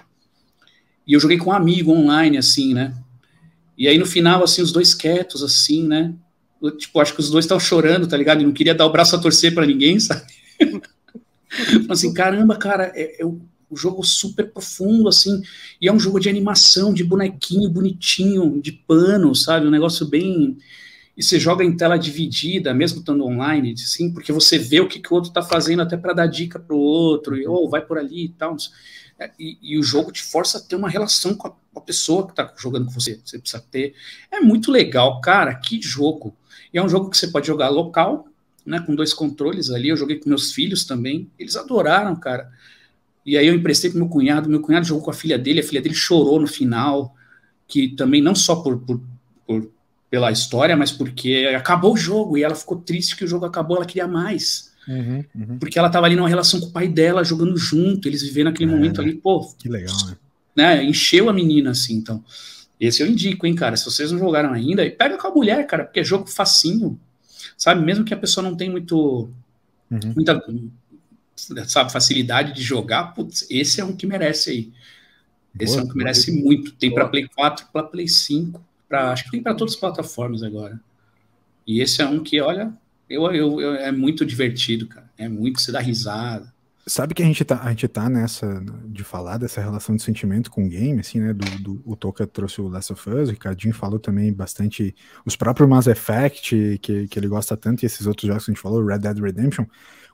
E 1.06 1.14
eu 1.14 1.20
joguei 1.20 1.38
com 1.38 1.50
um 1.50 1.54
amigo 1.54 1.92
online, 1.92 2.38
assim, 2.38 2.74
né? 2.74 2.94
E 3.78 3.88
aí 3.88 3.98
no 3.98 4.06
final, 4.06 4.44
assim, 4.44 4.62
os 4.62 4.72
dois 4.72 4.94
quietos, 4.94 5.44
assim, 5.44 5.88
né? 5.88 6.14
tipo, 6.72 7.00
acho 7.00 7.14
que 7.14 7.20
os 7.20 7.30
dois 7.30 7.46
estavam 7.46 7.60
chorando, 7.60 8.08
tá 8.08 8.16
ligado? 8.16 8.42
E 8.42 8.46
não 8.46 8.54
queria 8.54 8.74
dar 8.74 8.86
o 8.86 8.92
braço 8.92 9.16
a 9.16 9.20
torcer 9.20 9.54
para 9.54 9.66
ninguém, 9.66 10.00
sabe? 10.00 10.24
assim, 11.90 12.14
caramba, 12.14 12.56
cara, 12.56 12.92
é, 12.96 13.22
é 13.22 13.26
o 13.26 13.42
jogo 13.76 14.04
super 14.04 14.52
profundo, 14.52 15.10
assim, 15.10 15.42
e 15.82 15.88
é 15.88 15.94
um 15.94 16.00
jogo 16.00 16.20
de 16.20 16.30
animação, 16.30 16.94
de 16.94 17.04
bonequinho 17.04 17.70
bonitinho, 17.70 18.62
de 18.62 18.72
pano, 18.72 19.36
sabe? 19.36 19.68
Um 19.68 19.72
negócio 19.72 20.08
bem. 20.08 20.58
E 21.16 21.22
você 21.22 21.40
joga 21.40 21.64
em 21.64 21.76
tela 21.78 21.98
dividida, 21.98 22.74
mesmo 22.74 23.00
estando 23.00 23.24
online, 23.24 23.78
sim, 23.78 24.12
porque 24.12 24.32
você 24.32 24.58
vê 24.58 24.80
o 24.80 24.88
que, 24.88 25.00
que 25.00 25.12
o 25.12 25.16
outro 25.16 25.30
está 25.30 25.44
fazendo 25.44 25.84
até 25.84 25.96
para 25.96 26.14
dar 26.14 26.26
dica 26.26 26.60
para 26.60 26.76
o 26.76 26.80
outro, 26.80 27.38
e 27.38 27.48
oh, 27.48 27.70
vai 27.70 27.82
por 27.82 28.00
ali 28.00 28.26
e 28.26 28.30
tal. 28.30 28.58
É, 29.20 29.30
e, 29.40 29.58
e, 29.62 29.78
o 29.78 29.84
jogo 29.84 30.12
te 30.12 30.24
força 30.24 30.58
a 30.58 30.62
ter 30.62 30.76
uma 30.76 30.90
relação 30.90 31.36
com 31.36 31.48
a, 31.48 31.52
com 31.52 31.80
a 31.80 31.82
pessoa 31.82 32.26
que 32.26 32.32
está 32.32 32.52
jogando 32.58 32.86
com 32.86 32.92
você. 32.92 33.20
Você 33.24 33.38
precisa 33.38 33.64
ter. 33.72 33.94
É 34.32 34.40
muito 34.40 34.72
legal, 34.72 35.22
cara. 35.22 35.54
Que 35.54 35.80
jogo! 35.80 36.36
E 36.74 36.80
é 36.80 36.84
um 36.84 36.90
jogo 36.90 37.12
que 37.12 37.18
você 37.18 37.28
pode 37.28 37.46
jogar 37.46 37.70
local, 37.70 38.28
né, 38.66 38.80
com 38.80 38.96
dois 38.96 39.14
controles 39.14 39.70
ali. 39.70 39.90
Eu 39.90 39.98
joguei 39.98 40.18
com 40.18 40.30
meus 40.30 40.52
filhos 40.52 40.84
também. 40.84 41.30
Eles 41.38 41.56
adoraram, 41.56 42.16
cara. 42.16 42.52
E 43.24 43.38
aí 43.38 43.46
eu 43.46 43.54
emprestei 43.54 43.92
para 43.92 44.00
meu 44.00 44.10
cunhado. 44.10 44.50
Meu 44.50 44.62
cunhado 44.62 44.86
jogou 44.86 45.04
com 45.04 45.12
a 45.12 45.14
filha 45.14 45.38
dele. 45.38 45.60
A 45.60 45.64
filha 45.64 45.82
dele 45.82 45.96
chorou 45.96 46.40
no 46.40 46.48
final, 46.48 47.16
que 47.68 47.90
também 47.90 48.22
não 48.22 48.34
só 48.34 48.56
por, 48.56 48.80
por 48.80 49.00
pela 50.14 50.32
história, 50.32 50.78
mas 50.78 50.92
porque 50.92 51.52
acabou 51.58 51.96
o 51.96 51.98
jogo 51.98 52.38
e 52.38 52.44
ela 52.44 52.54
ficou 52.54 52.78
triste 52.78 53.16
que 53.16 53.26
o 53.26 53.28
jogo 53.28 53.48
acabou, 53.48 53.78
ela 53.78 53.86
queria 53.88 54.08
mais. 54.08 54.72
Uhum, 54.88 55.26
uhum. 55.34 55.58
Porque 55.58 55.80
ela 55.80 55.88
estava 55.88 56.06
ali 56.06 56.16
numa 56.16 56.30
relação 56.30 56.60
com 56.60 56.68
o 56.68 56.72
pai 56.72 56.88
dela, 56.88 57.24
jogando 57.24 57.58
junto, 57.58 58.08
eles 58.08 58.22
vivendo 58.22 58.50
aquele 58.50 58.72
é, 58.72 58.76
momento 58.76 59.02
ali, 59.02 59.16
pô. 59.16 59.52
Que 59.58 59.68
legal, 59.68 59.96
né? 60.06 60.18
né? 60.56 60.84
Encheu 60.84 61.32
a 61.32 61.34
menina, 61.34 61.72
assim, 61.72 61.96
então. 61.96 62.24
Esse 62.80 63.02
eu 63.02 63.08
indico, 63.08 63.48
hein, 63.48 63.56
cara. 63.56 63.76
Se 63.76 63.86
vocês 63.86 64.12
não 64.12 64.20
jogaram 64.20 64.54
ainda, 64.54 64.88
pega 64.88 65.18
com 65.18 65.28
a 65.30 65.32
mulher, 65.32 65.66
cara, 65.66 65.84
porque 65.84 66.02
é 66.02 66.04
jogo 66.04 66.28
facinho, 66.28 67.00
sabe? 67.58 67.84
Mesmo 67.84 68.06
que 68.06 68.14
a 68.14 68.18
pessoa 68.18 68.48
não 68.48 68.56
tenha 68.56 68.70
muito. 68.70 69.32
Uhum. 69.90 70.14
Muita, 70.16 70.40
sabe, 71.66 71.92
facilidade 71.92 72.54
de 72.54 72.62
jogar, 72.62 73.16
putz, 73.16 73.48
esse 73.50 73.82
é 73.82 73.84
um 73.84 73.96
que 73.96 74.06
merece 74.06 74.52
aí. 74.52 74.72
Esse 75.60 75.74
boa, 75.74 75.82
é 75.82 75.86
um 75.86 75.90
que 75.90 75.98
merece 75.98 76.32
boa. 76.32 76.44
muito. 76.44 76.72
Tem 76.74 76.94
para 76.94 77.08
Play 77.08 77.28
4, 77.28 77.66
para 77.74 77.82
Play 77.82 78.08
5 78.08 78.73
Acho 79.02 79.26
que 79.26 79.32
tem 79.32 79.44
para 79.44 79.56
todas 79.56 79.74
as 79.74 79.80
plataformas 79.80 80.44
agora. 80.44 80.80
E 81.66 81.82
esse 81.82 82.02
é 82.02 82.06
um 82.06 82.22
que, 82.22 82.40
olha, 82.42 82.74
eu, 83.10 83.24
eu, 83.32 83.62
eu, 83.62 83.76
é 83.76 83.92
muito 83.92 84.26
divertido, 84.26 84.88
cara. 84.88 85.10
É 85.18 85.28
muito, 85.28 85.62
você 85.62 85.72
dá 85.72 85.80
risada. 85.80 86.54
Sabe 86.86 87.14
que 87.14 87.24
a 87.24 87.26
gente 87.26 87.46
tá, 87.46 87.62
a 87.64 87.70
gente 87.70 87.88
tá 87.88 88.10
nessa 88.10 88.62
de 88.88 89.06
falar 89.06 89.38
dessa 89.38 89.62
relação 89.62 89.96
de 89.96 90.04
sentimento 90.04 90.52
com 90.52 90.66
o 90.66 90.70
game, 90.70 91.00
assim, 91.00 91.22
né? 91.22 91.34
Do, 91.34 91.46
do, 91.60 91.82
o 91.86 91.96
Toca 91.96 92.28
trouxe 92.28 92.60
o 92.60 92.68
Last 92.68 92.92
of 92.92 93.10
Us, 93.10 93.30
o 93.30 93.32
Ricardinho 93.32 93.74
falou 93.74 94.00
também 94.00 94.34
bastante 94.34 94.94
os 95.26 95.38
próprios 95.38 95.70
Mass 95.70 95.88
Effect, 95.88 96.80
que, 96.82 97.08
que 97.08 97.20
ele 97.20 97.30
gosta 97.30 97.56
tanto, 97.56 97.84
e 97.84 97.86
esses 97.86 98.06
outros 98.06 98.28
jogos 98.28 98.44
que 98.44 98.52
a 98.52 98.54
gente 98.54 98.62
falou, 98.62 98.86
Red 98.86 99.00
Dead 99.00 99.18
Redemption, 99.18 99.66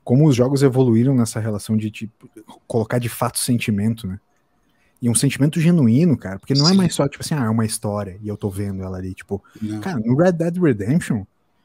como 0.04 0.28
os 0.28 0.36
jogos 0.36 0.62
evoluíram 0.62 1.12
nessa 1.12 1.40
relação 1.40 1.76
de 1.76 1.90
tipo, 1.90 2.30
colocar 2.68 3.00
de 3.00 3.08
fato 3.08 3.40
sentimento, 3.40 4.06
né? 4.06 4.20
E 5.02 5.08
um 5.08 5.14
sentimento 5.14 5.58
genuíno, 5.58 6.16
cara, 6.16 6.38
porque 6.38 6.52
não 6.52 6.66
é 6.66 6.68
Sim. 6.68 6.74
é 6.74 6.76
mais 6.76 6.94
só, 6.94 7.08
tipo 7.08 7.24
assim, 7.24 7.34
ah, 7.34 7.44
é 7.44 7.48
uma 7.48 7.64
história 7.64 8.18
e 8.22 8.28
eu 8.28 8.36
tô 8.36 8.50
vendo 8.50 8.82
ela 8.82 8.98
ali. 8.98 9.14
Tipo, 9.14 9.42
não. 9.60 9.80
cara, 9.80 9.98
no 9.98 10.14
Red 10.14 10.32
Dead 10.32 10.56
Redemption, 10.58 11.24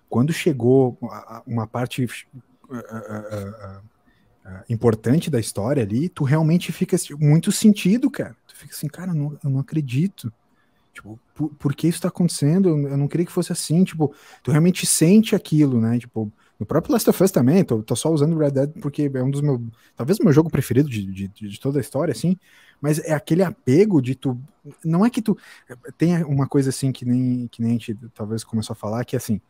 quando 0.10 0.32
chegou 0.32 0.98
uma 1.46 1.68
parte 1.68 2.06
uh, 2.06 2.08
uh, 2.74 3.80
uh, 4.46 4.64
importante 4.70 5.30
da 5.30 5.40
história 5.40 5.84
ali, 5.84 6.08
tu 6.08 6.24
realmente 6.24 6.72
fica 6.72 6.96
assim, 6.96 7.14
muito 7.16 7.52
sentido, 7.52 8.10
cara. 8.10 8.36
Tu 8.48 8.56
fica 8.56 8.74
assim, 8.74 8.88
cara, 8.88 9.12
eu 9.12 9.16
não, 9.16 9.38
eu 9.44 9.50
não 9.50 9.60
acredito. 9.60 10.32
Tipo, 10.94 11.20
por, 11.34 11.50
por, 11.56 11.76
que 11.76 11.90
isso 11.90 12.02
tá 12.02 12.08
acontecendo? 12.08 12.70
Eu, 12.70 12.88
eu 12.88 12.98
não 12.98 13.10
queria 13.10 13.26
que 13.26 13.32
fosse 13.32 13.52
assim. 13.52 13.84
Tipo, 13.84 14.16
tu 14.42 14.52
realmente 14.52 14.86
sente 14.86 15.36
aquilo, 15.36 15.82
né? 15.82 16.00
Tipo, 16.00 16.32
no 16.60 16.66
próprio 16.66 16.94
Last 16.94 17.10
of 17.10 17.24
Us 17.24 17.32
também, 17.32 17.64
tô, 17.64 17.84
tô 17.84 17.96
só 17.96 18.12
usando 18.12 18.38
Red 18.38 18.52
Dead 18.52 18.72
porque 18.82 19.12
é 19.14 19.24
um 19.24 19.30
dos 19.30 19.42
meus. 19.42 19.60
Talvez 19.96 20.20
o 20.20 20.24
meu 20.24 20.32
jogo 20.32 20.50
preferido 20.50 20.90
de, 20.90 21.06
de, 21.06 21.28
de, 21.28 21.60
toda 21.60 21.80
a 21.80 21.82
história, 21.82 22.12
assim. 22.12 22.38
Mas 22.80 23.00
é 23.00 23.14
aquele 23.14 23.44
apego 23.44 24.02
de 24.02 24.16
tu. 24.16 24.40
Não 24.84 25.06
é 25.06 25.10
que 25.10 25.22
tu. 25.22 25.38
Tem 25.98 26.24
uma 26.24 26.48
coisa 26.48 26.70
assim 26.70 26.92
que 26.92 27.04
nem, 27.04 27.48
que 27.48 27.62
nem 27.62 27.72
a 27.72 27.74
gente 27.74 27.98
talvez 28.14 28.44
começou 28.44 28.74
a 28.74 28.78
falar, 28.78 29.04
que 29.04 29.16
é 29.16 29.18
assim. 29.18 29.42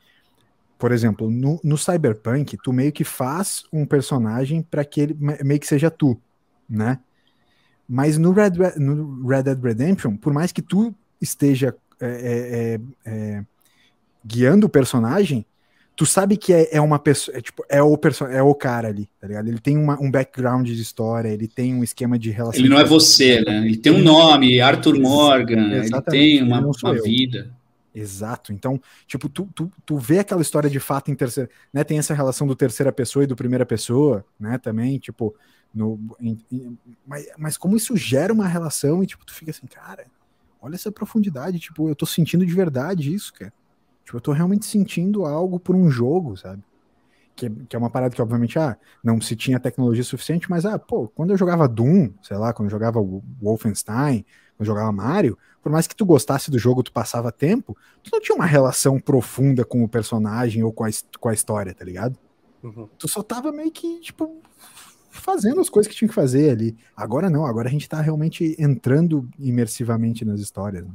Por 0.78 0.92
exemplo, 0.92 1.30
no, 1.30 1.60
no 1.64 1.78
Cyberpunk, 1.78 2.58
tu 2.58 2.74
meio 2.74 2.92
que 2.92 3.04
faz 3.04 3.64
um 3.72 3.86
personagem 3.86 4.62
para 4.62 4.84
que 4.84 5.02
ele 5.02 5.18
meio 5.44 5.60
que 5.60 5.68
seja 5.68 5.90
tu, 5.90 6.20
né? 6.68 7.00
Mas 7.88 8.18
no 8.18 8.32
Red, 8.32 8.52
no 8.78 9.28
Red 9.28 9.44
Dead 9.44 9.64
Redemption, 9.64 10.18
por 10.18 10.34
mais 10.34 10.52
que 10.52 10.62
tu 10.62 10.94
esteja 11.22 11.76
é, 12.00 12.80
é, 13.06 13.10
é, 13.10 13.46
guiando 14.26 14.68
o 14.68 14.70
personagem, 14.70 15.46
tu 15.96 16.06
sabe 16.06 16.36
que 16.36 16.52
é, 16.52 16.76
é 16.76 16.82
uma 16.82 17.00
pessoa, 17.00 17.38
é, 17.38 17.42
tipo, 17.42 17.64
é 17.70 17.82
o, 17.82 18.00
é 18.30 18.42
o 18.42 18.54
cara 18.54 18.90
ali, 18.90 19.08
tá 19.20 19.28
ligado? 19.28 19.48
Ele 19.48 19.60
tem 19.60 19.78
uma, 19.78 20.00
um 20.00 20.12
background 20.12 20.68
de 20.68 20.82
história, 20.82 21.30
ele 21.30 21.48
tem 21.48 21.74
um 21.74 21.84
esquema 21.84 22.20
de 22.20 22.30
relação. 22.32 22.60
Ele 22.60 22.70
não 22.70 22.80
é 22.80 22.84
você, 22.84 23.42
né? 23.42 23.66
Ele 23.66 23.78
tem 23.78 23.94
um 23.94 24.04
nome, 24.04 24.60
Arthur 24.60 25.00
Morgan, 25.00 25.72
ele 25.72 26.02
tem 26.02 26.44
uma, 26.44 26.60
uma 26.60 27.02
vida. 27.02 27.54
Exato. 27.94 28.52
Então, 28.52 28.80
tipo, 29.08 29.30
tu, 29.30 29.48
tu, 29.56 29.72
tu 29.86 29.98
vê 29.98 30.20
aquela 30.20 30.42
história 30.42 30.70
de 30.70 30.82
fato 30.82 31.10
em 31.10 31.16
terceira, 31.16 31.50
né? 31.72 31.82
Tem 31.84 31.98
essa 31.98 32.14
relação 32.14 32.46
do 32.46 32.56
terceira 32.56 32.92
pessoa 32.92 33.24
e 33.24 33.28
do 33.28 33.38
primeira 33.38 33.66
pessoa, 33.66 34.26
né? 34.38 34.58
Também, 34.58 35.00
tipo, 35.00 35.34
no, 35.74 35.98
em, 36.20 36.38
em, 36.52 36.78
mas, 37.08 37.28
mas 37.38 37.58
como 37.58 37.78
isso 37.78 37.96
gera 37.96 38.34
uma 38.34 38.48
relação 38.48 39.02
e, 39.02 39.08
tipo, 39.08 39.26
tu 39.26 39.34
fica 39.34 39.52
assim, 39.52 39.66
cara, 39.66 40.06
olha 40.62 40.76
essa 40.76 40.92
profundidade, 40.92 41.58
tipo, 41.58 41.88
eu 41.88 41.96
tô 41.96 42.06
sentindo 42.06 42.46
de 42.46 42.54
verdade 42.54 43.14
isso, 43.14 43.34
cara. 43.34 43.54
Tipo, 44.06 44.18
eu 44.18 44.22
tô 44.22 44.32
realmente 44.32 44.66
sentindo 44.66 45.26
algo 45.26 45.60
por 45.60 45.76
um 45.76 45.90
jogo, 45.90 46.38
sabe? 46.38 46.64
Que, 47.36 47.50
que, 47.50 47.76
é 47.76 47.80
uma 47.80 47.90
parada 47.90 48.16
que, 48.16 48.22
obviamente, 48.22 48.58
ah, 48.58 48.78
não 49.04 49.20
se 49.20 49.36
tinha 49.36 49.60
tecnologia 49.60 50.04
suficiente, 50.04 50.50
mas, 50.50 50.66
ah, 50.66 50.80
pô, 50.80 51.10
quando 51.10 51.32
eu 51.32 51.38
jogava 51.38 51.68
Doom, 51.68 52.12
sei 52.22 52.38
lá, 52.38 52.54
quando 52.54 52.68
eu 52.68 52.72
jogava 52.72 53.00
Wolfenstein, 53.42 54.24
quando 54.56 54.60
eu 54.60 54.66
jogava 54.66 54.92
Mario, 54.92 55.38
por 55.62 55.72
mais 55.72 55.88
que 55.88 55.96
tu 55.96 56.06
gostasse 56.06 56.50
do 56.50 56.60
jogo, 56.60 56.84
tu 56.84 56.94
passava 56.94 57.32
tempo, 57.32 57.76
tu 58.04 58.12
não 58.14 58.22
tinha 58.22 58.36
uma 58.36 58.46
relação 58.46 59.00
profunda 59.00 59.66
com 59.66 59.84
o 59.84 59.90
personagem 59.90 60.64
ou 60.64 60.72
com 60.72 60.86
a, 60.86 60.90
com 61.20 61.28
a 61.28 61.34
história, 61.34 61.74
tá 61.74 61.84
ligado? 61.84 62.18
Uhum. 62.64 62.88
Tu 62.98 63.08
só 63.08 63.22
tava 63.22 63.52
meio 63.52 63.72
que, 63.72 64.00
tipo, 64.00 64.42
fazendo 65.10 65.60
as 65.60 65.70
coisas 65.70 65.92
que 65.92 65.98
tinha 65.98 66.08
que 66.08 66.14
fazer 66.14 66.52
ali. 66.52 66.78
Agora 66.96 67.30
não, 67.30 67.46
agora 67.46 67.68
a 67.68 67.72
gente 67.72 67.90
tá 67.90 68.00
realmente 68.00 68.56
entrando 68.60 69.28
imersivamente 69.40 70.24
nas 70.24 70.40
histórias. 70.40 70.86
Né? 70.86 70.92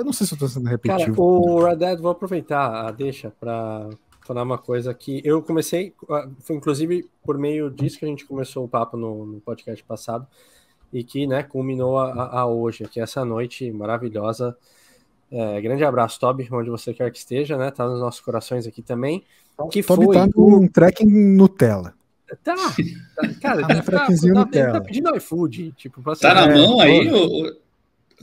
Eu 0.00 0.04
não 0.04 0.14
sei 0.14 0.26
se 0.26 0.32
eu 0.32 0.38
tô 0.38 0.48
sendo 0.48 0.66
repetitivo. 0.66 1.14
Cara, 1.14 1.20
o 1.20 1.62
Red 1.62 1.76
Dead, 1.76 2.00
vou 2.00 2.10
aproveitar 2.10 2.86
a 2.86 2.90
deixa 2.90 3.30
para 3.38 3.90
falar 4.22 4.42
uma 4.42 4.56
coisa 4.56 4.94
que 4.94 5.20
eu 5.22 5.42
comecei, 5.42 5.92
foi 6.40 6.56
inclusive 6.56 7.06
por 7.22 7.36
meio 7.36 7.70
disso 7.70 7.98
que 7.98 8.06
a 8.06 8.08
gente 8.08 8.24
começou 8.24 8.64
o 8.64 8.68
papo 8.68 8.96
no, 8.96 9.26
no 9.26 9.40
podcast 9.40 9.84
passado 9.84 10.26
e 10.90 11.04
que, 11.04 11.26
né, 11.26 11.42
culminou 11.42 11.98
a, 11.98 12.40
a 12.40 12.46
hoje, 12.46 12.88
que 12.88 12.98
é 12.98 13.02
essa 13.02 13.24
noite 13.26 13.70
maravilhosa. 13.70 14.56
É, 15.30 15.60
grande 15.60 15.84
abraço, 15.84 16.18
Toby, 16.18 16.48
onde 16.50 16.70
você 16.70 16.94
quer 16.94 17.10
que 17.10 17.18
esteja, 17.18 17.58
né? 17.58 17.70
Tá 17.70 17.86
nos 17.86 18.00
nossos 18.00 18.20
corações 18.20 18.66
aqui 18.66 18.80
também. 18.80 19.22
Que 19.70 19.82
Toby 19.82 20.04
foi 20.04 20.14
tá 20.14 20.26
no 20.26 20.68
tracking 20.70 21.06
Nutella. 21.36 21.92
Tá, 22.42 22.54
tá 22.54 23.28
cara, 23.40 23.60
tá, 23.62 23.82
tá, 23.82 24.06
tá, 24.06 24.46
tá, 24.46 24.72
tá 24.72 24.80
pedindo 24.80 25.14
iFood, 25.16 25.72
tipo, 25.72 26.00
tá 26.16 26.32
na 26.32 26.46
mão 26.46 26.80
aí, 26.80 27.12
o, 27.12 27.52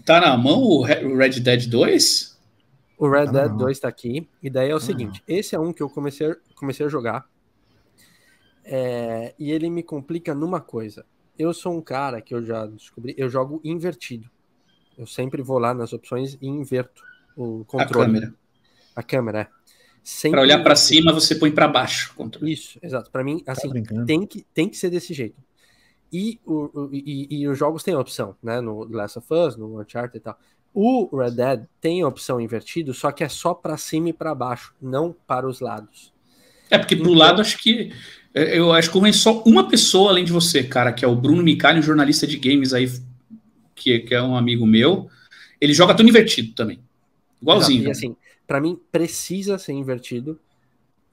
Tá 0.07 0.21
na 0.21 0.37
mão 0.37 0.61
o 0.61 0.83
Red 0.83 1.41
Dead 1.41 1.67
2? 1.67 2.39
O 2.97 3.09
Red 3.09 3.27
Dead 3.27 3.51
2 3.51 3.77
tá 3.77 3.89
aqui. 3.89 4.25
E 4.41 4.49
daí 4.49 4.69
é 4.69 4.73
o 4.73 4.79
seguinte: 4.79 5.21
esse 5.27 5.53
é 5.53 5.59
um 5.59 5.73
que 5.73 5.83
eu 5.83 5.89
comecei, 5.89 6.33
comecei 6.55 6.85
a 6.85 6.89
jogar. 6.89 7.27
É, 8.63 9.35
e 9.37 9.51
ele 9.51 9.69
me 9.69 9.83
complica 9.83 10.33
numa 10.33 10.61
coisa. 10.61 11.05
Eu 11.37 11.53
sou 11.53 11.77
um 11.77 11.81
cara 11.81 12.21
que 12.21 12.33
eu 12.33 12.41
já 12.41 12.65
descobri, 12.65 13.15
eu 13.17 13.29
jogo 13.29 13.59
invertido. 13.65 14.29
Eu 14.97 15.05
sempre 15.05 15.41
vou 15.41 15.59
lá 15.59 15.73
nas 15.73 15.91
opções 15.91 16.37
e 16.41 16.47
inverto 16.47 17.03
o 17.35 17.65
controle. 17.65 18.05
A 18.05 18.05
câmera. 18.05 18.33
A 18.95 19.03
câmera, 19.03 19.41
é. 19.41 20.29
Para 20.29 20.41
olhar 20.41 20.63
para 20.63 20.75
cima, 20.77 21.11
você 21.11 21.35
põe 21.35 21.51
para 21.51 21.67
baixo. 21.67 22.15
Controle. 22.15 22.53
Isso, 22.53 22.79
exato. 22.81 23.11
Para 23.11 23.25
mim, 23.25 23.43
assim, 23.45 23.83
tá 23.83 24.05
tem, 24.05 24.25
que, 24.25 24.45
tem 24.53 24.69
que 24.69 24.77
ser 24.77 24.89
desse 24.89 25.13
jeito. 25.13 25.35
E, 26.11 26.39
o, 26.45 26.89
e, 26.91 27.27
e, 27.41 27.47
os 27.47 27.57
jogos 27.57 27.83
têm 27.83 27.93
a 27.93 27.99
opção, 27.99 28.35
né? 28.41 28.61
No 28.61 28.85
Last 28.85 29.19
of 29.19 29.27
Us, 29.33 29.57
no 29.57 29.81
Uncharted 29.81 30.17
e 30.17 30.19
tal. 30.19 30.39
O 30.73 31.17
Red 31.17 31.31
Dead 31.31 31.65
tem 31.81 32.01
a 32.01 32.07
opção 32.07 32.39
invertido, 32.39 32.93
só 32.93 33.11
que 33.11 33.23
é 33.23 33.29
só 33.29 33.53
para 33.53 33.77
cima 33.77 34.09
e 34.09 34.13
para 34.13 34.35
baixo, 34.35 34.75
não 34.81 35.15
para 35.25 35.47
os 35.47 35.59
lados. 35.59 36.13
É, 36.69 36.77
porque 36.77 36.95
pro 36.95 37.05
então, 37.05 37.17
lado 37.17 37.41
acho 37.41 37.57
que. 37.57 37.91
É, 38.33 38.57
eu 38.57 38.71
acho 38.71 38.89
que 38.89 38.93
convence 38.93 39.19
só 39.19 39.41
uma 39.43 39.67
pessoa 39.67 40.11
além 40.11 40.23
de 40.23 40.31
você, 40.31 40.63
cara, 40.63 40.93
que 40.93 41.03
é 41.03 41.07
o 41.07 41.15
Bruno 41.15 41.41
Micali, 41.41 41.79
um 41.79 41.83
jornalista 41.83 42.27
de 42.27 42.37
games 42.37 42.73
aí, 42.73 42.89
que, 43.73 43.99
que 43.99 44.13
é 44.13 44.21
um 44.21 44.35
amigo 44.35 44.65
meu. 44.65 45.09
Ele 45.59 45.73
joga 45.73 45.95
tudo 45.95 46.09
invertido 46.09 46.53
também. 46.53 46.79
Igualzinho. 47.41 47.81
Exato. 47.81 47.89
E 47.89 47.91
assim, 47.91 48.15
para 48.45 48.61
mim 48.61 48.79
precisa 48.91 49.57
ser 49.57 49.73
invertido. 49.73 50.39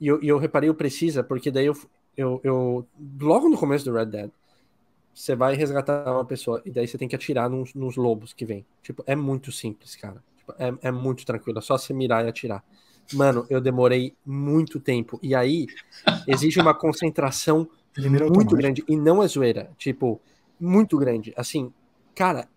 E 0.00 0.06
eu, 0.06 0.22
e 0.22 0.28
eu 0.28 0.38
reparei 0.38 0.68
o 0.68 0.74
precisa, 0.74 1.22
porque 1.22 1.50
daí 1.50 1.66
eu, 1.66 1.76
eu, 2.16 2.40
eu. 2.44 2.86
Logo 3.20 3.48
no 3.48 3.56
começo 3.56 3.84
do 3.84 3.94
Red 3.94 4.06
Dead, 4.06 4.30
você 5.14 5.36
vai 5.36 5.54
resgatar 5.54 6.10
uma 6.10 6.24
pessoa 6.24 6.60
e 6.64 6.70
daí 6.70 6.88
você 6.88 6.98
tem 6.98 7.08
que 7.08 7.14
atirar 7.14 7.48
nos, 7.48 7.72
nos 7.74 7.96
lobos 7.96 8.32
que 8.32 8.44
vem. 8.44 8.66
Tipo, 8.82 9.04
é 9.06 9.14
muito 9.14 9.52
simples, 9.52 9.94
cara. 9.96 10.22
Tipo, 10.36 10.54
é, 10.58 10.88
é 10.88 10.90
muito 10.90 11.24
tranquilo, 11.24 11.58
é 11.58 11.62
só 11.62 11.78
você 11.78 11.94
mirar 11.94 12.24
e 12.24 12.28
atirar. 12.28 12.64
Mano, 13.12 13.46
eu 13.50 13.60
demorei 13.60 14.14
muito 14.24 14.80
tempo. 14.80 15.18
E 15.22 15.34
aí, 15.34 15.66
exige 16.26 16.60
uma 16.60 16.74
concentração 16.74 17.68
muito 18.34 18.56
grande. 18.56 18.84
E 18.88 18.96
não 18.96 19.22
é 19.22 19.28
zoeira. 19.28 19.70
Tipo, 19.76 20.20
muito 20.58 20.96
grande. 20.96 21.32
Assim, 21.36 21.72
cara, 22.14 22.48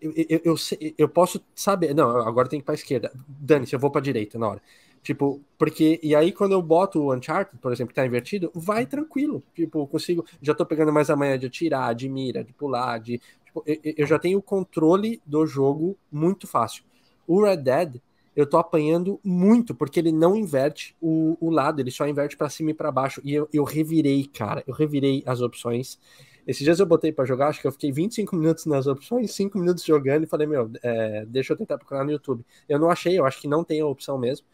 eu, 0.00 0.12
eu, 0.16 0.40
eu, 0.44 0.54
eu 0.96 1.08
posso 1.08 1.40
saber. 1.54 1.94
Não, 1.94 2.16
agora 2.18 2.48
tem 2.48 2.58
que 2.58 2.64
ir 2.64 2.66
pra 2.66 2.74
esquerda. 2.74 3.12
Dane-se, 3.28 3.74
eu 3.74 3.78
vou 3.78 3.90
pra 3.90 4.00
direita 4.00 4.38
na 4.38 4.48
hora. 4.48 4.62
Tipo, 5.02 5.40
porque. 5.58 5.98
E 6.02 6.14
aí, 6.14 6.32
quando 6.32 6.52
eu 6.52 6.62
boto 6.62 7.00
o 7.00 7.14
Uncharted, 7.14 7.58
por 7.60 7.72
exemplo, 7.72 7.88
que 7.88 7.94
tá 7.94 8.04
invertido, 8.06 8.50
vai 8.54 8.86
tranquilo. 8.86 9.42
Tipo, 9.54 9.86
consigo. 9.86 10.24
Já 10.42 10.54
tô 10.54 10.66
pegando 10.66 10.92
mais 10.92 11.08
a 11.10 11.16
manhã 11.16 11.38
de 11.38 11.46
atirar, 11.46 11.94
de 11.94 12.08
mira, 12.08 12.44
de 12.44 12.52
pular, 12.52 12.98
de. 12.98 13.20
Tipo, 13.44 13.62
eu, 13.66 13.78
eu 13.96 14.06
já 14.06 14.18
tenho 14.18 14.38
o 14.38 14.42
controle 14.42 15.20
do 15.24 15.46
jogo 15.46 15.96
muito 16.12 16.46
fácil. 16.46 16.84
O 17.26 17.42
Red 17.42 17.58
Dead, 17.58 18.00
eu 18.36 18.46
tô 18.46 18.58
apanhando 18.58 19.18
muito, 19.24 19.74
porque 19.74 19.98
ele 19.98 20.12
não 20.12 20.36
inverte 20.36 20.96
o, 21.00 21.36
o 21.40 21.50
lado, 21.50 21.80
ele 21.80 21.90
só 21.90 22.06
inverte 22.06 22.36
para 22.36 22.48
cima 22.50 22.70
e 22.70 22.74
para 22.74 22.92
baixo. 22.92 23.20
E 23.24 23.34
eu, 23.34 23.48
eu 23.52 23.64
revirei, 23.64 24.26
cara, 24.26 24.62
eu 24.66 24.74
revirei 24.74 25.22
as 25.26 25.40
opções. 25.40 25.98
Esses 26.46 26.64
dias 26.64 26.80
eu 26.80 26.86
botei 26.86 27.12
para 27.12 27.24
jogar, 27.24 27.48
acho 27.48 27.60
que 27.60 27.66
eu 27.66 27.72
fiquei 27.72 27.92
25 27.92 28.34
minutos 28.34 28.66
nas 28.66 28.86
opções, 28.86 29.32
5 29.32 29.58
minutos 29.58 29.84
jogando 29.84 30.24
e 30.24 30.26
falei, 30.26 30.46
meu, 30.46 30.70
é, 30.82 31.24
deixa 31.26 31.52
eu 31.52 31.56
tentar 31.56 31.78
procurar 31.78 32.04
no 32.04 32.10
YouTube. 32.10 32.44
Eu 32.68 32.78
não 32.78 32.90
achei, 32.90 33.18
eu 33.18 33.24
acho 33.24 33.40
que 33.40 33.48
não 33.48 33.62
tem 33.62 33.80
a 33.80 33.86
opção 33.86 34.18
mesmo. 34.18 34.46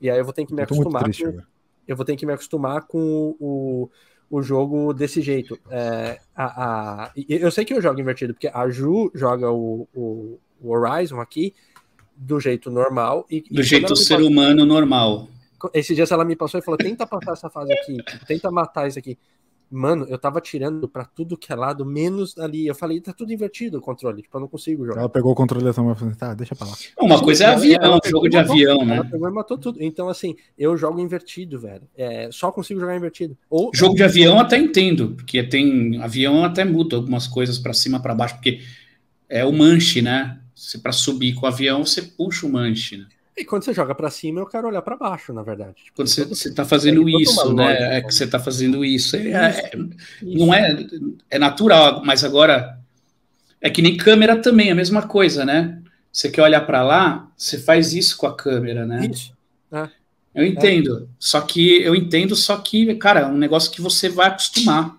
E 0.00 0.10
aí 0.10 0.18
eu 0.18 0.24
vou 0.24 0.32
ter 0.32 0.46
que 0.46 0.54
me 0.54 0.62
acostumar 0.62 1.02
triste, 1.02 1.24
com, 1.24 1.40
eu 1.86 1.96
vou 1.96 2.04
ter 2.04 2.16
que 2.16 2.26
me 2.26 2.32
acostumar 2.32 2.82
com 2.82 3.36
o, 3.40 3.90
o 4.30 4.42
jogo 4.42 4.92
desse 4.92 5.20
jeito. 5.20 5.58
É, 5.70 6.20
a, 6.34 6.64
a, 6.64 7.12
eu 7.28 7.50
sei 7.50 7.64
que 7.64 7.74
eu 7.74 7.82
jogo 7.82 8.00
invertido, 8.00 8.34
porque 8.34 8.48
a 8.48 8.68
Ju 8.68 9.10
joga 9.14 9.50
o, 9.50 9.88
o, 9.94 10.38
o 10.60 10.70
Horizon 10.70 11.20
aqui 11.20 11.54
do 12.16 12.40
jeito 12.40 12.70
normal. 12.70 13.26
E, 13.30 13.40
do 13.40 13.60
e 13.60 13.64
jeito 13.64 13.94
ser 13.96 14.14
passou, 14.14 14.28
humano 14.28 14.66
normal. 14.66 15.28
Esses 15.72 15.96
dias 15.96 16.10
ela 16.10 16.24
me 16.24 16.36
passou 16.36 16.60
e 16.60 16.62
falou: 16.62 16.78
tenta 16.78 17.06
passar 17.06 17.32
essa 17.32 17.50
fase 17.50 17.72
aqui, 17.72 17.96
tenta 18.26 18.50
matar 18.50 18.86
isso 18.88 18.98
aqui. 18.98 19.18
Mano, 19.70 20.06
eu 20.08 20.18
tava 20.18 20.40
tirando 20.40 20.88
pra 20.88 21.04
tudo 21.04 21.36
que 21.36 21.52
é 21.52 21.54
lado, 21.56 21.84
menos 21.84 22.36
ali. 22.38 22.66
Eu 22.66 22.74
falei, 22.74 23.00
tá 23.00 23.12
tudo 23.12 23.32
invertido 23.32 23.78
o 23.78 23.80
controle, 23.80 24.22
tipo, 24.22 24.36
eu 24.36 24.40
não 24.40 24.48
consigo 24.48 24.86
jogar. 24.86 25.00
Ela 25.00 25.08
pegou 25.08 25.32
o 25.32 25.34
controle 25.34 25.64
da 25.64 25.72
sua 25.72 25.92
e 25.92 25.94
falou, 25.94 26.14
tá, 26.14 26.34
deixa 26.34 26.54
pra 26.54 26.66
lá. 26.66 26.74
Uma 26.98 27.20
coisa 27.22 27.44
é 27.44 27.46
avião, 27.48 27.98
um 28.02 28.08
jogo 28.08 28.28
de 28.28 28.36
matou, 28.36 28.52
avião, 28.52 28.84
né? 28.84 28.96
Ela 28.96 29.04
pegou 29.04 29.28
e 29.28 29.32
matou 29.32 29.58
tudo. 29.58 29.82
Então, 29.82 30.08
assim, 30.08 30.34
eu 30.58 30.76
jogo 30.76 31.00
invertido, 31.00 31.60
velho. 31.60 31.82
É, 31.96 32.30
só 32.32 32.50
consigo 32.50 32.80
jogar 32.80 32.96
invertido. 32.96 33.36
Ou, 33.50 33.70
jogo 33.74 33.94
de 33.94 34.02
avião 34.02 34.38
até 34.40 34.56
entendo, 34.56 35.10
porque 35.16 35.42
tem 35.42 36.00
avião 36.00 36.44
até 36.44 36.64
muda 36.64 36.96
algumas 36.96 37.26
coisas 37.26 37.58
para 37.58 37.74
cima, 37.74 38.00
para 38.00 38.14
baixo, 38.14 38.36
porque 38.36 38.60
é 39.28 39.44
o 39.44 39.52
manche, 39.52 40.00
né? 40.00 40.40
Se 40.54 40.78
para 40.78 40.92
subir 40.92 41.34
com 41.34 41.44
o 41.44 41.48
avião, 41.48 41.84
você 41.84 42.02
puxa 42.02 42.46
o 42.46 42.50
manche, 42.50 42.96
né? 42.96 43.06
E 43.38 43.44
quando 43.44 43.64
você 43.64 43.72
joga 43.72 43.94
para 43.94 44.10
cima, 44.10 44.40
eu 44.40 44.46
quero 44.46 44.66
olhar 44.66 44.82
para 44.82 44.96
baixo, 44.96 45.32
na 45.32 45.44
verdade. 45.44 45.74
Tipo, 45.76 45.96
quando 45.96 46.08
você, 46.08 46.24
você 46.24 46.52
tá 46.52 46.64
fazendo 46.64 47.08
isso, 47.08 47.54
né? 47.54 47.98
É 47.98 48.02
que 48.02 48.12
você 48.12 48.26
tá 48.26 48.40
fazendo 48.40 48.84
isso. 48.84 49.14
É, 49.14 49.30
é, 49.30 49.70
não 50.22 50.52
é, 50.52 50.76
é 51.30 51.38
natural, 51.38 52.02
mas 52.04 52.24
agora 52.24 52.78
é 53.60 53.70
que 53.70 53.80
nem 53.80 53.96
câmera 53.96 54.36
também, 54.36 54.72
a 54.72 54.74
mesma 54.74 55.02
coisa, 55.02 55.44
né? 55.44 55.80
Você 56.12 56.28
quer 56.28 56.42
olhar 56.42 56.62
para 56.62 56.82
lá, 56.82 57.30
você 57.36 57.58
faz 57.58 57.92
isso 57.92 58.16
com 58.16 58.26
a 58.26 58.34
câmera, 58.34 58.84
né? 58.84 59.08
Isso. 59.08 59.32
É. 59.70 59.88
Eu 60.34 60.44
entendo. 60.44 61.04
É. 61.04 61.06
Só 61.18 61.40
que 61.40 61.80
eu 61.82 61.94
entendo, 61.94 62.34
só 62.34 62.56
que, 62.56 62.92
cara, 62.96 63.20
é 63.20 63.26
um 63.26 63.38
negócio 63.38 63.70
que 63.70 63.80
você 63.80 64.08
vai 64.08 64.26
acostumar. 64.26 64.96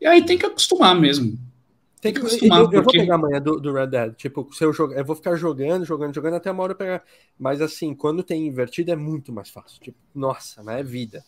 E 0.00 0.06
aí 0.06 0.24
tem 0.24 0.38
que 0.38 0.46
acostumar 0.46 0.98
mesmo. 0.98 1.38
Tem 2.04 2.12
que 2.12 2.20
acostumar. 2.20 2.58
Eu, 2.58 2.64
eu 2.64 2.70
porque... 2.82 2.98
vou 2.98 3.06
pegar 3.06 3.14
amanhã 3.14 3.40
do, 3.40 3.58
do, 3.58 3.72
Red 3.72 3.86
Dead. 3.86 4.14
Tipo, 4.14 4.46
se 4.52 4.62
eu 4.62 4.74
jogar, 4.74 4.98
eu 4.98 5.04
vou 5.06 5.16
ficar 5.16 5.36
jogando, 5.36 5.86
jogando, 5.86 6.14
jogando 6.14 6.34
até 6.34 6.50
uma 6.50 6.62
hora 6.62 6.72
eu 6.72 6.76
pegar. 6.76 7.02
Mas 7.38 7.62
assim, 7.62 7.94
quando 7.94 8.22
tem 8.22 8.46
invertido 8.46 8.90
é 8.90 8.96
muito 8.96 9.32
mais 9.32 9.48
fácil. 9.48 9.80
Tipo, 9.80 9.96
nossa, 10.14 10.62
mas 10.62 10.80
é 10.80 10.82
vida. 10.82 11.24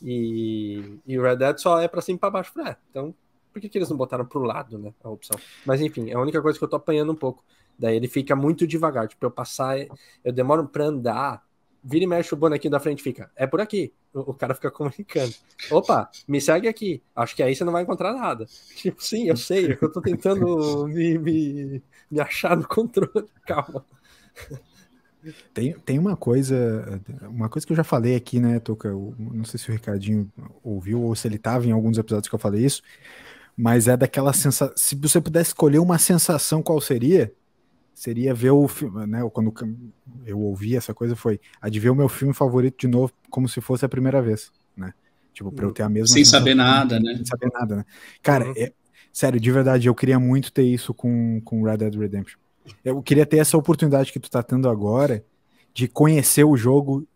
E, 0.00 1.00
e 1.04 1.18
o 1.18 1.22
Red 1.22 1.36
Dead 1.36 1.58
só 1.58 1.80
é 1.80 1.88
pra 1.88 2.00
cima 2.00 2.18
e 2.18 2.20
pra 2.20 2.30
baixo. 2.30 2.52
É, 2.60 2.76
então, 2.88 3.12
por 3.52 3.60
que, 3.60 3.68
que 3.68 3.76
eles 3.76 3.90
não 3.90 3.96
botaram 3.96 4.24
pro 4.24 4.44
lado, 4.44 4.78
né? 4.78 4.94
A 5.02 5.10
opção. 5.10 5.36
Mas 5.66 5.80
enfim, 5.80 6.08
é 6.08 6.14
a 6.14 6.20
única 6.20 6.40
coisa 6.40 6.56
que 6.56 6.64
eu 6.64 6.68
tô 6.68 6.76
apanhando 6.76 7.10
um 7.10 7.16
pouco. 7.16 7.42
Daí 7.76 7.96
ele 7.96 8.06
fica 8.06 8.36
muito 8.36 8.64
devagar. 8.64 9.08
Tipo, 9.08 9.26
eu 9.26 9.30
passar, 9.30 9.76
eu 10.24 10.32
demoro 10.32 10.68
pra 10.68 10.84
andar 10.84 11.42
vira 11.82 12.04
e 12.04 12.06
mexe 12.06 12.32
o 12.32 12.36
bonequinho 12.36 12.70
da 12.70 12.80
frente 12.80 13.02
fica, 13.02 13.30
é 13.34 13.46
por 13.46 13.60
aqui. 13.60 13.92
O, 14.12 14.30
o, 14.30 14.34
cara 14.34 14.54
fica 14.54 14.70
comunicando. 14.70 15.34
Opa, 15.70 16.10
me 16.28 16.40
segue 16.40 16.68
aqui. 16.68 17.02
Acho 17.14 17.34
que 17.34 17.42
aí 17.42 17.54
você 17.54 17.64
não 17.64 17.72
vai 17.72 17.82
encontrar 17.82 18.12
nada. 18.12 18.46
Tipo, 18.76 19.02
sim, 19.02 19.28
eu 19.28 19.36
sei, 19.36 19.76
eu 19.80 19.92
tô 19.92 20.00
tentando 20.00 20.86
me, 20.86 21.18
me, 21.18 21.82
me 22.10 22.20
achar 22.20 22.56
no 22.56 22.66
controle. 22.66 23.26
Calma. 23.46 23.84
Tem, 25.54 25.72
tem 25.80 25.98
uma 25.98 26.16
coisa, 26.16 27.00
uma 27.22 27.48
coisa 27.48 27.66
que 27.66 27.72
eu 27.72 27.76
já 27.76 27.84
falei 27.84 28.16
aqui, 28.16 28.40
né, 28.40 28.58
Toca? 28.58 28.90
não 28.90 29.44
sei 29.44 29.58
se 29.58 29.70
o 29.70 29.72
Ricardinho 29.72 30.28
ouviu 30.64 31.00
ou 31.00 31.14
se 31.14 31.28
ele 31.28 31.38
tava 31.38 31.64
em 31.64 31.70
alguns 31.70 31.96
episódios 31.96 32.28
que 32.28 32.34
eu 32.34 32.40
falei 32.40 32.64
isso, 32.64 32.82
mas 33.56 33.86
é 33.86 33.96
daquela 33.96 34.32
sensação. 34.32 34.74
Se 34.76 34.96
você 34.96 35.20
pudesse 35.20 35.50
escolher 35.50 35.78
uma 35.78 35.98
sensação, 35.98 36.60
qual 36.60 36.80
seria? 36.80 37.32
Seria 37.94 38.34
ver 38.34 38.50
o 38.50 38.66
filme, 38.68 39.06
né? 39.06 39.28
Quando 39.32 39.52
eu 40.26 40.38
ouvi 40.38 40.76
essa 40.76 40.94
coisa 40.94 41.14
foi 41.14 41.40
a 41.60 41.68
de 41.68 41.78
ver 41.78 41.90
o 41.90 41.94
meu 41.94 42.08
filme 42.08 42.34
favorito 42.34 42.78
de 42.78 42.88
novo 42.88 43.12
como 43.30 43.48
se 43.48 43.60
fosse 43.60 43.84
a 43.84 43.88
primeira 43.88 44.20
vez, 44.20 44.50
né? 44.76 44.92
Tipo, 45.32 45.50
para 45.50 45.64
eu 45.64 45.72
ter 45.72 45.82
a 45.82 45.88
mesma 45.88 46.08
sem 46.08 46.24
saber 46.24 46.54
nada, 46.54 46.98
né? 47.00 47.16
Sem 47.16 47.24
saber 47.24 47.50
nada, 47.52 47.76
né? 47.76 47.84
Cara, 48.22 48.46
uhum. 48.46 48.54
é, 48.56 48.72
sério, 49.12 49.40
de 49.40 49.50
verdade, 49.50 49.88
eu 49.88 49.94
queria 49.94 50.18
muito 50.18 50.52
ter 50.52 50.64
isso 50.64 50.92
com 50.92 51.40
com 51.44 51.62
Red 51.62 51.78
Dead 51.78 51.94
Redemption. 51.94 52.38
Eu 52.84 53.02
queria 53.02 53.26
ter 53.26 53.38
essa 53.38 53.56
oportunidade 53.56 54.12
que 54.12 54.20
tu 54.20 54.30
tá 54.30 54.42
tendo 54.42 54.68
agora 54.68 55.24
de 55.74 55.88
conhecer 55.88 56.44
o 56.44 56.56
jogo 56.56 57.06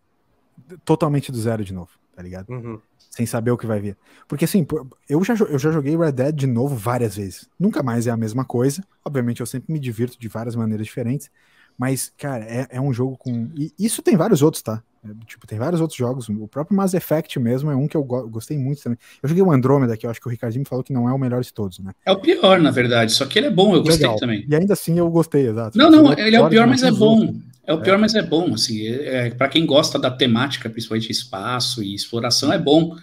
totalmente 0.83 1.31
do 1.31 1.39
zero 1.39 1.63
de 1.63 1.73
novo, 1.73 1.91
tá 2.15 2.21
ligado? 2.21 2.49
Uhum 2.49 2.79
sem 3.17 3.25
saber 3.25 3.49
o 3.49 3.57
que 3.57 3.65
vai 3.65 3.79
vir. 3.79 3.97
Porque 4.27 4.45
assim, 4.45 4.65
eu 5.09 5.23
já, 5.23 5.33
eu 5.33 5.57
já 5.57 5.71
joguei 5.71 5.97
Red 5.97 6.11
Dead 6.11 6.35
de 6.35 6.45
novo 6.45 6.75
várias 6.75 7.15
vezes. 7.15 7.49
Nunca 7.59 7.81
mais 7.81 8.05
é 8.05 8.11
a 8.11 8.17
mesma 8.17 8.45
coisa. 8.45 8.83
Obviamente, 9.03 9.39
eu 9.39 9.45
sempre 9.47 9.73
me 9.73 9.79
divirto 9.79 10.19
de 10.19 10.27
várias 10.27 10.55
maneiras 10.55 10.85
diferentes. 10.85 11.31
Mas, 11.75 12.13
cara, 12.15 12.45
é, 12.45 12.67
é 12.69 12.79
um 12.79 12.93
jogo 12.93 13.17
com. 13.17 13.49
E 13.55 13.73
isso 13.79 14.03
tem 14.03 14.15
vários 14.15 14.43
outros, 14.43 14.61
tá? 14.61 14.83
É, 15.09 15.25
tipo, 15.25 15.47
tem 15.47 15.57
vários 15.57 15.79
outros 15.81 15.97
jogos. 15.97 16.27
O 16.29 16.47
próprio 16.47 16.75
Mass 16.75 16.93
Effect 16.93 17.39
mesmo 17.39 17.71
é 17.71 17.75
um 17.75 17.87
que 17.87 17.95
eu 17.95 18.03
go 18.03 18.27
gostei 18.27 18.57
muito 18.57 18.81
também. 18.81 18.97
Eu 19.21 19.29
joguei 19.29 19.43
o 19.43 19.51
Andromeda, 19.51 19.95
que 19.95 20.05
eu 20.05 20.09
acho 20.09 20.19
que 20.19 20.27
o 20.27 20.29
Ricardinho 20.29 20.61
me 20.61 20.67
falou 20.67 20.83
que 20.83 20.93
não 20.93 21.07
é 21.07 21.13
o 21.13 21.17
melhor 21.17 21.41
de 21.41 21.53
todos, 21.53 21.79
né? 21.79 21.91
É 22.05 22.11
o 22.11 22.19
pior, 22.19 22.59
na 22.59 22.71
verdade. 22.71 23.11
Só 23.11 23.25
que 23.25 23.39
ele 23.39 23.47
é 23.47 23.51
bom, 23.51 23.75
eu 23.75 23.83
gostei 23.83 24.05
Legal. 24.05 24.19
também. 24.19 24.45
E 24.47 24.55
ainda 24.55 24.73
assim 24.73 24.97
eu 24.97 25.09
gostei, 25.09 25.47
exato. 25.47 25.77
Não, 25.77 25.89
não, 25.89 26.13
ele 26.13 26.35
é 26.35 26.41
o 26.41 26.49
pior, 26.49 26.67
mas 26.67 26.83
é 26.83 26.91
bom. 26.91 27.35
É 27.65 27.73
o 27.73 27.81
pior, 27.81 27.95
é. 27.95 27.97
mas 27.97 28.15
é 28.15 28.21
bom. 28.21 28.53
Assim, 28.53 28.87
é, 28.87 29.27
é 29.27 29.29
para 29.31 29.49
quem 29.49 29.65
gosta 29.65 29.99
da 29.99 30.09
temática, 30.09 30.69
principalmente 30.69 31.11
espaço 31.11 31.83
e 31.83 31.93
exploração, 31.93 32.51
é 32.51 32.57
bom. 32.57 32.95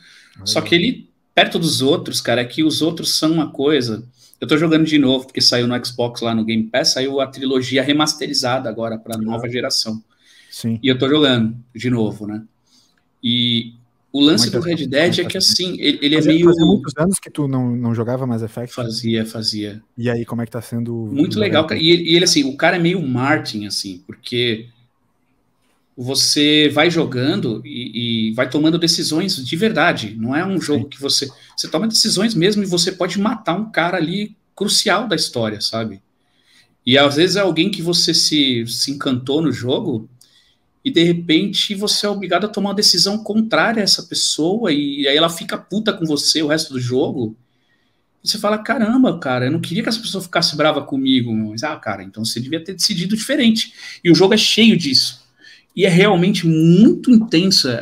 Só 0.45 0.61
que 0.61 0.75
ele, 0.75 1.11
perto 1.35 1.59
dos 1.59 1.83
outros, 1.83 2.21
cara, 2.21 2.41
é 2.41 2.45
que 2.45 2.65
os 2.65 2.83
outros 2.83 3.17
são 3.19 3.33
uma 3.33 3.51
coisa. 3.51 4.03
Eu 4.41 4.49
tô 4.49 4.57
jogando 4.57 4.85
de 4.85 4.99
novo, 4.99 5.27
porque 5.27 5.41
saiu 5.41 5.67
no 5.67 5.85
Xbox 5.87 6.21
lá 6.21 6.35
no 6.35 6.45
Game 6.45 6.65
Pass, 6.65 6.89
saiu 6.89 7.21
a 7.21 7.27
trilogia 7.27 7.83
remasterizada 7.83 8.69
agora 8.69 8.99
para 8.99 9.17
nova 9.17 9.49
geração. 9.49 10.03
Sim. 10.55 10.79
E 10.81 10.87
eu 10.87 10.97
tô 10.97 11.09
jogando 11.09 11.57
de 11.75 11.91
novo, 11.91 12.29
né? 12.29 12.45
E 13.21 13.73
o 14.13 14.21
lance 14.21 14.49
do 14.53 14.61
Red 14.61 14.87
Dead 14.87 15.19
é 15.19 15.25
que 15.25 15.37
assim, 15.37 15.77
ele, 15.81 15.99
ele 16.01 16.15
é 16.15 16.19
fazia, 16.19 16.33
meio. 16.33 16.47
Fazia 16.47 16.65
muitos 16.65 16.93
anos 16.97 17.19
que 17.19 17.29
tu 17.29 17.49
não, 17.49 17.75
não 17.75 17.93
jogava 17.93 18.25
mais 18.25 18.41
Effect? 18.41 18.73
Fazia, 18.73 19.27
fazia. 19.27 19.83
E 19.99 20.09
aí, 20.09 20.25
como 20.25 20.43
é 20.43 20.47
que 20.47 20.53
tá 20.53 20.63
sendo. 20.63 20.95
Muito 20.95 21.41
legal, 21.41 21.67
cara. 21.67 21.81
E 21.81 21.91
ele, 21.91 22.05
e 22.05 22.15
ele, 22.15 22.25
assim, 22.25 22.45
o 22.45 22.57
cara 22.57 22.77
é 22.77 22.79
meio 22.79 23.03
Martin, 23.03 23.67
assim, 23.67 24.05
porque 24.07 24.69
você 25.97 26.69
vai 26.69 26.89
jogando 26.89 27.61
e, 27.65 28.29
e, 28.29 28.35
vai 28.35 28.49
tomando 28.49 28.79
decisões 28.79 29.45
de 29.45 29.57
verdade. 29.57 30.15
Não 30.17 30.37
é 30.37 30.47
um 30.47 30.61
jogo 30.61 30.85
Sim. 30.85 30.89
que 30.89 31.01
você. 31.01 31.29
Você 31.57 31.67
toma 31.67 31.89
decisões 31.89 32.33
mesmo 32.33 32.63
e 32.63 32.67
você 32.67 32.93
pode 32.93 33.19
matar 33.19 33.57
um 33.57 33.73
cara 33.73 33.97
ali 33.97 34.37
crucial 34.55 35.09
da 35.09 35.17
história, 35.17 35.61
sabe? 35.61 36.01
E 36.87 36.99
às 36.99 37.17
vezes 37.17 37.37
é 37.37 37.41
alguém 37.41 37.71
que 37.71 37.81
você 37.81 38.13
se, 38.13 38.67
se 38.67 38.91
encantou 38.91 39.41
no 39.41 39.51
jogo 39.51 40.09
e 40.85 40.91
de 40.91 41.03
repente 41.03 41.75
você 41.75 42.07
é 42.07 42.09
obrigado 42.09 42.45
a 42.45 42.49
tomar 42.49 42.71
uma 42.71 42.75
decisão 42.75 43.17
contrária 43.19 43.81
a 43.81 43.85
essa 43.85 44.03
pessoa 44.03 44.73
e 44.73 45.09
aí 45.09 45.17
ela 45.17 45.31
fica 45.31 45.57
puta 45.57 45.93
com 45.93 46.05
você 46.05 46.43
o 46.43 46.49
resto 46.49 46.75
do 46.75 46.81
jogo. 46.81 47.37
E 48.23 48.29
você 48.29 48.39
fala: 48.39 48.59
caramba, 48.59 49.19
cara, 49.19 49.47
eu 49.47 49.53
não 49.53 49.61
queria 49.61 49.83
que 49.83 49.89
essa 49.89 50.01
pessoa 50.01 50.23
ficasse 50.23 50.57
brava 50.57 50.83
comigo. 50.83 51.33
Mas, 51.33 51.63
ah, 51.63 51.77
cara, 51.77 52.03
então 52.03 52.25
você 52.25 52.41
devia 52.41 52.63
ter 52.63 52.75
decidido 52.75 53.17
diferente. 53.17 53.73
E 54.03 54.11
o 54.11 54.15
jogo 54.15 54.35
é 54.35 54.39
cheio 54.39 54.77
disso 54.77 55.25
e 55.77 55.85
é 55.85 55.89
realmente 55.89 56.47
muito 56.47 57.11
intensa. 57.11 57.81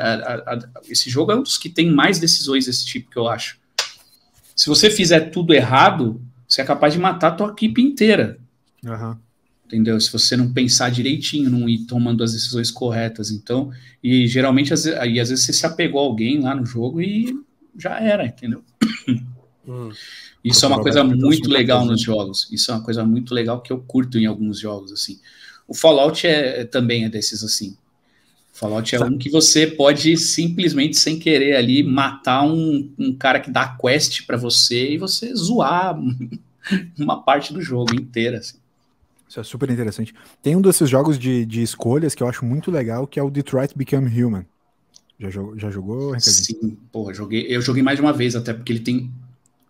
Esse 0.89 1.11
jogo 1.11 1.33
é 1.33 1.37
um 1.37 1.43
dos 1.43 1.59
que 1.59 1.69
tem 1.69 1.91
mais 1.91 2.19
decisões 2.19 2.67
desse 2.67 2.87
tipo, 2.87 3.11
que 3.11 3.19
eu 3.19 3.29
acho. 3.29 3.59
Se 4.57 4.69
você 4.69 4.91
fizer 4.91 5.31
tudo 5.31 5.53
errado, 5.53 6.21
você 6.49 6.63
é 6.63 6.65
capaz 6.65 6.95
de 6.95 7.01
matar 7.01 7.29
a 7.29 7.33
tua 7.33 7.49
equipe 7.51 7.83
inteira. 7.83 8.39
Uhum. 8.85 9.17
Entendeu? 9.73 9.99
Se 9.99 10.13
você 10.13 10.37
não 10.37 10.53
pensar 10.53 10.91
direitinho, 10.91 11.49
não 11.49 11.67
ir 11.67 11.87
tomando 11.87 12.23
as 12.23 12.35
decisões 12.35 12.71
corretas. 12.71 13.31
Então, 13.31 13.71
e 14.05 14.27
geralmente, 14.27 14.75
às, 14.75 14.87
aí, 14.87 15.19
às 15.19 15.31
vezes 15.31 15.47
você 15.47 15.53
se 15.55 15.65
apegou 15.65 15.99
a 15.99 16.05
alguém 16.05 16.41
lá 16.41 16.55
no 16.55 16.67
jogo 16.67 17.01
e 17.01 17.35
já 17.79 17.99
era, 17.99 18.27
entendeu? 18.27 18.63
Hum. 19.67 19.91
Isso 20.45 20.65
é 20.65 20.69
uma 20.69 20.83
coisa 20.83 21.05
muito 21.05 21.49
legal 21.49 21.87
nos 21.87 22.03
jogos. 22.03 22.49
Isso 22.51 22.71
é 22.71 22.75
uma 22.75 22.83
coisa 22.83 23.05
muito 23.05 23.33
legal 23.33 23.63
que 23.63 23.73
eu 23.73 23.79
curto 23.79 24.19
em 24.19 24.27
alguns 24.27 24.59
jogos, 24.59 24.93
assim. 24.93 25.21
O 25.67 25.73
Fallout 25.73 26.27
é, 26.27 26.65
também 26.65 27.05
é 27.05 27.09
desses 27.09 27.43
assim. 27.43 27.77
Fallout 28.53 28.95
é 28.95 28.99
Sabe. 28.99 29.15
um 29.15 29.19
que 29.19 29.31
você 29.31 29.67
pode 29.67 30.17
simplesmente, 30.19 30.99
sem 30.99 31.19
querer 31.19 31.57
ali, 31.57 31.83
matar 31.83 32.43
um, 32.43 32.93
um 32.99 33.15
cara 33.15 33.41
que 33.41 33.51
dá 33.51 33.75
quest 33.81 34.27
para 34.27 34.37
você 34.37 34.93
e 34.93 34.99
você 34.99 35.35
zoar 35.35 35.97
uma 36.99 37.23
parte 37.23 37.55
do 37.55 37.63
jogo 37.63 37.95
inteira. 37.95 38.39
Assim. 38.39 38.59
Isso 39.33 39.41
é 39.41 39.45
super 39.45 39.71
interessante. 39.71 40.15
Tem 40.43 40.55
um 40.55 40.61
desses 40.61 40.91
jogos 40.91 41.19
de, 41.19 41.47
de 41.47 41.63
escolhas 41.63 42.15
que 42.15 42.23
eu 42.23 42.29
acho 42.29 42.45
muito 42.45 42.71
legal, 42.71 43.07
que 43.07 43.19
é 43.19 43.23
o 43.23 43.31
Detroit 43.31 43.73
Become 43.75 44.07
Human. 44.23 44.45
Já 45.19 45.31
jogou, 45.31 45.59
já 45.59 45.71
jogou? 45.71 46.21
Sim, 46.21 46.77
porra, 46.93 47.15
joguei, 47.15 47.47
eu 47.49 47.63
joguei 47.63 47.83
mais 47.83 47.97
de 47.97 48.03
uma 48.03 48.13
vez, 48.13 48.37
até 48.37 48.53
porque 48.53 48.71
ele 48.71 48.81
tem. 48.81 49.11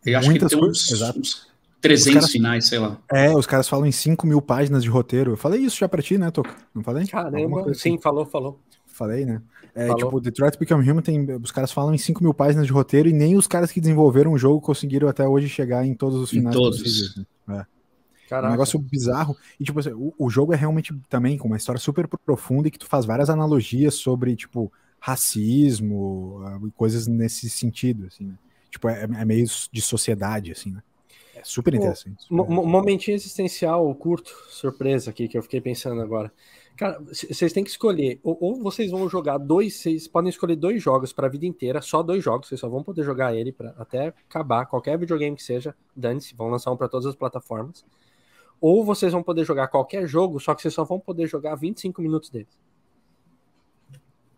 Eu 0.04 0.18
acho 0.18 0.28
Muitas 0.28 0.48
que 0.48 0.54
ele 0.56 0.60
tem 0.62 0.68
coisas, 0.68 0.82
uns, 0.82 0.90
exato. 0.90 1.20
uns 1.20 1.46
300 1.80 2.06
Os 2.08 2.14
caras- 2.14 2.30
finais, 2.32 2.66
sei 2.66 2.78
lá. 2.80 2.98
É, 3.08 3.30
os 3.36 3.46
caras 3.46 3.68
falam 3.68 3.86
em 3.86 3.92
5 3.92 4.26
mil 4.26 4.42
páginas 4.42 4.82
de 4.82 4.88
roteiro. 4.88 5.30
Eu 5.32 5.36
falei 5.36 5.60
isso 5.60 5.78
já 5.78 5.88
pra 5.88 6.02
ti, 6.02 6.18
né, 6.18 6.28
Toca? 6.32 6.56
Não 6.74 6.82
falei? 6.82 7.06
Caramba, 7.06 7.62
sim, 7.66 7.70
assim. 7.70 7.98
falou, 7.98 8.26
falou. 8.26 8.58
Falei, 8.86 9.24
né? 9.24 9.40
É, 9.76 9.86
Falou. 9.86 9.96
tipo, 10.04 10.20
Detroit 10.20 10.58
Become 10.58 10.90
Human 10.90 11.02
tem. 11.02 11.24
Os 11.36 11.52
caras 11.52 11.70
falam 11.70 11.94
em 11.94 11.98
5 11.98 12.20
mil 12.20 12.34
páginas 12.34 12.66
de 12.66 12.72
roteiro 12.72 13.08
e 13.08 13.12
nem 13.12 13.36
os 13.36 13.46
caras 13.46 13.70
que 13.70 13.80
desenvolveram 13.80 14.32
o 14.32 14.38
jogo 14.38 14.60
conseguiram 14.60 15.08
até 15.08 15.26
hoje 15.26 15.48
chegar 15.48 15.86
em 15.86 15.94
todos 15.94 16.18
os 16.20 16.32
Em 16.32 16.38
finais 16.38 16.56
todos. 16.56 16.82
possíveis. 16.82 17.16
né? 17.16 17.24
É. 17.60 17.71
É 18.32 18.38
um 18.38 18.42
Caraca. 18.42 18.52
negócio 18.52 18.78
bizarro. 18.78 19.36
E, 19.58 19.64
tipo, 19.64 19.80
o, 19.94 20.14
o 20.18 20.30
jogo 20.30 20.52
é 20.52 20.56
realmente 20.56 20.94
também 21.08 21.36
com 21.38 21.48
uma 21.48 21.56
história 21.56 21.80
super 21.80 22.06
profunda 22.08 22.68
e 22.68 22.70
que 22.70 22.78
tu 22.78 22.86
faz 22.86 23.04
várias 23.04 23.30
analogias 23.30 23.94
sobre, 23.94 24.34
tipo, 24.36 24.72
racismo 24.98 26.40
ah, 26.44 26.60
e 26.66 26.70
coisas 26.70 27.06
nesse 27.06 27.50
sentido, 27.50 28.06
assim, 28.06 28.24
né? 28.24 28.34
Tipo, 28.70 28.88
é, 28.88 29.02
é 29.02 29.24
meio 29.24 29.46
de 29.70 29.82
sociedade, 29.82 30.52
assim, 30.52 30.70
né? 30.70 30.82
É 31.34 31.42
super 31.44 31.74
interessante. 31.74 32.24
Mo- 32.30 32.46
mo- 32.46 32.64
momentinho 32.64 33.14
existencial 33.14 33.92
curto, 33.94 34.30
surpresa 34.48 35.10
aqui, 35.10 35.28
que 35.28 35.36
eu 35.36 35.42
fiquei 35.42 35.60
pensando 35.60 36.00
agora. 36.00 36.32
Cara, 36.76 36.98
vocês 37.00 37.52
têm 37.52 37.62
que 37.64 37.70
escolher, 37.70 38.18
ou, 38.22 38.38
ou 38.40 38.62
vocês 38.62 38.90
vão 38.90 39.08
jogar 39.08 39.38
dois, 39.38 39.74
vocês 39.74 40.08
podem 40.08 40.30
escolher 40.30 40.56
dois 40.56 40.82
jogos 40.82 41.12
para 41.12 41.26
a 41.26 41.30
vida 41.30 41.44
inteira, 41.44 41.82
só 41.82 42.02
dois 42.02 42.24
jogos, 42.24 42.48
vocês 42.48 42.60
só 42.60 42.68
vão 42.68 42.82
poder 42.82 43.02
jogar 43.02 43.34
ele 43.34 43.52
pra, 43.52 43.74
até 43.76 44.08
acabar, 44.08 44.64
qualquer 44.66 44.98
videogame 44.98 45.36
que 45.36 45.42
seja, 45.42 45.74
dane-se, 45.94 46.34
vão 46.34 46.48
lançar 46.48 46.70
um 46.70 46.76
para 46.76 46.88
todas 46.88 47.06
as 47.06 47.14
plataformas. 47.14 47.84
Ou 48.62 48.84
vocês 48.84 49.12
vão 49.12 49.22
poder 49.24 49.44
jogar 49.44 49.66
qualquer 49.66 50.06
jogo, 50.06 50.38
só 50.40 50.54
que 50.54 50.62
vocês 50.62 50.72
só 50.72 50.84
vão 50.84 50.98
poder 51.00 51.26
jogar 51.26 51.56
25 51.56 52.00
minutos 52.00 52.30
dele. 52.30 52.46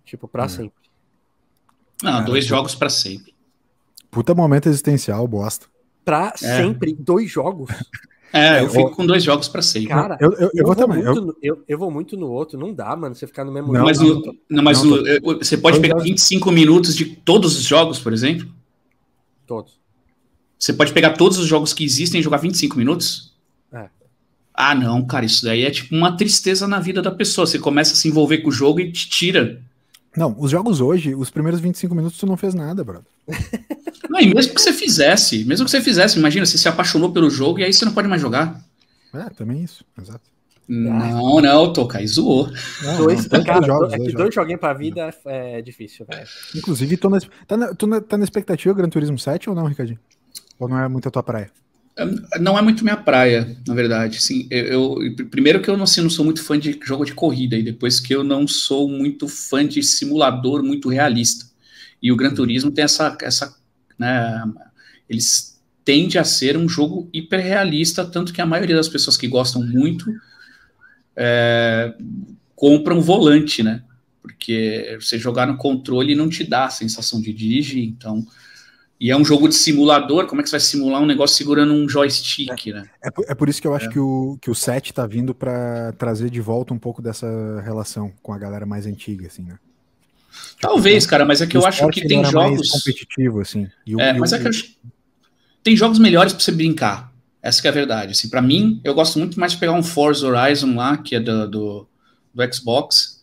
Tipo, 0.05 0.27
pra 0.27 0.45
É. 0.45 0.49
sempre. 0.49 0.83
Não, 2.03 2.12
Cara, 2.12 2.25
dois 2.25 2.45
eu- 2.45 2.49
jogos 2.49 2.75
pra 2.75 2.89
sempre. 2.89 3.35
Puta 4.11 4.35
momento 4.35 4.66
existencial, 4.68 5.27
bosta. 5.29 5.66
Pra 6.05 6.35
sempre, 6.37 6.95
dois 6.95 7.31
jogos. 7.31 7.70
É, 8.33 8.61
eu 8.61 8.66
É, 8.66 8.68
fico 8.68 8.91
com 8.97 9.07
dois 9.07 9.22
jogos 9.22 9.47
pra 9.49 9.62
sempre. 9.62 9.89
Cara, 9.91 10.18
Eu, 10.20 10.33
eu, 10.33 10.51
eu 10.55 10.66
vou 10.66 10.75
também. 10.75 11.03
muito 11.05 11.18
Eu, 11.20 11.25
no, 11.27 11.37
eu, 11.43 11.64
eu 11.68 11.79
vou 11.79 11.91
muito 11.91 12.16
no 12.16 12.31
outro, 12.31 12.59
não 12.59 12.72
dá, 12.75 12.95
mano, 12.97 13.14
você 13.14 13.27
ficar 13.27 13.45
no 13.45 13.53
mesmo 13.53 13.72
Não, 13.72 13.85
mas 13.85 13.99
jogo. 13.99 14.27
no- 14.27 14.37
não, 14.51 14.62
mas 14.64 14.83
Não, 14.83 14.91
no- 14.91 15.07
eu- 15.07 15.39
você 15.39 15.57
pode 15.57 15.81
pegar 15.81 15.95
jogos. 15.95 16.05
25 16.11 16.51
minutos 16.51 16.97
de 16.97 17.05
todos 17.16 17.57
os 17.57 17.62
jogos, 17.64 17.99
por 18.01 18.12
exemplo? 18.12 18.49
Todos. 19.47 19.79
Você 20.59 20.72
pode 20.72 20.93
pegar 20.93 21.11
todos 21.16 21.39
os 21.39 21.47
jogos 21.47 21.72
que 21.72 21.85
existem 21.85 22.20
e 22.20 22.25
jogar 22.25 22.39
25 22.39 22.77
minutos? 22.79 23.34
Ah, 24.55 24.74
não, 24.74 25.05
cara, 25.05 25.24
isso 25.26 25.44
daí 25.44 25.64
é 25.64 25.70
tipo 25.70 25.94
uma 25.94 26.16
tristeza 26.16 26.68
na 26.68 26.78
vida 26.78 27.02
da 27.02 27.11
pessoa. 27.11 27.46
Você 27.46 27.59
começa 27.59 27.92
a 27.92 27.96
se 27.96 28.07
envolver 28.09 28.38
com 28.38 28.48
o 28.48 28.52
jogo 28.52 28.78
e 28.80 28.92
te 28.92 29.09
tira. 29.09 29.61
não, 30.16 30.34
os 30.38 30.50
jogos 30.50 30.80
hoje, 30.80 31.12
os 31.14 31.28
primeiros 31.28 31.61
25 31.61 31.92
minutos 31.94 32.16
tu 32.18 32.24
não 32.26 32.36
fez 32.36 32.55
nada, 32.55 32.84
brother. 32.84 33.07
Não, 34.09 34.20
e 34.20 34.32
mesmo 34.32 34.55
que 34.55 34.61
você 34.61 34.72
fizesse, 34.72 35.44
mesmo 35.44 35.64
que 35.64 35.70
você 35.72 35.80
fizesse, 35.80 36.18
imagina, 36.20 36.46
você 36.46 36.57
se 36.57 36.68
apaixonou 36.68 37.11
pelo 37.11 37.28
jogo 37.28 37.59
e 37.59 37.64
aí 37.64 37.72
você 37.72 37.84
não 37.84 37.92
pode 37.92 38.07
mais 38.07 38.22
jogar. 38.22 38.62
É, 39.12 39.28
também 39.30 39.64
isso, 39.64 39.84
exato. 40.00 40.20
Não, 40.68 41.40
não, 41.40 41.72
Toca, 41.72 41.98
aí 41.98 42.07
zoou. 42.07 42.48
Não, 42.82 42.96
Dois, 42.98 43.28
não, 43.28 43.42
cara, 43.42 43.66
jogos, 43.66 43.92
é 43.92 43.96
que 43.96 44.02
dois 44.05 44.14
dois 44.14 44.34
joguinhos 44.34 44.61
pra 44.61 44.72
vida 44.72 45.12
é 45.26 45.61
difícil, 45.62 46.07
velho. 46.09 46.28
Inclusive, 46.55 46.96
tô 46.96 47.11
na, 47.11 47.18
tá, 47.46 47.57
na, 47.57 47.74
tu 47.74 47.86
na- 47.88 48.00
tá 48.00 48.16
na 48.16 48.22
expectativa 48.22 48.72
Gran 48.72 48.88
Turismo 48.88 49.18
7 49.18 49.50
ou 49.50 49.57
não, 49.57 49.66
Ricardinho? 49.66 49.98
Ou 50.61 50.68
não 50.68 50.78
é 50.78 50.86
muito 50.88 51.09
a 51.09 51.11
tua 51.11 51.22
praia? 51.22 51.50
Não 52.40 52.59
é 52.59 52.62
muito 52.62 52.82
minha 52.82 52.97
praia, 52.97 53.57
na 53.66 53.74
verdade. 53.74 54.18
Assim, 54.18 54.49
eu, 54.51 55.01
eu- 55.03 55.26
primeiro 55.30 55.62
que 55.62 55.70
eu 55.70 55.76
não, 55.76 55.84
assim, 55.84 56.01
não 56.01 56.11
sou 56.11 56.24
muito 56.24 56.42
fã 56.42 56.59
de 56.59 56.78
jogo 56.82 57.05
de 57.05 57.14
corrida, 57.14 57.57
e 57.57 57.62
depois 57.62 58.01
que 58.01 58.12
eu 58.14 58.24
não 58.24 58.49
sou 58.49 58.88
muito 58.88 59.28
fã 59.28 59.66
de 59.66 59.82
simulador 59.82 60.62
muito 60.62 60.88
realista. 60.88 61.47
E 62.03 62.11
o 62.11 62.16
Gran 62.16 62.34
Turismo 62.34 62.70
tem 62.72 62.84
essa. 62.84 63.16
essa 63.22 63.55
né, 63.99 64.42
eles 65.09 65.61
tendem 65.84 66.18
a 66.20 66.24
ser 66.24 66.57
um 66.57 66.68
jogo 66.68 67.09
hiperrealista, 67.12 68.05
tanto 68.05 68.32
que 68.32 68.40
a 68.40 68.47
maioria 68.47 68.74
das 68.76 68.88
pessoas 68.88 69.16
que 69.16 69.28
gostam 69.28 69.62
muito 69.62 70.07
é, 71.16 71.95
compram 72.55 73.01
volante, 73.01 73.62
né? 73.62 73.82
Porque 74.22 74.97
você 75.01 75.18
jogar 75.18 75.47
no 75.47 75.57
controle 75.57 76.14
não 76.14 76.28
te 76.28 76.45
dá 76.45 76.66
a 76.66 76.70
sensação 76.70 77.20
de 77.20 77.32
dirigir, 77.32 77.84
então. 77.84 78.26
E 79.01 79.11
é 79.11 79.16
um 79.16 79.24
jogo 79.24 79.49
de 79.49 79.55
simulador, 79.55 80.26
como 80.26 80.40
é 80.40 80.45
que 80.45 80.49
você 80.49 80.55
vai 80.55 80.61
simular 80.61 81.03
um 81.03 81.07
negócio 81.07 81.36
segurando 81.36 81.74
um 81.74 81.88
joystick, 81.88 82.66
né? 82.72 82.88
É 83.03 83.11
por, 83.11 83.24
é 83.28 83.34
por 83.34 83.49
isso 83.49 83.61
que 83.61 83.66
eu 83.66 83.74
acho 83.74 83.90
que, 83.90 83.99
o, 83.99 84.38
que 84.40 84.51
o 84.51 84.55
7 84.55 84.95
tá 84.95 85.07
vindo 85.07 85.34
pra 85.34 85.92
trazer 85.99 86.30
de 86.30 86.40
volta 86.40 86.72
um 86.72 86.78
pouco 86.78 87.03
dessa 87.03 87.26
relação 87.62 88.12
com 88.22 88.32
a 88.32 88.38
galera 88.38 88.64
mais 88.64 88.86
antiga, 88.86 89.26
assim, 89.26 89.42
né? 89.42 89.59
Talvez, 90.61 91.07
cara, 91.07 91.24
mas 91.24 91.40
é 91.40 91.47
que 91.47 91.57
eu 91.57 91.66
acho 91.66 91.86
que 91.90 92.07
tem 92.07 92.24
jogos. 92.24 92.70
competitivo, 92.70 93.40
assim. 93.40 93.68
O- 93.92 94.01
É, 94.01 94.12
mas 94.12 94.32
o- 94.32 94.36
é 94.36 94.38
que 94.38 94.45
eu 94.47 94.51
acho- 94.51 94.76
tem 95.62 95.76
jogos 95.76 95.99
melhores 95.99 96.32
pra 96.32 96.42
você 96.42 96.53
brincar. 96.53 97.12
Essa 97.42 97.61
que 97.61 97.66
é 97.68 97.70
a 97.70 97.74
verdade. 97.74 98.12
Assim, 98.12 98.28
para 98.28 98.40
mim, 98.40 98.80
eu 98.84 98.95
gosto 98.95 99.18
muito 99.18 99.38
mais 99.38 99.53
de 99.53 99.59
pegar 99.59 99.72
um 99.72 99.82
Forza 99.82 100.26
Horizon 100.26 100.74
lá, 100.76 100.97
que 100.97 101.14
é 101.14 101.20
do, 101.20 101.49
do, 101.49 101.88
do 102.32 102.55
Xbox, 102.55 103.22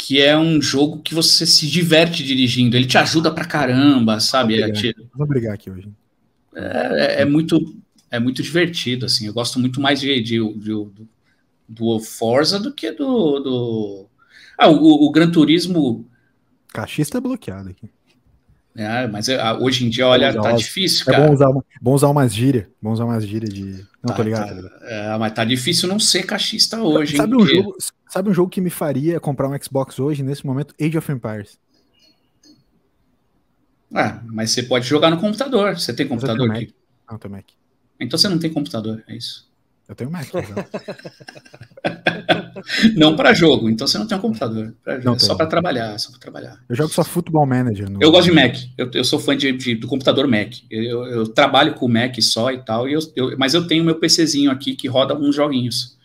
que 0.00 0.22
é 0.22 0.38
um 0.38 0.62
jogo 0.62 1.00
que 1.02 1.12
você 1.12 1.44
se 1.44 1.66
diverte 1.66 2.22
dirigindo. 2.22 2.76
Ele 2.76 2.86
te 2.86 2.96
ajuda 2.96 3.32
pra 3.34 3.44
caramba, 3.44 4.20
sabe? 4.20 4.54
É, 4.54 4.66
Obrigado. 4.68 4.80
te- 4.80 5.08
Vamos 5.12 5.28
brigar 5.28 5.54
aqui 5.54 5.68
hoje. 5.70 5.88
é- 6.54 7.22
é 7.22 7.24
muito, 7.24 7.76
é 8.08 8.18
muito 8.20 8.40
divertido, 8.40 9.06
assim. 9.06 9.26
Eu 9.26 9.32
gosto 9.34 9.58
muito 9.58 9.80
mais 9.80 10.00
de, 10.00 10.20
de- 10.20 10.38
de- 10.54 10.68
do, 10.68 10.92
do 11.68 11.98
Forza 11.98 12.60
do 12.60 12.72
que 12.72 12.92
do. 12.92 13.40
do... 13.40 14.06
Ah, 14.56 14.68
o, 14.68 15.06
o 15.06 15.10
Gran 15.10 15.30
Turismo 15.30 16.08
Cachista 16.72 17.18
é 17.18 17.20
bloqueado 17.20 17.70
aqui. 17.70 17.88
É, 18.80 19.08
mas 19.08 19.28
é, 19.28 19.52
hoje 19.54 19.84
em 19.84 19.90
dia, 19.90 20.06
olha, 20.06 20.32
tá 20.40 20.52
difícil, 20.52 21.02
É 21.08 21.12
cara. 21.12 21.26
bom 21.26 21.34
usar, 21.34 21.48
bom 21.82 21.94
usar 21.94 22.08
umas 22.08 22.32
gírias. 22.32 22.66
Bom 22.80 22.92
usar 22.92 23.06
umas 23.06 23.26
gírias 23.26 23.52
de. 23.52 23.64
Não, 24.00 24.14
tô 24.14 24.14
Tá, 24.14 24.22
ligado. 24.22 24.42
tá. 24.46 24.48
tô 24.54 24.54
ligado. 24.54 24.84
É, 24.84 25.18
mas 25.18 25.32
tá 25.32 25.44
difícil 25.44 25.88
não 25.88 25.98
ser 25.98 26.22
cachista 26.22 26.80
hoje, 26.80 27.16
sabe, 27.16 27.32
hein? 27.32 27.38
um 27.38 27.40
porque- 27.44 27.56
jogo, 27.56 27.76
sabe 28.08 28.30
um 28.30 28.34
jogo 28.34 28.48
que 28.48 28.60
me 28.60 28.70
faria 28.70 29.18
comprar 29.18 29.48
um 29.48 29.60
Xbox 29.60 29.98
hoje, 29.98 30.22
nesse 30.22 30.46
momento? 30.46 30.76
Age 30.80 30.96
of 30.96 31.10
Empires. 31.10 31.58
Ah, 33.92 34.20
mas 34.26 34.50
você 34.52 34.62
pode 34.62 34.86
jogar 34.86 35.10
no 35.10 35.18
computador. 35.18 35.74
Você 35.76 35.92
tem 35.92 36.06
computador 36.06 36.48
aqui? 36.50 36.72
Não, 37.10 37.18
tem 37.18 37.30
Mac. 37.30 37.46
Então 37.98 38.16
você 38.16 38.28
não 38.28 38.38
tem 38.38 38.52
computador, 38.52 39.02
é 39.08 39.16
isso. 39.16 39.47
Eu 39.88 39.94
tenho 39.94 40.10
Mac. 40.10 40.28
exato. 40.34 40.70
Não 42.96 43.16
para 43.16 43.32
jogo, 43.32 43.68
então 43.70 43.86
você 43.86 43.98
não 43.98 44.06
tem 44.06 44.18
um 44.18 44.20
computador. 44.20 44.74
Pra- 44.82 44.98
Não 44.98 45.14
é 45.14 45.18
só 45.18 45.34
para 45.34 45.46
trabalhar, 45.46 45.94
é 45.94 45.98
só 45.98 46.10
para 46.10 46.20
trabalhar. 46.20 46.60
Eu 46.68 46.76
jogo 46.76 46.92
só 46.92 47.04
Football 47.04 47.46
Manager. 47.46 47.90
No... 47.90 48.02
Eu 48.02 48.10
gosto 48.10 48.28
de 48.28 48.32
Mac. 48.34 48.56
Eu, 48.76 48.90
eu 48.92 49.04
sou 49.04 49.18
fã 49.18 49.36
de, 49.36 49.50
de- 49.52 49.74
do 49.76 49.86
computador 49.86 50.26
Mac. 50.26 50.54
Eu, 50.70 51.04
eu 51.06 51.28
trabalho 51.28 51.74
com 51.74 51.88
Mac 51.88 52.20
só 52.20 52.50
e 52.52 52.58
tal, 52.62 52.88
e 52.88 52.92
eu, 52.92 53.00
mas 53.38 53.54
eu 53.54 53.66
tenho 53.66 53.84
meu 53.84 53.98
PCzinho 53.98 54.50
aqui 54.50 54.74
que 54.76 54.88
roda 54.88 55.16
uns 55.16 55.34
joguinhos 55.34 55.96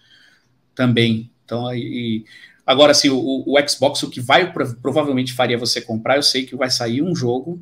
também. 0.76 1.30
Então, 1.44 1.68
aí, 1.68 2.24
agora, 2.66 2.92
assim, 2.92 3.10
o, 3.10 3.44
o 3.46 3.56
Xbox, 3.68 4.02
o 4.04 4.10
que 4.10 4.22
vai 4.22 4.52
prov- 4.54 4.76
provavelmente 4.82 5.34
faria 5.34 5.58
você 5.58 5.82
comprar, 5.82 6.16
eu 6.16 6.24
sei 6.24 6.46
que 6.46 6.56
vai 6.56 6.70
sair 6.70 7.02
um 7.02 7.16
jogo 7.16 7.62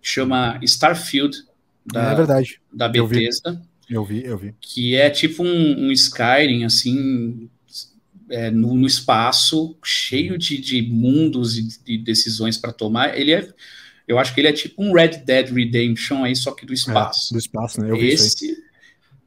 que 0.00 0.08
chama 0.08 0.58
Starfield 0.62 1.36
da, 1.84 2.12
É 2.12 2.14
verdade. 2.14 2.60
da. 2.72 2.88
Bethesda, 2.88 3.60
Eu 3.90 4.04
vi, 4.04 4.24
eu 4.24 4.36
vi. 4.36 4.54
que 4.60 4.94
é 4.94 5.08
tipo 5.10 5.42
um, 5.42 5.86
um 5.88 5.92
Skyrim, 5.92 6.64
assim, 6.64 7.48
é, 8.30 8.50
no, 8.50 8.74
no 8.74 8.86
espaço, 8.86 9.76
cheio 9.82 10.36
de, 10.36 10.58
de 10.58 10.82
mundos 10.82 11.56
e 11.58 11.62
de 11.84 11.98
decisões 11.98 12.56
para 12.58 12.72
tomar. 12.72 13.18
Ele 13.18 13.32
é, 13.32 13.48
eu 14.06 14.18
acho 14.18 14.34
que 14.34 14.40
ele 14.40 14.48
é 14.48 14.52
tipo 14.52 14.82
um 14.82 14.92
Red 14.92 15.22
Dead 15.24 15.50
Redemption 15.50 16.24
aí, 16.24 16.36
só 16.36 16.52
que 16.52 16.66
do 16.66 16.72
É, 16.72 16.74
espaço. 16.74 17.32
do 17.32 17.38
espaço, 17.38 17.80
né? 17.80 17.90
Eu 17.90 17.96
vi 17.96 18.08
aí. 18.08 18.12
esse, 18.12 18.62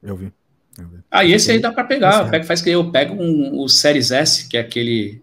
Eu 0.02 0.16
vi. 0.16 0.32
Eu 0.78 0.88
vi. 0.88 0.98
ah, 1.10 1.24
e 1.24 1.32
esse 1.32 1.50
aí 1.50 1.58
dá 1.58 1.70
para 1.72 1.84
pegar. 1.84 2.26
é. 2.28 2.30
Pega, 2.30 2.44
faz 2.44 2.62
que 2.62 2.70
eu 2.70 2.90
pego 2.90 3.14
um, 3.20 3.60
o 3.60 3.68
Series 3.68 4.10
S, 4.10 4.48
que 4.48 4.56
é 4.56 4.60
aquele 4.60 5.20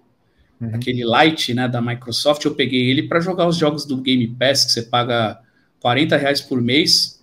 Uhum. 0.61 0.75
aquele 0.75 1.03
Lite, 1.05 1.53
né, 1.53 1.69
da 1.69 1.81
Microsoft. 1.81 2.43
Eu 2.43 2.53
peguei 2.53 2.89
ele 2.89 3.03
para 3.03 3.21
jogar 3.21 3.47
os 3.47 3.55
jogos 3.55 3.85
do 3.85 3.95
Game 4.01 4.27
Pass, 4.27 4.65
que 4.65 4.73
você 4.73 4.81
paga 4.83 5.39
40 5.79 6.17
reais 6.17 6.41
por 6.41 6.61
mês, 6.61 7.18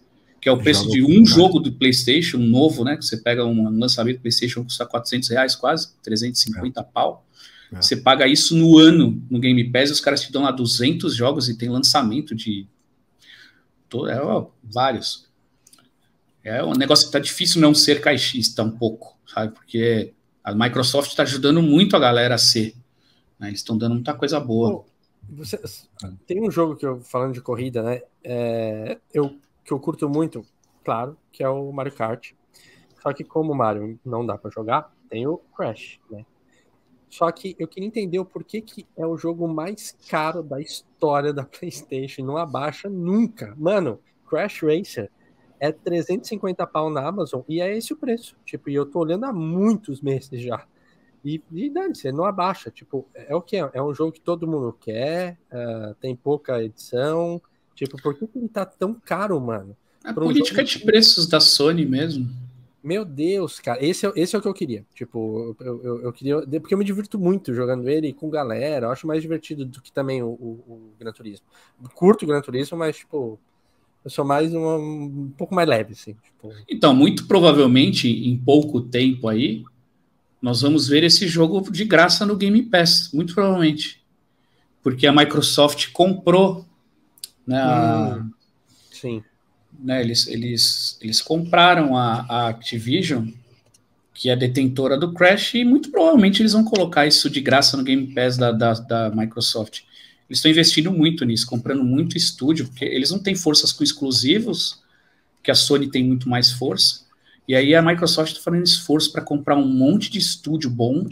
que 0.46 0.50
é 0.50 0.52
o 0.52 0.58
preço 0.58 0.88
de 0.88 1.02
um 1.02 1.26
jogo 1.26 1.58
do 1.58 1.72
PlayStation 1.72 2.38
novo, 2.38 2.84
né? 2.84 2.96
Que 2.96 3.04
você 3.04 3.16
pega 3.16 3.44
um 3.44 3.68
lançamento 3.80 4.18
do 4.18 4.20
PlayStation 4.20 4.62
custa 4.62 4.86
400 4.86 5.28
reais 5.28 5.56
quase, 5.56 5.92
350 6.04 6.84
pau. 6.84 7.26
É. 7.72 7.82
Você 7.82 7.96
paga 7.96 8.28
isso 8.28 8.54
no 8.54 8.78
ano 8.78 9.20
no 9.28 9.40
Game 9.40 9.64
Pass, 9.72 9.88
e 9.88 9.92
os 9.94 10.00
caras 10.00 10.20
te 10.22 10.30
dão 10.30 10.44
lá 10.44 10.52
200 10.52 11.16
jogos 11.16 11.48
e 11.48 11.58
tem 11.58 11.68
lançamento 11.68 12.32
de 12.32 12.64
é, 14.08 14.20
ó, 14.20 14.46
vários. 14.62 15.26
É 16.44 16.62
um 16.62 16.74
negócio 16.74 17.06
que 17.06 17.12
tá 17.12 17.18
difícil 17.18 17.60
não 17.60 17.74
ser 17.74 18.00
caixista 18.00 18.62
um 18.62 18.70
pouco, 18.70 19.18
sabe? 19.26 19.52
Porque 19.52 20.12
a 20.44 20.54
Microsoft 20.54 21.10
está 21.10 21.24
ajudando 21.24 21.60
muito 21.60 21.96
a 21.96 21.98
galera 21.98 22.36
a 22.36 22.38
ser. 22.38 22.72
né? 23.36 23.48
Eles 23.48 23.58
estão 23.58 23.76
dando 23.76 23.96
muita 23.96 24.14
coisa 24.14 24.38
boa. 24.38 24.84
Você- 25.28 25.60
tem 26.24 26.40
um 26.40 26.52
jogo 26.52 26.76
que 26.76 26.86
eu, 26.86 27.00
falando 27.00 27.34
de 27.34 27.40
corrida, 27.40 27.82
né? 27.82 28.02
é, 28.22 28.98
eu, 29.12 29.36
que 29.66 29.72
eu 29.72 29.80
curto 29.80 30.08
muito, 30.08 30.46
claro, 30.84 31.18
que 31.32 31.42
é 31.42 31.48
o 31.48 31.72
Mario 31.72 31.92
Kart. 31.92 32.32
Só 33.02 33.12
que 33.12 33.24
como 33.24 33.52
o 33.52 33.56
Mario 33.56 33.98
não 34.04 34.24
dá 34.24 34.38
pra 34.38 34.50
jogar, 34.50 34.94
tem 35.08 35.26
o 35.26 35.38
Crash, 35.56 36.00
né? 36.08 36.24
Só 37.08 37.30
que 37.30 37.56
eu 37.58 37.66
queria 37.66 37.86
entender 37.86 38.18
o 38.18 38.24
porquê 38.24 38.60
que 38.60 38.86
é 38.96 39.06
o 39.06 39.16
jogo 39.16 39.46
mais 39.48 39.96
caro 40.08 40.42
da 40.42 40.60
história 40.60 41.32
da 41.32 41.44
PlayStation. 41.46 42.24
Não 42.24 42.36
abaixa 42.36 42.88
nunca. 42.88 43.54
Mano, 43.56 44.00
Crash 44.28 44.62
Racer 44.62 45.10
é 45.58 45.72
350 45.72 46.66
pau 46.66 46.90
na 46.90 47.06
Amazon 47.06 47.42
e 47.48 47.60
é 47.60 47.76
esse 47.76 47.92
o 47.92 47.96
preço. 47.96 48.36
Tipo, 48.44 48.70
e 48.70 48.74
eu 48.74 48.86
tô 48.86 49.00
olhando 49.00 49.24
há 49.24 49.32
muitos 49.32 50.00
meses 50.00 50.40
já. 50.40 50.66
E, 51.24 51.42
e 51.52 51.70
dane-se, 51.70 52.12
não 52.12 52.24
abaixa. 52.24 52.70
Tipo, 52.70 53.06
é 53.14 53.34
o 53.34 53.40
que? 53.40 53.56
É 53.56 53.82
um 53.82 53.94
jogo 53.94 54.12
que 54.12 54.20
todo 54.20 54.46
mundo 54.46 54.76
quer, 54.80 55.38
uh, 55.50 55.94
tem 55.96 56.14
pouca 56.14 56.62
edição. 56.62 57.40
Tipo, 57.76 58.00
por 58.02 58.14
que, 58.14 58.26
que 58.26 58.38
ele 58.38 58.48
tá 58.48 58.64
tão 58.66 58.94
caro, 58.94 59.38
mano? 59.40 59.76
A 60.02 60.12
política 60.12 60.64
de 60.64 60.78
preços 60.78 61.28
da 61.28 61.38
Sony 61.38 61.84
mesmo. 61.84 62.28
Meu 62.82 63.04
Deus, 63.04 63.60
cara, 63.60 63.84
esse 63.84 64.06
é, 64.06 64.12
esse 64.16 64.34
é 64.34 64.38
o 64.38 64.42
que 64.42 64.48
eu 64.48 64.54
queria. 64.54 64.84
Tipo, 64.94 65.54
eu, 65.60 65.82
eu, 65.82 66.02
eu, 66.02 66.12
queria. 66.12 66.40
Porque 66.60 66.72
eu 66.72 66.78
me 66.78 66.84
divirto 66.84 67.18
muito 67.18 67.52
jogando 67.52 67.88
ele 67.88 68.12
com 68.12 68.30
galera. 68.30 68.86
Eu 68.86 68.90
acho 68.90 69.06
mais 69.06 69.20
divertido 69.20 69.64
do 69.64 69.82
que 69.82 69.92
também 69.92 70.22
o, 70.22 70.28
o, 70.28 70.64
o 70.66 70.92
Gran 70.98 71.12
Turismo. 71.12 71.44
Curto 71.94 72.24
o 72.24 72.28
Gran 72.28 72.40
Turismo, 72.40 72.78
mas, 72.78 72.96
tipo, 72.96 73.38
eu 74.04 74.10
sou 74.10 74.24
mais 74.24 74.54
uma, 74.54 74.76
um 74.76 75.32
pouco 75.36 75.54
mais 75.54 75.68
leve, 75.68 75.92
assim. 75.92 76.14
Tipo... 76.22 76.52
Então, 76.68 76.94
muito 76.94 77.26
provavelmente, 77.26 78.08
em 78.08 78.38
pouco 78.38 78.80
tempo 78.80 79.28
aí, 79.28 79.64
nós 80.40 80.62
vamos 80.62 80.86
ver 80.86 81.02
esse 81.02 81.26
jogo 81.26 81.68
de 81.70 81.84
graça 81.84 82.24
no 82.24 82.36
Game 82.36 82.62
Pass, 82.62 83.10
muito 83.12 83.34
provavelmente. 83.34 84.00
Porque 84.80 85.08
a 85.08 85.12
Microsoft 85.12 85.90
comprou 85.90 86.64
né, 87.46 88.16
hum, 88.16 88.30
sim 88.90 89.22
né, 89.78 90.00
eles, 90.00 90.26
eles, 90.26 90.98
eles 91.00 91.20
compraram 91.20 91.96
a, 91.96 92.26
a, 92.28 92.48
Activision, 92.48 93.28
que 94.14 94.30
é 94.30 94.36
detentora 94.36 94.96
do 94.96 95.12
Crash, 95.12 95.54
e 95.54 95.64
muito 95.64 95.90
provavelmente 95.90 96.40
eles 96.40 96.52
vão 96.52 96.64
colocar 96.64 97.06
isso 97.06 97.28
de 97.28 97.40
graça 97.40 97.76
no 97.76 97.84
Game 97.84 98.14
Pass 98.14 98.36
da, 98.36 98.52
da, 98.52 98.72
da 98.72 99.10
Microsoft. 99.10 99.80
Eles 100.28 100.38
estão 100.38 100.50
investindo 100.50 100.90
muito 100.90 101.24
nisso, 101.24 101.46
comprando 101.46 101.84
muito 101.84 102.16
estúdio, 102.16 102.66
porque 102.66 102.84
eles 102.84 103.10
não 103.10 103.18
têm 103.18 103.34
forças 103.34 103.72
com 103.72 103.84
exclusivos, 103.84 104.82
que 105.42 105.50
a 105.50 105.54
Sony 105.54 105.88
tem 105.88 106.02
muito 106.02 106.28
mais 106.28 106.50
força. 106.50 107.04
E 107.46 107.54
aí 107.54 107.74
a 107.74 107.82
Microsoft 107.82 108.32
está 108.32 108.42
fazendo 108.42 108.64
esforço 108.64 109.12
para 109.12 109.22
comprar 109.22 109.56
um 109.56 109.68
monte 109.68 110.10
de 110.10 110.18
estúdio 110.18 110.68
bom 110.68 111.06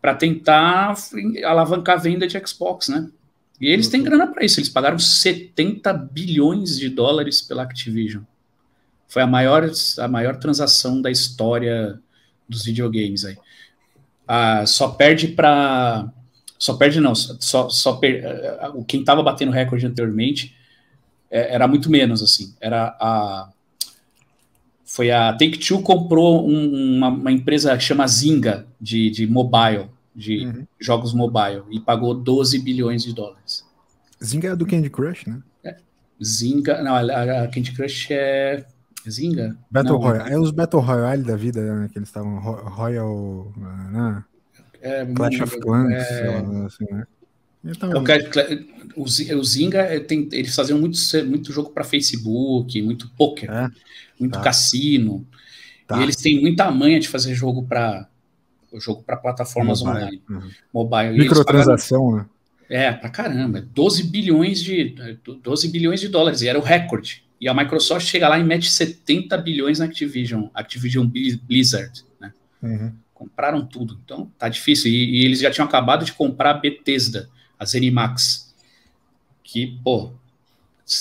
para 0.00 0.14
tentar 0.16 0.96
alavancar 1.44 1.96
a 1.96 2.00
venda 2.00 2.26
de 2.26 2.36
Xbox, 2.44 2.88
né? 2.88 3.08
E 3.60 3.68
eles 3.68 3.88
têm 3.88 4.00
uhum. 4.00 4.06
grana 4.06 4.26
para 4.26 4.44
isso, 4.44 4.58
eles 4.58 4.68
pagaram 4.68 4.98
70 4.98 5.92
bilhões 5.92 6.78
de 6.78 6.88
dólares 6.88 7.40
pela 7.40 7.62
Activision. 7.62 8.22
Foi 9.08 9.22
a 9.22 9.26
maior, 9.26 9.70
a 9.98 10.08
maior 10.08 10.36
transação 10.36 11.00
da 11.00 11.10
história 11.10 12.00
dos 12.48 12.64
videogames 12.64 13.24
aí. 13.24 13.36
Ah, 14.26 14.64
só 14.66 14.88
perde 14.88 15.28
para. 15.28 16.10
Só 16.58 16.74
perde, 16.74 17.00
não. 17.00 17.14
Só, 17.14 17.68
só 17.68 17.94
per, 17.96 18.24
eh, 18.24 18.58
quem 18.86 19.00
estava 19.00 19.22
batendo 19.22 19.50
recorde 19.50 19.84
anteriormente 19.84 20.56
é, 21.30 21.54
era 21.54 21.66
muito 21.66 21.90
menos, 21.90 22.22
assim. 22.22 22.54
Era 22.60 22.96
a. 23.00 23.50
Foi 24.84 25.10
a 25.10 25.32
Take-Two 25.32 25.82
comprou 25.82 26.48
um, 26.48 26.96
uma, 26.96 27.08
uma, 27.08 27.32
empresa 27.32 27.76
que 27.76 27.82
chama 27.82 28.06
Zynga, 28.06 28.66
de, 28.80 29.10
de 29.10 29.26
mobile 29.26 29.88
de 30.14 30.46
uhum. 30.46 30.66
jogos 30.78 31.14
mobile 31.14 31.62
e 31.70 31.80
pagou 31.80 32.14
12 32.14 32.58
bilhões 32.58 33.02
de 33.02 33.14
dólares. 33.14 33.64
Zynga 34.22 34.48
é 34.48 34.56
do 34.56 34.66
Candy 34.66 34.90
Crush, 34.90 35.26
né? 35.26 35.42
É. 35.64 35.76
Zynga, 36.22 36.82
não, 36.82 36.94
a, 36.94 37.44
a 37.44 37.48
Candy 37.48 37.72
Crush 37.72 38.08
é 38.10 38.64
Zynga? 39.08 39.56
Battle 39.70 39.94
não, 39.94 40.00
Royale, 40.00 40.32
é 40.32 40.38
os 40.38 40.50
Battle 40.50 40.82
Royale 40.82 41.22
da 41.22 41.36
vida, 41.36 41.60
né, 41.60 41.88
que 41.90 41.98
eles 41.98 42.08
estavam 42.08 42.38
Royal, 42.38 43.52
né? 43.90 44.24
É, 44.80 45.06
Clash 45.06 45.40
of 45.40 45.60
Clans, 45.60 45.92
é... 45.92 46.36
assim, 46.66 46.84
né? 46.90 47.06
Então, 47.64 47.90
o, 48.96 49.04
o 49.04 49.44
Zynga 49.44 49.82
é, 49.82 50.00
tem, 50.00 50.28
eles 50.32 50.54
faziam 50.54 50.78
muito, 50.80 50.98
muito 51.26 51.52
jogo 51.52 51.70
para 51.70 51.84
Facebook, 51.84 52.82
muito 52.82 53.08
poker, 53.16 53.48
é? 53.48 53.70
muito 54.18 54.32
tá. 54.32 54.40
cassino. 54.40 55.24
Tá. 55.86 55.98
E 55.98 56.02
eles 56.02 56.16
têm 56.16 56.40
muita 56.40 56.68
manha 56.72 56.98
de 56.98 57.08
fazer 57.08 57.34
jogo 57.34 57.62
para 57.62 58.08
o 58.72 58.80
jogo 58.80 59.02
para 59.02 59.16
plataformas 59.16 59.82
mobile. 59.82 59.98
online. 59.98 60.22
Uhum. 60.28 60.50
Mobile. 60.72 61.18
Microtransação, 61.18 62.10
pagaram, 62.10 62.16
né? 62.16 62.26
É, 62.68 62.92
pra 62.92 63.10
caramba. 63.10 63.60
12 63.60 64.04
bilhões 64.04 64.62
de 64.62 64.96
12 65.42 65.68
bilhões 65.68 66.00
de 66.00 66.08
dólares, 66.08 66.40
e 66.40 66.48
era 66.48 66.58
o 66.58 66.62
recorde. 66.62 67.24
E 67.40 67.48
a 67.48 67.54
Microsoft 67.54 68.06
chega 68.06 68.28
lá 68.28 68.38
e 68.38 68.44
mete 68.44 68.70
70 68.70 69.36
bilhões 69.38 69.78
na 69.78 69.84
Activision, 69.84 70.46
Activision 70.54 71.06
Blizzard, 71.06 72.04
né? 72.20 72.32
Uhum. 72.62 72.92
Compraram 73.12 73.66
tudo. 73.66 73.98
Então, 74.04 74.30
tá 74.38 74.48
difícil. 74.48 74.90
E, 74.90 75.20
e, 75.20 75.24
eles 75.24 75.40
já 75.40 75.50
tinham 75.50 75.66
acabado 75.66 76.04
de 76.04 76.12
comprar 76.12 76.50
a 76.50 76.54
Bethesda, 76.54 77.28
a 77.58 77.64
Zenimax, 77.64 78.54
que, 79.42 79.78
pô, 79.82 80.12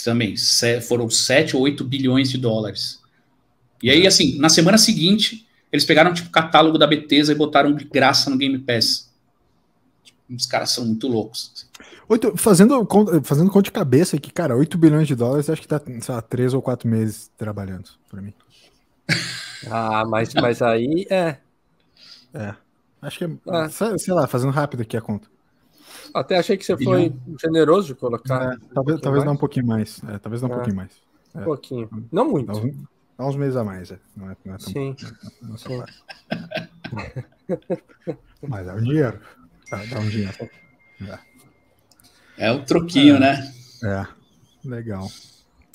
também 0.03 0.35
foram 0.81 1.09
7 1.09 1.55
ou 1.55 1.61
8 1.61 1.83
bilhões 1.83 2.29
de 2.29 2.37
dólares. 2.37 2.99
E 3.81 3.89
aí, 3.89 4.05
assim, 4.05 4.37
na 4.37 4.49
semana 4.49 4.77
seguinte, 4.77 5.47
eles 5.71 5.85
pegaram, 5.85 6.13
tipo, 6.13 6.29
o 6.29 6.31
catálogo 6.31 6.77
da 6.77 6.85
Bethesda 6.85 7.31
e 7.31 7.35
botaram 7.35 7.73
de 7.73 7.85
graça 7.85 8.29
no 8.29 8.37
Game 8.37 8.57
Pass. 8.59 9.09
Tipo, 10.03 10.19
os 10.35 10.45
caras 10.45 10.71
são 10.71 10.85
muito 10.85 11.07
loucos. 11.07 11.67
Oito, 12.09 12.35
fazendo, 12.35 12.85
fazendo 13.23 13.49
conta 13.49 13.63
de 13.63 13.71
cabeça 13.71 14.17
aqui, 14.17 14.31
cara, 14.31 14.55
8 14.55 14.77
bilhões 14.77 15.07
de 15.07 15.15
dólares, 15.15 15.49
acho 15.49 15.61
que 15.61 15.67
tá, 15.67 15.79
sei 15.79 16.13
lá, 16.13 16.21
3 16.21 16.53
ou 16.53 16.61
4 16.61 16.87
meses 16.89 17.31
trabalhando 17.37 17.89
para 18.09 18.21
mim. 18.21 18.33
Ah, 19.69 20.03
mas, 20.07 20.33
mas 20.33 20.59
aí 20.59 21.05
é. 21.07 21.37
É. 22.33 22.55
Acho 22.99 23.19
que 23.19 23.25
é, 23.25 23.29
é. 23.29 23.97
Sei 23.99 24.11
lá, 24.11 24.25
fazendo 24.25 24.51
rápido 24.51 24.81
aqui 24.81 24.97
a 24.97 25.01
conta. 25.01 25.27
Até 26.15 26.39
achei 26.39 26.57
que 26.57 26.65
você 26.65 26.75
foi 26.75 27.13
generoso 27.39 27.89
de 27.89 27.93
colocar. 27.93 28.53
É, 28.53 28.57
talvez 28.73 28.97
um 28.97 29.01
talvez 29.01 29.23
não 29.23 29.33
um 29.33 29.37
pouquinho 29.37 29.67
mais. 29.67 30.01
É, 30.09 30.17
talvez 30.17 30.41
não 30.41 30.49
um 30.49 30.53
é. 30.53 30.55
pouquinho 30.55 30.75
mais. 30.75 30.91
Um 31.35 31.43
pouquinho. 31.43 31.89
Não 32.11 32.27
muito. 32.27 32.73
Dá 33.21 33.27
uns 33.27 33.35
meses 33.35 33.55
a 33.55 33.63
mais, 33.63 33.91
é. 33.91 33.99
Não 34.17 34.31
é, 34.31 34.37
não 34.43 34.55
é 34.55 34.57
tão, 34.57 34.73
Sim. 34.73 34.95
Não 35.43 35.53
é 35.53 35.57
Sim. 35.59 35.83
Mas 38.47 38.65
dá 38.65 38.73
um 38.73 38.81
dinheiro. 38.81 39.21
Dá, 39.69 39.85
dá 39.85 39.99
um 39.99 40.09
dinheiro. 40.09 40.49
É, 42.35 42.47
é 42.47 42.51
o 42.51 42.65
troquinho, 42.65 43.17
é. 43.17 43.19
né? 43.19 43.53
É, 43.83 44.07
legal. 44.67 45.07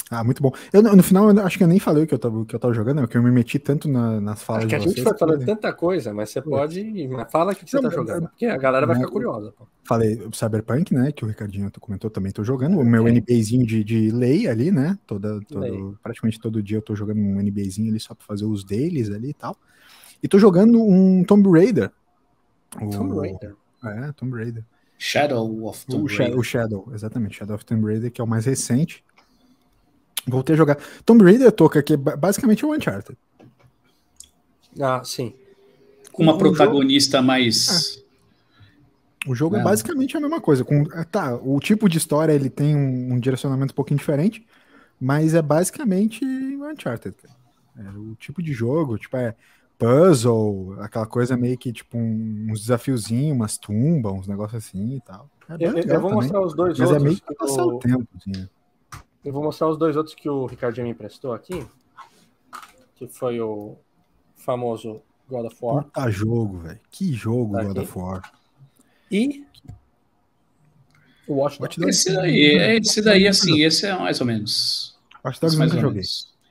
Ah, 0.08 0.22
muito 0.22 0.40
bom. 0.40 0.52
Eu, 0.72 0.82
no 0.82 1.02
final, 1.02 1.28
eu 1.30 1.44
acho 1.44 1.58
que 1.58 1.64
eu 1.64 1.68
nem 1.68 1.80
falei 1.80 2.04
o 2.04 2.06
que 2.06 2.14
eu 2.14 2.18
tava, 2.18 2.44
que 2.44 2.54
eu 2.54 2.60
tava 2.60 2.72
jogando, 2.72 3.00
porque 3.00 3.16
eu 3.16 3.22
me 3.22 3.30
meti 3.30 3.58
tanto 3.58 3.88
na, 3.88 4.20
nas 4.20 4.40
falas 4.40 4.62
acho 4.62 4.68
que 4.68 4.74
a 4.76 4.78
gente 4.78 5.02
foi 5.02 5.18
falando 5.18 5.44
tanta 5.44 5.72
coisa, 5.72 6.14
mas 6.14 6.30
você 6.30 6.40
pode. 6.40 7.08
Fala 7.30 7.52
o 7.52 7.56
que 7.56 7.68
você 7.68 7.76
não, 7.76 7.90
tá 7.90 7.96
jogando, 7.96 8.28
porque 8.28 8.46
a 8.46 8.56
galera 8.56 8.86
vai 8.86 8.96
ficar 8.96 9.10
curiosa. 9.10 9.52
Pô. 9.52 9.66
Falei 9.82 10.20
Cyberpunk, 10.32 10.94
né? 10.94 11.10
Que 11.10 11.24
o 11.24 11.28
Ricardinho 11.28 11.70
comentou 11.80 12.08
também, 12.08 12.30
tô 12.30 12.44
jogando. 12.44 12.78
O 12.78 12.84
meu 12.84 13.08
é. 13.08 13.10
NBAzinho 13.10 13.66
de, 13.66 13.82
de 13.82 14.10
lei 14.12 14.46
ali, 14.46 14.70
né? 14.70 14.96
Toda, 15.06 15.40
todo, 15.40 15.98
praticamente 16.00 16.38
todo 16.38 16.62
dia 16.62 16.78
eu 16.78 16.82
tô 16.82 16.94
jogando 16.94 17.18
um 17.18 17.40
NBAzinho 17.42 17.90
ali 17.90 17.98
só 17.98 18.14
pra 18.14 18.24
fazer 18.24 18.44
os 18.44 18.64
deles 18.64 19.10
ali 19.10 19.30
e 19.30 19.34
tal. 19.34 19.56
E 20.22 20.28
tô 20.28 20.38
jogando 20.38 20.80
um 20.80 21.24
Tomb 21.24 21.50
Raider. 21.50 21.90
Tomb 22.70 23.16
Raider? 23.16 23.56
É, 23.84 24.12
Tomb 24.12 24.36
Raider. 24.36 24.64
Shadow 24.98 25.66
of 25.66 25.84
Tomb 25.86 26.06
Raider. 26.12 26.38
O 26.38 26.42
Shadow, 26.44 26.88
exatamente. 26.92 27.36
Shadow 27.36 27.56
of 27.56 27.64
Tomb 27.64 27.84
Raider, 27.84 28.10
que 28.10 28.20
é 28.20 28.24
o 28.24 28.26
mais 28.26 28.46
recente. 28.46 29.04
Voltei 30.26 30.54
a 30.54 30.56
jogar. 30.56 30.78
Tomb 31.04 31.22
Raider 31.22 31.52
toca, 31.52 31.82
que 31.82 31.94
é 31.94 31.96
basicamente 31.96 32.66
o 32.66 32.74
Uncharted. 32.74 33.16
Ah, 34.80 35.02
sim. 35.04 35.32
Com 36.12 36.22
uma 36.24 36.34
o 36.34 36.38
protagonista 36.38 37.18
jogo... 37.18 37.26
mais. 37.26 38.02
É. 38.02 39.30
O 39.30 39.34
jogo 39.34 39.56
é. 39.56 39.60
é. 39.60 39.62
basicamente 39.62 40.16
a 40.16 40.20
mesma 40.20 40.40
coisa. 40.40 40.64
Com, 40.64 40.82
é, 40.92 41.04
tá, 41.04 41.36
o 41.36 41.58
tipo 41.60 41.88
de 41.88 41.98
história 41.98 42.32
ele 42.32 42.50
tem 42.50 42.76
um, 42.76 43.14
um 43.14 43.20
direcionamento 43.20 43.72
um 43.72 43.76
pouquinho 43.76 43.98
diferente, 43.98 44.44
mas 45.00 45.34
é 45.34 45.42
basicamente 45.42 46.24
Uncharted. 46.24 47.16
É, 47.78 47.88
o 47.90 48.14
tipo 48.16 48.42
de 48.42 48.52
jogo, 48.52 48.98
tipo, 48.98 49.16
é 49.16 49.34
puzzle, 49.78 50.76
aquela 50.80 51.06
coisa 51.06 51.36
meio 51.36 51.56
que 51.58 51.72
tipo 51.72 51.98
um, 51.98 52.48
uns 52.50 52.60
desafiozinhos, 52.60 53.36
umas 53.36 53.58
tumbas, 53.58 54.12
uns 54.12 54.26
negócios 54.26 54.64
assim 54.64 54.96
e 54.96 55.00
tal. 55.00 55.30
É 55.48 55.54
eu, 55.54 55.58
eu, 55.58 55.72
vou 55.72 56.10
também, 56.10 56.12
mostrar 56.14 56.40
os 56.40 56.54
dois 56.54 56.78
mas 56.78 56.90
outros. 56.90 57.02
Mas 57.02 57.02
é 57.02 57.04
meio 57.04 57.20
que 57.20 57.34
passar 57.34 57.62
eu... 57.62 57.68
o 57.68 57.78
tempo, 57.78 58.08
assim. 58.16 58.48
Eu 59.26 59.32
vou 59.32 59.42
mostrar 59.42 59.68
os 59.68 59.76
dois 59.76 59.96
outros 59.96 60.14
que 60.14 60.28
o 60.28 60.46
Ricardinho 60.46 60.86
me 60.86 60.92
emprestou 60.92 61.32
aqui. 61.32 61.66
Que 62.94 63.08
foi 63.08 63.40
o 63.40 63.76
famoso 64.36 65.02
God 65.28 65.46
of 65.46 65.56
War. 65.60 65.82
Puta 65.82 66.08
jogo, 66.12 66.58
velho. 66.58 66.78
Que 66.92 67.12
jogo 67.12 67.56
tá 67.56 67.64
God 67.64 67.78
of 67.78 67.98
War. 67.98 68.32
E 69.10 69.44
o 71.26 71.34
Watch 71.34 71.58
Dogs. 71.58 71.88
Esse 71.88 72.14
daí, 72.14 72.76
esse 72.76 73.02
daí, 73.02 73.26
assim, 73.26 73.64
esse 73.64 73.84
é 73.84 73.98
mais 73.98 74.20
ou 74.20 74.26
menos. 74.28 74.96
Watch 75.24 75.40
Dogs 75.40 75.58
nunca 75.58 75.80
joguei. 75.80 76.02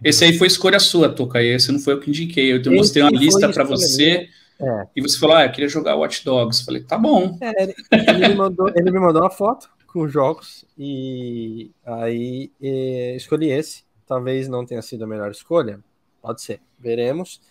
Esse 0.03 0.25
aí 0.25 0.37
foi 0.37 0.47
escolha 0.47 0.77
sua, 0.77 1.07
Toca. 1.07 1.41
Esse 1.41 1.71
não 1.71 1.79
foi 1.79 1.93
eu 1.93 2.01
que 2.01 2.09
indiquei. 2.09 2.51
Eu 2.51 2.59
esse 2.59 2.69
mostrei 2.69 3.03
uma 3.03 3.11
lista 3.11 3.53
para 3.53 3.63
você. 3.63 4.27
É. 4.59 4.87
E 4.93 5.01
você 5.01 5.17
falou, 5.17 5.37
ah, 5.37 5.45
eu 5.45 5.51
queria 5.53 5.69
jogar 5.69 5.95
Watch 5.95 6.25
Dogs. 6.25 6.65
Falei, 6.65 6.83
tá 6.83 6.97
bom. 6.97 7.37
É, 7.39 7.63
ele, 7.63 8.27
me 8.27 8.35
mandou, 8.35 8.67
ele 8.67 8.91
me 8.91 8.99
mandou 8.99 9.21
uma 9.21 9.31
foto 9.31 9.69
com 9.95 10.09
jogos 10.09 10.65
e 10.77 11.71
aí 11.85 12.51
e, 12.59 13.15
escolhi 13.15 13.49
esse. 13.49 13.85
Talvez 14.05 14.49
não 14.49 14.65
tenha 14.65 14.81
sido 14.81 15.05
a 15.05 15.07
melhor 15.07 15.31
escolha, 15.31 15.79
pode 16.21 16.41
ser, 16.41 16.59
veremos. 16.77 17.41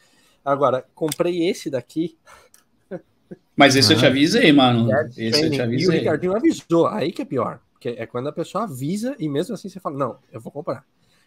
Agora, 0.45 0.85
comprei 0.95 1.49
esse 1.49 1.71
daqui 1.71 2.19
Mas 3.57 3.75
esse 3.77 3.95
ah. 3.95 3.97
eu 3.97 3.99
te 3.99 4.05
avisei, 4.05 4.53
mano. 4.53 4.91
Esse 5.17 5.47
eu 5.47 5.51
te 5.51 5.63
avisei. 5.63 5.87
E 5.87 5.89
o 5.89 5.93
Ricardinho 5.99 6.37
avisou. 6.37 6.87
Aí 6.87 7.11
que 7.11 7.23
é 7.23 7.25
pior. 7.25 7.61
Porque 7.73 7.89
é 7.89 8.05
quando 8.05 8.29
a 8.29 8.33
pessoa 8.33 8.65
avisa 8.65 9.17
e 9.19 9.27
mesmo 9.27 9.55
assim 9.55 9.71
você 9.71 9.81
fala, 9.81 9.97
não, 9.97 10.19
eu 10.31 10.39
vou 10.39 10.53
comprar. 10.53 10.85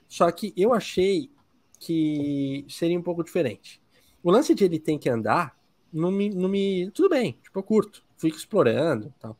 Só 0.07 0.29
que 0.31 0.53
eu 0.55 0.71
achei 0.71 1.31
que 1.79 2.63
seria 2.69 2.97
um 2.97 3.01
pouco 3.01 3.23
diferente. 3.23 3.81
O 4.21 4.29
lance 4.29 4.53
de 4.53 4.63
ele 4.63 4.77
tem 4.77 4.99
que 4.99 5.09
andar, 5.09 5.57
não 5.91 6.11
me, 6.11 6.29
não 6.29 6.47
me. 6.47 6.91
Tudo 6.91 7.09
bem, 7.09 7.39
tipo, 7.41 7.57
eu 7.57 7.63
curto, 7.63 8.03
fico 8.17 8.37
explorando 8.37 9.11
tal. 9.19 9.35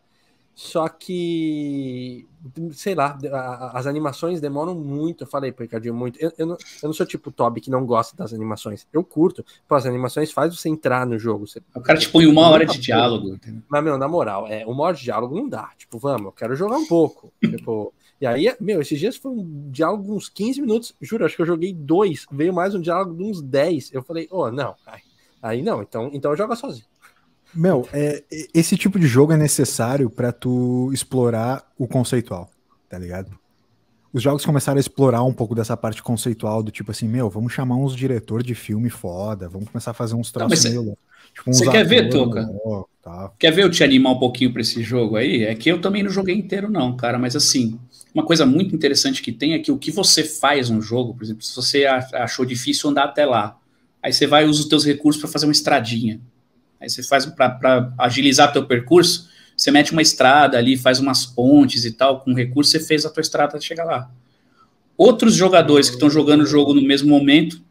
Só 0.58 0.90
que, 0.90 2.28
sei 2.72 2.96
lá, 2.96 3.16
as 3.76 3.86
animações 3.86 4.42
demoram 4.42 4.74
muito. 4.74 5.24
Eu 5.24 5.28
falei 5.28 5.52
pro 5.52 5.62
Ricardinho 5.64 5.94
muito. 5.94 6.18
Eu, 6.20 6.34
eu, 6.36 6.48
não, 6.48 6.58
eu 6.82 6.88
não 6.88 6.94
sou 6.94 7.06
tipo 7.06 7.30
o 7.30 7.32
Toby 7.32 7.62
que 7.62 7.70
não 7.70 7.86
gosta 7.86 8.18
das 8.18 8.34
animações. 8.34 8.88
Eu 8.92 9.04
curto. 9.04 9.46
Pô, 9.68 9.76
as 9.76 9.86
animações 9.86 10.32
faz 10.32 10.58
você 10.58 10.68
entrar 10.68 11.06
no 11.06 11.20
jogo. 11.20 11.46
Você, 11.46 11.62
o 11.76 11.80
cara 11.80 12.00
te 12.00 12.10
põe 12.10 12.26
uma 12.26 12.50
hora 12.50 12.66
de 12.66 12.80
diálogo. 12.80 13.40
Mas, 13.70 13.84
meu, 13.84 14.00
na 14.00 14.08
moral, 14.08 14.48
é, 14.48 14.66
uma 14.66 14.86
hora 14.86 14.98
de 14.98 15.04
diálogo 15.04 15.36
não 15.36 15.48
dá. 15.48 15.70
Tipo, 15.78 16.00
vamos, 16.00 16.26
eu 16.26 16.32
quero 16.32 16.56
jogar 16.56 16.78
um 16.78 16.88
pouco. 16.88 17.32
tipo, 17.40 17.94
e 18.20 18.26
aí, 18.26 18.52
meu, 18.60 18.82
esses 18.82 19.00
dias 19.00 19.16
foi 19.16 19.34
um 19.34 19.70
diálogo 19.70 20.06
de 20.06 20.12
uns 20.12 20.28
15 20.28 20.60
minutos. 20.60 20.96
Juro, 21.00 21.24
acho 21.24 21.36
que 21.36 21.42
eu 21.44 21.46
joguei 21.46 21.72
dois. 21.72 22.26
Veio 22.32 22.52
mais 22.52 22.74
um 22.74 22.82
diálogo 22.82 23.16
de 23.16 23.24
uns 23.24 23.44
10. 23.44 23.94
Eu 23.94 24.02
falei, 24.02 24.28
oh, 24.32 24.50
não. 24.50 24.74
Aí, 24.88 25.02
aí 25.40 25.62
não, 25.62 25.84
então, 25.84 26.10
então 26.12 26.36
joga 26.36 26.56
sozinho. 26.56 26.88
Meu, 27.58 27.90
é, 27.92 28.24
esse 28.54 28.78
tipo 28.78 29.00
de 29.00 29.08
jogo 29.08 29.34
é 29.34 29.38
necessário 29.38 30.12
para 30.12 30.32
tu 30.32 30.92
explorar 30.94 31.68
o 31.76 31.88
conceitual, 31.88 32.52
tá 32.88 33.00
ligado? 33.00 33.32
Os 34.14 34.22
jogos 34.22 34.46
começaram 34.46 34.78
a 34.78 34.80
explorar 34.80 35.24
um 35.24 35.34
pouco 35.34 35.56
dessa 35.56 35.76
parte 35.76 36.04
conceitual 36.04 36.62
do 36.62 36.70
tipo 36.70 36.92
assim, 36.92 37.08
meu, 37.08 37.32
vamos 37.32 37.52
chamar 37.52 37.76
uns 37.76 37.96
diretor 37.96 38.44
de 38.44 38.54
filme 38.54 38.92
foda, 38.92 39.50
vamos 39.50 39.70
começar 39.70 39.92
a 39.92 39.94
fazer 39.94 40.14
uns 40.14 40.32
troços 40.32 40.64
meio. 40.64 40.96
Tipo, 41.34 41.52
você 41.52 41.70
quer 41.70 41.84
ver, 41.84 42.10
Toca? 42.10 42.48
tá. 43.02 43.32
Quer 43.40 43.52
ver 43.52 43.64
eu 43.64 43.72
te 43.72 43.84
animar 43.84 44.14
um 44.14 44.20
pouquinho 44.20 44.54
para 44.54 44.62
esse 44.62 44.84
jogo 44.84 45.16
aí? 45.16 45.44
É 45.44 45.56
que 45.56 45.70
eu 45.70 45.82
também 45.82 46.04
não 46.04 46.12
joguei 46.12 46.36
inteiro, 46.36 46.70
não, 46.70 46.96
cara, 46.96 47.18
mas 47.18 47.36
assim, 47.36 47.80
uma 48.14 48.24
coisa 48.24 48.46
muito 48.46 48.76
interessante 48.76 49.22
que 49.22 49.32
tem 49.32 49.54
é 49.54 49.60
que 49.60 49.72
o 49.72 49.78
que 49.80 49.92
você 49.92 50.24
faz 50.24 50.70
no 50.70 50.82
jogo, 50.82 51.16
por 51.16 51.24
exemplo, 51.24 51.44
se 51.44 51.56
você 51.56 51.86
achou 51.86 52.46
difícil 52.46 52.92
andar 52.92 53.06
até 53.06 53.26
lá, 53.26 53.58
aí 54.02 54.14
você 54.14 54.28
vai 54.28 54.46
e 54.46 54.48
usa 54.48 54.62
os 54.62 54.68
teus 54.68 54.86
recursos 54.86 55.20
para 55.20 55.32
fazer 55.32 55.48
uma 55.48 55.52
estradinha. 55.52 56.22
Aí 56.80 56.90
você 56.90 57.02
faz 57.04 57.26
para 57.26 57.94
agilizar 57.98 58.52
teu 58.54 58.66
percurso, 58.66 59.30
você 59.56 59.72
mete 59.72 59.92
uma 59.92 60.02
estrada 60.02 60.58
ali, 60.58 60.78
faz 60.78 61.00
umas 61.00 61.26
pontes 61.26 61.84
e 61.86 61.92
tal, 61.92 62.22
com 62.22 62.34
recurso 62.34 62.72
você 62.72 62.80
fez 62.80 63.06
a 63.06 63.10
tua 63.10 63.22
estrada 63.22 63.60
chegar 63.60 63.86
lá. 63.86 64.12
Outros 64.96 65.34
jogadores 65.34 65.90
que 65.90 65.96
estão 65.96 66.10
jogando 66.10 66.42
o 66.42 66.46
jogo 66.46 66.74
no 66.74 66.82
mesmo 66.82 67.10
momento, 67.10 67.62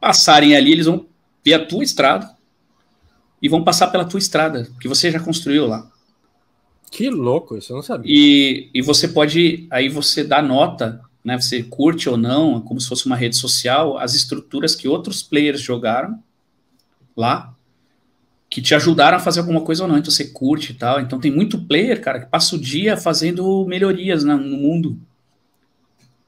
passarem 0.00 0.56
ali, 0.56 0.72
eles 0.72 0.86
vão 0.86 1.06
ver 1.44 1.54
a 1.54 1.64
tua 1.64 1.84
estrada 1.84 2.34
e 3.40 3.48
vão 3.48 3.62
passar 3.62 3.88
pela 3.88 4.04
tua 4.04 4.18
estrada, 4.18 4.68
que 4.80 4.88
você 4.88 5.10
já 5.10 5.20
construiu 5.20 5.66
lá. 5.66 5.90
Que 6.90 7.08
louco, 7.08 7.56
isso 7.56 7.72
eu 7.72 7.76
não 7.76 7.82
sabia. 7.82 8.10
E, 8.10 8.70
e 8.74 8.82
você 8.82 9.08
pode, 9.08 9.66
aí 9.70 9.88
você 9.88 10.22
dá 10.22 10.42
nota, 10.42 11.00
né? 11.24 11.40
Você 11.40 11.62
curte 11.62 12.08
ou 12.08 12.16
não, 12.16 12.60
como 12.60 12.80
se 12.80 12.88
fosse 12.88 13.06
uma 13.06 13.16
rede 13.16 13.36
social, 13.36 13.96
as 13.98 14.14
estruturas 14.14 14.74
que 14.74 14.88
outros 14.88 15.22
players 15.22 15.60
jogaram 15.60 16.22
lá, 17.16 17.54
que 18.52 18.60
te 18.60 18.74
ajudaram 18.74 19.16
a 19.16 19.20
fazer 19.20 19.40
alguma 19.40 19.62
coisa 19.62 19.84
ou 19.84 19.88
não, 19.88 19.96
então 19.96 20.10
você 20.10 20.26
curte 20.26 20.72
e 20.72 20.74
tal. 20.74 21.00
Então 21.00 21.18
tem 21.18 21.32
muito 21.32 21.58
player, 21.58 21.98
cara, 22.02 22.20
que 22.20 22.26
passa 22.26 22.54
o 22.54 22.58
dia 22.58 22.98
fazendo 22.98 23.64
melhorias 23.64 24.24
né, 24.24 24.34
no 24.34 24.58
mundo. 24.58 24.98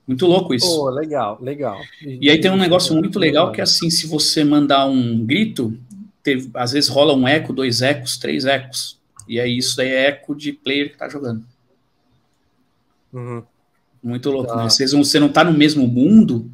Muito 0.08 0.24
louco 0.24 0.54
isso. 0.54 0.66
Pô, 0.66 0.88
legal, 0.88 1.38
legal. 1.42 1.78
E, 2.00 2.30
aí 2.30 2.40
tem 2.40 2.50
um 2.50 2.56
negócio 2.56 2.94
muito 2.94 3.18
legal 3.18 3.52
que 3.52 3.60
é 3.60 3.64
assim, 3.64 3.90
se 3.90 4.06
você 4.06 4.42
mandar 4.42 4.86
um 4.86 5.22
grito, 5.22 5.78
teve, 6.22 6.48
às 6.54 6.72
vezes 6.72 6.88
rola 6.88 7.14
um 7.14 7.28
eco, 7.28 7.52
dois 7.52 7.82
ecos, 7.82 8.16
três 8.16 8.46
ecos. 8.46 8.98
E 9.28 9.38
aí 9.38 9.58
isso 9.58 9.76
daí 9.76 9.90
é 9.90 10.06
eco 10.06 10.34
de 10.34 10.50
player 10.50 10.92
que 10.92 10.96
tá 10.96 11.10
jogando. 11.10 11.44
Uhum. 13.12 13.42
Muito 14.02 14.30
louco, 14.30 14.48
tá. 14.48 14.56
né? 14.56 14.62
Vocês, 14.64 14.92
você 14.92 15.20
não 15.20 15.28
tá 15.28 15.44
no 15.44 15.52
mesmo 15.52 15.86
mundo, 15.86 16.50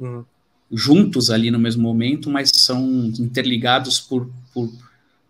uhum. 0.00 0.24
juntos 0.72 1.30
ali 1.30 1.48
no 1.48 1.60
mesmo 1.60 1.80
momento, 1.80 2.28
mas 2.28 2.50
são 2.52 2.82
interligados 3.20 4.00
por, 4.00 4.28
por 4.52 4.68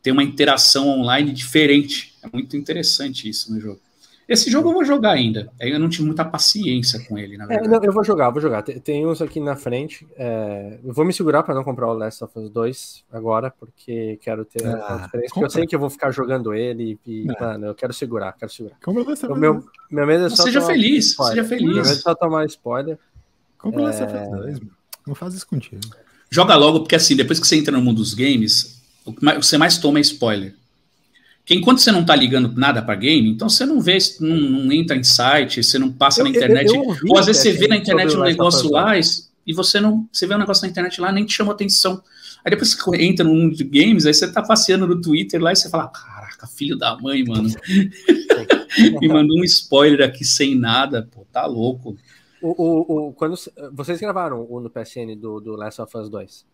ter 0.02 0.10
uma 0.10 0.22
interação 0.22 0.88
online 0.88 1.32
diferente. 1.32 2.14
É 2.22 2.28
muito 2.32 2.56
interessante 2.56 3.28
isso 3.28 3.52
no 3.52 3.60
jogo. 3.60 3.80
Esse 4.28 4.50
jogo 4.50 4.70
eu 4.70 4.72
vou 4.72 4.84
jogar 4.84 5.10
ainda. 5.10 5.52
Eu 5.60 5.78
não 5.78 5.88
tive 5.88 6.04
muita 6.04 6.24
paciência 6.24 7.04
com 7.06 7.18
ele, 7.18 7.36
na 7.36 7.44
verdade. 7.44 7.68
É, 7.68 7.70
não, 7.70 7.84
eu 7.84 7.92
vou 7.92 8.04
jogar, 8.04 8.30
vou 8.30 8.40
jogar. 8.40 8.62
Tem, 8.62 8.78
tem 8.78 9.06
uns 9.06 9.20
aqui 9.20 9.40
na 9.40 9.56
frente. 9.56 10.06
É, 10.16 10.78
eu 10.82 10.94
vou 10.94 11.04
me 11.04 11.12
segurar 11.12 11.42
para 11.42 11.54
não 11.54 11.64
comprar 11.64 11.88
o 11.88 11.92
Last 11.92 12.22
of 12.24 12.38
Us 12.38 12.48
2 12.48 13.04
agora, 13.12 13.50
porque 13.50 14.18
quero 14.22 14.44
ter 14.44 14.64
ah, 14.66 15.08
Porque 15.10 15.44
eu 15.44 15.50
sei 15.50 15.66
que 15.66 15.74
eu 15.74 15.80
vou 15.80 15.90
ficar 15.90 16.12
jogando 16.12 16.54
ele 16.54 16.98
e, 17.06 17.26
é. 17.28 17.40
mano, 17.40 17.66
eu 17.66 17.74
quero 17.74 17.92
segurar, 17.92 18.32
quero 18.32 18.50
segurar. 18.50 18.76
Compra 18.82 19.02
o 19.02 19.08
Last 19.08 19.26
of 19.26 19.34
Us 19.34 19.38
meu, 19.40 19.64
meu 19.90 20.06
medo 20.06 20.26
é 20.26 20.30
só 20.30 20.44
Seja 20.44 20.62
feliz, 20.62 21.08
spoiler. 21.08 21.36
seja 21.36 21.48
feliz. 21.48 21.66
Meu 21.66 21.82
medo 21.82 21.92
é 21.92 21.94
só 21.96 22.14
tomar 22.14 22.46
spoiler. 22.46 22.98
Compra 23.58 23.82
o 23.82 23.84
Last 23.84 24.02
of 24.02 24.14
Us 24.14 24.30
2, 24.30 24.60
mano. 24.60 24.72
Não 25.06 25.14
faz 25.14 25.34
isso 25.34 25.46
contigo. 25.46 25.82
Joga 26.30 26.54
logo, 26.56 26.80
porque 26.80 26.94
assim, 26.94 27.16
depois 27.16 27.38
que 27.38 27.46
você 27.46 27.56
entra 27.56 27.76
no 27.76 27.82
mundo 27.82 27.96
dos 27.98 28.14
games, 28.14 28.81
o 29.04 29.12
que 29.12 29.24
você 29.36 29.58
mais 29.58 29.78
toma 29.78 29.98
é 29.98 30.02
spoiler. 30.02 30.54
Porque 31.42 31.54
enquanto 31.54 31.78
você 31.78 31.90
não 31.90 32.04
tá 32.04 32.14
ligando 32.14 32.52
nada 32.56 32.80
para 32.80 32.94
game, 32.94 33.28
então 33.28 33.48
você 33.48 33.66
não 33.66 33.80
vê, 33.80 33.98
não, 34.20 34.36
não, 34.36 34.72
entra 34.72 34.96
em 34.96 35.02
site, 35.02 35.62
você 35.62 35.76
não 35.76 35.90
passa 35.90 36.20
eu, 36.20 36.24
na 36.24 36.30
internet. 36.30 36.68
Eu, 36.68 36.82
eu 36.82 36.96
ou 37.08 37.18
às 37.18 37.26
vezes 37.26 37.42
você 37.42 37.52
vê 37.52 37.66
na 37.66 37.76
internet 37.76 38.16
um 38.16 38.22
negócio 38.22 38.70
lá 38.70 38.96
e, 38.96 39.02
e, 39.46 39.52
você 39.52 39.80
não. 39.80 40.08
Você 40.12 40.24
vê 40.24 40.36
um 40.36 40.38
negócio 40.38 40.64
na 40.64 40.70
internet 40.70 41.00
lá 41.00 41.10
nem 41.10 41.26
te 41.26 41.34
chama 41.34 41.52
atenção. 41.52 42.00
Aí 42.44 42.50
depois 42.50 42.72
você 42.72 43.02
entra 43.02 43.24
no 43.24 43.34
mundo 43.34 43.56
de 43.56 43.64
games, 43.64 44.06
aí 44.06 44.14
você 44.14 44.30
tá 44.30 44.40
passeando 44.40 44.86
no 44.86 45.00
Twitter 45.00 45.42
lá 45.42 45.52
e 45.52 45.56
você 45.56 45.68
fala: 45.68 45.88
caraca, 45.88 46.46
filho 46.46 46.76
da 46.76 46.96
mãe, 46.96 47.24
mano. 47.24 47.50
Me 49.00 49.08
mandou 49.08 49.38
um 49.38 49.44
spoiler 49.44 50.06
aqui 50.06 50.24
sem 50.24 50.54
nada, 50.54 51.08
pô, 51.12 51.26
tá 51.30 51.44
louco. 51.44 51.96
O, 52.40 52.50
o, 52.50 53.08
o, 53.08 53.12
quando 53.12 53.36
vocês 53.72 54.00
gravaram 54.00 54.46
o 54.48 54.60
no 54.60 54.70
PSN 54.70 55.16
do, 55.16 55.40
do 55.40 55.56
Last 55.56 55.82
of 55.82 55.96
Us 55.96 56.08
2? 56.08 56.46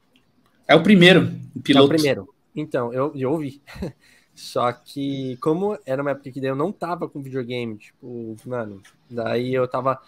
É 0.66 0.74
o 0.74 0.82
primeiro, 0.82 1.30
o 1.54 1.60
piloto. 1.60 1.84
É 1.84 1.94
o 1.94 1.96
primeiro. 1.96 2.37
Então, 2.60 2.92
eu, 2.92 3.12
eu 3.14 3.30
ouvi. 3.30 3.62
Só 4.34 4.70
que, 4.72 5.36
como 5.38 5.78
era 5.84 6.02
uma 6.02 6.12
época 6.12 6.30
que 6.30 6.44
eu 6.44 6.54
não 6.54 6.72
tava 6.72 7.08
com 7.08 7.22
videogame, 7.22 7.76
tipo, 7.76 8.36
mano, 8.44 8.82
daí 9.10 9.54
eu 9.54 9.66
tava. 9.66 10.00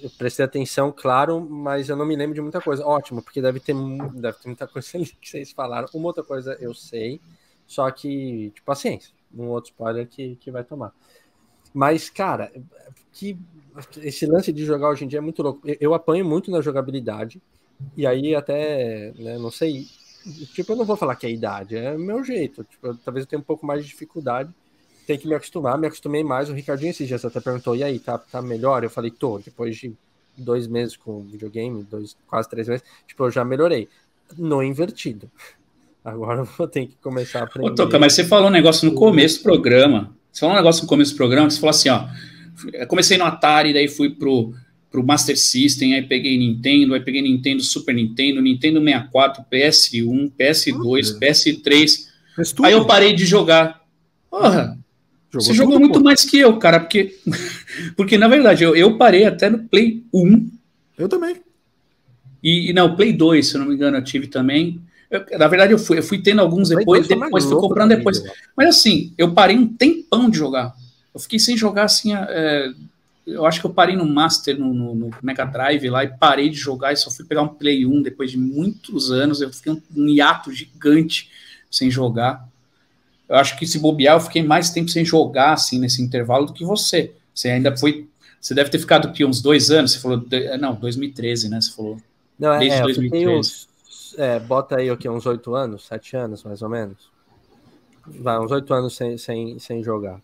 Eu 0.00 0.10
prestei 0.18 0.44
atenção, 0.44 0.92
claro, 0.92 1.40
mas 1.40 1.88
eu 1.88 1.96
não 1.96 2.04
me 2.04 2.16
lembro 2.16 2.34
de 2.34 2.40
muita 2.40 2.60
coisa. 2.60 2.84
Ótimo, 2.84 3.22
porque 3.22 3.40
deve 3.40 3.60
ter, 3.60 3.74
deve 4.14 4.38
ter 4.38 4.48
muita 4.48 4.66
coisa 4.68 4.88
ali 4.94 5.06
que 5.06 5.28
vocês 5.28 5.52
falaram. 5.52 5.88
Uma 5.94 6.06
outra 6.08 6.22
coisa 6.24 6.56
eu 6.60 6.74
sei, 6.74 7.20
só 7.66 7.90
que, 7.90 8.50
tipo, 8.54 8.66
paciência. 8.66 9.14
Um 9.32 9.48
outro 9.48 9.70
spoiler 9.70 10.06
que, 10.08 10.36
que 10.36 10.50
vai 10.50 10.64
tomar. 10.64 10.92
Mas, 11.72 12.10
cara, 12.10 12.52
que 13.12 13.38
esse 13.98 14.26
lance 14.26 14.52
de 14.52 14.64
jogar 14.64 14.90
hoje 14.90 15.04
em 15.04 15.08
dia 15.08 15.18
é 15.18 15.22
muito 15.22 15.42
louco. 15.42 15.60
Eu, 15.66 15.76
eu 15.80 15.94
apanho 15.94 16.24
muito 16.24 16.50
na 16.50 16.60
jogabilidade. 16.60 17.40
E 17.96 18.06
aí, 18.06 18.34
até, 18.34 19.12
né, 19.12 19.38
não 19.38 19.50
sei, 19.50 19.86
Tipo, 20.54 20.72
eu 20.72 20.76
não 20.76 20.84
vou 20.84 20.96
falar 20.96 21.16
que 21.16 21.26
é 21.26 21.30
idade, 21.30 21.76
é 21.76 21.94
o 21.94 21.98
meu 21.98 22.24
jeito. 22.24 22.64
Tipo, 22.64 22.94
talvez 23.04 23.24
eu 23.24 23.30
tenha 23.30 23.40
um 23.40 23.44
pouco 23.44 23.66
mais 23.66 23.82
de 23.82 23.90
dificuldade. 23.90 24.50
Tem 25.06 25.18
que 25.18 25.28
me 25.28 25.34
acostumar, 25.34 25.76
me 25.76 25.86
acostumei 25.86 26.24
mais. 26.24 26.48
O 26.48 26.54
Ricardinho 26.54 26.90
esses 26.90 27.06
dias 27.06 27.24
até 27.24 27.40
perguntou: 27.40 27.76
e 27.76 27.84
aí, 27.84 27.98
tá, 27.98 28.16
tá 28.16 28.40
melhor? 28.40 28.82
Eu 28.82 28.90
falei: 28.90 29.10
tô, 29.10 29.38
depois 29.38 29.76
de 29.76 29.92
dois 30.36 30.66
meses 30.66 30.96
com 30.96 31.20
videogame, 31.22 31.82
dois, 31.84 32.16
quase 32.26 32.48
três 32.48 32.68
meses, 32.68 32.84
tipo, 33.06 33.24
eu 33.24 33.30
já 33.30 33.44
melhorei. 33.44 33.88
No 34.38 34.62
invertido. 34.62 35.30
Agora 36.02 36.40
eu 36.40 36.44
vou 36.44 36.66
ter 36.66 36.86
que 36.86 36.96
começar 36.96 37.40
a 37.40 37.44
aprender. 37.44 37.70
Ô, 37.70 37.74
Toca, 37.74 37.98
mas 37.98 38.14
você 38.14 38.24
falou 38.24 38.48
um 38.48 38.52
negócio 38.52 38.88
no 38.88 38.94
começo 38.94 39.38
do 39.38 39.42
programa. 39.42 40.14
Você 40.30 40.40
falou 40.40 40.54
um 40.54 40.58
negócio 40.58 40.82
no 40.82 40.88
começo 40.88 41.12
do 41.12 41.16
programa, 41.16 41.50
você 41.50 41.60
falou 41.60 41.70
assim, 41.70 41.88
ó. 41.88 42.06
Comecei 42.88 43.16
no 43.16 43.24
Atari, 43.24 43.72
daí 43.72 43.88
fui 43.88 44.10
pro 44.10 44.54
para 44.94 45.00
o 45.00 45.04
Master 45.04 45.36
System, 45.36 45.92
aí 45.92 46.02
peguei 46.02 46.38
Nintendo, 46.38 46.94
aí 46.94 47.00
peguei 47.00 47.20
Nintendo, 47.20 47.64
Super 47.64 47.92
Nintendo, 47.92 48.40
Nintendo 48.40 48.80
64, 48.80 49.44
PS1, 49.50 50.30
PS2, 50.38 51.18
PS3. 51.18 52.06
Aí 52.62 52.72
eu 52.74 52.86
parei 52.86 53.12
de 53.12 53.26
jogar. 53.26 53.80
Porra, 54.30 54.78
Jogou 55.32 55.42
você 55.42 55.48
tudo, 55.48 55.56
jogou 55.56 55.80
muito 55.80 55.98
pô. 55.98 56.04
mais 56.04 56.24
que 56.24 56.38
eu, 56.38 56.56
cara, 56.58 56.78
porque, 56.78 57.18
porque 57.96 58.16
na 58.16 58.28
verdade 58.28 58.62
eu, 58.62 58.76
eu 58.76 58.96
parei 58.96 59.24
até 59.24 59.50
no 59.50 59.64
Play 59.64 60.04
1. 60.14 60.48
Eu 60.96 61.08
também. 61.08 61.42
E, 62.40 62.70
e 62.70 62.72
não, 62.72 62.94
Play 62.94 63.12
2, 63.12 63.44
se 63.44 63.56
eu 63.56 63.62
não 63.62 63.66
me 63.66 63.74
engano, 63.74 63.96
eu 63.96 64.04
tive 64.04 64.28
também. 64.28 64.80
Eu, 65.10 65.24
na 65.36 65.48
verdade, 65.48 65.72
eu 65.72 65.78
fui, 65.78 65.98
eu 65.98 66.04
fui 66.04 66.22
tendo 66.22 66.40
alguns 66.40 66.68
depois, 66.68 67.08
depois 67.08 67.44
fui 67.44 67.56
comprando 67.56 67.96
depois. 67.96 68.22
Mas 68.56 68.68
assim, 68.68 69.12
eu 69.18 69.32
parei 69.34 69.58
um 69.58 69.66
tempão 69.66 70.30
de 70.30 70.38
jogar. 70.38 70.72
Eu 71.12 71.18
fiquei 71.18 71.40
sem 71.40 71.56
jogar 71.56 71.84
assim. 71.84 72.14
É, 72.14 72.72
eu 73.26 73.46
acho 73.46 73.60
que 73.60 73.66
eu 73.66 73.72
parei 73.72 73.96
no 73.96 74.06
Master, 74.06 74.58
no, 74.58 74.74
no, 74.74 74.94
no, 74.94 75.10
Mega 75.22 75.44
Drive 75.44 75.88
lá, 75.88 76.04
e 76.04 76.08
parei 76.08 76.50
de 76.50 76.56
jogar 76.56 76.92
e 76.92 76.96
só 76.96 77.10
fui 77.10 77.24
pegar 77.24 77.42
um 77.42 77.48
Play 77.48 77.86
1 77.86 78.02
depois 78.02 78.30
de 78.30 78.38
muitos 78.38 79.10
anos. 79.10 79.40
Eu 79.40 79.52
fiquei 79.52 79.72
um, 79.72 79.82
um 79.96 80.08
hiato 80.08 80.52
gigante 80.52 81.30
sem 81.70 81.90
jogar. 81.90 82.46
Eu 83.28 83.36
acho 83.36 83.58
que 83.58 83.66
se 83.66 83.78
bobear, 83.78 84.16
eu 84.16 84.20
fiquei 84.20 84.42
mais 84.42 84.70
tempo 84.70 84.90
sem 84.90 85.04
jogar, 85.04 85.54
assim, 85.54 85.78
nesse 85.78 86.02
intervalo 86.02 86.46
do 86.46 86.52
que 86.52 86.64
você. 86.64 87.14
Você 87.34 87.48
ainda 87.48 87.74
foi. 87.76 88.06
Você 88.38 88.54
deve 88.54 88.68
ter 88.68 88.78
ficado 88.78 89.08
aqui 89.08 89.24
uns 89.24 89.40
dois 89.40 89.70
anos. 89.70 89.92
Você 89.92 90.00
falou. 90.00 90.22
Não, 90.60 90.74
2013, 90.74 91.48
né? 91.48 91.60
Você 91.60 91.72
falou. 91.72 91.96
Não, 92.38 92.52
é, 92.52 92.58
Desde 92.58 92.78
é, 92.78 92.82
2013. 92.82 93.38
Uns, 93.38 93.68
é, 94.18 94.38
bota 94.38 94.76
aí 94.76 94.90
o 94.90 94.98
que? 94.98 95.08
Uns 95.08 95.24
oito 95.24 95.54
anos, 95.54 95.86
sete 95.86 96.14
anos, 96.14 96.44
mais 96.44 96.60
ou 96.60 96.68
menos. 96.68 97.10
Vai, 98.06 98.38
uns 98.38 98.50
oito 98.50 98.74
anos 98.74 98.94
sem, 98.94 99.16
sem, 99.16 99.58
sem 99.58 99.82
jogar. 99.82 100.20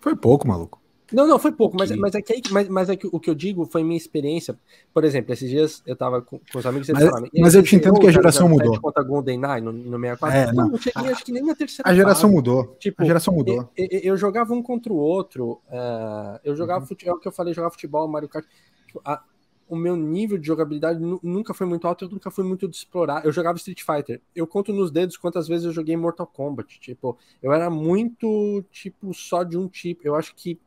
Foi 0.00 0.14
pouco, 0.14 0.46
maluco. 0.46 0.80
Não, 1.12 1.26
não, 1.26 1.38
foi 1.38 1.52
pouco, 1.52 1.76
mas, 1.78 1.90
mas, 1.96 2.14
é, 2.16 2.20
que, 2.20 2.52
mas, 2.52 2.68
mas 2.68 2.90
é 2.90 2.96
que 2.96 3.06
o 3.06 3.20
que 3.20 3.30
eu 3.30 3.34
digo 3.34 3.64
foi 3.64 3.84
minha 3.84 3.96
experiência. 3.96 4.58
Por 4.92 5.04
exemplo, 5.04 5.32
esses 5.32 5.48
dias 5.48 5.82
eu 5.86 5.94
tava 5.94 6.20
com, 6.20 6.38
com 6.52 6.58
os 6.58 6.66
amigos 6.66 6.88
e 6.88 6.92
Mas, 6.92 7.04
falaram, 7.04 7.28
mas 7.38 7.54
eu 7.54 7.62
te 7.62 7.76
entendo 7.76 8.00
que 8.00 8.08
a 8.08 8.10
geração 8.12 8.48
mudou. 8.48 8.80
Contra 8.80 9.02
Golden 9.04 9.38
Nine 9.38 9.60
no, 9.60 9.72
no 9.72 9.98
64. 10.00 10.36
É, 10.38 10.52
não. 10.52 10.68
não 10.70 10.78
cheguei, 10.78 11.08
acho 11.12 11.24
que 11.24 11.30
nem 11.32 11.44
na 11.44 11.54
terceira 11.54 11.88
A 11.88 11.94
geração 11.94 12.22
fase. 12.22 12.34
mudou. 12.34 12.76
Tipo, 12.80 13.02
a 13.02 13.04
geração 13.06 13.32
mudou. 13.34 13.68
Eu, 13.76 13.86
eu, 13.90 14.00
eu 14.00 14.16
jogava 14.16 14.52
um 14.52 14.62
contra 14.62 14.92
o 14.92 14.96
outro. 14.96 15.60
uh, 15.68 16.40
eu 16.42 16.56
jogava 16.56 16.80
Uhum. 16.80 16.86
futebol, 16.88 17.14
é 17.14 17.16
o 17.18 17.20
que 17.20 17.28
eu 17.28 17.32
falei, 17.32 17.54
jogava 17.54 17.72
futebol, 17.72 18.08
Mario 18.08 18.28
Kart. 18.28 18.44
Tipo, 18.86 19.00
a- 19.04 19.22
o 19.68 19.74
meu 19.74 19.96
nível 19.96 20.38
de 20.38 20.46
jogabilidade 20.46 21.00
nu- 21.00 21.18
nunca 21.22 21.52
foi 21.52 21.66
muito 21.66 21.88
alto, 21.88 22.04
eu 22.04 22.08
nunca 22.08 22.30
fui 22.30 22.44
muito 22.44 22.68
de 22.68 22.76
explorar. 22.76 23.24
Eu 23.24 23.32
jogava 23.32 23.56
Street 23.58 23.82
Fighter. 23.82 24.20
Eu 24.34 24.46
conto 24.46 24.72
nos 24.72 24.90
dedos 24.92 25.16
quantas 25.16 25.48
vezes 25.48 25.66
eu 25.66 25.72
joguei 25.72 25.96
Mortal 25.96 26.26
Kombat. 26.26 26.78
Tipo, 26.80 27.16
eu 27.42 27.52
era 27.52 27.68
muito, 27.68 28.64
tipo, 28.70 29.12
só 29.14 29.42
de 29.42 29.56
um 29.58 29.68
tipo. 29.68 30.02
Eu 30.04 30.14
acho 30.16 30.34
que. 30.36 30.58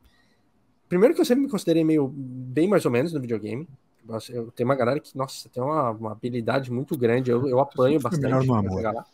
Primeiro 0.90 1.14
que 1.14 1.22
eu 1.22 1.26
sempre 1.26 1.44
me 1.44 1.50
considerei 1.50 1.84
meio 1.84 2.08
bem 2.08 2.68
mais 2.68 2.84
ou 2.84 2.92
menos 2.92 3.14
no 3.14 3.22
videogame. 3.22 3.68
Nossa, 4.04 4.34
Eu 4.34 4.52
tenho 4.52 4.68
uma 4.68 4.76
galera 4.76 5.00
que, 5.00 5.16
nossa, 5.16 5.48
tem 5.48 5.62
uma, 5.62 5.92
uma 5.92 6.12
habilidade 6.14 6.72
muito 6.72 6.98
grande. 6.98 7.30
Eu, 7.30 7.48
eu 7.48 7.60
apanho 7.60 8.00
bastante. 8.02 8.48
melhor. 8.48 9.06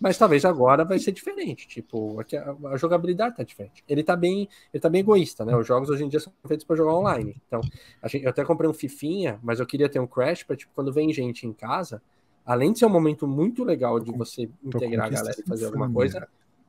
Mas 0.00 0.16
talvez 0.16 0.44
agora 0.44 0.84
vai 0.84 0.98
ser 1.00 1.10
diferente. 1.10 1.66
Tipo, 1.66 2.20
a, 2.20 2.68
a 2.72 2.76
jogabilidade 2.76 3.36
tá 3.36 3.42
diferente. 3.42 3.82
Ele 3.88 4.04
tá 4.04 4.14
bem, 4.14 4.48
ele 4.72 4.80
tá 4.80 4.88
bem 4.88 5.00
egoísta, 5.00 5.44
né? 5.44 5.56
Os 5.56 5.66
jogos 5.66 5.90
hoje 5.90 6.04
em 6.04 6.08
dia 6.08 6.20
são 6.20 6.32
feitos 6.46 6.64
para 6.64 6.76
jogar 6.76 6.94
online. 6.94 7.34
Então, 7.48 7.60
gente, 8.04 8.22
eu 8.22 8.30
até 8.30 8.44
comprei 8.44 8.70
um 8.70 8.74
Fifinha, 8.74 9.40
mas 9.42 9.58
eu 9.58 9.66
queria 9.66 9.88
ter 9.88 9.98
um 9.98 10.06
Crash 10.06 10.44
para 10.44 10.54
tipo 10.54 10.70
quando 10.72 10.92
vem 10.92 11.12
gente 11.12 11.44
em 11.48 11.52
casa, 11.52 12.00
além 12.46 12.72
de 12.72 12.78
ser 12.78 12.86
um 12.86 12.90
momento 12.90 13.26
muito 13.26 13.64
legal 13.64 13.98
de 13.98 14.12
você 14.12 14.48
integrar 14.62 15.06
a 15.06 15.10
galera 15.10 15.36
e 15.36 15.48
fazer 15.48 15.66
alguma 15.66 15.90
coisa, 15.90 16.28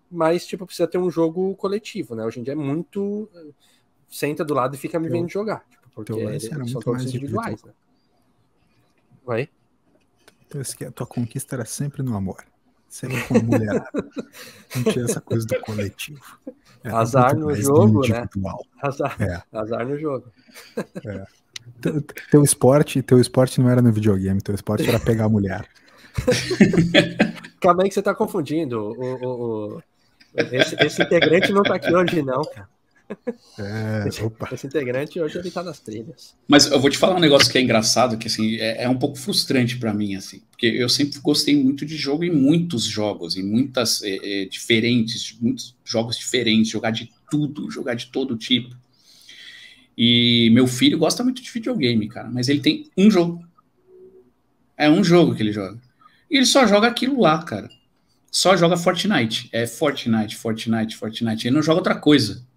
mas 0.10 0.48
tipo 0.48 0.66
precisa 0.66 0.88
ter 0.88 0.98
um 0.98 1.12
jogo 1.12 1.56
coletivo, 1.56 2.16
né? 2.16 2.26
Hoje 2.26 2.40
em 2.40 2.44
dia 2.44 2.54
é 2.54 2.56
muito 2.56 3.30
senta 4.10 4.44
do 4.44 4.54
lado 4.54 4.76
e 4.76 4.78
fica 4.78 5.00
me 5.00 5.08
vendo 5.10 5.30
jogar, 5.30 5.64
tipo, 5.70 5.90
porque 5.94 6.12
teu 6.14 6.24
lance 6.24 6.46
eles 6.48 6.52
era 6.52 6.56
são 6.56 6.64
muito 6.66 6.80
todos 6.82 7.04
mais 7.04 7.14
individuais, 7.16 7.64
né? 7.64 7.72
Oi? 9.26 9.50
Então, 10.48 10.62
que 10.62 10.86
a 10.86 10.92
tua 10.92 11.06
conquista 11.06 11.56
era 11.56 11.66
sempre 11.66 12.02
no 12.02 12.16
amor. 12.16 12.44
Sempre 12.90 13.22
com 13.28 13.38
a 13.38 13.44
mulherada. 13.44 13.90
Não 14.76 14.84
tinha 14.92 15.06
essa 15.06 15.22
coisa 15.22 15.46
do 15.46 15.60
coletivo. 15.62 16.20
Era 16.84 16.98
Azar 16.98 17.36
no 17.38 17.54
jogo, 17.56 18.02
né? 18.08 18.08
individual. 18.22 18.66
Azar, 18.82 19.16
É. 19.22 19.44
azar 19.56 19.86
no 19.88 19.96
jogo. 20.00 20.26
Teu, 21.82 22.02
teu 22.32 22.44
esporte, 22.44 23.02
teu 23.04 23.20
esporte 23.22 23.62
não 23.62 23.70
era 23.70 23.80
no 23.82 23.92
videogame, 23.92 24.42
teu 24.42 24.56
esporte 24.56 24.90
era 24.90 25.00
pegar 25.00 25.26
a 25.26 25.30
mulher. 25.30 25.68
Calma 27.62 27.84
aí 27.84 27.90
que 27.90 27.94
você 27.96 28.02
tá 28.02 28.16
confundindo. 28.16 28.80
O, 28.80 29.04
o- 29.04 29.76
o- 29.78 29.84
Esse, 30.34 30.76
esse 30.84 31.04
integrante 31.04 31.52
não 31.52 31.62
tá 31.64 31.76
aqui 31.76 31.94
hoje, 31.94 32.22
não, 32.24 32.42
cara. 32.44 32.68
É, 33.58 34.24
opa. 34.24 34.50
Esse 34.52 34.68
integrante 34.68 35.20
hoje 35.20 35.38
ele 35.38 35.52
tá 35.52 35.64
nas 35.64 35.80
trilhas. 35.80 36.36
Mas 36.48 36.68
eu 36.68 36.80
vou 36.80 36.90
te 36.90 36.98
falar 36.98 37.16
um 37.16 37.20
negócio 37.20 37.52
que 37.52 37.58
é 37.58 37.62
engraçado, 37.62 38.18
que 38.18 38.28
assim, 38.28 38.56
é, 38.56 38.84
é 38.84 38.90
um 38.90 38.98
pouco 38.98 39.18
frustrante 39.18 39.78
pra 39.78 39.94
mim, 39.94 40.16
assim, 40.16 40.42
porque 40.52 40.68
eu 40.68 40.88
sempre 40.88 41.20
gostei 41.20 41.56
muito 41.62 41.86
de 41.86 41.98
jogo 41.98 42.24
em 42.24 42.32
muitos 42.32 42.84
jogos, 42.84 43.36
em 43.36 43.44
muitas 43.44 44.02
é, 44.04 44.44
é, 44.44 44.46
diferentes, 44.46 45.36
muitos 45.42 45.76
jogos 45.84 46.18
diferentes, 46.18 46.72
jogar 46.72 46.92
de 46.92 47.12
tudo, 47.30 47.70
jogar 47.70 47.96
de 47.96 48.08
todo 48.08 48.38
tipo. 48.38 48.76
E 49.98 50.50
meu 50.52 50.66
filho 50.66 50.98
gosta 50.98 51.24
muito 51.24 51.42
de 51.42 51.52
videogame, 51.52 52.08
cara, 52.08 52.30
mas 52.30 52.48
ele 52.48 52.62
tem 52.62 52.90
um 52.98 53.12
jogo. 53.12 53.44
É 54.78 54.90
um 54.90 55.04
jogo 55.04 55.36
que 55.36 55.44
ele 55.44 55.52
joga. 55.52 55.78
E 56.32 56.38
ele 56.38 56.46
só 56.46 56.66
joga 56.66 56.88
aquilo 56.88 57.20
lá, 57.20 57.44
cara. 57.44 57.70
Só 58.32 58.56
joga 58.56 58.78
Fortnite. 58.78 59.50
É 59.52 59.66
Fortnite, 59.68 60.36
Fortnite, 60.36 60.96
Fortnite. 60.96 61.48
Ele 61.48 61.56
não 61.56 61.64
joga 61.64 61.80
outra 61.80 61.96
coisa. 61.96 62.48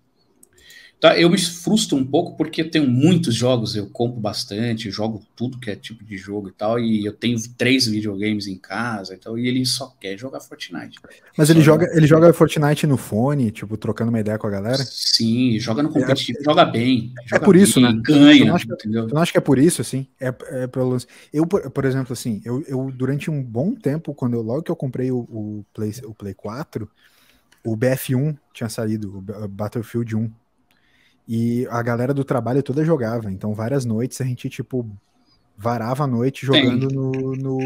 Tá, 1.03 1.19
eu 1.19 1.29
me 1.29 1.37
frustro 1.37 1.99
um 1.99 2.07
pouco 2.07 2.37
porque 2.37 2.61
eu 2.63 2.71
tenho 2.71 2.87
muitos 2.89 3.35
jogos, 3.35 3.75
eu 3.75 3.89
compro 3.89 4.21
bastante, 4.21 4.89
jogo 4.89 5.21
tudo 5.35 5.59
que 5.59 5.69
é 5.69 5.75
tipo 5.75 6.05
de 6.05 6.17
jogo 6.17 6.49
e 6.49 6.53
tal, 6.53 6.79
e 6.79 7.05
eu 7.05 7.13
tenho 7.13 7.37
três 7.59 7.89
videogames 7.89 8.47
em 8.47 8.57
casa, 8.57 9.13
então, 9.13 9.37
e 9.37 9.49
ele 9.49 9.67
só 9.67 9.93
quer 10.01 10.17
jogar 10.17 10.39
Fortnite. 10.39 11.01
Mas 11.37 11.51
ele 11.51 11.59
Só 11.59 11.65
joga, 11.65 11.91
ele 11.93 12.07
joga 12.07 12.33
Fortnite 12.33 12.87
no 12.87 12.97
fone, 12.97 13.51
tipo, 13.51 13.77
trocando 13.77 14.11
uma 14.11 14.21
ideia 14.21 14.39
com 14.39 14.47
a 14.47 14.51
galera? 14.51 14.79
Sim, 14.79 15.59
joga 15.59 15.83
no 15.83 15.91
competitivo, 15.91 16.39
joga 16.45 16.65
bem. 16.65 17.13
Joga 17.27 17.47
por 17.47 17.57
isso, 17.57 17.81
bem, 17.81 17.97
né? 17.97 18.03
Ganha, 18.05 18.41
Eu 18.43 18.47
não 18.47 18.55
acho 18.55 18.67
que- 18.69 18.73
entendeu? 18.75 19.03
Eu 19.09 19.15
não 19.15 19.23
acho 19.23 19.33
que 19.33 19.39
é 19.39 19.41
por 19.41 19.59
isso, 19.59 19.81
assim. 19.81 20.07
É, 20.21 20.29
é 20.29 20.67
pelo. 20.69 20.97
Eu, 21.33 21.45
por, 21.49 21.69
por 21.69 21.85
exemplo, 21.85 22.13
assim, 22.13 22.41
eu, 22.45 22.63
eu 22.69 22.93
durante 22.95 23.29
um 23.29 23.43
bom 23.43 23.75
tempo, 23.75 24.15
quando 24.15 24.35
eu, 24.35 24.43
logo 24.43 24.63
que 24.63 24.71
eu 24.71 24.77
comprei 24.77 25.11
o, 25.11 25.19
o, 25.19 25.65
Play, 25.75 25.93
o 26.05 26.15
Play 26.15 26.33
4, 26.33 26.89
o 27.65 27.77
BF1 27.77 28.37
tinha 28.55 28.69
saído, 28.69 29.19
o 29.19 29.49
Battlefield 29.49 30.15
1. 30.15 30.31
E 31.27 31.67
a 31.71 31.83
galera 31.83 32.13
do 32.13 32.25
trabalho 32.25 32.63
toda 32.63 32.85
jogava. 32.85 33.31
Então, 33.31 33.55
várias 33.55 33.85
noites 33.85 34.21
a 34.21 34.25
gente, 34.25 34.49
tipo, 34.49 34.89
varava 35.57 36.05
a 36.05 36.07
noite 36.07 36.45
jogando 36.45 36.89
no, 36.89 37.37
no, 37.37 37.59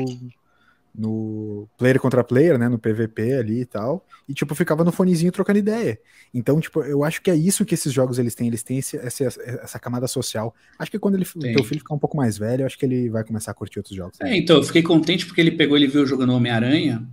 no 0.94 1.68
player 1.78 2.00
contra 2.00 2.22
player, 2.22 2.58
né? 2.58 2.68
No 2.68 2.78
PVP 2.78 3.34
ali 3.34 3.60
e 3.60 3.64
tal. 3.64 4.04
E, 4.28 4.34
tipo, 4.34 4.54
ficava 4.54 4.84
no 4.84 4.92
fonezinho 4.92 5.32
trocando 5.32 5.58
ideia. 5.58 5.98
Então, 6.34 6.60
tipo, 6.60 6.82
eu 6.82 7.02
acho 7.04 7.22
que 7.22 7.30
é 7.30 7.36
isso 7.36 7.64
que 7.64 7.74
esses 7.74 7.92
jogos 7.92 8.18
eles 8.18 8.34
têm. 8.34 8.48
Eles 8.48 8.62
têm 8.62 8.78
esse, 8.78 8.96
essa, 8.96 9.24
essa 9.24 9.78
camada 9.78 10.06
social. 10.06 10.54
Acho 10.78 10.90
que 10.90 10.98
quando 10.98 11.14
ele, 11.14 11.24
o 11.24 11.38
Tem. 11.38 11.54
teu 11.54 11.64
filho 11.64 11.80
ficar 11.80 11.94
um 11.94 11.98
pouco 11.98 12.16
mais 12.16 12.36
velho, 12.36 12.62
eu 12.62 12.66
acho 12.66 12.78
que 12.78 12.84
ele 12.84 13.08
vai 13.08 13.24
começar 13.24 13.52
a 13.52 13.54
curtir 13.54 13.78
outros 13.78 13.96
jogos. 13.96 14.20
É, 14.20 14.36
então, 14.36 14.56
eu 14.56 14.62
fiquei 14.62 14.82
contente 14.82 15.26
porque 15.26 15.40
ele 15.40 15.52
pegou, 15.52 15.76
ele 15.76 15.86
viu 15.86 16.06
jogando 16.06 16.32
Homem-Aranha, 16.34 17.06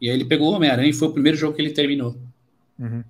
e 0.00 0.08
aí 0.08 0.14
ele 0.14 0.24
pegou 0.24 0.52
o 0.52 0.54
Homem-Aranha 0.54 0.90
e 0.90 0.92
foi 0.92 1.08
o 1.08 1.12
primeiro 1.12 1.38
jogo 1.38 1.54
que 1.54 1.62
ele 1.62 1.70
terminou. 1.70 2.16
Uhum. 2.78 3.04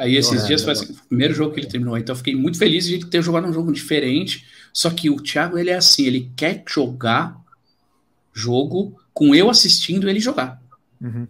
Aí 0.00 0.16
esses 0.16 0.42
É, 0.44 0.46
dias 0.46 0.62
foi 0.62 0.72
assim, 0.72 0.92
o 0.92 1.06
primeiro 1.08 1.34
jogo 1.34 1.52
que 1.54 1.60
ele 1.60 1.66
terminou. 1.68 1.96
Então 1.98 2.14
eu 2.14 2.16
fiquei 2.16 2.34
muito 2.34 2.58
feliz 2.58 2.86
de 2.86 2.94
ele 2.94 3.04
ter 3.06 3.22
jogado 3.22 3.46
um 3.46 3.52
jogo 3.52 3.70
diferente. 3.72 4.46
Só 4.72 4.90
que 4.90 5.10
o 5.10 5.16
Thiago, 5.20 5.58
ele 5.58 5.70
é 5.70 5.76
assim, 5.76 6.06
ele 6.06 6.32
quer 6.36 6.64
jogar 6.68 7.36
jogo 8.32 8.98
com 9.12 9.34
eu 9.34 9.50
assistindo 9.50 10.08
ele 10.08 10.20
jogar. 10.20 10.60
Uhum. 11.00 11.26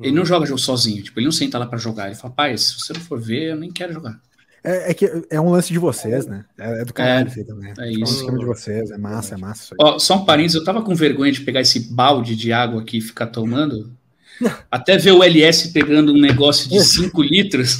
Ele 0.00 0.12
não 0.16 0.24
joga 0.24 0.46
jogo 0.46 0.58
sozinho, 0.58 1.02
tipo, 1.02 1.18
ele 1.18 1.26
não 1.26 1.32
senta 1.32 1.58
lá 1.58 1.66
pra 1.66 1.78
jogar. 1.78 2.06
Ele 2.06 2.14
fala, 2.14 2.32
pai, 2.32 2.56
se 2.56 2.74
você 2.78 2.92
não 2.92 3.00
for 3.00 3.20
ver, 3.20 3.50
eu 3.50 3.56
nem 3.56 3.70
quero 3.70 3.92
jogar. 3.92 4.20
É, 4.64 4.90
é 4.90 4.94
que 4.94 5.10
é 5.28 5.40
um 5.40 5.50
lance 5.50 5.72
de 5.72 5.78
vocês, 5.78 6.26
né? 6.26 6.44
É, 6.56 6.82
é 6.82 6.84
do 6.84 6.94
caralho 6.94 7.26
É, 7.26 7.28
isso 7.28 7.38
aí 7.40 7.44
também. 7.44 7.74
é 7.78 7.82
um 7.98 8.04
isso. 8.04 8.14
esquema 8.16 8.38
de 8.38 8.44
vocês, 8.44 8.90
é 8.90 8.98
massa, 8.98 9.34
é 9.34 9.38
massa. 9.38 9.74
Ó, 9.80 9.98
só 9.98 10.16
um 10.16 10.24
parênteses, 10.24 10.56
eu 10.56 10.64
tava 10.64 10.82
com 10.82 10.94
vergonha 10.94 11.32
de 11.32 11.40
pegar 11.40 11.60
esse 11.60 11.80
balde 11.92 12.36
de 12.36 12.52
água 12.52 12.80
aqui 12.80 12.98
e 12.98 13.00
ficar 13.00 13.26
tomando. 13.26 13.92
Até 14.70 14.96
ver 14.98 15.12
o 15.12 15.22
LS 15.22 15.68
pegando 15.72 16.12
um 16.12 16.20
negócio 16.20 16.68
de 16.68 16.80
5 16.80 17.22
litros. 17.22 17.78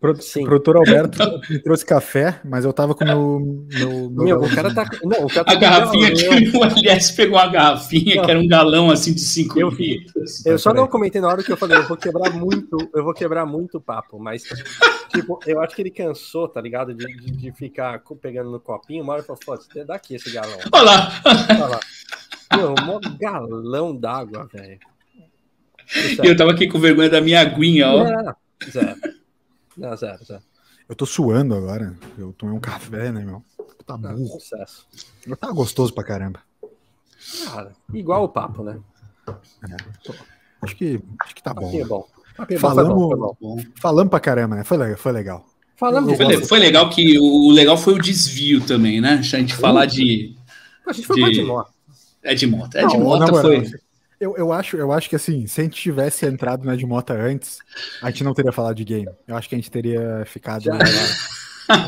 Pro- 0.00 0.20
Sim. 0.20 0.44
produtor 0.44 0.76
Alberto 0.76 1.18
me 1.48 1.58
trouxe 1.58 1.86
café, 1.86 2.38
mas 2.44 2.62
eu 2.66 2.74
tava 2.74 2.94
com 2.94 3.04
o 3.04 3.06
meu, 3.06 3.66
meu, 3.70 4.10
meu 4.10 4.24
Meu, 4.24 4.42
o 4.42 4.54
cara 4.54 4.74
tá. 4.74 4.86
Não, 5.02 5.24
o 5.24 5.28
cara 5.28 5.44
tá 5.44 5.52
A 5.52 5.54
garrafinha 5.54 6.12
que 6.12 6.28
o 6.54 6.62
LS 6.62 7.14
pegou 7.16 7.38
a 7.38 7.46
garrafinha, 7.46 8.16
Não. 8.16 8.24
que 8.24 8.30
era 8.30 8.38
um 8.38 8.46
galão 8.46 8.90
assim 8.90 9.14
de 9.14 9.22
5 9.22 9.58
Eu 9.58 9.70
vi. 9.70 10.00
litros. 10.00 10.44
Eu 10.44 10.58
só 10.58 10.74
não 10.74 10.86
comentei 10.86 11.22
na 11.22 11.28
hora 11.28 11.42
que 11.42 11.50
eu 11.50 11.56
falei, 11.56 11.78
eu 11.78 11.88
vou 11.88 11.96
quebrar 11.96 12.30
muito, 12.34 12.76
eu 12.94 13.02
vou 13.02 13.14
quebrar 13.14 13.46
muito 13.46 13.78
o 13.78 13.80
papo, 13.80 14.18
mas, 14.18 14.42
tipo, 15.10 15.40
eu 15.46 15.62
acho 15.62 15.74
que 15.74 15.80
ele 15.80 15.90
cansou, 15.90 16.48
tá 16.48 16.60
ligado? 16.60 16.92
De, 16.92 17.06
de, 17.06 17.30
de 17.30 17.52
ficar 17.52 17.98
pegando 18.20 18.50
no 18.50 18.60
copinho, 18.60 19.02
uma 19.02 19.14
hora 19.14 19.22
falou, 19.22 19.40
foda-se, 19.42 19.84
dá 19.86 19.94
aqui 19.94 20.16
esse 20.16 20.30
galão. 20.30 20.58
Olha 20.70 20.82
lá. 20.84 21.12
Olha 21.48 21.66
lá. 21.66 21.80
Meu, 22.54 22.74
mó 22.84 23.00
galão 23.18 23.96
d'água, 23.96 24.46
velho. 24.52 24.78
E 26.22 26.26
eu 26.26 26.36
tava 26.36 26.52
aqui 26.52 26.66
com 26.68 26.78
vergonha 26.78 27.08
da 27.10 27.20
minha 27.20 27.40
aguinha, 27.40 27.88
ó. 27.88 28.04
Não, 28.04 28.34
zero. 28.70 28.96
Não, 29.76 29.96
zero, 29.96 30.24
zero. 30.24 30.42
Eu 30.88 30.94
tô 30.94 31.06
suando 31.06 31.54
agora. 31.54 31.94
Eu 32.18 32.32
tomei 32.32 32.54
um 32.54 32.60
café, 32.60 33.10
né, 33.12 33.24
meu? 33.24 33.42
Tá 33.86 33.98
Não, 33.98 34.14
burro. 34.16 34.40
sucesso. 34.40 34.86
Tá 35.38 35.50
gostoso 35.52 35.92
pra 35.92 36.04
caramba. 36.04 36.40
Cara, 37.46 37.72
igual 37.92 38.24
o 38.24 38.28
papo, 38.28 38.62
né? 38.62 38.78
Acho 40.62 40.76
que, 40.76 41.00
acho 41.22 41.34
que 41.34 41.42
tá 41.42 41.52
bom. 41.52 41.62
Papinho 41.70 41.86
bom, 41.88 42.06
foi 42.48 42.58
Falamos, 42.58 42.94
bom, 42.94 43.08
foi 43.08 43.18
bom. 43.18 43.36
Bom. 43.40 43.62
falamos 43.80 44.10
pra 44.10 44.20
caramba, 44.20 44.56
né? 44.56 44.64
Foi 44.64 44.76
legal. 44.76 44.96
Foi 44.96 45.12
legal. 45.12 45.46
Falamos 45.76 46.16
Foi, 46.16 46.44
foi 46.46 46.58
legal 46.58 46.88
que 46.88 47.18
o 47.18 47.50
legal 47.50 47.76
foi 47.76 47.94
o 47.94 47.98
desvio 48.00 48.60
também, 48.64 49.00
né? 49.00 49.14
A 49.14 49.22
gente 49.22 49.54
falar 49.54 49.86
de. 49.86 50.34
A 50.86 50.92
gente 50.92 51.06
foi 51.06 51.16
de- 51.16 51.22
pra 51.22 51.30
de 51.32 51.42
moto. 51.42 51.72
É 52.22 52.34
de 52.34 52.46
moto. 52.46 52.74
É 52.76 52.82
Não, 52.82 52.88
de 52.88 52.98
moto 52.98 53.34
foi. 53.40 53.70
Eu, 54.24 54.34
eu, 54.38 54.52
acho, 54.52 54.76
eu 54.78 54.90
acho 54.90 55.10
que 55.10 55.16
assim, 55.16 55.46
se 55.46 55.60
a 55.60 55.64
gente 55.64 55.78
tivesse 55.78 56.24
entrado 56.24 56.64
na 56.64 56.74
de 56.74 56.86
Mota 56.86 57.12
antes, 57.12 57.58
a 58.00 58.10
gente 58.10 58.24
não 58.24 58.32
teria 58.32 58.52
falado 58.52 58.74
de 58.74 58.82
game. 58.82 59.10
Eu 59.28 59.36
acho 59.36 59.46
que 59.46 59.54
a 59.54 59.58
gente 59.58 59.70
teria 59.70 60.24
ficado. 60.24 60.62
Gente 60.62 60.78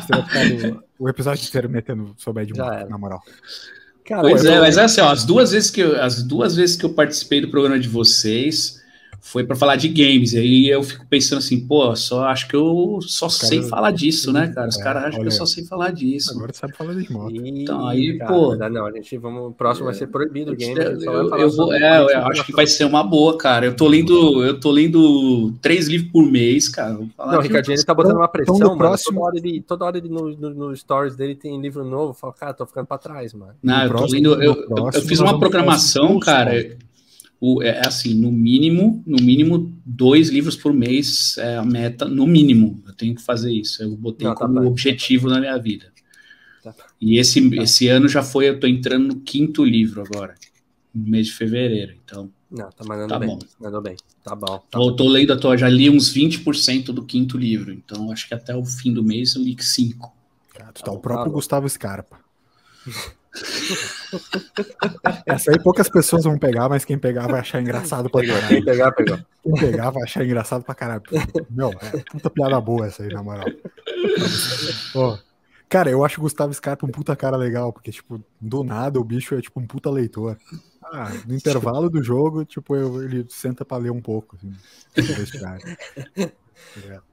teria 0.06 0.26
ficado 0.26 0.84
o 0.98 1.08
episódio 1.08 1.46
inteiro 1.46 1.70
metendo 1.70 2.14
sobre 2.18 2.42
a 2.42 2.44
de 2.44 2.54
Já 2.54 2.64
Mota, 2.64 2.76
era. 2.76 2.88
na 2.90 2.98
moral. 2.98 3.22
Cara, 4.04 4.20
Pois 4.20 4.44
é, 4.44 4.60
mas 4.60 4.76
é 4.76 4.84
assim, 4.84 5.00
ó, 5.00 5.10
as 5.10 5.24
duas 5.24 5.50
vezes 5.52 5.70
que 5.70 5.80
eu, 5.80 6.00
as 6.00 6.22
duas 6.22 6.54
vezes 6.54 6.76
que 6.76 6.84
eu 6.84 6.90
participei 6.90 7.40
do 7.40 7.48
programa 7.48 7.80
de 7.80 7.88
vocês 7.88 8.82
foi 9.26 9.42
para 9.42 9.56
falar 9.56 9.74
de 9.74 9.88
games. 9.88 10.34
E 10.34 10.38
aí 10.38 10.68
eu 10.68 10.84
fico 10.84 11.04
pensando 11.06 11.38
assim, 11.38 11.58
pô, 11.58 11.94
só 11.96 12.26
acho 12.26 12.46
que 12.46 12.54
eu 12.54 13.00
só 13.02 13.26
cara, 13.26 13.38
sei 13.48 13.60
falar 13.60 13.90
disso, 13.90 14.32
né, 14.32 14.52
cara? 14.54 14.68
Os 14.68 14.78
é, 14.78 14.82
caras 14.82 15.04
acham 15.04 15.20
que 15.20 15.26
eu 15.26 15.32
só 15.32 15.44
sei 15.44 15.64
falar 15.64 15.90
disso. 15.90 16.32
Agora 16.32 16.52
sabe 16.52 16.76
falar 16.76 16.94
de 16.94 17.12
moto. 17.12 17.34
Então, 17.34 17.88
aí, 17.88 18.18
cara, 18.18 18.32
pô. 18.32 18.54
Não, 18.54 18.86
a 18.86 18.92
gente 18.92 19.18
vamos. 19.18 19.50
O 19.50 19.52
próximo 19.52 19.86
vai 19.86 19.94
ser 19.94 20.06
proibido 20.06 20.52
o 20.52 20.56
game. 20.56 20.78
Eu, 20.78 21.00
eu, 21.00 21.38
eu 21.38 21.50
vou, 21.50 21.74
é, 21.74 22.02
eu 22.02 22.26
acho 22.26 22.46
que 22.46 22.52
vai 22.52 22.68
ser 22.68 22.84
uma 22.84 23.02
boa, 23.02 23.36
cara. 23.36 23.66
Eu 23.66 23.74
tô 23.74 23.88
lendo, 23.88 24.44
eu 24.44 24.60
tô 24.60 24.70
lendo 24.70 25.52
três 25.60 25.88
livros 25.88 26.12
por 26.12 26.24
mês, 26.24 26.68
cara. 26.68 26.92
Não, 26.92 27.10
o 27.18 27.40
Ricardinho, 27.40 27.74
ele 27.74 27.84
tá 27.84 27.94
botando 27.94 28.18
uma 28.18 28.28
pressão, 28.28 28.54
então, 28.54 28.68
mano. 28.68 28.78
Próximo... 28.78 29.18
Toda 29.18 29.26
hora 29.26 29.38
ele, 29.38 29.60
toda 29.60 29.84
hora 29.86 29.98
ele 29.98 30.08
no, 30.08 30.36
no, 30.36 30.50
no, 30.54 30.76
stories 30.76 31.16
dele 31.16 31.34
tem 31.34 31.60
livro 31.60 31.84
novo. 31.84 32.12
Fala, 32.12 32.32
cara, 32.32 32.54
tô 32.54 32.64
ficando 32.64 32.86
pra 32.86 32.96
trás, 32.96 33.34
mano. 33.34 33.54
Não, 33.60 33.82
eu, 33.82 33.88
próximo, 33.88 34.14
lendo, 34.14 34.42
eu, 34.42 34.54
próximo, 34.68 35.02
eu, 35.02 35.08
fiz 35.08 35.18
uma 35.18 35.36
programação, 35.36 36.20
cara 36.20 36.76
o, 37.40 37.62
é, 37.62 37.68
é 37.68 37.86
assim, 37.86 38.14
no 38.14 38.32
mínimo, 38.32 39.02
no 39.06 39.18
mínimo, 39.22 39.72
dois 39.84 40.28
livros 40.30 40.56
por 40.56 40.72
mês 40.72 41.36
é 41.38 41.56
a 41.56 41.64
meta, 41.64 42.06
no 42.06 42.26
mínimo. 42.26 42.82
Eu 42.86 42.94
tenho 42.94 43.14
que 43.14 43.22
fazer 43.22 43.52
isso. 43.52 43.82
Eu 43.82 43.96
botei 43.96 44.26
Não, 44.26 44.34
tá 44.34 44.46
como 44.46 44.60
bem. 44.60 44.68
objetivo 44.68 45.28
na 45.28 45.38
minha 45.38 45.56
vida. 45.58 45.92
Tá. 46.62 46.74
E 47.00 47.18
esse, 47.18 47.50
tá. 47.50 47.62
esse 47.62 47.88
ano 47.88 48.08
já 48.08 48.22
foi, 48.22 48.48
eu 48.48 48.58
tô 48.58 48.66
entrando 48.66 49.08
no 49.08 49.20
quinto 49.20 49.64
livro 49.64 50.02
agora, 50.02 50.34
no 50.94 51.08
mês 51.08 51.26
de 51.26 51.34
fevereiro. 51.34 51.94
Então. 52.04 52.30
Não, 52.50 52.70
tá 52.70 52.84
mandando 52.84 53.08
tá 53.08 53.18
bem. 53.18 53.28
Bom. 53.28 53.38
Mandou 53.60 53.82
bem. 53.82 53.96
Tá 54.22 54.34
bom. 54.34 54.46
Tá 54.46 54.64
tô, 54.70 54.96
tô 54.96 55.08
lendo, 55.08 55.38
tô, 55.38 55.56
já 55.56 55.68
li 55.68 55.90
uns 55.90 56.12
20% 56.14 56.86
do 56.86 57.04
quinto 57.04 57.36
livro. 57.36 57.72
Então, 57.72 58.10
acho 58.10 58.28
que 58.28 58.34
até 58.34 58.56
o 58.56 58.64
fim 58.64 58.92
do 58.92 59.02
mês 59.02 59.34
eu 59.34 59.42
li 59.42 59.56
cinco. 59.60 60.14
Ah, 60.58 60.72
tu 60.72 60.82
tá, 60.82 60.92
o 60.92 60.98
próprio 60.98 61.32
Gustavo 61.32 61.68
Scarpa. 61.68 62.18
Essa 65.26 65.50
aí 65.50 65.62
poucas 65.62 65.88
pessoas 65.88 66.24
vão 66.24 66.38
pegar, 66.38 66.68
mas 66.68 66.84
quem 66.84 66.98
pegar 66.98 67.26
vai 67.26 67.40
achar 67.40 67.60
engraçado 67.60 68.08
pra 68.10 68.26
caralho. 68.26 68.48
Quem 68.48 68.64
pegar, 68.64 68.92
pegou. 68.92 69.18
Quem 69.42 69.54
pegar 69.54 69.90
vai 69.90 70.02
achar 70.02 70.24
engraçado 70.24 70.64
pra 70.64 70.74
caralho. 70.74 71.02
Meu, 71.50 71.70
é 71.70 72.02
puta 72.10 72.30
piada 72.30 72.60
boa 72.60 72.86
essa 72.86 73.02
aí, 73.02 73.12
na 73.12 73.22
moral. 73.22 73.46
Oh, 74.94 75.18
cara, 75.68 75.90
eu 75.90 76.04
acho 76.04 76.20
o 76.20 76.22
Gustavo 76.22 76.52
Scarpa 76.54 76.86
um 76.86 76.90
puta 76.90 77.14
cara 77.16 77.36
legal, 77.36 77.72
porque, 77.72 77.90
tipo, 77.90 78.22
do 78.40 78.64
nada 78.64 78.98
o 78.98 79.04
bicho 79.04 79.34
é 79.34 79.40
tipo 79.40 79.60
um 79.60 79.66
puta 79.66 79.90
leitor. 79.90 80.36
Ah, 80.84 81.10
no 81.26 81.34
intervalo 81.34 81.90
do 81.90 82.02
jogo, 82.02 82.44
tipo, 82.44 82.76
eu, 82.76 83.02
ele 83.02 83.26
senta 83.28 83.64
pra 83.64 83.76
ler 83.76 83.90
um 83.90 84.00
pouco. 84.00 84.36
Assim, 84.36 84.52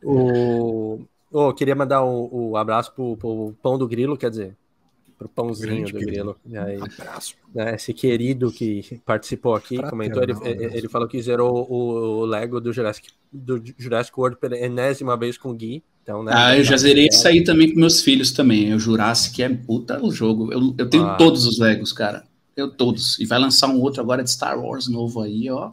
o... 0.03 1.01
Oh, 1.31 1.51
queria 1.51 1.75
mandar 1.75 2.03
o, 2.03 2.51
o 2.51 2.57
abraço 2.57 2.93
pro, 2.93 3.17
pro 3.17 3.55
Pão 3.63 3.75
do 3.75 3.87
Grilo, 3.87 4.15
quer 4.15 4.29
dizer, 4.29 4.55
pro 5.23 5.29
pãozinho 5.29 5.85
do 5.85 5.99
Grilo. 5.99 6.35
Aí, 6.45 6.77
Abraço. 6.77 7.35
Né, 7.53 7.75
esse 7.75 7.93
querido 7.93 8.51
que 8.51 9.01
participou 9.05 9.55
aqui, 9.55 9.77
comentou, 9.89 10.23
ele, 10.23 10.33
ele 10.43 10.89
falou 10.89 11.07
que 11.07 11.21
zerou 11.21 11.71
o, 11.71 12.25
Lego 12.25 12.59
do 12.59 12.73
Jurassic, 12.73 13.09
do 13.31 13.61
Jurassic 13.77 14.17
World 14.19 14.37
pela 14.37 14.57
enésima 14.57 15.15
vez 15.15 15.37
com 15.37 15.49
o 15.49 15.53
Gui. 15.53 15.83
Então, 16.01 16.23
né, 16.23 16.31
ah, 16.35 16.57
eu 16.57 16.63
já 16.63 16.75
zerei 16.75 17.07
isso 17.07 17.25
aí 17.27 17.43
também 17.43 17.71
com 17.71 17.79
meus 17.79 18.01
filhos 18.01 18.31
também. 18.31 18.73
O 18.73 18.79
Jurassic 18.79 19.41
é 19.41 19.49
puta 19.49 20.03
o 20.03 20.11
jogo. 20.11 20.51
Eu, 20.51 20.75
eu 20.77 20.89
tenho 20.89 21.05
ah. 21.05 21.15
todos 21.15 21.45
os 21.45 21.59
Legos, 21.59 21.93
cara. 21.93 22.25
Eu 22.55 22.69
todos. 22.69 23.19
E 23.19 23.25
vai 23.25 23.39
lançar 23.39 23.67
um 23.67 23.79
outro 23.79 24.01
agora 24.01 24.23
de 24.23 24.29
Star 24.29 24.59
Wars 24.59 24.87
novo 24.87 25.21
aí, 25.21 25.49
ó. 25.49 25.71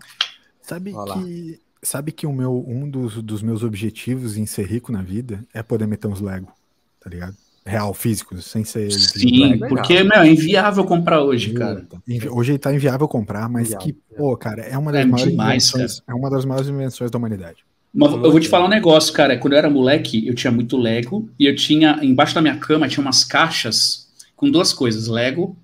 Sabe 0.62 0.92
que, 0.92 1.60
sabe 1.82 2.12
que 2.12 2.26
o 2.26 2.32
meu, 2.32 2.64
um 2.66 2.88
dos, 2.88 3.20
dos 3.22 3.42
meus 3.42 3.64
objetivos 3.64 4.36
em 4.36 4.46
ser 4.46 4.66
rico 4.66 4.92
na 4.92 5.02
vida 5.02 5.44
é 5.52 5.62
poder 5.62 5.86
meter 5.86 6.06
uns 6.06 6.20
Lego, 6.20 6.52
tá 7.00 7.10
ligado? 7.10 7.36
Real, 7.64 7.92
físico, 7.94 8.40
sem 8.40 8.64
ser. 8.64 8.90
Sim, 8.90 9.58
porque 9.68 10.02
meu, 10.02 10.20
é 10.20 10.28
inviável 10.28 10.84
comprar 10.84 11.22
hoje, 11.22 11.52
cara. 11.52 11.86
Hoje 12.30 12.58
tá 12.58 12.72
inviável 12.74 13.06
comprar, 13.06 13.48
mas 13.48 13.68
inviável. 13.68 13.86
que, 13.86 13.92
pô, 14.16 14.36
cara, 14.36 14.62
é 14.62 14.76
uma 14.76 14.92
das 14.92 15.02
é 15.02 15.04
maiores 15.04 15.30
demais, 15.30 15.68
invenções. 15.68 16.00
Cara. 16.00 16.16
É 16.16 16.20
uma 16.20 16.30
das 16.30 16.44
maiores 16.44 16.68
invenções 16.68 17.10
da 17.10 17.18
humanidade. 17.18 17.64
Mas 17.92 18.12
eu 18.12 18.30
vou 18.30 18.38
te 18.38 18.48
falar 18.48 18.66
um 18.66 18.70
negócio, 18.70 19.12
cara. 19.12 19.36
Quando 19.36 19.54
eu 19.54 19.58
era 19.58 19.68
moleque, 19.68 20.26
eu 20.26 20.34
tinha 20.34 20.50
muito 20.50 20.76
Lego 20.76 21.28
e 21.38 21.46
eu 21.46 21.56
tinha, 21.56 21.98
embaixo 22.02 22.34
da 22.34 22.40
minha 22.40 22.56
cama, 22.56 22.88
tinha 22.88 23.04
umas 23.04 23.24
caixas 23.24 24.08
com 24.36 24.48
duas 24.48 24.72
coisas: 24.72 25.08
Lego 25.08 25.56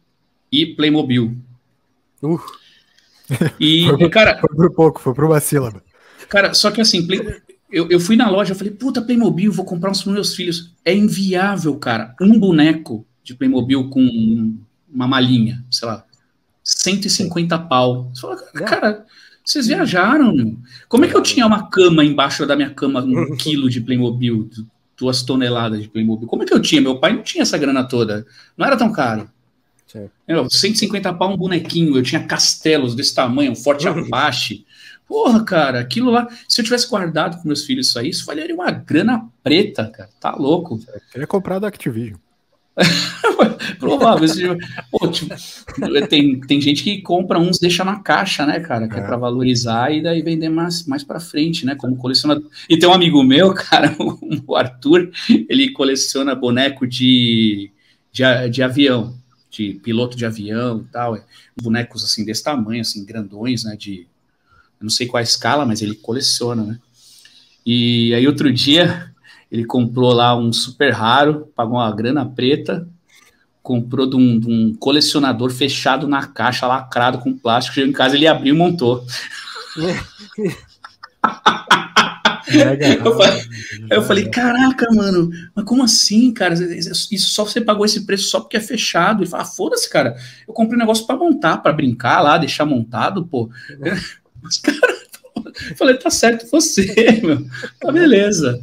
e 0.51 0.67
Playmobil. 0.67 1.37
Uh. 2.23 2.41
E, 3.59 3.89
foi, 3.89 4.09
cara. 4.09 4.39
Foi 4.39 4.55
por 4.55 4.71
pouco, 4.73 5.01
foi 5.01 5.15
por 5.15 5.25
uma 5.25 5.41
sílaba. 5.41 5.83
Cara, 6.29 6.55
só 6.55 6.71
que 6.71 6.81
assim, 6.81 7.07
play, 7.07 7.21
eu, 7.71 7.89
eu 7.91 7.99
fui 7.99 8.17
na 8.17 8.31
loja, 8.31 8.53
eu 8.53 8.57
falei, 8.57 8.73
puta, 8.73 9.03
Playmobil, 9.03 9.53
vou 9.53 9.64
comprar 9.64 9.91
uns 9.91 10.03
para 10.03 10.12
meus 10.12 10.35
filhos. 10.35 10.73
É 10.85 10.95
inviável, 10.95 11.77
cara. 11.77 12.14
Um 12.21 12.39
boneco 12.39 13.07
de 13.23 13.35
Playmobil 13.35 13.89
com 13.91 14.57
uma 14.89 15.09
malinha, 15.09 15.64
sei 15.71 15.89
lá, 15.89 16.05
150 16.62 17.59
pau. 17.61 18.11
Você 18.14 18.21
fala, 18.21 18.37
cara, 18.64 19.07
vocês 19.45 19.67
viajaram, 19.67 20.35
meu. 20.35 20.57
Como 20.89 21.05
é 21.05 21.09
que 21.09 21.17
eu 21.17 21.23
tinha 21.23 21.47
uma 21.47 21.69
cama 21.69 22.05
embaixo 22.05 22.47
da 22.47 22.57
minha 22.57 22.71
cama, 22.71 23.01
um 23.01 23.35
quilo 23.39 23.69
de 23.69 23.81
Playmobil, 23.81 24.49
duas 24.97 25.23
toneladas 25.23 25.83
de 25.83 25.89
Playmobil? 25.89 26.29
Como 26.29 26.43
é 26.43 26.47
que 26.47 26.55
eu 26.55 26.62
tinha? 26.62 26.81
Meu 26.81 26.99
pai 26.99 27.12
não 27.12 27.23
tinha 27.23 27.43
essa 27.43 27.59
grana 27.59 27.85
toda. 27.85 28.27
Não 28.57 28.67
era 28.67 28.77
tão 28.77 28.93
caro. 28.93 29.29
Sim. 29.87 30.09
150 30.51 31.12
pau 31.14 31.33
um 31.33 31.37
bonequinho, 31.37 31.97
eu 31.97 32.03
tinha 32.03 32.25
castelos 32.25 32.95
desse 32.95 33.14
tamanho, 33.14 33.53
um 33.53 33.57
forte 33.57 33.87
Apache. 33.89 34.64
Porra, 35.09 35.45
cara, 35.45 35.81
aquilo 35.81 36.11
lá, 36.11 36.27
se 36.49 36.61
eu 36.61 36.65
tivesse 36.65 36.89
guardado 36.89 37.41
com 37.41 37.47
meus 37.47 37.65
filhos 37.65 37.89
isso 37.89 37.99
aí, 37.99 38.09
isso 38.09 38.27
valeria 38.27 38.55
uma 38.55 38.71
grana 38.71 39.29
preta, 39.43 39.89
cara. 39.89 40.11
Tá 40.21 40.35
louco. 40.35 40.81
Eu 40.93 41.01
queria 41.13 41.27
comprar 41.27 41.59
da 41.59 41.69
Activision. 41.69 42.19
Provável. 43.79 44.59
Pô, 44.91 45.09
tipo, 45.09 45.35
tem, 46.09 46.41
tem 46.41 46.61
gente 46.61 46.83
que 46.83 47.01
compra 47.01 47.39
uns 47.39 47.59
deixa 47.59 47.85
na 47.85 48.01
caixa, 48.01 48.45
né, 48.45 48.61
cara? 48.61 48.89
Que 48.89 48.97
é, 48.97 48.99
é 48.99 49.07
para 49.07 49.17
valorizar 49.17 49.93
e 49.93 50.03
daí 50.03 50.23
vender 50.23 50.49
mais, 50.49 50.85
mais 50.87 51.03
para 51.03 51.21
frente, 51.21 51.65
né? 51.65 51.75
Como 51.75 51.97
colecionador. 51.97 52.51
E 52.69 52.79
tem 52.79 52.89
um 52.89 52.93
amigo 52.93 53.23
meu, 53.23 53.55
cara, 53.55 53.97
o 54.47 54.55
Arthur, 54.57 55.11
ele 55.49 55.73
coleciona 55.73 56.35
boneco 56.35 56.87
de, 56.87 57.71
de, 58.13 58.23
de 58.51 58.63
avião, 58.63 59.17
de 59.51 59.75
piloto 59.83 60.17
de 60.17 60.27
avião 60.27 60.85
e 60.87 60.93
tal. 60.93 61.19
Bonecos 61.61 62.05
assim 62.05 62.25
desse 62.25 62.43
tamanho, 62.43 62.83
assim, 62.83 63.05
grandões, 63.05 63.65
né? 63.65 63.77
De 63.77 64.07
não 64.81 64.91
sei 64.91 65.07
qual 65.07 65.18
a 65.18 65.22
escala, 65.22 65.64
mas 65.64 65.83
ele 65.83 65.95
coleciona, 65.95 66.62
né? 66.64 66.79
E 67.64 68.14
aí 68.14 68.27
outro 68.27 68.53
dia 68.53 69.12
ele 69.51 69.64
comprou 69.64 70.12
lá 70.12 70.37
um 70.37 70.53
super 70.53 70.93
raro, 70.93 71.51
pagou 71.55 71.79
uma 71.79 71.91
grana 71.95 72.24
preta, 72.27 72.89
comprou 73.62 74.09
de 74.09 74.16
um, 74.16 74.39
de 74.39 74.49
um 74.49 74.74
colecionador 74.74 75.51
fechado 75.51 76.07
na 76.07 76.27
caixa, 76.27 76.66
lacrado 76.66 77.18
com 77.18 77.37
plástico, 77.37 77.74
chegou 77.74 77.91
em 77.91 77.93
casa 77.93 78.16
ele 78.16 78.27
abriu 78.27 78.55
e 78.55 78.59
montou. 78.59 79.05
eu, 83.05 83.16
falei, 83.16 83.43
eu 83.91 84.03
falei, 84.03 84.31
caraca, 84.31 84.87
mano, 84.95 85.31
mas 85.55 85.64
como 85.64 85.83
assim, 85.83 86.33
cara? 86.33 86.55
Isso 86.55 87.29
só 87.33 87.45
você 87.45 87.61
pagou 87.61 87.84
esse 87.84 88.07
preço 88.07 88.29
só 88.29 88.41
porque 88.41 88.57
é 88.57 88.61
fechado. 88.61 89.25
E 89.25 89.26
fala, 89.26 89.42
ah, 89.42 89.46
foda-se, 89.46 89.91
cara. 89.91 90.17
Eu 90.46 90.55
comprei 90.55 90.76
um 90.76 90.80
negócio 90.80 91.07
para 91.07 91.17
montar, 91.17 91.59
para 91.59 91.72
brincar 91.72 92.21
lá, 92.21 92.38
deixar 92.38 92.64
montado, 92.64 93.26
pô. 93.26 93.51
Os 94.49 94.59
caras. 94.59 95.07
Falei, 95.77 95.97
tá 95.97 96.11
certo 96.11 96.51
você, 96.51 97.21
meu. 97.23 97.47
Tá 97.81 97.93
beleza. 97.93 98.61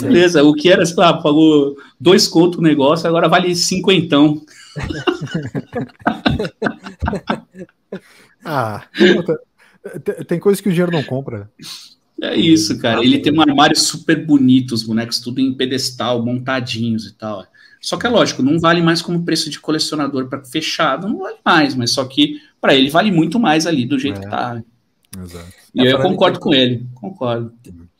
Beleza. 0.00 0.42
O 0.42 0.54
que 0.54 0.70
era, 0.70 0.84
sei 0.84 0.96
lá, 0.96 1.14
pagou 1.14 1.76
dois 1.98 2.26
contos 2.26 2.58
o 2.58 2.62
negócio, 2.62 3.08
agora 3.08 3.28
vale 3.28 3.54
cinquentão. 3.54 4.42
ah, 8.44 8.84
tem 10.26 10.40
coisas 10.40 10.60
que 10.60 10.68
o 10.68 10.72
dinheiro 10.72 10.92
não 10.92 11.04
compra. 11.04 11.50
É 12.20 12.36
isso, 12.36 12.78
cara. 12.78 13.04
Ele 13.04 13.18
tem 13.18 13.32
um 13.32 13.40
armário 13.40 13.76
super 13.76 14.24
bonito, 14.24 14.72
os 14.72 14.82
bonecos 14.82 15.20
tudo 15.20 15.40
em 15.40 15.54
pedestal, 15.54 16.24
montadinhos 16.24 17.06
e 17.06 17.14
tal. 17.14 17.46
Só 17.80 17.98
que 17.98 18.06
é 18.06 18.10
lógico, 18.10 18.42
não 18.42 18.58
vale 18.58 18.80
mais 18.80 19.02
como 19.02 19.24
preço 19.24 19.50
de 19.50 19.60
colecionador 19.60 20.28
para 20.28 20.44
fechado, 20.44 21.06
não 21.06 21.18
vale 21.18 21.36
mais, 21.44 21.74
mas 21.74 21.90
só 21.90 22.04
que 22.04 22.40
para 22.60 22.74
ele 22.74 22.88
vale 22.88 23.12
muito 23.12 23.38
mais 23.38 23.66
ali 23.66 23.84
do 23.84 23.98
jeito 23.98 24.20
é. 24.20 24.24
que 24.24 24.30
tá. 24.30 24.62
Exato. 25.22 25.52
E 25.74 25.86
é, 25.86 25.92
eu 25.92 26.00
concordo 26.00 26.40
com 26.40 26.52
ele, 26.52 26.86
concordo. 26.94 27.52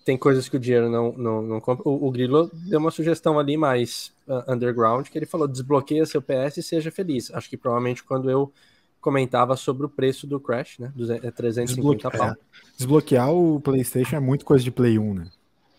Tem 0.04 0.18
coisas 0.18 0.48
que 0.48 0.56
o 0.56 0.60
dinheiro 0.60 0.90
não, 0.90 1.12
não, 1.12 1.42
não 1.42 1.60
compra. 1.60 1.88
O, 1.88 2.08
o 2.08 2.10
Grilo 2.10 2.50
deu 2.52 2.78
uma 2.78 2.90
sugestão 2.90 3.38
ali 3.38 3.56
mais 3.56 4.12
uh, 4.28 4.52
underground, 4.52 5.06
que 5.08 5.16
ele 5.16 5.26
falou: 5.26 5.48
desbloqueia 5.48 6.04
seu 6.04 6.20
PS 6.20 6.58
e 6.58 6.62
seja 6.62 6.90
feliz. 6.90 7.30
Acho 7.32 7.48
que 7.48 7.56
provavelmente 7.56 8.04
quando 8.04 8.30
eu 8.30 8.52
comentava 9.00 9.54
sobre 9.56 9.84
o 9.84 9.88
preço 9.88 10.26
do 10.26 10.40
Crash, 10.40 10.78
né? 10.78 10.90
350 11.36 12.08
Desbloque... 12.08 12.16
É. 12.16 12.34
Desbloquear 12.78 13.30
o 13.32 13.60
PlayStation 13.60 14.16
é 14.16 14.20
muito 14.20 14.46
coisa 14.46 14.64
de 14.64 14.70
Play 14.70 14.98
1, 14.98 15.14
né? 15.14 15.26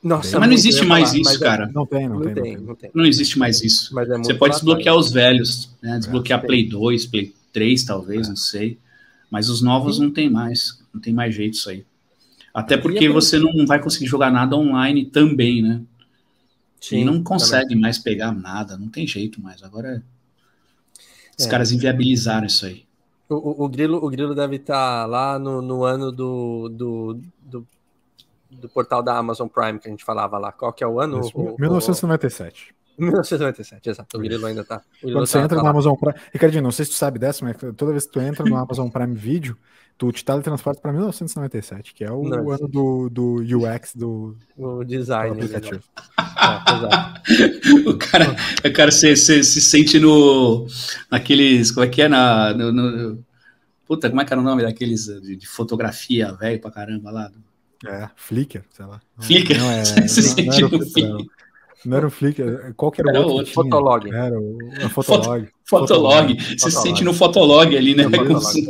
Nossa, 0.06 0.40
mas 0.40 0.48
não 0.48 0.53
existe 0.53 0.86
mais 0.86 1.10
falar, 1.10 1.22
isso, 1.22 1.36
é 1.36 1.40
cara. 1.40 1.72
Não 1.74 1.88
tem 1.88 2.07
não, 2.07 2.20
não, 2.20 2.26
tem, 2.26 2.44
tem, 2.44 2.57
não 2.57 2.76
tem, 2.76 2.91
não 2.94 3.03
existe 3.03 3.40
mais 3.40 3.64
isso. 3.64 3.99
É 3.99 4.18
Você 4.20 4.36
pode 4.36 4.53
desbloquear 4.53 4.95
os 4.95 5.12
velhos, 5.12 5.72
né? 5.82 5.98
Desbloquear 5.98 6.44
é, 6.44 6.45
Play 6.45 6.70
2, 6.70 7.07
Play 7.07 7.34
3, 7.52 7.84
talvez, 7.84 8.28
é. 8.28 8.30
não 8.30 8.36
sei. 8.36 8.78
Mas 9.32 9.49
os 9.49 9.64
novos 9.64 9.95
Sim. 9.95 10.03
não 10.03 10.12
tem 10.12 10.30
mais. 10.30 10.80
Não 10.95 11.01
tem 11.01 11.13
mais 11.13 11.35
jeito 11.35 11.55
isso 11.55 11.69
aí. 11.69 11.85
Até 12.53 12.77
porque 12.77 13.09
você 13.09 13.38
não 13.38 13.65
vai 13.67 13.81
conseguir 13.81 14.05
jogar 14.05 14.31
nada 14.31 14.55
online 14.55 15.05
também, 15.05 15.61
né? 15.61 15.81
Sim, 16.80 16.99
e 16.99 17.05
não 17.05 17.22
consegue 17.22 17.63
também. 17.63 17.81
mais 17.81 17.99
pegar 17.99 18.31
nada, 18.31 18.77
não 18.77 18.88
tem 18.88 19.05
jeito 19.05 19.41
mais. 19.41 19.61
Agora 19.61 20.01
os 21.38 21.45
é. 21.45 21.49
caras 21.49 21.73
inviabilizaram 21.73 22.45
isso 22.45 22.65
aí. 22.65 22.85
O, 23.27 23.65
o, 23.65 23.67
Grilo, 23.67 23.97
o 23.97 24.09
Grilo 24.09 24.34
deve 24.34 24.55
estar 24.55 25.01
tá 25.01 25.05
lá 25.05 25.38
no, 25.38 25.61
no 25.61 25.84
ano 25.84 26.11
do, 26.11 26.69
do, 26.69 27.19
do, 27.41 27.67
do, 28.51 28.69
portal 28.69 29.03
da 29.03 29.17
Amazon 29.17 29.47
Prime 29.47 29.80
que 29.80 29.89
a 29.89 29.91
gente 29.91 30.05
falava 30.05 30.38
lá. 30.38 30.53
Qual 30.53 30.72
que 30.72 30.84
é 30.84 30.88
o 30.88 31.01
ano? 31.01 31.19
Isso, 31.19 31.31
o, 31.35 31.59
1997. 31.59 32.73
1997, 32.97 33.89
exato. 33.89 34.17
O 34.17 34.22
Grilo 34.22 34.45
ainda 34.45 34.63
tá. 34.63 34.81
Quando 35.01 35.27
você 35.27 35.39
tá, 35.39 35.43
entra 35.43 35.57
tá 35.57 35.61
no 35.61 35.65
lá. 35.65 35.72
Amazon 35.72 35.95
Prime. 35.95 36.15
Ricardinho, 36.31 36.63
não 36.63 36.72
sei 36.72 36.85
se 36.85 36.91
tu 36.91 36.97
sabe 36.97 37.19
dessa, 37.19 37.43
mas 37.43 37.57
toda 37.76 37.91
vez 37.91 38.05
que 38.05 38.13
tu 38.13 38.22
entra 38.22 38.45
no 38.45 38.55
Amazon 38.55 38.88
Prime 38.88 39.15
Video, 39.15 39.57
tu 39.97 40.11
te 40.11 40.23
teletransporta 40.23 40.81
para 40.81 40.91
1997, 40.91 41.93
que 41.93 42.03
é 42.03 42.11
o 42.11 42.23
não, 42.23 42.49
ano 42.51 42.67
do, 42.67 43.09
do 43.09 43.35
UX 43.35 43.95
do, 43.95 44.35
o 44.57 44.84
design 44.84 45.35
do 45.35 45.45
aplicativo. 45.45 45.84
É, 46.19 47.89
o 47.89 47.97
cara, 47.97 48.35
o 48.65 48.73
cara 48.73 48.91
se, 48.91 49.15
se, 49.15 49.43
se, 49.43 49.61
sente 49.61 49.99
no 49.99 50.67
naqueles, 51.09 51.72
como 51.72 51.85
é 51.85 51.89
que 51.89 52.01
é 52.01 52.09
na 52.09 52.53
no, 52.53 52.72
no, 52.72 53.23
puta, 53.85 54.09
como 54.09 54.22
é 54.22 54.26
que 54.26 54.34
era 54.34 54.41
o 54.41 54.43
nome 54.43 54.63
daqueles 54.63 55.05
de, 55.05 55.35
de 55.35 55.47
fotografia 55.47 56.34
velho 56.34 56.59
pra 56.59 56.72
caramba 56.72 57.11
lá? 57.11 57.31
É, 57.85 58.09
Flickr, 58.15 58.63
sei 58.72 58.85
lá. 58.85 59.01
Flickr. 59.19 59.57
Não, 59.57 59.72
é, 59.72 59.85
se 60.07 60.22
não, 60.22 60.30
sente 60.30 60.61
não 60.61 60.69
no 60.69 60.85
Flickr. 60.85 61.26
Não 61.85 61.97
era 61.97 62.07
o 62.07 62.09
Flickr, 62.09 62.73
qual 62.76 62.91
que 62.91 62.99
era, 62.99 63.11
era 63.11 63.22
o 63.22 63.31
outro? 63.31 63.53
Fotolog. 63.53 64.09
Era 64.11 64.39
o, 64.39 64.57
o 64.85 64.89
Fotolog. 64.89 65.47
Fotolog. 65.63 66.57
Você 66.57 66.72
se 66.72 66.81
sente 66.81 67.03
no 67.03 67.13
Fotolog 67.13 67.77
ali, 67.77 67.95
né? 67.95 68.03
Fotolog, 68.03 68.69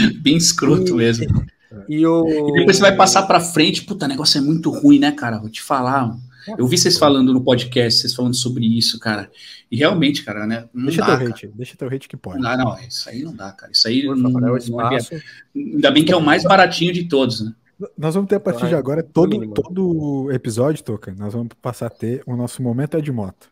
Bem 0.20 0.36
escroto 0.36 0.96
mesmo. 0.96 1.46
E, 1.88 2.06
o... 2.06 2.28
e 2.28 2.52
depois 2.52 2.76
você 2.76 2.82
vai 2.82 2.96
passar 2.96 3.22
para 3.22 3.40
frente, 3.40 3.84
puta, 3.84 4.06
o 4.06 4.08
negócio 4.08 4.38
é 4.38 4.40
muito 4.40 4.70
ruim, 4.70 4.98
né, 4.98 5.12
cara? 5.12 5.38
Vou 5.38 5.50
te 5.50 5.62
falar. 5.62 6.16
Eu 6.56 6.66
vi 6.66 6.78
vocês 6.78 6.98
falando 6.98 7.32
no 7.32 7.42
podcast, 7.42 8.00
vocês 8.00 8.14
falando 8.14 8.34
sobre 8.34 8.64
isso, 8.64 8.98
cara. 8.98 9.30
E 9.70 9.76
realmente, 9.76 10.24
cara, 10.24 10.46
né? 10.46 10.64
deixa 10.72 11.02
dá, 11.02 11.18
teu 11.18 11.28
hate, 11.28 11.42
cara. 11.42 11.52
deixa 11.56 11.76
teu 11.76 11.88
hate 11.88 12.08
que 12.08 12.16
pode. 12.16 12.40
Não, 12.40 12.56
não, 12.56 12.78
isso 12.80 13.08
aí 13.08 13.22
não 13.22 13.34
dá, 13.34 13.52
cara. 13.52 13.70
Isso 13.70 13.86
aí 13.86 14.02
não, 14.04 14.32
favor, 14.32 14.58
é 14.58 14.70
não 14.70 14.80
é 14.80 14.98
Ainda 15.54 15.90
bem 15.90 16.04
que 16.04 16.12
é 16.12 16.16
o 16.16 16.22
mais 16.22 16.44
baratinho 16.44 16.92
de 16.92 17.04
todos, 17.04 17.42
né? 17.42 17.52
Nós 17.96 18.14
vamos 18.14 18.28
ter 18.28 18.36
a 18.36 18.40
partir 18.40 18.66
de 18.66 18.74
agora 18.74 19.02
todo, 19.02 19.52
todo 19.52 20.32
episódio, 20.32 20.82
Toca. 20.82 21.14
Nós 21.16 21.32
vamos 21.32 21.50
passar 21.62 21.86
a 21.86 21.90
ter 21.90 22.22
o 22.26 22.34
nosso 22.34 22.62
momento 22.62 22.96
é 22.96 23.00
de 23.00 23.12
moto. 23.12 23.50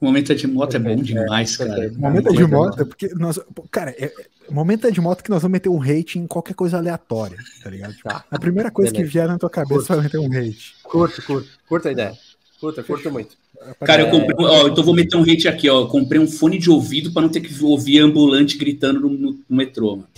O 0.00 0.06
momento 0.06 0.32
é 0.32 0.34
de 0.34 0.46
moto 0.46 0.76
é 0.76 0.78
bom 0.78 0.96
demais, 0.96 1.56
cara. 1.56 1.92
O 1.92 2.00
momento 2.00 2.28
é 2.28 2.32
de 2.32 2.46
moto 2.46 2.80
é 2.80 2.84
porque 2.84 3.08
nós, 3.14 3.38
cara, 3.70 3.90
é, 3.98 4.10
momento 4.50 4.86
é 4.86 4.90
de 4.90 5.00
moto 5.00 5.22
que 5.22 5.30
nós 5.30 5.42
vamos 5.42 5.52
meter 5.52 5.68
um 5.68 5.80
hate 5.80 6.18
em 6.18 6.26
qualquer 6.26 6.54
coisa 6.54 6.78
aleatória, 6.78 7.38
tá 7.62 7.70
ligado? 7.70 7.94
Tá. 8.02 8.24
A 8.30 8.38
primeira 8.38 8.70
coisa 8.70 8.90
Beleza. 8.90 9.08
que 9.08 9.12
vier 9.12 9.28
na 9.28 9.38
tua 9.38 9.50
cabeça 9.50 9.74
curto. 9.74 9.94
vai 9.94 10.02
meter 10.02 10.18
um 10.18 10.32
hate. 10.32 10.74
Curto, 10.82 11.22
curto. 11.22 11.48
Curta 11.68 11.88
a 11.88 11.92
ideia. 11.92 12.18
Curta, 12.60 12.82
curto 12.82 13.10
muito. 13.10 13.36
Cara, 13.84 14.02
eu 14.02 14.10
comprei, 14.10 14.34
ó, 14.38 14.68
então 14.68 14.82
vou 14.82 14.94
meter 14.94 15.16
um 15.16 15.22
hate 15.22 15.48
aqui, 15.48 15.68
ó. 15.68 15.80
Eu 15.80 15.88
comprei 15.88 16.20
um 16.20 16.26
fone 16.26 16.58
de 16.58 16.70
ouvido 16.70 17.12
para 17.12 17.22
não 17.22 17.28
ter 17.28 17.40
que 17.40 17.62
ouvir 17.62 18.00
ambulante 18.00 18.56
gritando 18.56 19.00
no, 19.00 19.10
no, 19.10 19.38
no 19.48 19.56
metrô, 19.56 19.96
mano. 19.96 20.08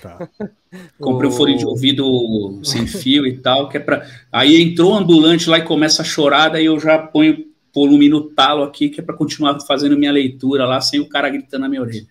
Tá. 0.00 0.28
Comprei 0.98 1.28
um 1.28 1.32
fone 1.32 1.56
de 1.56 1.66
ouvido 1.66 2.60
sem 2.64 2.86
fio 2.86 3.26
e 3.26 3.36
tal, 3.36 3.68
que 3.68 3.76
é 3.76 3.80
para. 3.80 4.06
Aí 4.32 4.62
entrou 4.62 4.92
um 4.92 4.96
ambulante 4.96 5.48
lá 5.50 5.58
e 5.58 5.64
começa 5.64 6.00
a 6.00 6.04
chorar, 6.04 6.48
daí 6.48 6.64
eu 6.64 6.80
já 6.80 6.98
ponho 6.98 7.46
volume 7.76 8.08
no 8.08 8.22
talo 8.30 8.62
aqui, 8.62 8.88
que 8.88 9.00
é 9.00 9.04
para 9.04 9.14
continuar 9.14 9.58
fazendo 9.60 9.98
minha 9.98 10.10
leitura 10.10 10.64
lá 10.64 10.80
sem 10.80 10.98
o 10.98 11.08
cara 11.08 11.28
gritando 11.28 11.62
na 11.62 11.68
minha 11.68 11.82
orelha. 11.82 12.06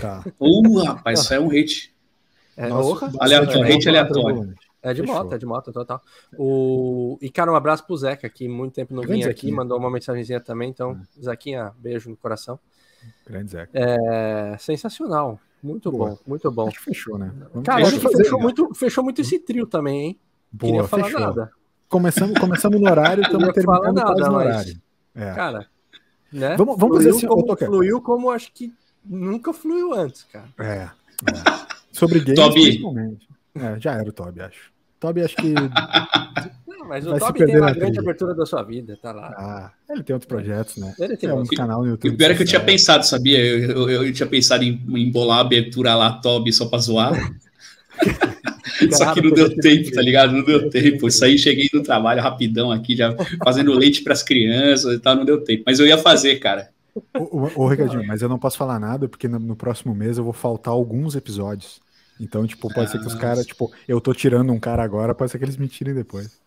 Tá. 0.00 0.22
Uh, 0.38 0.82
rapaz, 0.84 1.20
isso 1.20 1.32
é 1.32 1.40
um 1.40 1.50
hate. 1.50 1.94
É, 2.56 2.68
Nossa, 2.68 3.10
aleatório, 3.18 3.64
é 3.64 3.74
hate 3.74 3.88
aleatório. 3.88 4.54
É 4.82 4.94
de 4.94 5.00
Fechou. 5.02 5.14
moto, 5.14 5.34
é 5.34 5.38
de 5.38 5.46
moto, 5.46 5.72
total. 5.72 6.02
O... 6.38 7.18
E, 7.20 7.30
cara, 7.30 7.52
um 7.52 7.54
abraço 7.54 7.86
pro 7.86 7.96
Zeca, 7.96 8.28
que 8.28 8.48
muito 8.48 8.74
tempo 8.74 8.94
não 8.94 9.02
vinha 9.02 9.28
aqui, 9.28 9.50
mandou 9.50 9.78
uma 9.78 9.90
mensagenzinha 9.90 10.40
também. 10.40 10.70
Então, 10.70 10.92
é. 10.92 11.22
Zequinha, 11.22 11.72
beijo 11.78 12.08
no 12.08 12.16
coração. 12.16 12.58
Grande 13.26 13.50
Zeca. 13.50 13.70
É... 13.74 14.56
Sensacional. 14.58 15.38
Muito 15.62 15.90
Boa. 15.90 16.10
bom, 16.10 16.18
muito 16.26 16.50
bom. 16.50 16.68
Acho 16.68 16.78
que 16.78 16.84
fechou, 16.84 17.18
né? 17.18 17.30
Vamos 17.52 17.66
cara, 17.66 17.82
que 17.82 17.98
fechou 17.98 18.40
muito, 18.40 18.74
fechou 18.74 19.04
muito 19.04 19.20
esse 19.20 19.38
trio 19.38 19.66
também, 19.66 20.00
hein? 20.00 20.20
Boa, 20.50 20.72
Queria 20.72 20.88
falar 20.88 21.04
fechou. 21.04 21.20
nada. 21.20 21.50
Começamos, 21.86 22.38
começamos 22.38 22.80
no 22.80 22.90
horário, 22.90 23.22
estamos 23.24 23.52
terminando 23.52 23.94
nada, 23.94 24.14
quase 24.14 24.30
no 24.30 24.36
horário. 24.36 24.82
É. 25.14 25.32
Cara, 25.32 25.66
né? 26.32 26.56
Vamos, 26.56 26.78
vamos 26.78 26.98
fazer 26.98 27.10
assim, 27.10 27.26
como, 27.26 27.56
fluiu 27.56 28.00
como 28.00 28.30
acho 28.30 28.52
que 28.52 28.72
nunca 29.04 29.52
fluiu 29.52 29.92
antes, 29.92 30.24
cara. 30.24 30.48
É. 30.58 30.64
é. 30.72 30.90
Sobre 31.92 32.20
games, 32.20 32.38
Toby. 32.38 32.62
principalmente. 32.62 33.28
É, 33.54 33.80
já 33.80 33.94
era 33.94 34.08
o 34.08 34.12
Toby, 34.12 34.40
acho. 34.40 34.70
Toby, 35.00 35.22
acho 35.22 35.36
que. 35.36 35.54
Não, 36.68 36.86
mas 36.86 37.06
o 37.06 37.18
Toby 37.18 37.46
tem 37.46 37.58
uma 37.58 37.72
grande 37.72 37.98
abertura 37.98 38.34
da 38.34 38.46
sua 38.46 38.62
vida, 38.62 38.96
tá 39.00 39.12
lá. 39.12 39.34
Ah, 39.36 39.72
ele 39.90 40.02
tem 40.02 40.14
outros 40.14 40.28
projetos, 40.28 40.76
né? 40.76 40.94
Ele 40.98 41.16
tem 41.16 41.28
é 41.28 41.34
um 41.34 41.44
canal 41.44 41.82
no 41.82 41.88
YouTube. 41.88 42.14
O 42.14 42.16
pior 42.16 42.30
é 42.30 42.34
que 42.34 42.42
eu 42.42 42.46
tinha 42.46 42.60
pensado, 42.60 43.04
sabia? 43.04 43.38
Eu, 43.38 43.90
eu, 43.90 44.04
eu 44.06 44.12
tinha 44.12 44.28
pensado 44.28 44.62
em, 44.62 44.80
em 44.88 45.10
bolar 45.10 45.38
a 45.38 45.40
abertura 45.42 45.94
lá, 45.94 46.12
Toby, 46.20 46.52
só 46.52 46.66
pra 46.66 46.78
zoar. 46.78 47.12
Só 48.92 49.12
que 49.12 49.20
não 49.20 49.30
deu 49.30 49.54
tempo, 49.56 49.90
tá 49.92 50.02
ligado? 50.02 50.32
Não 50.32 50.44
deu 50.44 50.70
tempo. 50.70 51.08
Isso 51.08 51.24
aí, 51.24 51.38
cheguei 51.38 51.68
no 51.72 51.82
trabalho 51.82 52.22
rapidão 52.22 52.70
aqui, 52.70 52.96
já 52.96 53.14
fazendo 53.44 53.72
leite 53.72 54.02
para 54.02 54.12
as 54.12 54.22
crianças 54.22 54.94
e 54.94 54.98
tal, 54.98 55.16
não 55.16 55.24
deu 55.24 55.42
tempo. 55.42 55.64
Mas 55.66 55.78
eu 55.78 55.86
ia 55.86 55.98
fazer, 55.98 56.36
cara. 56.38 56.70
Ô, 57.14 57.50
ô, 57.54 57.68
Ricardinho, 57.68 58.06
mas 58.06 58.22
eu 58.22 58.28
não 58.28 58.38
posso 58.38 58.56
falar 58.56 58.78
nada, 58.78 59.08
porque 59.08 59.28
no, 59.28 59.38
no, 59.38 59.56
próximo 59.56 59.94
mês 59.94 60.18
eu 60.18 60.24
vou 60.24 60.32
faltar 60.32 60.72
alguns 60.72 61.14
episódios. 61.14 61.80
Então, 62.18 62.46
tipo, 62.46 62.68
pode 62.72 62.88
ah, 62.88 62.90
ser 62.90 62.98
que 62.98 63.06
os 63.06 63.14
caras, 63.14 63.46
tipo, 63.46 63.72
eu 63.88 64.00
tô 64.00 64.12
tirando 64.12 64.52
um 64.52 64.60
cara 64.60 64.82
agora, 64.82 65.14
pode 65.14 65.30
ser 65.30 65.38
que 65.38 65.44
eles 65.44 65.56
me 65.56 65.68
tirem 65.68 65.94
depois. 65.94 66.38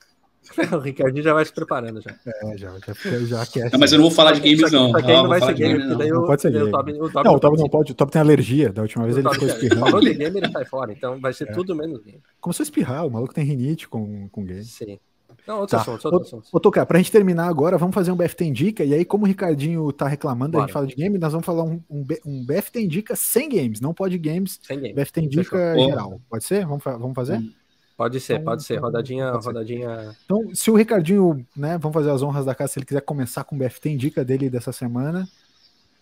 o 0.73 0.79
Ricardinho 0.79 1.23
já 1.23 1.33
vai 1.33 1.45
se 1.45 1.53
preparando 1.53 2.01
já. 2.01 2.15
É, 2.25 2.57
já, 2.57 2.73
já, 2.79 3.45
já 3.45 3.69
Não, 3.71 3.79
mas 3.79 3.91
eu 3.91 3.99
não 3.99 4.05
vou 4.05 4.15
falar 4.15 4.33
de 4.33 4.41
games, 4.41 4.71
não. 4.71 4.91
não, 4.91 5.27
vai 5.27 5.39
ser 5.39 5.53
game, 5.53 5.79
não. 5.79 5.97
não 5.97 6.25
pode 6.25 6.41
ser 6.41 6.51
game. 6.51 6.65
O 6.65 6.67
o 6.67 7.23
não, 7.23 7.35
o 7.35 7.39
Toby 7.39 7.57
não 7.57 7.69
pode. 7.69 7.91
O 7.91 7.95
Toby 7.95 8.11
tem 8.11 8.21
alergia. 8.21 8.71
Da 8.71 8.81
última 8.81 9.05
vez 9.05 9.17
ele 9.17 9.29
ficou 9.29 9.47
espirrando. 9.47 9.85
Falou 9.85 10.01
de 10.01 10.13
game, 10.13 10.37
ele 10.37 10.51
sai 10.51 10.65
fora. 10.65 10.91
Então 10.91 11.19
vai 11.19 11.33
ser 11.33 11.49
é. 11.49 11.53
tudo 11.53 11.75
menos 11.75 12.03
game. 12.03 12.21
Começou 12.41 12.63
a 12.63 12.65
espirrar. 12.65 13.05
O 13.05 13.11
maluco 13.11 13.33
tem 13.33 13.43
rinite 13.43 13.87
com, 13.87 14.27
com 14.29 14.43
game. 14.43 14.63
Sim. 14.63 14.99
Não, 15.47 15.59
outro 15.59 15.75
tá. 15.75 15.81
assunto, 15.81 16.05
outro 16.05 16.21
assunto. 16.21 16.47
Ô, 16.51 16.59
Tocar, 16.59 16.85
pra 16.85 16.97
gente 16.97 17.11
terminar 17.11 17.47
agora, 17.47 17.77
vamos 17.77 17.93
fazer 17.93 18.11
um 18.11 18.15
BFT 18.15 18.45
Indica. 18.45 18.83
E 18.83 18.93
aí, 18.93 19.03
como 19.03 19.25
o 19.25 19.27
Ricardinho 19.27 19.91
tá 19.91 20.07
reclamando, 20.07 20.53
Bora. 20.53 20.63
a 20.63 20.67
gente 20.67 20.73
fala 20.73 20.87
de 20.87 20.95
game, 20.95 21.17
nós 21.17 21.33
vamos 21.33 21.45
falar 21.45 21.63
um, 21.63 21.81
um, 21.89 22.05
um 22.25 22.45
BFT 22.45 22.81
Indica 22.81 23.15
sem 23.15 23.49
games. 23.49 23.81
Não 23.81 23.93
pode 23.93 24.17
games. 24.17 24.59
Sem 24.63 24.79
games. 24.79 24.95
BFT 24.95 25.21
Indica 25.21 25.75
geral. 25.77 26.21
Pode 26.29 26.43
ser? 26.43 26.65
Vamos, 26.65 26.83
vamos 26.83 27.13
fazer? 27.13 27.37
Hum. 27.39 27.51
Pode 27.95 28.19
ser, 28.19 28.33
então, 28.33 28.45
pode 28.45 28.63
ser. 28.63 28.73
Então, 28.73 28.85
rodadinha, 28.85 29.31
pode 29.31 29.45
rodadinha. 29.45 29.97
Ser. 29.97 30.17
Então, 30.25 30.55
se 30.55 30.71
o 30.71 30.75
Ricardinho, 30.75 31.45
né, 31.55 31.77
vamos 31.77 31.93
fazer 31.93 32.09
as 32.09 32.21
honras 32.21 32.45
da 32.45 32.55
casa, 32.55 32.73
se 32.73 32.79
ele 32.79 32.85
quiser 32.85 33.01
começar 33.01 33.43
com 33.43 33.55
o 33.55 33.59
BFT, 33.59 33.89
indica 33.89 34.25
dele 34.25 34.49
dessa 34.49 34.71
semana. 34.71 35.27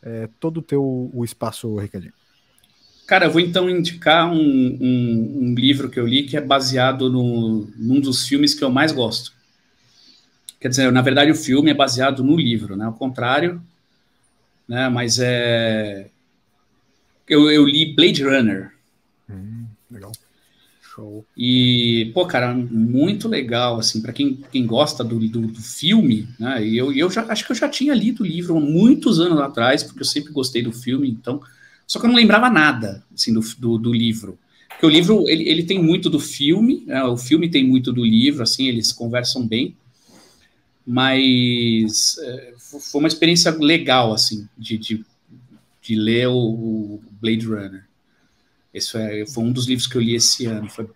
É 0.04 0.28
todo 0.40 0.58
o 0.58 0.62
teu 0.64 1.12
o 1.14 1.24
espaço, 1.24 1.76
Ricardinho. 1.76 2.14
Cara, 3.06 3.26
eu 3.26 3.32
vou 3.32 3.42
então 3.42 3.70
indicar 3.70 4.32
um, 4.32 4.38
um, 4.40 5.40
um, 5.42 5.54
livro 5.54 5.90
que 5.90 6.00
eu 6.00 6.08
li 6.08 6.24
que 6.24 6.38
é 6.38 6.42
baseado 6.42 7.10
no, 7.10 7.68
num 7.76 8.00
dos 8.00 8.26
filmes 8.26 8.54
que 8.54 8.64
eu 8.64 8.70
mais 8.70 8.94
gosto. 8.94 9.34
Quer 10.62 10.70
dizer, 10.70 10.92
na 10.92 11.02
verdade, 11.02 11.30
o 11.30 11.36
filme 11.36 11.72
é 11.72 11.74
baseado 11.74 12.24
no 12.24 12.38
livro, 12.38 12.78
né? 12.78 12.86
Ao 12.86 12.94
contrário, 12.94 13.62
né? 14.68 14.88
Mas 14.88 15.20
é. 15.20 16.08
Eu, 17.28 17.52
eu 17.52 17.66
li 17.66 17.94
Blade 17.94 18.24
Runner. 18.24 18.72
Show. 20.94 21.26
E, 21.38 22.12
pô, 22.14 22.26
cara, 22.26 22.54
muito 22.54 23.30
legal, 23.30 23.80
assim, 23.80 24.02
para 24.02 24.12
quem, 24.12 24.40
quem 24.52 24.66
gosta 24.66 25.04
do, 25.04 25.18
do, 25.20 25.48
do, 25.48 25.62
filme, 25.62 26.28
né? 26.38 26.66
E 26.66 26.78
eu, 26.78 26.92
eu 26.92 27.10
já 27.10 27.24
acho 27.32 27.46
que 27.46 27.52
eu 27.54 27.56
já 27.56 27.70
tinha 27.70 27.94
lido 27.94 28.24
o 28.24 28.26
livro 28.26 28.60
muitos 28.60 29.20
anos 29.20 29.40
atrás, 29.40 29.84
porque 29.84 30.02
eu 30.02 30.06
sempre 30.06 30.34
gostei 30.34 30.62
do 30.62 30.74
filme, 30.74 31.10
então. 31.10 31.42
Só 31.88 31.98
que 32.00 32.06
eu 32.06 32.10
não 32.10 32.16
lembrava 32.16 32.50
nada, 32.50 33.04
assim, 33.14 33.34
do, 33.34 33.40
do, 33.58 33.78
do 33.78 33.94
livro. 33.94 34.38
Porque 34.70 34.86
o 34.86 34.90
livro, 34.90 35.30
ele, 35.30 35.48
ele 35.48 35.64
tem 35.64 35.82
muito 35.82 36.10
do 36.10 36.20
filme, 36.20 36.84
né? 36.86 37.04
o 37.04 37.16
filme 37.16 37.50
tem 37.50 37.66
muito 37.66 37.94
do 37.94 38.04
livro, 38.04 38.44
assim, 38.44 38.68
eles 38.68 38.92
conversam 38.92 39.48
bem. 39.48 39.76
Mas 40.86 42.18
é, 42.22 42.54
foi 42.58 43.00
uma 43.00 43.08
experiência 43.08 43.52
legal, 43.52 44.12
assim, 44.12 44.48
de, 44.58 44.78
de, 44.78 45.06
de 45.82 45.96
ler 45.96 46.28
o, 46.28 46.36
o 46.36 47.04
Blade 47.22 47.46
Runner. 47.46 47.91
Esse 48.74 48.92
foi, 48.92 49.26
foi, 49.28 49.44
um 49.44 49.52
dos 49.52 49.68
livros 49.68 49.88
que 49.88 49.98
eu 49.98 50.02
li 50.02 50.16
esse 50.16 50.46
ano. 50.46 50.70
Foi, 50.70 50.90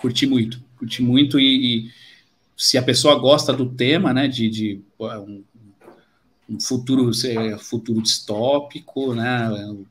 curti 0.00 0.26
muito, 0.26 0.62
curti 0.76 1.02
muito 1.02 1.40
e, 1.40 1.86
e, 1.86 1.92
se 2.56 2.76
a 2.76 2.82
pessoa 2.82 3.18
gosta 3.18 3.52
do 3.52 3.70
tema, 3.70 4.12
né, 4.12 4.28
de, 4.28 4.50
de 4.50 4.80
um, 5.00 5.42
um, 6.48 6.60
futuro, 6.60 7.10
futuro 7.58 8.02
distópico, 8.02 9.14
né, 9.14 9.48
um, 9.50 9.86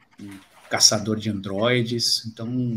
caçador 0.69 1.17
de 1.17 1.29
androides, 1.29 2.25
então, 2.25 2.75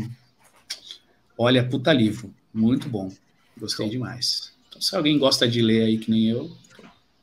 olha, 1.37 1.67
puta 1.67 1.93
livro, 1.93 2.33
muito 2.53 2.89
bom, 2.89 3.11
gostei 3.57 3.89
demais. 3.89 4.51
Então, 4.69 4.81
se 4.81 4.95
alguém 4.95 5.17
gosta 5.17 5.47
de 5.47 5.61
ler 5.61 5.83
aí 5.83 5.97
que 5.97 6.11
nem 6.11 6.25
eu, 6.25 6.55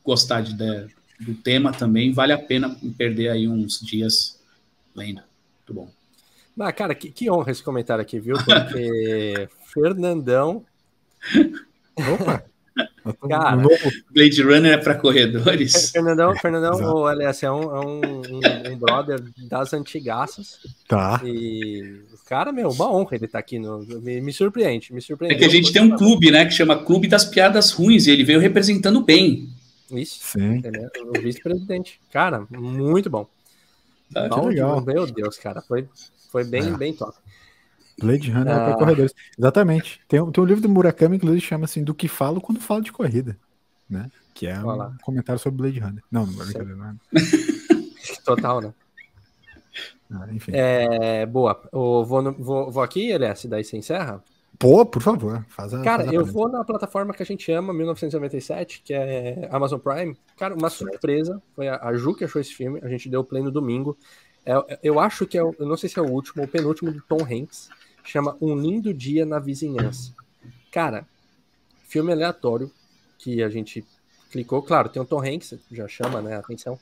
gostar 0.05 0.43
de, 0.43 0.55
de, 0.55 0.89
do 1.20 1.35
tema 1.35 1.73
também, 1.73 2.12
vale 2.12 2.32
a 2.32 2.39
pena 2.39 2.77
perder 2.97 3.31
aí 3.31 3.48
uns 3.48 3.81
dias 3.81 4.40
lendo, 4.94 5.23
muito 5.59 5.74
bom. 5.74 6.04
Ah, 6.59 6.73
cara, 6.73 6.95
que, 6.95 7.11
que, 7.11 7.31
honra 7.31 7.51
esse 7.51 7.63
comentário 7.63 8.03
aqui, 8.03 8.21
viu? 8.21 8.37
Porque 8.37 9.49
Fernandão. 9.73 10.65
Opa! 11.97 12.45
Cara, 13.29 13.63
Blade 14.11 14.43
Runner 14.43 14.73
é 14.73 14.77
para 14.79 14.95
corredores. 14.95 15.91
Fernandão, 15.91 16.35
Fernandão 16.37 16.95
o 16.95 17.09
LS 17.09 17.45
é 17.45 17.51
um, 17.51 17.63
é 17.63 17.81
um, 17.81 18.01
um, 18.01 18.73
um, 18.73 18.79
brother 18.79 19.23
das 19.49 19.73
antigaças. 19.75 20.59
Tá. 20.89 21.21
E 21.23 22.01
o 22.13 22.25
cara, 22.27 22.51
meu, 22.51 22.71
uma 22.71 22.91
honra 22.91 23.17
ele 23.17 23.29
tá 23.29 23.39
aqui. 23.39 23.59
No, 23.59 23.81
me, 24.01 24.21
me 24.21 24.33
surpreende, 24.33 24.93
me 24.93 25.03
surpreende. 25.03 25.35
É 25.35 25.39
que 25.39 25.45
a 25.45 25.49
gente 25.51 25.73
tem 25.73 25.83
um 25.83 25.97
clube, 25.97 26.31
né, 26.31 26.47
que 26.47 26.53
chama 26.53 26.83
Clube 26.83 27.07
das 27.07 27.25
Piadas 27.25 27.71
Ruins, 27.71 28.07
e 28.07 28.11
ele 28.11 28.25
veio 28.25 28.41
representando 28.41 29.03
bem. 29.03 29.51
Isso. 29.91 30.21
Sim. 30.23 30.63
É 30.65 31.19
o 31.19 31.21
vice-presidente. 31.21 32.01
Cara, 32.11 32.47
muito 32.51 33.11
bom. 33.11 33.29
Ah, 34.15 34.29
bom 34.29 34.49
legal. 34.49 34.81
Meu 34.81 35.07
Deus, 35.07 35.39
cara, 35.39 35.63
foi, 35.63 35.89
foi 36.31 36.45
bem, 36.45 36.69
é. 36.69 36.77
bem 36.77 36.95
top. 36.95 37.17
Blade 37.99 38.31
Runner 38.31 38.55
ah. 38.55 38.65
para 38.65 38.75
corredores. 38.77 39.15
Exatamente. 39.39 40.01
Tem, 40.09 40.31
tem 40.31 40.45
um 40.45 40.47
livro 40.47 40.63
do 40.63 40.69
Murakami, 40.69 41.17
inclusive, 41.17 41.41
que 41.41 41.47
chama 41.47 41.65
assim, 41.65 41.85
do 41.85 41.95
que 41.95 42.09
falo 42.09 42.41
quando 42.41 42.61
falo 42.61 42.83
de 42.83 42.93
corrida, 42.93 43.37
né? 43.89 44.11
Que 44.35 44.49
é 44.49 44.61
Olá. 44.61 44.89
um 44.89 45.05
comentário 45.05 45.41
sobre 45.41 45.63
Blade 45.63 45.79
Runner. 45.79 46.03
Não, 46.11 46.27
não 46.27 46.43
é 46.43 46.45
brincadeira, 46.45 46.77
não 46.77 46.91
é. 46.91 46.95
Total, 48.25 48.61
né? 48.61 48.75
Ah, 50.11 50.27
enfim. 50.33 50.53
É, 50.55 51.25
boa. 51.25 51.61
Eu 51.73 52.05
vou, 52.05 52.23
no, 52.23 52.33
vou, 52.33 52.71
vou 52.71 52.83
aqui, 52.83 53.13
LS, 53.13 53.49
daí 53.49 53.65
você 53.65 53.77
encerra? 53.77 54.23
Pô, 54.59 54.87
por 54.87 55.03
favor, 55.03 55.45
faz 55.49 55.75
a. 55.75 55.83
Cara, 55.83 56.05
faz 56.05 56.09
a 56.11 56.15
eu 56.15 56.25
vou 56.25 56.49
na 56.49 56.65
plataforma 56.65 57.13
que 57.13 57.23
a 57.23 57.27
gente 57.27 57.51
ama, 57.51 57.73
1997, 57.73 58.83
que 58.85 58.95
é 58.95 59.49
Amazon 59.51 59.79
Prime. 59.79 60.17
Cara, 60.37 60.55
uma 60.55 60.71
surpresa. 60.71 61.43
Foi 61.55 61.69
a, 61.69 61.77
a 61.83 61.95
Ju 61.95 62.15
que 62.15 62.25
achou 62.25 62.41
esse 62.41 62.55
filme. 62.55 62.81
A 62.83 62.89
gente 62.89 63.09
deu 63.09 63.25
play 63.25 63.43
no 63.43 63.51
domingo. 63.51 63.97
É, 64.47 64.79
eu 64.83 65.01
acho 65.01 65.27
que 65.27 65.39
é, 65.39 65.41
eu 65.41 65.55
não 65.61 65.77
sei 65.77 65.89
se 65.89 65.99
é 65.99 66.03
o 66.03 66.11
último 66.11 66.43
ou 66.43 66.49
o 66.49 66.51
penúltimo 66.51 66.93
do 66.93 67.01
Tom 67.03 67.23
Hanks 67.23 67.69
chama 68.05 68.37
Um 68.41 68.55
Lindo 68.55 68.93
Dia 68.93 69.25
na 69.25 69.39
Vizinhança. 69.39 70.15
Cara, 70.71 71.07
filme 71.89 72.13
aleatório 72.13 72.71
que 73.19 73.43
a 73.43 73.49
gente 73.49 73.85
clicou. 74.31 74.63
Claro, 74.63 74.89
tem 74.89 75.01
o 75.01 75.07
Tom 75.07 75.25
Hanks, 75.25 75.55
já 75.71 75.89
chama 75.89 76.21
né, 76.21 76.37
a 76.37 76.41
atenção. 76.41 76.79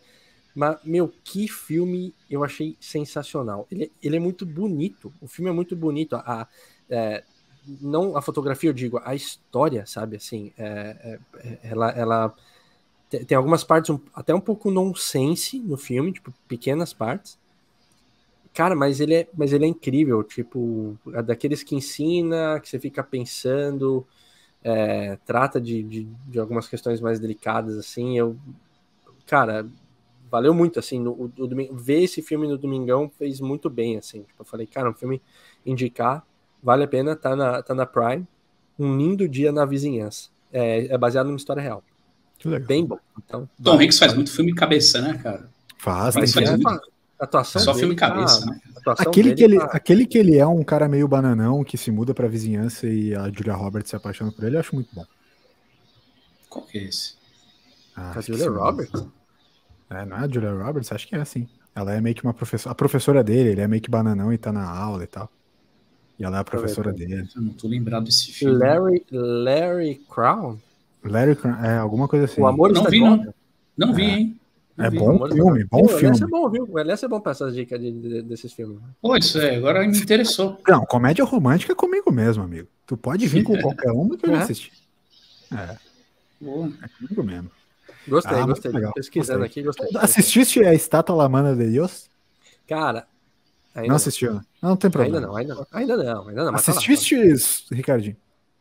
Mas, 0.54 0.78
meu, 0.84 1.12
que 1.24 1.48
filme 1.48 2.12
eu 2.28 2.44
achei 2.44 2.76
sensacional. 2.80 3.66
Ele, 3.70 3.90
ele 4.02 4.16
é 4.16 4.20
muito 4.20 4.44
bonito. 4.44 5.12
O 5.20 5.28
filme 5.28 5.50
é 5.50 5.52
muito 5.52 5.76
bonito. 5.76 6.16
A, 6.16 6.46
é, 6.90 7.22
não 7.80 8.16
a 8.16 8.22
fotografia, 8.22 8.70
eu 8.70 8.74
digo, 8.74 9.00
a 9.04 9.14
história, 9.14 9.86
sabe? 9.86 10.16
Assim, 10.16 10.52
é, 10.58 11.18
é, 11.34 11.48
é 11.48 11.58
ela, 11.62 11.90
ela 11.90 12.34
tem 13.26 13.36
algumas 13.36 13.62
partes 13.62 13.90
um, 13.90 14.00
até 14.14 14.34
um 14.34 14.40
pouco 14.40 14.70
nonsense 14.70 15.58
no 15.58 15.76
filme, 15.76 16.12
tipo, 16.12 16.32
pequenas 16.48 16.92
partes. 16.92 17.38
Cara, 18.54 18.74
mas 18.74 19.00
ele 19.00 19.14
é, 19.14 19.28
mas 19.34 19.52
ele 19.52 19.64
é 19.64 19.68
incrível, 19.68 20.22
tipo, 20.22 20.98
é 21.14 21.22
daqueles 21.22 21.62
que 21.62 21.74
ensina, 21.74 22.60
que 22.60 22.68
você 22.68 22.78
fica 22.78 23.02
pensando, 23.02 24.06
é, 24.62 25.16
trata 25.24 25.58
de, 25.60 25.82
de, 25.82 26.04
de, 26.04 26.38
algumas 26.38 26.68
questões 26.68 27.00
mais 27.00 27.18
delicadas, 27.18 27.78
assim, 27.78 28.18
eu, 28.18 28.36
cara, 29.26 29.66
valeu 30.30 30.52
muito, 30.52 30.78
assim, 30.78 31.00
no, 31.00 31.12
o, 31.12 31.32
o 31.38 31.76
ver 31.76 32.02
esse 32.02 32.20
filme 32.20 32.46
no 32.46 32.58
Domingão 32.58 33.08
fez 33.08 33.40
muito 33.40 33.70
bem, 33.70 33.96
assim, 33.96 34.22
tipo, 34.22 34.42
eu 34.42 34.44
falei, 34.44 34.66
cara, 34.66 34.90
um 34.90 34.94
filme 34.94 35.22
indicar, 35.64 36.26
vale 36.62 36.84
a 36.84 36.88
pena, 36.88 37.16
tá 37.16 37.34
na, 37.34 37.62
tá 37.62 37.74
na 37.74 37.86
Prime, 37.86 38.26
um 38.78 38.96
lindo 38.96 39.28
dia 39.28 39.50
na 39.50 39.64
vizinhança, 39.64 40.28
é, 40.52 40.86
é 40.86 40.98
baseado 40.98 41.26
numa 41.26 41.36
história 41.36 41.62
real. 41.62 41.82
Bem 42.66 42.84
bom. 42.84 42.98
Então, 43.24 43.48
Tom 43.62 43.80
Hanks 43.80 43.98
faz 43.98 44.14
muito 44.14 44.32
filme 44.32 44.54
cabeça, 44.54 45.00
né, 45.00 45.18
cara? 45.22 45.48
Faz, 45.78 46.14
faz, 46.14 46.32
faz 46.32 46.50
muito 46.50 46.92
atuação 47.18 47.62
Só 47.62 47.74
filme 47.74 47.94
cabeça, 47.94 48.40
tá, 48.40 48.46
né? 48.46 48.60
Aquele 48.98 49.34
que, 49.34 49.44
ele, 49.44 49.58
tá... 49.58 49.64
aquele 49.66 50.06
que 50.06 50.18
ele 50.18 50.36
é 50.36 50.46
um 50.46 50.64
cara 50.64 50.88
meio 50.88 51.06
bananão 51.06 51.62
que 51.62 51.78
se 51.78 51.90
muda 51.90 52.12
pra 52.12 52.26
vizinhança 52.26 52.88
e 52.88 53.14
a 53.14 53.30
Julia 53.30 53.54
Roberts 53.54 53.90
se 53.90 53.96
apaixona 53.96 54.32
por 54.32 54.44
ele, 54.44 54.56
eu 54.56 54.60
acho 54.60 54.74
muito 54.74 54.92
bom. 54.92 55.04
Qual 56.48 56.66
que 56.66 56.78
é 56.78 56.82
esse? 56.82 57.14
Ah, 57.94 58.12
a 58.16 58.20
Julia 58.20 58.50
Roberts? 58.50 59.06
É, 59.88 60.04
não 60.04 60.16
é 60.16 60.20
a 60.24 60.28
Julia 60.28 60.52
Roberts? 60.52 60.90
Acho 60.90 61.06
que 61.06 61.14
é 61.14 61.20
assim. 61.20 61.48
Ela 61.74 61.94
é 61.94 62.00
meio 62.00 62.14
que 62.14 62.24
uma 62.24 62.34
professora. 62.34 62.72
A 62.72 62.74
professora 62.74 63.22
dele, 63.22 63.50
ele 63.50 63.60
é 63.60 63.68
meio 63.68 63.80
que 63.80 63.90
bananão 63.90 64.32
e 64.32 64.38
tá 64.38 64.52
na 64.52 64.68
aula 64.68 65.04
e 65.04 65.06
tal. 65.06 65.30
E 66.18 66.24
ela 66.24 66.38
é 66.38 66.40
a 66.40 66.44
professora 66.44 66.92
dele. 66.92 67.28
Eu 67.34 67.42
não 67.42 67.52
tô 67.52 67.68
lembrado 67.68 68.04
desse 68.04 68.32
filme. 68.32 68.58
Larry, 68.58 69.04
Larry 69.10 70.00
Crown? 70.08 70.58
Larry 71.04 71.36
Crown, 71.36 71.64
é, 71.64 71.78
alguma 71.78 72.06
coisa 72.06 72.26
assim. 72.26 72.40
O 72.40 72.46
amor 72.46 72.72
não 72.72 72.84
vi, 72.84 73.00
não. 73.00 73.34
Não 73.76 73.94
vi, 73.94 74.02
é. 74.02 74.08
hein? 74.08 74.40
É 74.78 74.90
bom 74.90 75.28
filme, 75.28 75.64
bom 75.64 75.86
filme. 75.86 76.18
O 76.18 76.24
é 76.24 76.26
bom, 76.26 76.50
viu? 76.50 76.68
O 76.70 76.78
LS 76.78 77.04
é 77.04 77.08
bom 77.08 77.20
pra 77.20 77.32
essas 77.32 77.54
dicas 77.54 77.78
de, 77.78 77.92
de, 77.92 78.22
desses 78.22 78.52
filmes. 78.52 78.78
Pô, 79.00 79.16
isso 79.16 79.38
é, 79.38 79.56
agora 79.56 79.86
me 79.86 79.98
interessou. 79.98 80.58
Não, 80.66 80.84
comédia 80.86 81.24
romântica 81.24 81.72
é 81.72 81.76
comigo 81.76 82.10
mesmo, 82.10 82.42
amigo. 82.42 82.68
Tu 82.86 82.96
pode 82.96 83.26
vir 83.26 83.44
com 83.44 83.56
qualquer 83.60 83.90
uma 83.90 84.16
que 84.16 84.26
eu 84.26 84.34
é. 84.34 84.38
assisti. 84.38 84.72
É. 85.52 85.76
Bom. 86.40 86.72
É 86.82 86.88
comigo 86.88 87.22
mesmo. 87.22 87.50
Gostei, 88.08 88.38
ah, 88.38 88.46
gostei. 88.46 88.72
Pesquisando 88.94 89.40
gostei. 89.40 89.62
aqui, 89.62 89.62
gostei. 89.62 90.00
Assististe 90.00 90.64
a 90.64 90.74
Estátua 90.74 91.14
Lamana 91.14 91.54
de 91.54 91.70
Deus? 91.70 92.08
Cara, 92.66 93.06
não 93.74 93.96
assistiu, 93.96 94.34
não. 94.34 94.42
não 94.62 94.76
tem 94.76 94.90
problema. 94.90 95.16
Ainda 95.16 95.26
não, 95.26 95.36
ainda 95.36 95.54
não. 95.54 95.66
Ainda 95.72 95.96
não, 95.96 96.28
ainda 96.28 96.44
não 96.44 96.52
tá 96.52 96.58
Assististe, 96.58 97.16
tá 97.68 97.74
Ricardinho? 97.74 98.16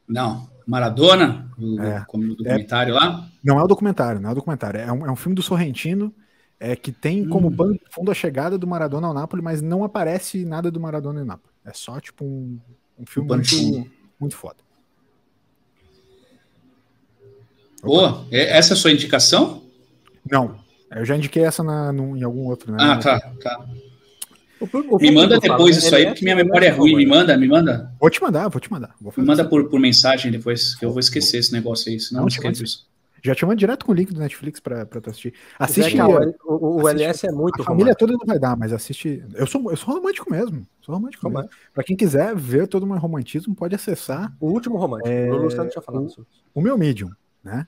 Não. 0.08 0.50
Maradona, 0.66 1.52
o, 1.58 1.82
é. 1.82 2.06
como 2.08 2.36
documentário 2.36 2.96
é, 2.96 3.00
lá? 3.00 3.28
Não 3.44 3.60
é 3.60 3.64
o 3.64 3.68
documentário, 3.68 4.22
não 4.22 4.30
é 4.30 4.32
o 4.32 4.36
documentário. 4.36 4.80
É 4.80 4.92
um, 4.92 5.06
é 5.06 5.12
um 5.12 5.16
filme 5.16 5.36
do 5.36 5.42
Sorrentino 5.42 6.14
é, 6.60 6.76
que 6.76 6.92
tem 6.92 7.28
como 7.28 7.50
hum. 7.50 7.78
fundo 7.90 8.12
a 8.12 8.14
chegada 8.14 8.58
do 8.58 8.68
Maradona 8.68 9.08
ao 9.08 9.14
Napoli, 9.14 9.42
mas 9.42 9.62
não 9.62 9.84
aparece 9.84 10.46
nada 10.46 10.70
do 10.70 10.80
Maradona 10.80 11.22
em 11.22 11.26
Napoli. 11.26 11.54
É 11.66 11.74
só 11.74 12.00
tipo 12.00 12.24
um, 12.24 12.60
um 13.00 13.06
filme 13.06 13.32
um 13.32 13.36
muito, 13.36 13.92
muito 14.20 14.36
foda. 14.36 14.58
Boa. 17.82 18.26
Essa 18.32 18.74
é 18.74 18.76
a 18.76 18.78
sua 18.78 18.92
indicação? 18.92 19.64
Não. 20.30 20.60
Eu 20.92 21.04
já 21.04 21.16
indiquei 21.16 21.44
essa 21.44 21.64
na, 21.64 21.92
no, 21.92 22.16
em 22.16 22.24
algum 22.24 22.46
outro. 22.46 22.72
Né? 22.72 22.78
Ah, 22.80 22.98
tá, 22.98 23.20
tá. 23.42 23.66
O, 24.62 24.96
o 24.96 25.00
me 25.00 25.12
manda 25.12 25.40
depois 25.40 25.78
isso 25.78 25.96
aí, 25.96 26.06
porque 26.06 26.24
minha 26.24 26.36
memória 26.36 26.68
é 26.68 26.70
ruim. 26.70 26.96
Me 26.96 27.06
manda, 27.06 27.36
me 27.36 27.48
manda. 27.48 27.92
Vou 28.00 28.10
te 28.10 28.22
mandar, 28.22 28.48
vou 28.48 28.62
te 28.62 28.72
mandar. 28.72 28.96
me 29.02 29.26
manda 29.26 29.44
por, 29.44 29.68
por 29.68 29.80
mensagem 29.80 30.32
depois, 30.32 30.76
que 30.76 30.86
eu 30.86 30.92
vou 30.92 31.00
esquecer 31.00 31.38
esse 31.38 31.52
negócio 31.52 31.92
aí, 31.92 32.00
senão 32.00 32.22
não, 32.22 32.28
esqueço 32.28 32.64
isso. 32.64 32.92
Já 33.24 33.36
te 33.36 33.46
mando 33.46 33.58
direto 33.58 33.86
com 33.86 33.92
o 33.92 33.96
link 33.96 34.12
do 34.12 34.20
Netflix 34.20 34.60
pra, 34.60 34.86
pra 34.86 35.00
tu 35.00 35.10
assistir. 35.10 35.34
Assiste. 35.58 35.96
O, 36.00 36.54
o, 36.54 36.82
o 36.84 36.90
LS 36.90 37.28
é 37.28 37.32
muito 37.32 37.62
A 37.62 37.66
família 37.66 37.94
toda 37.94 38.14
não 38.14 38.26
vai 38.26 38.40
dar, 38.40 38.58
mas 38.58 38.74
assiste. 38.74 39.24
Eu 39.36 39.46
sou, 39.46 39.70
eu 39.70 39.78
sou 39.78 39.94
romântico 39.94 40.32
mesmo. 40.32 40.66
Sou 40.82 40.96
romântico 40.96 41.24
Como 41.24 41.36
mesmo. 41.38 41.50
É? 41.52 41.56
Pra 41.74 41.84
quem 41.84 41.96
quiser 41.96 42.36
ver 42.36 42.68
todo 42.68 42.84
o 42.84 42.88
meu 42.88 42.98
romantismo, 42.98 43.54
pode 43.54 43.76
acessar. 43.76 44.36
O 44.40 44.50
último 44.50 44.78
romântico. 44.78 45.08
É... 45.08 45.32
O 45.32 45.38
Luciano 45.38 45.70
tinha 45.70 45.82
falado. 45.84 46.08
O, 46.08 46.60
o 46.60 46.62
meu 46.62 46.78
Medium, 46.78 47.12
né? 47.44 47.68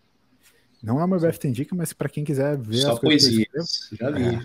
Não 0.83 0.99
é 0.99 1.05
uma 1.05 1.17
BFT 1.17 1.47
Indica, 1.47 1.73
mas 1.73 1.93
para 1.93 2.09
quem 2.09 2.25
quiser 2.25 2.57
ver 2.57 2.81
Só 2.81 2.91
as 2.91 2.99
poesia. 2.99 3.47
Já 3.93 4.11
vi. 4.11 4.37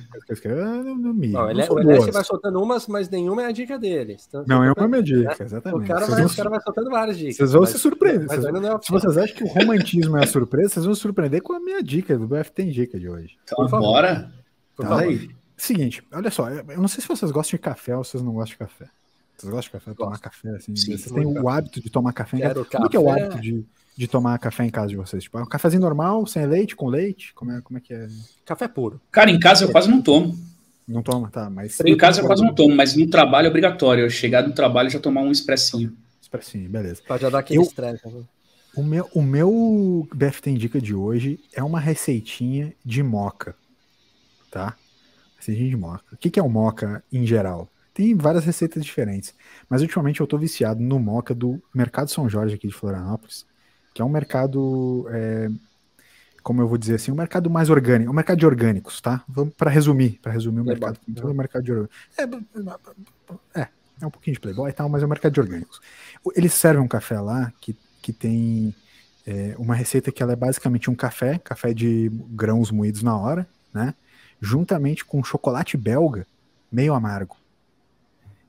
É, 0.45 0.55
no, 0.55 0.95
no 0.95 1.13
não, 1.13 1.51
ele, 1.51 1.63
é- 1.63 1.69
o 1.69 1.79
LS 1.81 2.13
vai 2.13 2.23
soltando 2.23 2.63
umas, 2.63 2.87
mas 2.87 3.11
nenhuma 3.11 3.43
é 3.43 3.47
a 3.47 3.51
dica 3.51 3.77
deles. 3.77 4.25
Então, 4.29 4.45
não, 4.47 4.63
é 4.63 4.73
uma 4.73 4.87
minha 4.87 5.03
dica, 5.03 5.31
né? 5.31 5.37
exatamente. 5.41 5.83
O 5.83 5.87
cara, 5.89 6.07
vai, 6.07 6.23
vão, 6.23 6.27
o 6.27 6.37
cara 6.37 6.51
vai 6.51 6.61
soltando 6.61 6.91
várias 6.91 7.19
dicas. 7.19 7.37
Vocês 7.39 7.51
vão 7.51 7.63
mas, 7.63 7.71
se 7.71 7.79
surpreender. 7.81 8.29
Vocês, 8.29 8.45
é 8.45 8.79
se 8.81 8.93
vocês 8.93 9.19
acham 9.19 9.37
que 9.37 9.43
o 9.43 9.49
romantismo 9.49 10.17
é 10.17 10.23
a 10.23 10.27
surpresa, 10.29 10.69
vocês 10.75 10.85
vão 10.85 10.95
se 10.95 11.01
surpreender 11.01 11.43
com 11.43 11.55
a 11.55 11.59
minha 11.59 11.83
dica 11.83 12.17
do 12.17 12.29
BFT 12.29 12.63
Indica 12.63 13.01
de 13.01 13.09
hoje. 13.09 13.37
Então, 13.43 13.67
bora. 13.67 14.33
Tá 14.77 15.01
aí. 15.01 15.31
Seguinte, 15.57 16.07
olha 16.13 16.31
só, 16.31 16.49
eu 16.49 16.81
não 16.81 16.87
sei 16.87 17.03
se 17.03 17.09
vocês 17.09 17.33
gostam 17.33 17.57
de 17.57 17.63
café 17.63 17.97
ou 17.97 18.05
vocês 18.05 18.23
não 18.23 18.33
gostam 18.33 18.53
de 18.53 18.59
café. 18.59 18.89
Vocês 19.39 19.53
gostam 19.53 19.61
de 19.61 19.71
café? 19.71 19.91
Gosto. 19.91 20.05
Tomar 20.05 20.19
café, 20.19 20.49
assim? 20.51 20.77
Sim, 20.77 20.97
vocês 20.97 21.13
têm 21.13 21.27
o 21.27 21.49
hábito 21.49 21.81
de 21.81 21.89
tomar 21.89 22.13
café 22.13 22.37
em 22.37 22.41
casa? 22.41 22.65
Como 22.65 22.87
é 22.87 22.89
que 22.89 22.97
é 22.97 23.01
o 23.01 23.09
hábito 23.09 23.41
de 23.41 23.65
de 23.99 24.07
tomar 24.07 24.39
café 24.39 24.65
em 24.65 24.71
casa 24.71 24.87
de 24.87 24.97
vocês? 24.97 25.25
Tipo, 25.25 25.39
é 25.39 25.43
um 25.43 25.47
cafezinho 25.47 25.83
normal, 25.83 26.25
sem 26.25 26.47
leite, 26.47 26.77
com 26.77 26.87
leite? 26.87 27.35
Como 27.35 27.51
é, 27.51 27.61
como 27.61 27.79
é 27.79 27.81
que 27.81 27.93
é? 27.93 28.07
Café 28.45 28.69
puro. 28.69 29.01
Cara, 29.11 29.29
em 29.29 29.41
casa 29.41 29.65
eu 29.65 29.73
quase 29.73 29.91
não 29.91 30.01
tomo. 30.01 30.39
Não 30.87 31.03
toma, 31.03 31.29
tá, 31.29 31.51
mas... 31.51 31.81
Em 31.81 31.97
casa 31.97 32.21
eu 32.21 32.27
quase 32.27 32.43
não 32.43 32.55
tomo, 32.55 32.77
mas 32.77 32.95
no 32.95 33.11
trabalho 33.11 33.47
é 33.47 33.49
obrigatório. 33.49 34.05
Eu 34.05 34.11
chegar 34.11 34.47
no 34.47 34.55
trabalho 34.55 34.89
já 34.89 35.01
tomar 35.01 35.23
um 35.23 35.33
expressinho. 35.33 35.93
Expressinho, 36.23 36.71
beleza. 36.71 37.03
Pode 37.09 37.23
já 37.23 37.29
dar 37.29 37.41
aquele 37.41 37.61
estresse. 37.61 38.07
Né? 38.07 38.23
O 38.77 38.85
meu, 38.85 39.11
o 39.13 39.21
meu 39.21 40.09
BFT 40.15 40.51
Indica 40.51 40.81
de 40.81 40.95
hoje 40.95 41.41
é 41.53 41.63
uma 41.65 41.81
receitinha 41.81 42.73
de 42.85 43.03
moca, 43.03 43.57
tá? 44.49 44.77
Receitinha 45.37 45.71
de 45.71 45.77
moca. 45.77 46.05
O 46.13 46.17
que, 46.17 46.31
que 46.31 46.39
é 46.39 46.43
o 46.43 46.49
moca 46.49 47.03
em 47.13 47.27
geral? 47.27 47.69
Tem 47.99 48.15
várias 48.15 48.45
receitas 48.45 48.85
diferentes, 48.85 49.35
mas 49.69 49.83
ultimamente 49.83 50.21
eu 50.21 50.27
tô 50.29 50.39
viciado 50.39 50.81
no 50.81 51.01
moca 51.01 51.35
do 51.35 51.61
Mercado 51.75 52.09
São 52.09 52.29
Jorge 52.29 52.55
aqui 52.55 52.69
de 52.69 52.73
Florianópolis, 52.73 53.45
que 53.93 54.01
é 54.01 54.05
um 54.05 54.09
mercado, 54.09 55.05
é, 55.11 55.49
como 56.41 56.63
eu 56.63 56.69
vou 56.69 56.79
dizer 56.79 56.95
assim, 56.95 57.11
um 57.11 57.17
mercado 57.17 57.51
mais 57.51 57.71
orgânico, 57.71 58.09
um 58.09 58.15
mercado 58.15 58.39
de 58.39 58.47
orgânicos, 58.47 59.01
tá? 59.01 59.25
Vamos 59.27 59.53
para 59.53 59.69
resumir, 59.69 60.21
para 60.23 60.31
resumir 60.31 60.61
o 60.61 60.65
mercado, 60.65 60.97
é 61.13 61.25
o 61.25 61.35
mercado 61.35 61.65
de 61.65 61.73
é, 62.17 63.63
é, 63.63 63.69
é 64.01 64.07
um 64.07 64.11
pouquinho 64.11 64.35
de 64.35 64.41
playboy 64.43 64.71
e 64.71 64.73
tal, 64.73 64.89
mas 64.89 65.03
é 65.03 65.05
um 65.05 65.09
mercado 65.09 65.33
de 65.33 65.41
orgânicos. 65.41 65.81
Eles 66.37 66.55
servem 66.55 66.81
um 66.81 66.87
café 66.87 67.19
lá 67.19 67.53
que, 67.61 67.77
que 68.01 68.13
tem 68.13 68.73
é, 69.27 69.57
uma 69.59 69.75
receita 69.75 70.13
que 70.13 70.23
ela 70.23 70.35
é 70.35 70.37
basicamente 70.37 70.89
um 70.89 70.95
café, 70.95 71.37
café 71.37 71.75
de 71.75 72.13
grãos 72.31 72.71
moídos 72.71 73.03
na 73.03 73.19
hora, 73.19 73.45
né? 73.75 73.93
Juntamente 74.41 75.05
com 75.05 75.21
chocolate 75.25 75.77
belga 75.77 76.25
meio 76.71 76.95
amargo. 76.95 77.37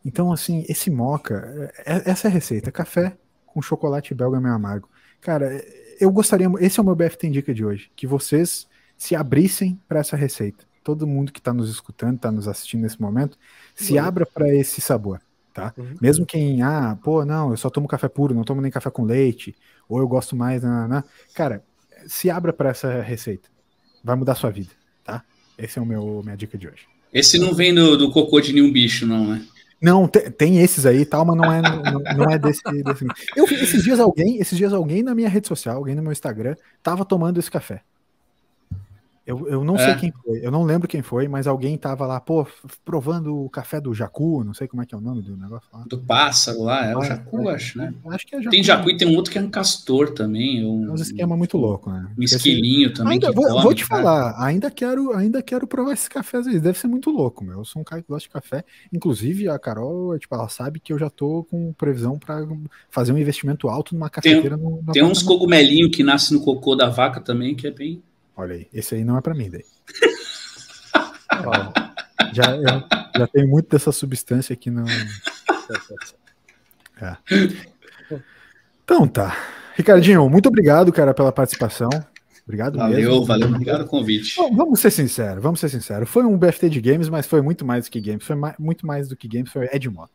Então, 0.06 0.32
assim, 0.32 0.66
esse 0.68 0.90
moca, 0.90 1.72
é, 1.86 2.10
essa 2.10 2.28
é 2.28 2.30
a 2.30 2.34
receita: 2.34 2.72
café 2.72 3.18
com 3.46 3.62
chocolate 3.62 4.14
belga 4.14 4.40
meio 4.40 4.54
amargo. 4.54 4.90
Cara, 5.22 5.64
eu 6.00 6.12
gostaria, 6.12 6.48
esse 6.60 6.80
é 6.80 6.84
o 6.84 6.86
meu 6.86 6.96
BFT 6.96 7.28
Indica 7.28 7.54
de 7.54 7.66
hoje, 7.66 7.92
que 7.96 8.08
vocês 8.08 8.68
se 8.98 9.16
abrissem 9.16 9.80
para 9.88 10.00
essa 10.00 10.16
receita. 10.16 10.64
Todo 10.84 11.06
mundo 11.06 11.32
que 11.32 11.40
está 11.40 11.54
nos 11.54 11.70
escutando, 11.70 12.16
está 12.16 12.32
nos 12.32 12.48
assistindo 12.48 12.82
nesse 12.82 13.02
momento, 13.02 13.38
se 13.76 13.94
uhum. 13.94 14.04
abra 14.04 14.26
para 14.26 14.54
esse 14.54 14.80
sabor, 14.82 15.22
tá? 15.54 15.74
Uhum. 15.78 15.96
Mesmo 16.02 16.26
quem, 16.26 16.62
ah, 16.62 16.98
pô, 17.04 17.26
não, 17.26 17.52
eu 17.52 17.58
só 17.58 17.70
tomo 17.70 17.88
café 17.88 18.08
puro, 18.08 18.34
não 18.34 18.44
tomo 18.44 18.62
nem 18.62 18.72
café 18.72 18.90
com 18.90 19.04
leite, 19.04 19.56
ou 19.88 20.00
eu 20.00 20.08
gosto 20.08 20.36
mais, 20.36 20.64
na, 20.64 20.88
na, 20.88 21.04
cara, 21.34 21.64
se 22.08 22.30
abra 22.30 22.54
para 22.54 22.70
essa 22.70 23.02
receita. 23.02 23.50
Vai 24.04 24.16
mudar 24.16 24.32
a 24.32 24.36
sua 24.36 24.50
vida, 24.50 24.72
tá? 25.04 25.24
Esse 25.58 25.80
é 25.80 25.82
o 25.82 25.86
meu 25.86 26.22
minha 26.24 26.38
dica 26.38 26.58
de 26.58 26.68
hoje. 26.68 26.88
Esse 27.14 27.38
não 27.38 27.54
vem 27.54 27.74
do, 27.74 27.98
do 27.98 28.12
cocô 28.12 28.40
de 28.40 28.54
nenhum 28.54 28.72
bicho, 28.72 29.06
não, 29.06 29.28
né? 29.28 29.46
Não, 29.82 30.08
tem, 30.08 30.30
tem 30.32 30.58
esses 30.60 30.86
aí 30.86 31.06
tal, 31.06 31.26
mas 31.26 31.38
não 31.38 31.52
é, 31.52 31.62
não, 31.62 32.00
não 32.18 32.30
é 32.30 32.38
desse, 32.38 32.62
desse, 32.84 33.06
Eu 33.36 33.46
esses 33.46 33.84
dias 33.84 34.00
alguém, 34.00 34.38
esses 34.38 34.58
dias 34.58 34.74
alguém 34.74 35.02
na 35.02 35.16
minha 35.16 35.30
rede 35.30 35.48
social, 35.48 35.78
alguém 35.78 35.96
no 35.96 36.02
meu 36.04 36.12
Instagram, 36.12 36.56
tava 36.84 37.06
tomando 37.06 37.40
esse 37.40 37.50
café. 37.50 37.82
Eu, 39.30 39.48
eu 39.48 39.64
não 39.64 39.76
é. 39.76 39.86
sei 39.86 39.96
quem 39.96 40.12
foi, 40.12 40.44
eu 40.44 40.50
não 40.50 40.64
lembro 40.64 40.88
quem 40.88 41.04
foi, 41.04 41.28
mas 41.28 41.46
alguém 41.46 41.78
tava 41.78 42.08
lá, 42.08 42.20
pô, 42.20 42.48
provando 42.84 43.46
o 43.46 43.48
café 43.48 43.80
do 43.80 43.94
Jacu, 43.94 44.44
não 44.44 44.56
sei 44.56 44.68
como 44.68 44.82
é 44.82 44.88
que 44.88 44.96
é 44.96 44.98
o 44.98 45.02
nome 45.02 45.22
do 45.22 45.38
negócio 45.38 45.70
lá. 45.72 45.84
Do 45.88 46.00
pássaro 46.00 46.64
lá, 46.64 46.84
é 46.84 46.96
o 46.96 47.00
ah, 47.00 47.06
Jacu, 47.06 47.48
é, 47.48 47.54
acho, 47.54 47.78
né? 47.78 47.94
Acho 48.08 48.26
que 48.26 48.36
é 48.36 48.40
Jacu. 48.40 48.50
Tem 48.50 48.64
Jacu 48.64 48.90
e 48.90 48.98
tem 48.98 49.08
um 49.08 49.16
outro 49.16 49.32
que 49.32 49.38
é 49.38 49.42
um 49.42 49.50
castor 49.52 50.16
também. 50.16 50.66
Um, 50.66 50.88
é 50.88 50.92
um 50.94 50.96
esquema 50.96 51.38
muito 51.38 51.60
louco, 51.60 51.92
né? 51.92 52.10
Um 52.18 52.24
esquilinho 52.24 52.92
também. 52.92 53.14
Ainda, 53.14 53.32
vou, 53.32 53.46
come, 53.46 53.62
vou, 53.62 53.74
te 53.76 53.88
cara. 53.88 54.02
falar, 54.02 54.44
ainda 54.44 54.72
quero, 54.72 55.14
ainda 55.14 55.44
quero 55.44 55.68
provar 55.68 55.94
esse 55.94 56.10
café 56.10 56.40
às 56.40 56.48
vezes, 56.48 56.60
deve 56.60 56.80
ser 56.80 56.88
muito 56.88 57.12
louco, 57.12 57.46
meu. 57.46 57.60
Eu 57.60 57.66
sou 57.66 57.84
um 57.84 57.86
cara 57.86 58.02
que 58.02 58.08
gosta 58.08 58.28
de 58.28 58.34
café. 58.34 58.64
Inclusive, 58.92 59.48
a 59.48 59.60
Carol, 59.60 60.18
tipo, 60.18 60.34
ela 60.34 60.50
sabe 60.50 60.80
que 60.80 60.92
eu 60.92 60.98
já 60.98 61.12
tô 61.12 61.44
com 61.44 61.72
previsão 61.74 62.18
para 62.18 62.48
fazer 62.90 63.12
um 63.12 63.18
investimento 63.20 63.70
alto 63.70 63.94
numa 63.94 64.10
cafeteira. 64.10 64.58
Tem, 64.58 64.66
no, 64.66 64.84
tem 64.92 65.04
uns 65.04 65.22
cogumelinhos 65.22 65.96
que 65.96 66.02
nascem 66.02 66.36
no 66.36 66.44
cocô 66.44 66.76
da 66.76 66.90
vaca 66.90 67.22
também, 67.22 67.54
que 67.54 67.68
é 67.68 67.72
bem. 67.72 68.02
Olha 68.40 68.56
aí, 68.56 68.68
esse 68.74 68.96
aí 68.96 69.04
não 69.04 69.18
é 69.18 69.22
para 69.22 69.34
mim 69.34 69.50
daí. 69.50 69.66
já, 72.34 72.44
já 73.18 73.28
tem 73.28 73.46
muito 73.46 73.70
dessa 73.70 73.92
substância 73.92 74.54
aqui 74.54 74.72
no. 74.72 74.86
É. 77.02 77.18
Então 78.86 79.06
tá. 79.06 79.36
Ricardinho, 79.76 80.30
muito 80.30 80.48
obrigado, 80.48 80.90
cara, 80.94 81.14
pela 81.14 81.34
participação. 81.34 81.90
Obrigado 82.46 82.78
valeu, 82.78 82.96
mesmo. 82.96 83.12
Valeu, 83.12 83.26
valeu, 83.26 83.48
obrigado 83.50 83.78
pelo 83.80 83.90
convite. 83.90 84.38
Bom, 84.38 84.56
vamos 84.56 84.80
ser 84.80 84.92
sinceros, 84.92 85.44
vamos 85.44 85.60
ser 85.60 85.68
sinceros. 85.68 86.10
Foi 86.10 86.24
um 86.24 86.38
BFT 86.38 86.70
de 86.70 86.80
games, 86.80 87.10
mas 87.10 87.28
foi 87.28 87.42
muito 87.42 87.66
mais 87.66 87.86
do 87.86 87.92
que 87.92 88.00
games. 88.00 88.24
Foi 88.24 88.38
mais, 88.38 88.58
muito 88.58 88.88
mais 88.88 89.10
do 89.10 89.18
que 89.18 89.28
games, 89.28 89.52
foi 89.52 89.68
Ed 89.74 89.90
Moto. 89.90 90.14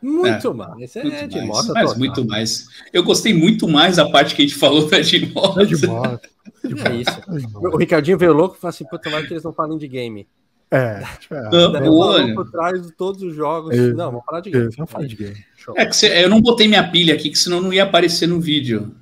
Muito 0.00 0.48
é, 0.48 0.54
mais. 0.54 0.96
É 0.96 1.02
muito 1.02 1.16
Ed 1.16 1.46
mais, 1.46 1.68
mas 1.68 1.96
muito 1.96 2.24
mais. 2.24 2.68
Eu 2.92 3.02
gostei 3.02 3.34
muito 3.34 3.66
mais 3.66 3.96
da 3.96 4.08
parte 4.08 4.34
que 4.34 4.42
a 4.42 4.46
gente 4.46 4.58
falou 4.58 4.86
do 4.86 4.94
Ed 4.94 5.32
Moto. 5.34 5.60
Ed 5.60 5.86
Moto. 5.86 6.28
É 6.64 6.94
isso. 6.94 7.56
O 7.56 7.76
Ricardinho 7.76 8.18
veio 8.18 8.32
louco 8.32 8.56
e 8.56 8.60
falou 8.60 8.70
assim: 8.70 8.84
puta, 8.84 9.10
vai 9.10 9.26
que 9.26 9.32
eles 9.32 9.42
não 9.42 9.52
falam 9.52 9.76
de 9.76 9.88
game. 9.88 10.26
É, 10.70 11.02
tipo, 11.18 11.34
é. 11.34 11.50
Não, 11.50 12.34
por 12.34 12.50
trás 12.50 12.80
de 12.80 12.92
todos 12.92 13.22
os 13.22 13.34
jogos. 13.34 13.76
É, 13.76 13.92
não, 13.92 14.12
vamos 14.12 14.24
falar 14.24 14.40
de 14.40 14.50
game. 14.50 14.68
Vamos 14.76 14.90
falar 14.90 15.06
de 15.06 15.16
game. 15.16 15.44
É 15.76 15.86
que 15.86 15.96
cê, 15.96 16.24
eu 16.24 16.28
não 16.28 16.40
botei 16.40 16.68
minha 16.68 16.88
pilha 16.88 17.14
aqui, 17.14 17.30
que 17.30 17.38
senão 17.38 17.60
não 17.60 17.72
ia 17.72 17.82
aparecer 17.82 18.26
no 18.26 18.40
vídeo. 18.40 18.94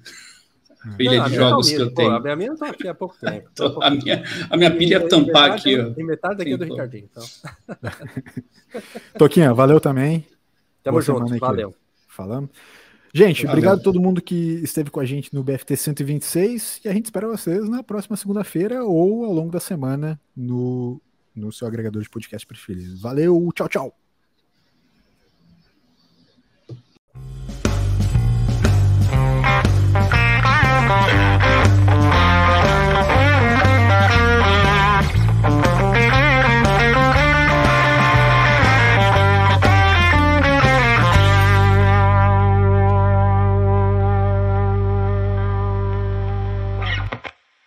Pilha 0.96 1.18
não, 1.18 1.28
de 1.28 1.34
jogos 1.34 1.68
que 1.68 1.74
eu 1.74 1.90
tenho. 1.92 2.22
Pô, 2.22 2.28
a 2.28 2.36
minha 2.36 2.56
tá 2.56 2.68
aqui 2.68 2.86
há 2.86 2.94
pouco 2.94 3.16
tempo. 3.20 3.48
Então, 3.52 3.82
a, 3.82 3.90
minha, 3.90 4.22
a 4.48 4.56
minha 4.56 4.70
pilha 4.70 4.94
ia 4.94 5.08
tampar 5.08 5.52
aqui. 5.52 5.76
Ó. 5.78 5.92
E 5.96 6.04
metade 6.04 6.36
daqui 6.36 6.52
é 6.52 6.56
do 6.56 6.64
Ricardinho. 6.64 7.08
Então. 7.10 7.24
Toquinha, 9.18 9.52
valeu 9.52 9.80
também. 9.80 10.24
Tamo 10.86 11.00
Boa 11.00 11.02
junto, 11.02 11.36
valeu. 11.40 11.74
Falamos. 12.06 12.50
Gente, 13.12 13.44
Valeu. 13.44 13.50
obrigado 13.50 13.80
a 13.80 13.82
todo 13.82 14.00
mundo 14.00 14.22
que 14.22 14.60
esteve 14.62 14.88
com 14.88 15.00
a 15.00 15.04
gente 15.04 15.34
no 15.34 15.42
BFT 15.42 15.76
126 15.76 16.82
e 16.84 16.88
a 16.88 16.92
gente 16.92 17.06
espera 17.06 17.26
vocês 17.26 17.68
na 17.68 17.82
próxima 17.82 18.16
segunda-feira 18.16 18.84
ou 18.84 19.24
ao 19.24 19.32
longo 19.32 19.50
da 19.50 19.58
semana 19.58 20.20
no, 20.36 21.02
no 21.34 21.50
seu 21.50 21.66
agregador 21.66 22.00
de 22.00 22.08
podcast 22.08 22.46
preferido. 22.46 22.96
Valeu, 23.00 23.50
tchau, 23.52 23.68
tchau. 23.68 23.98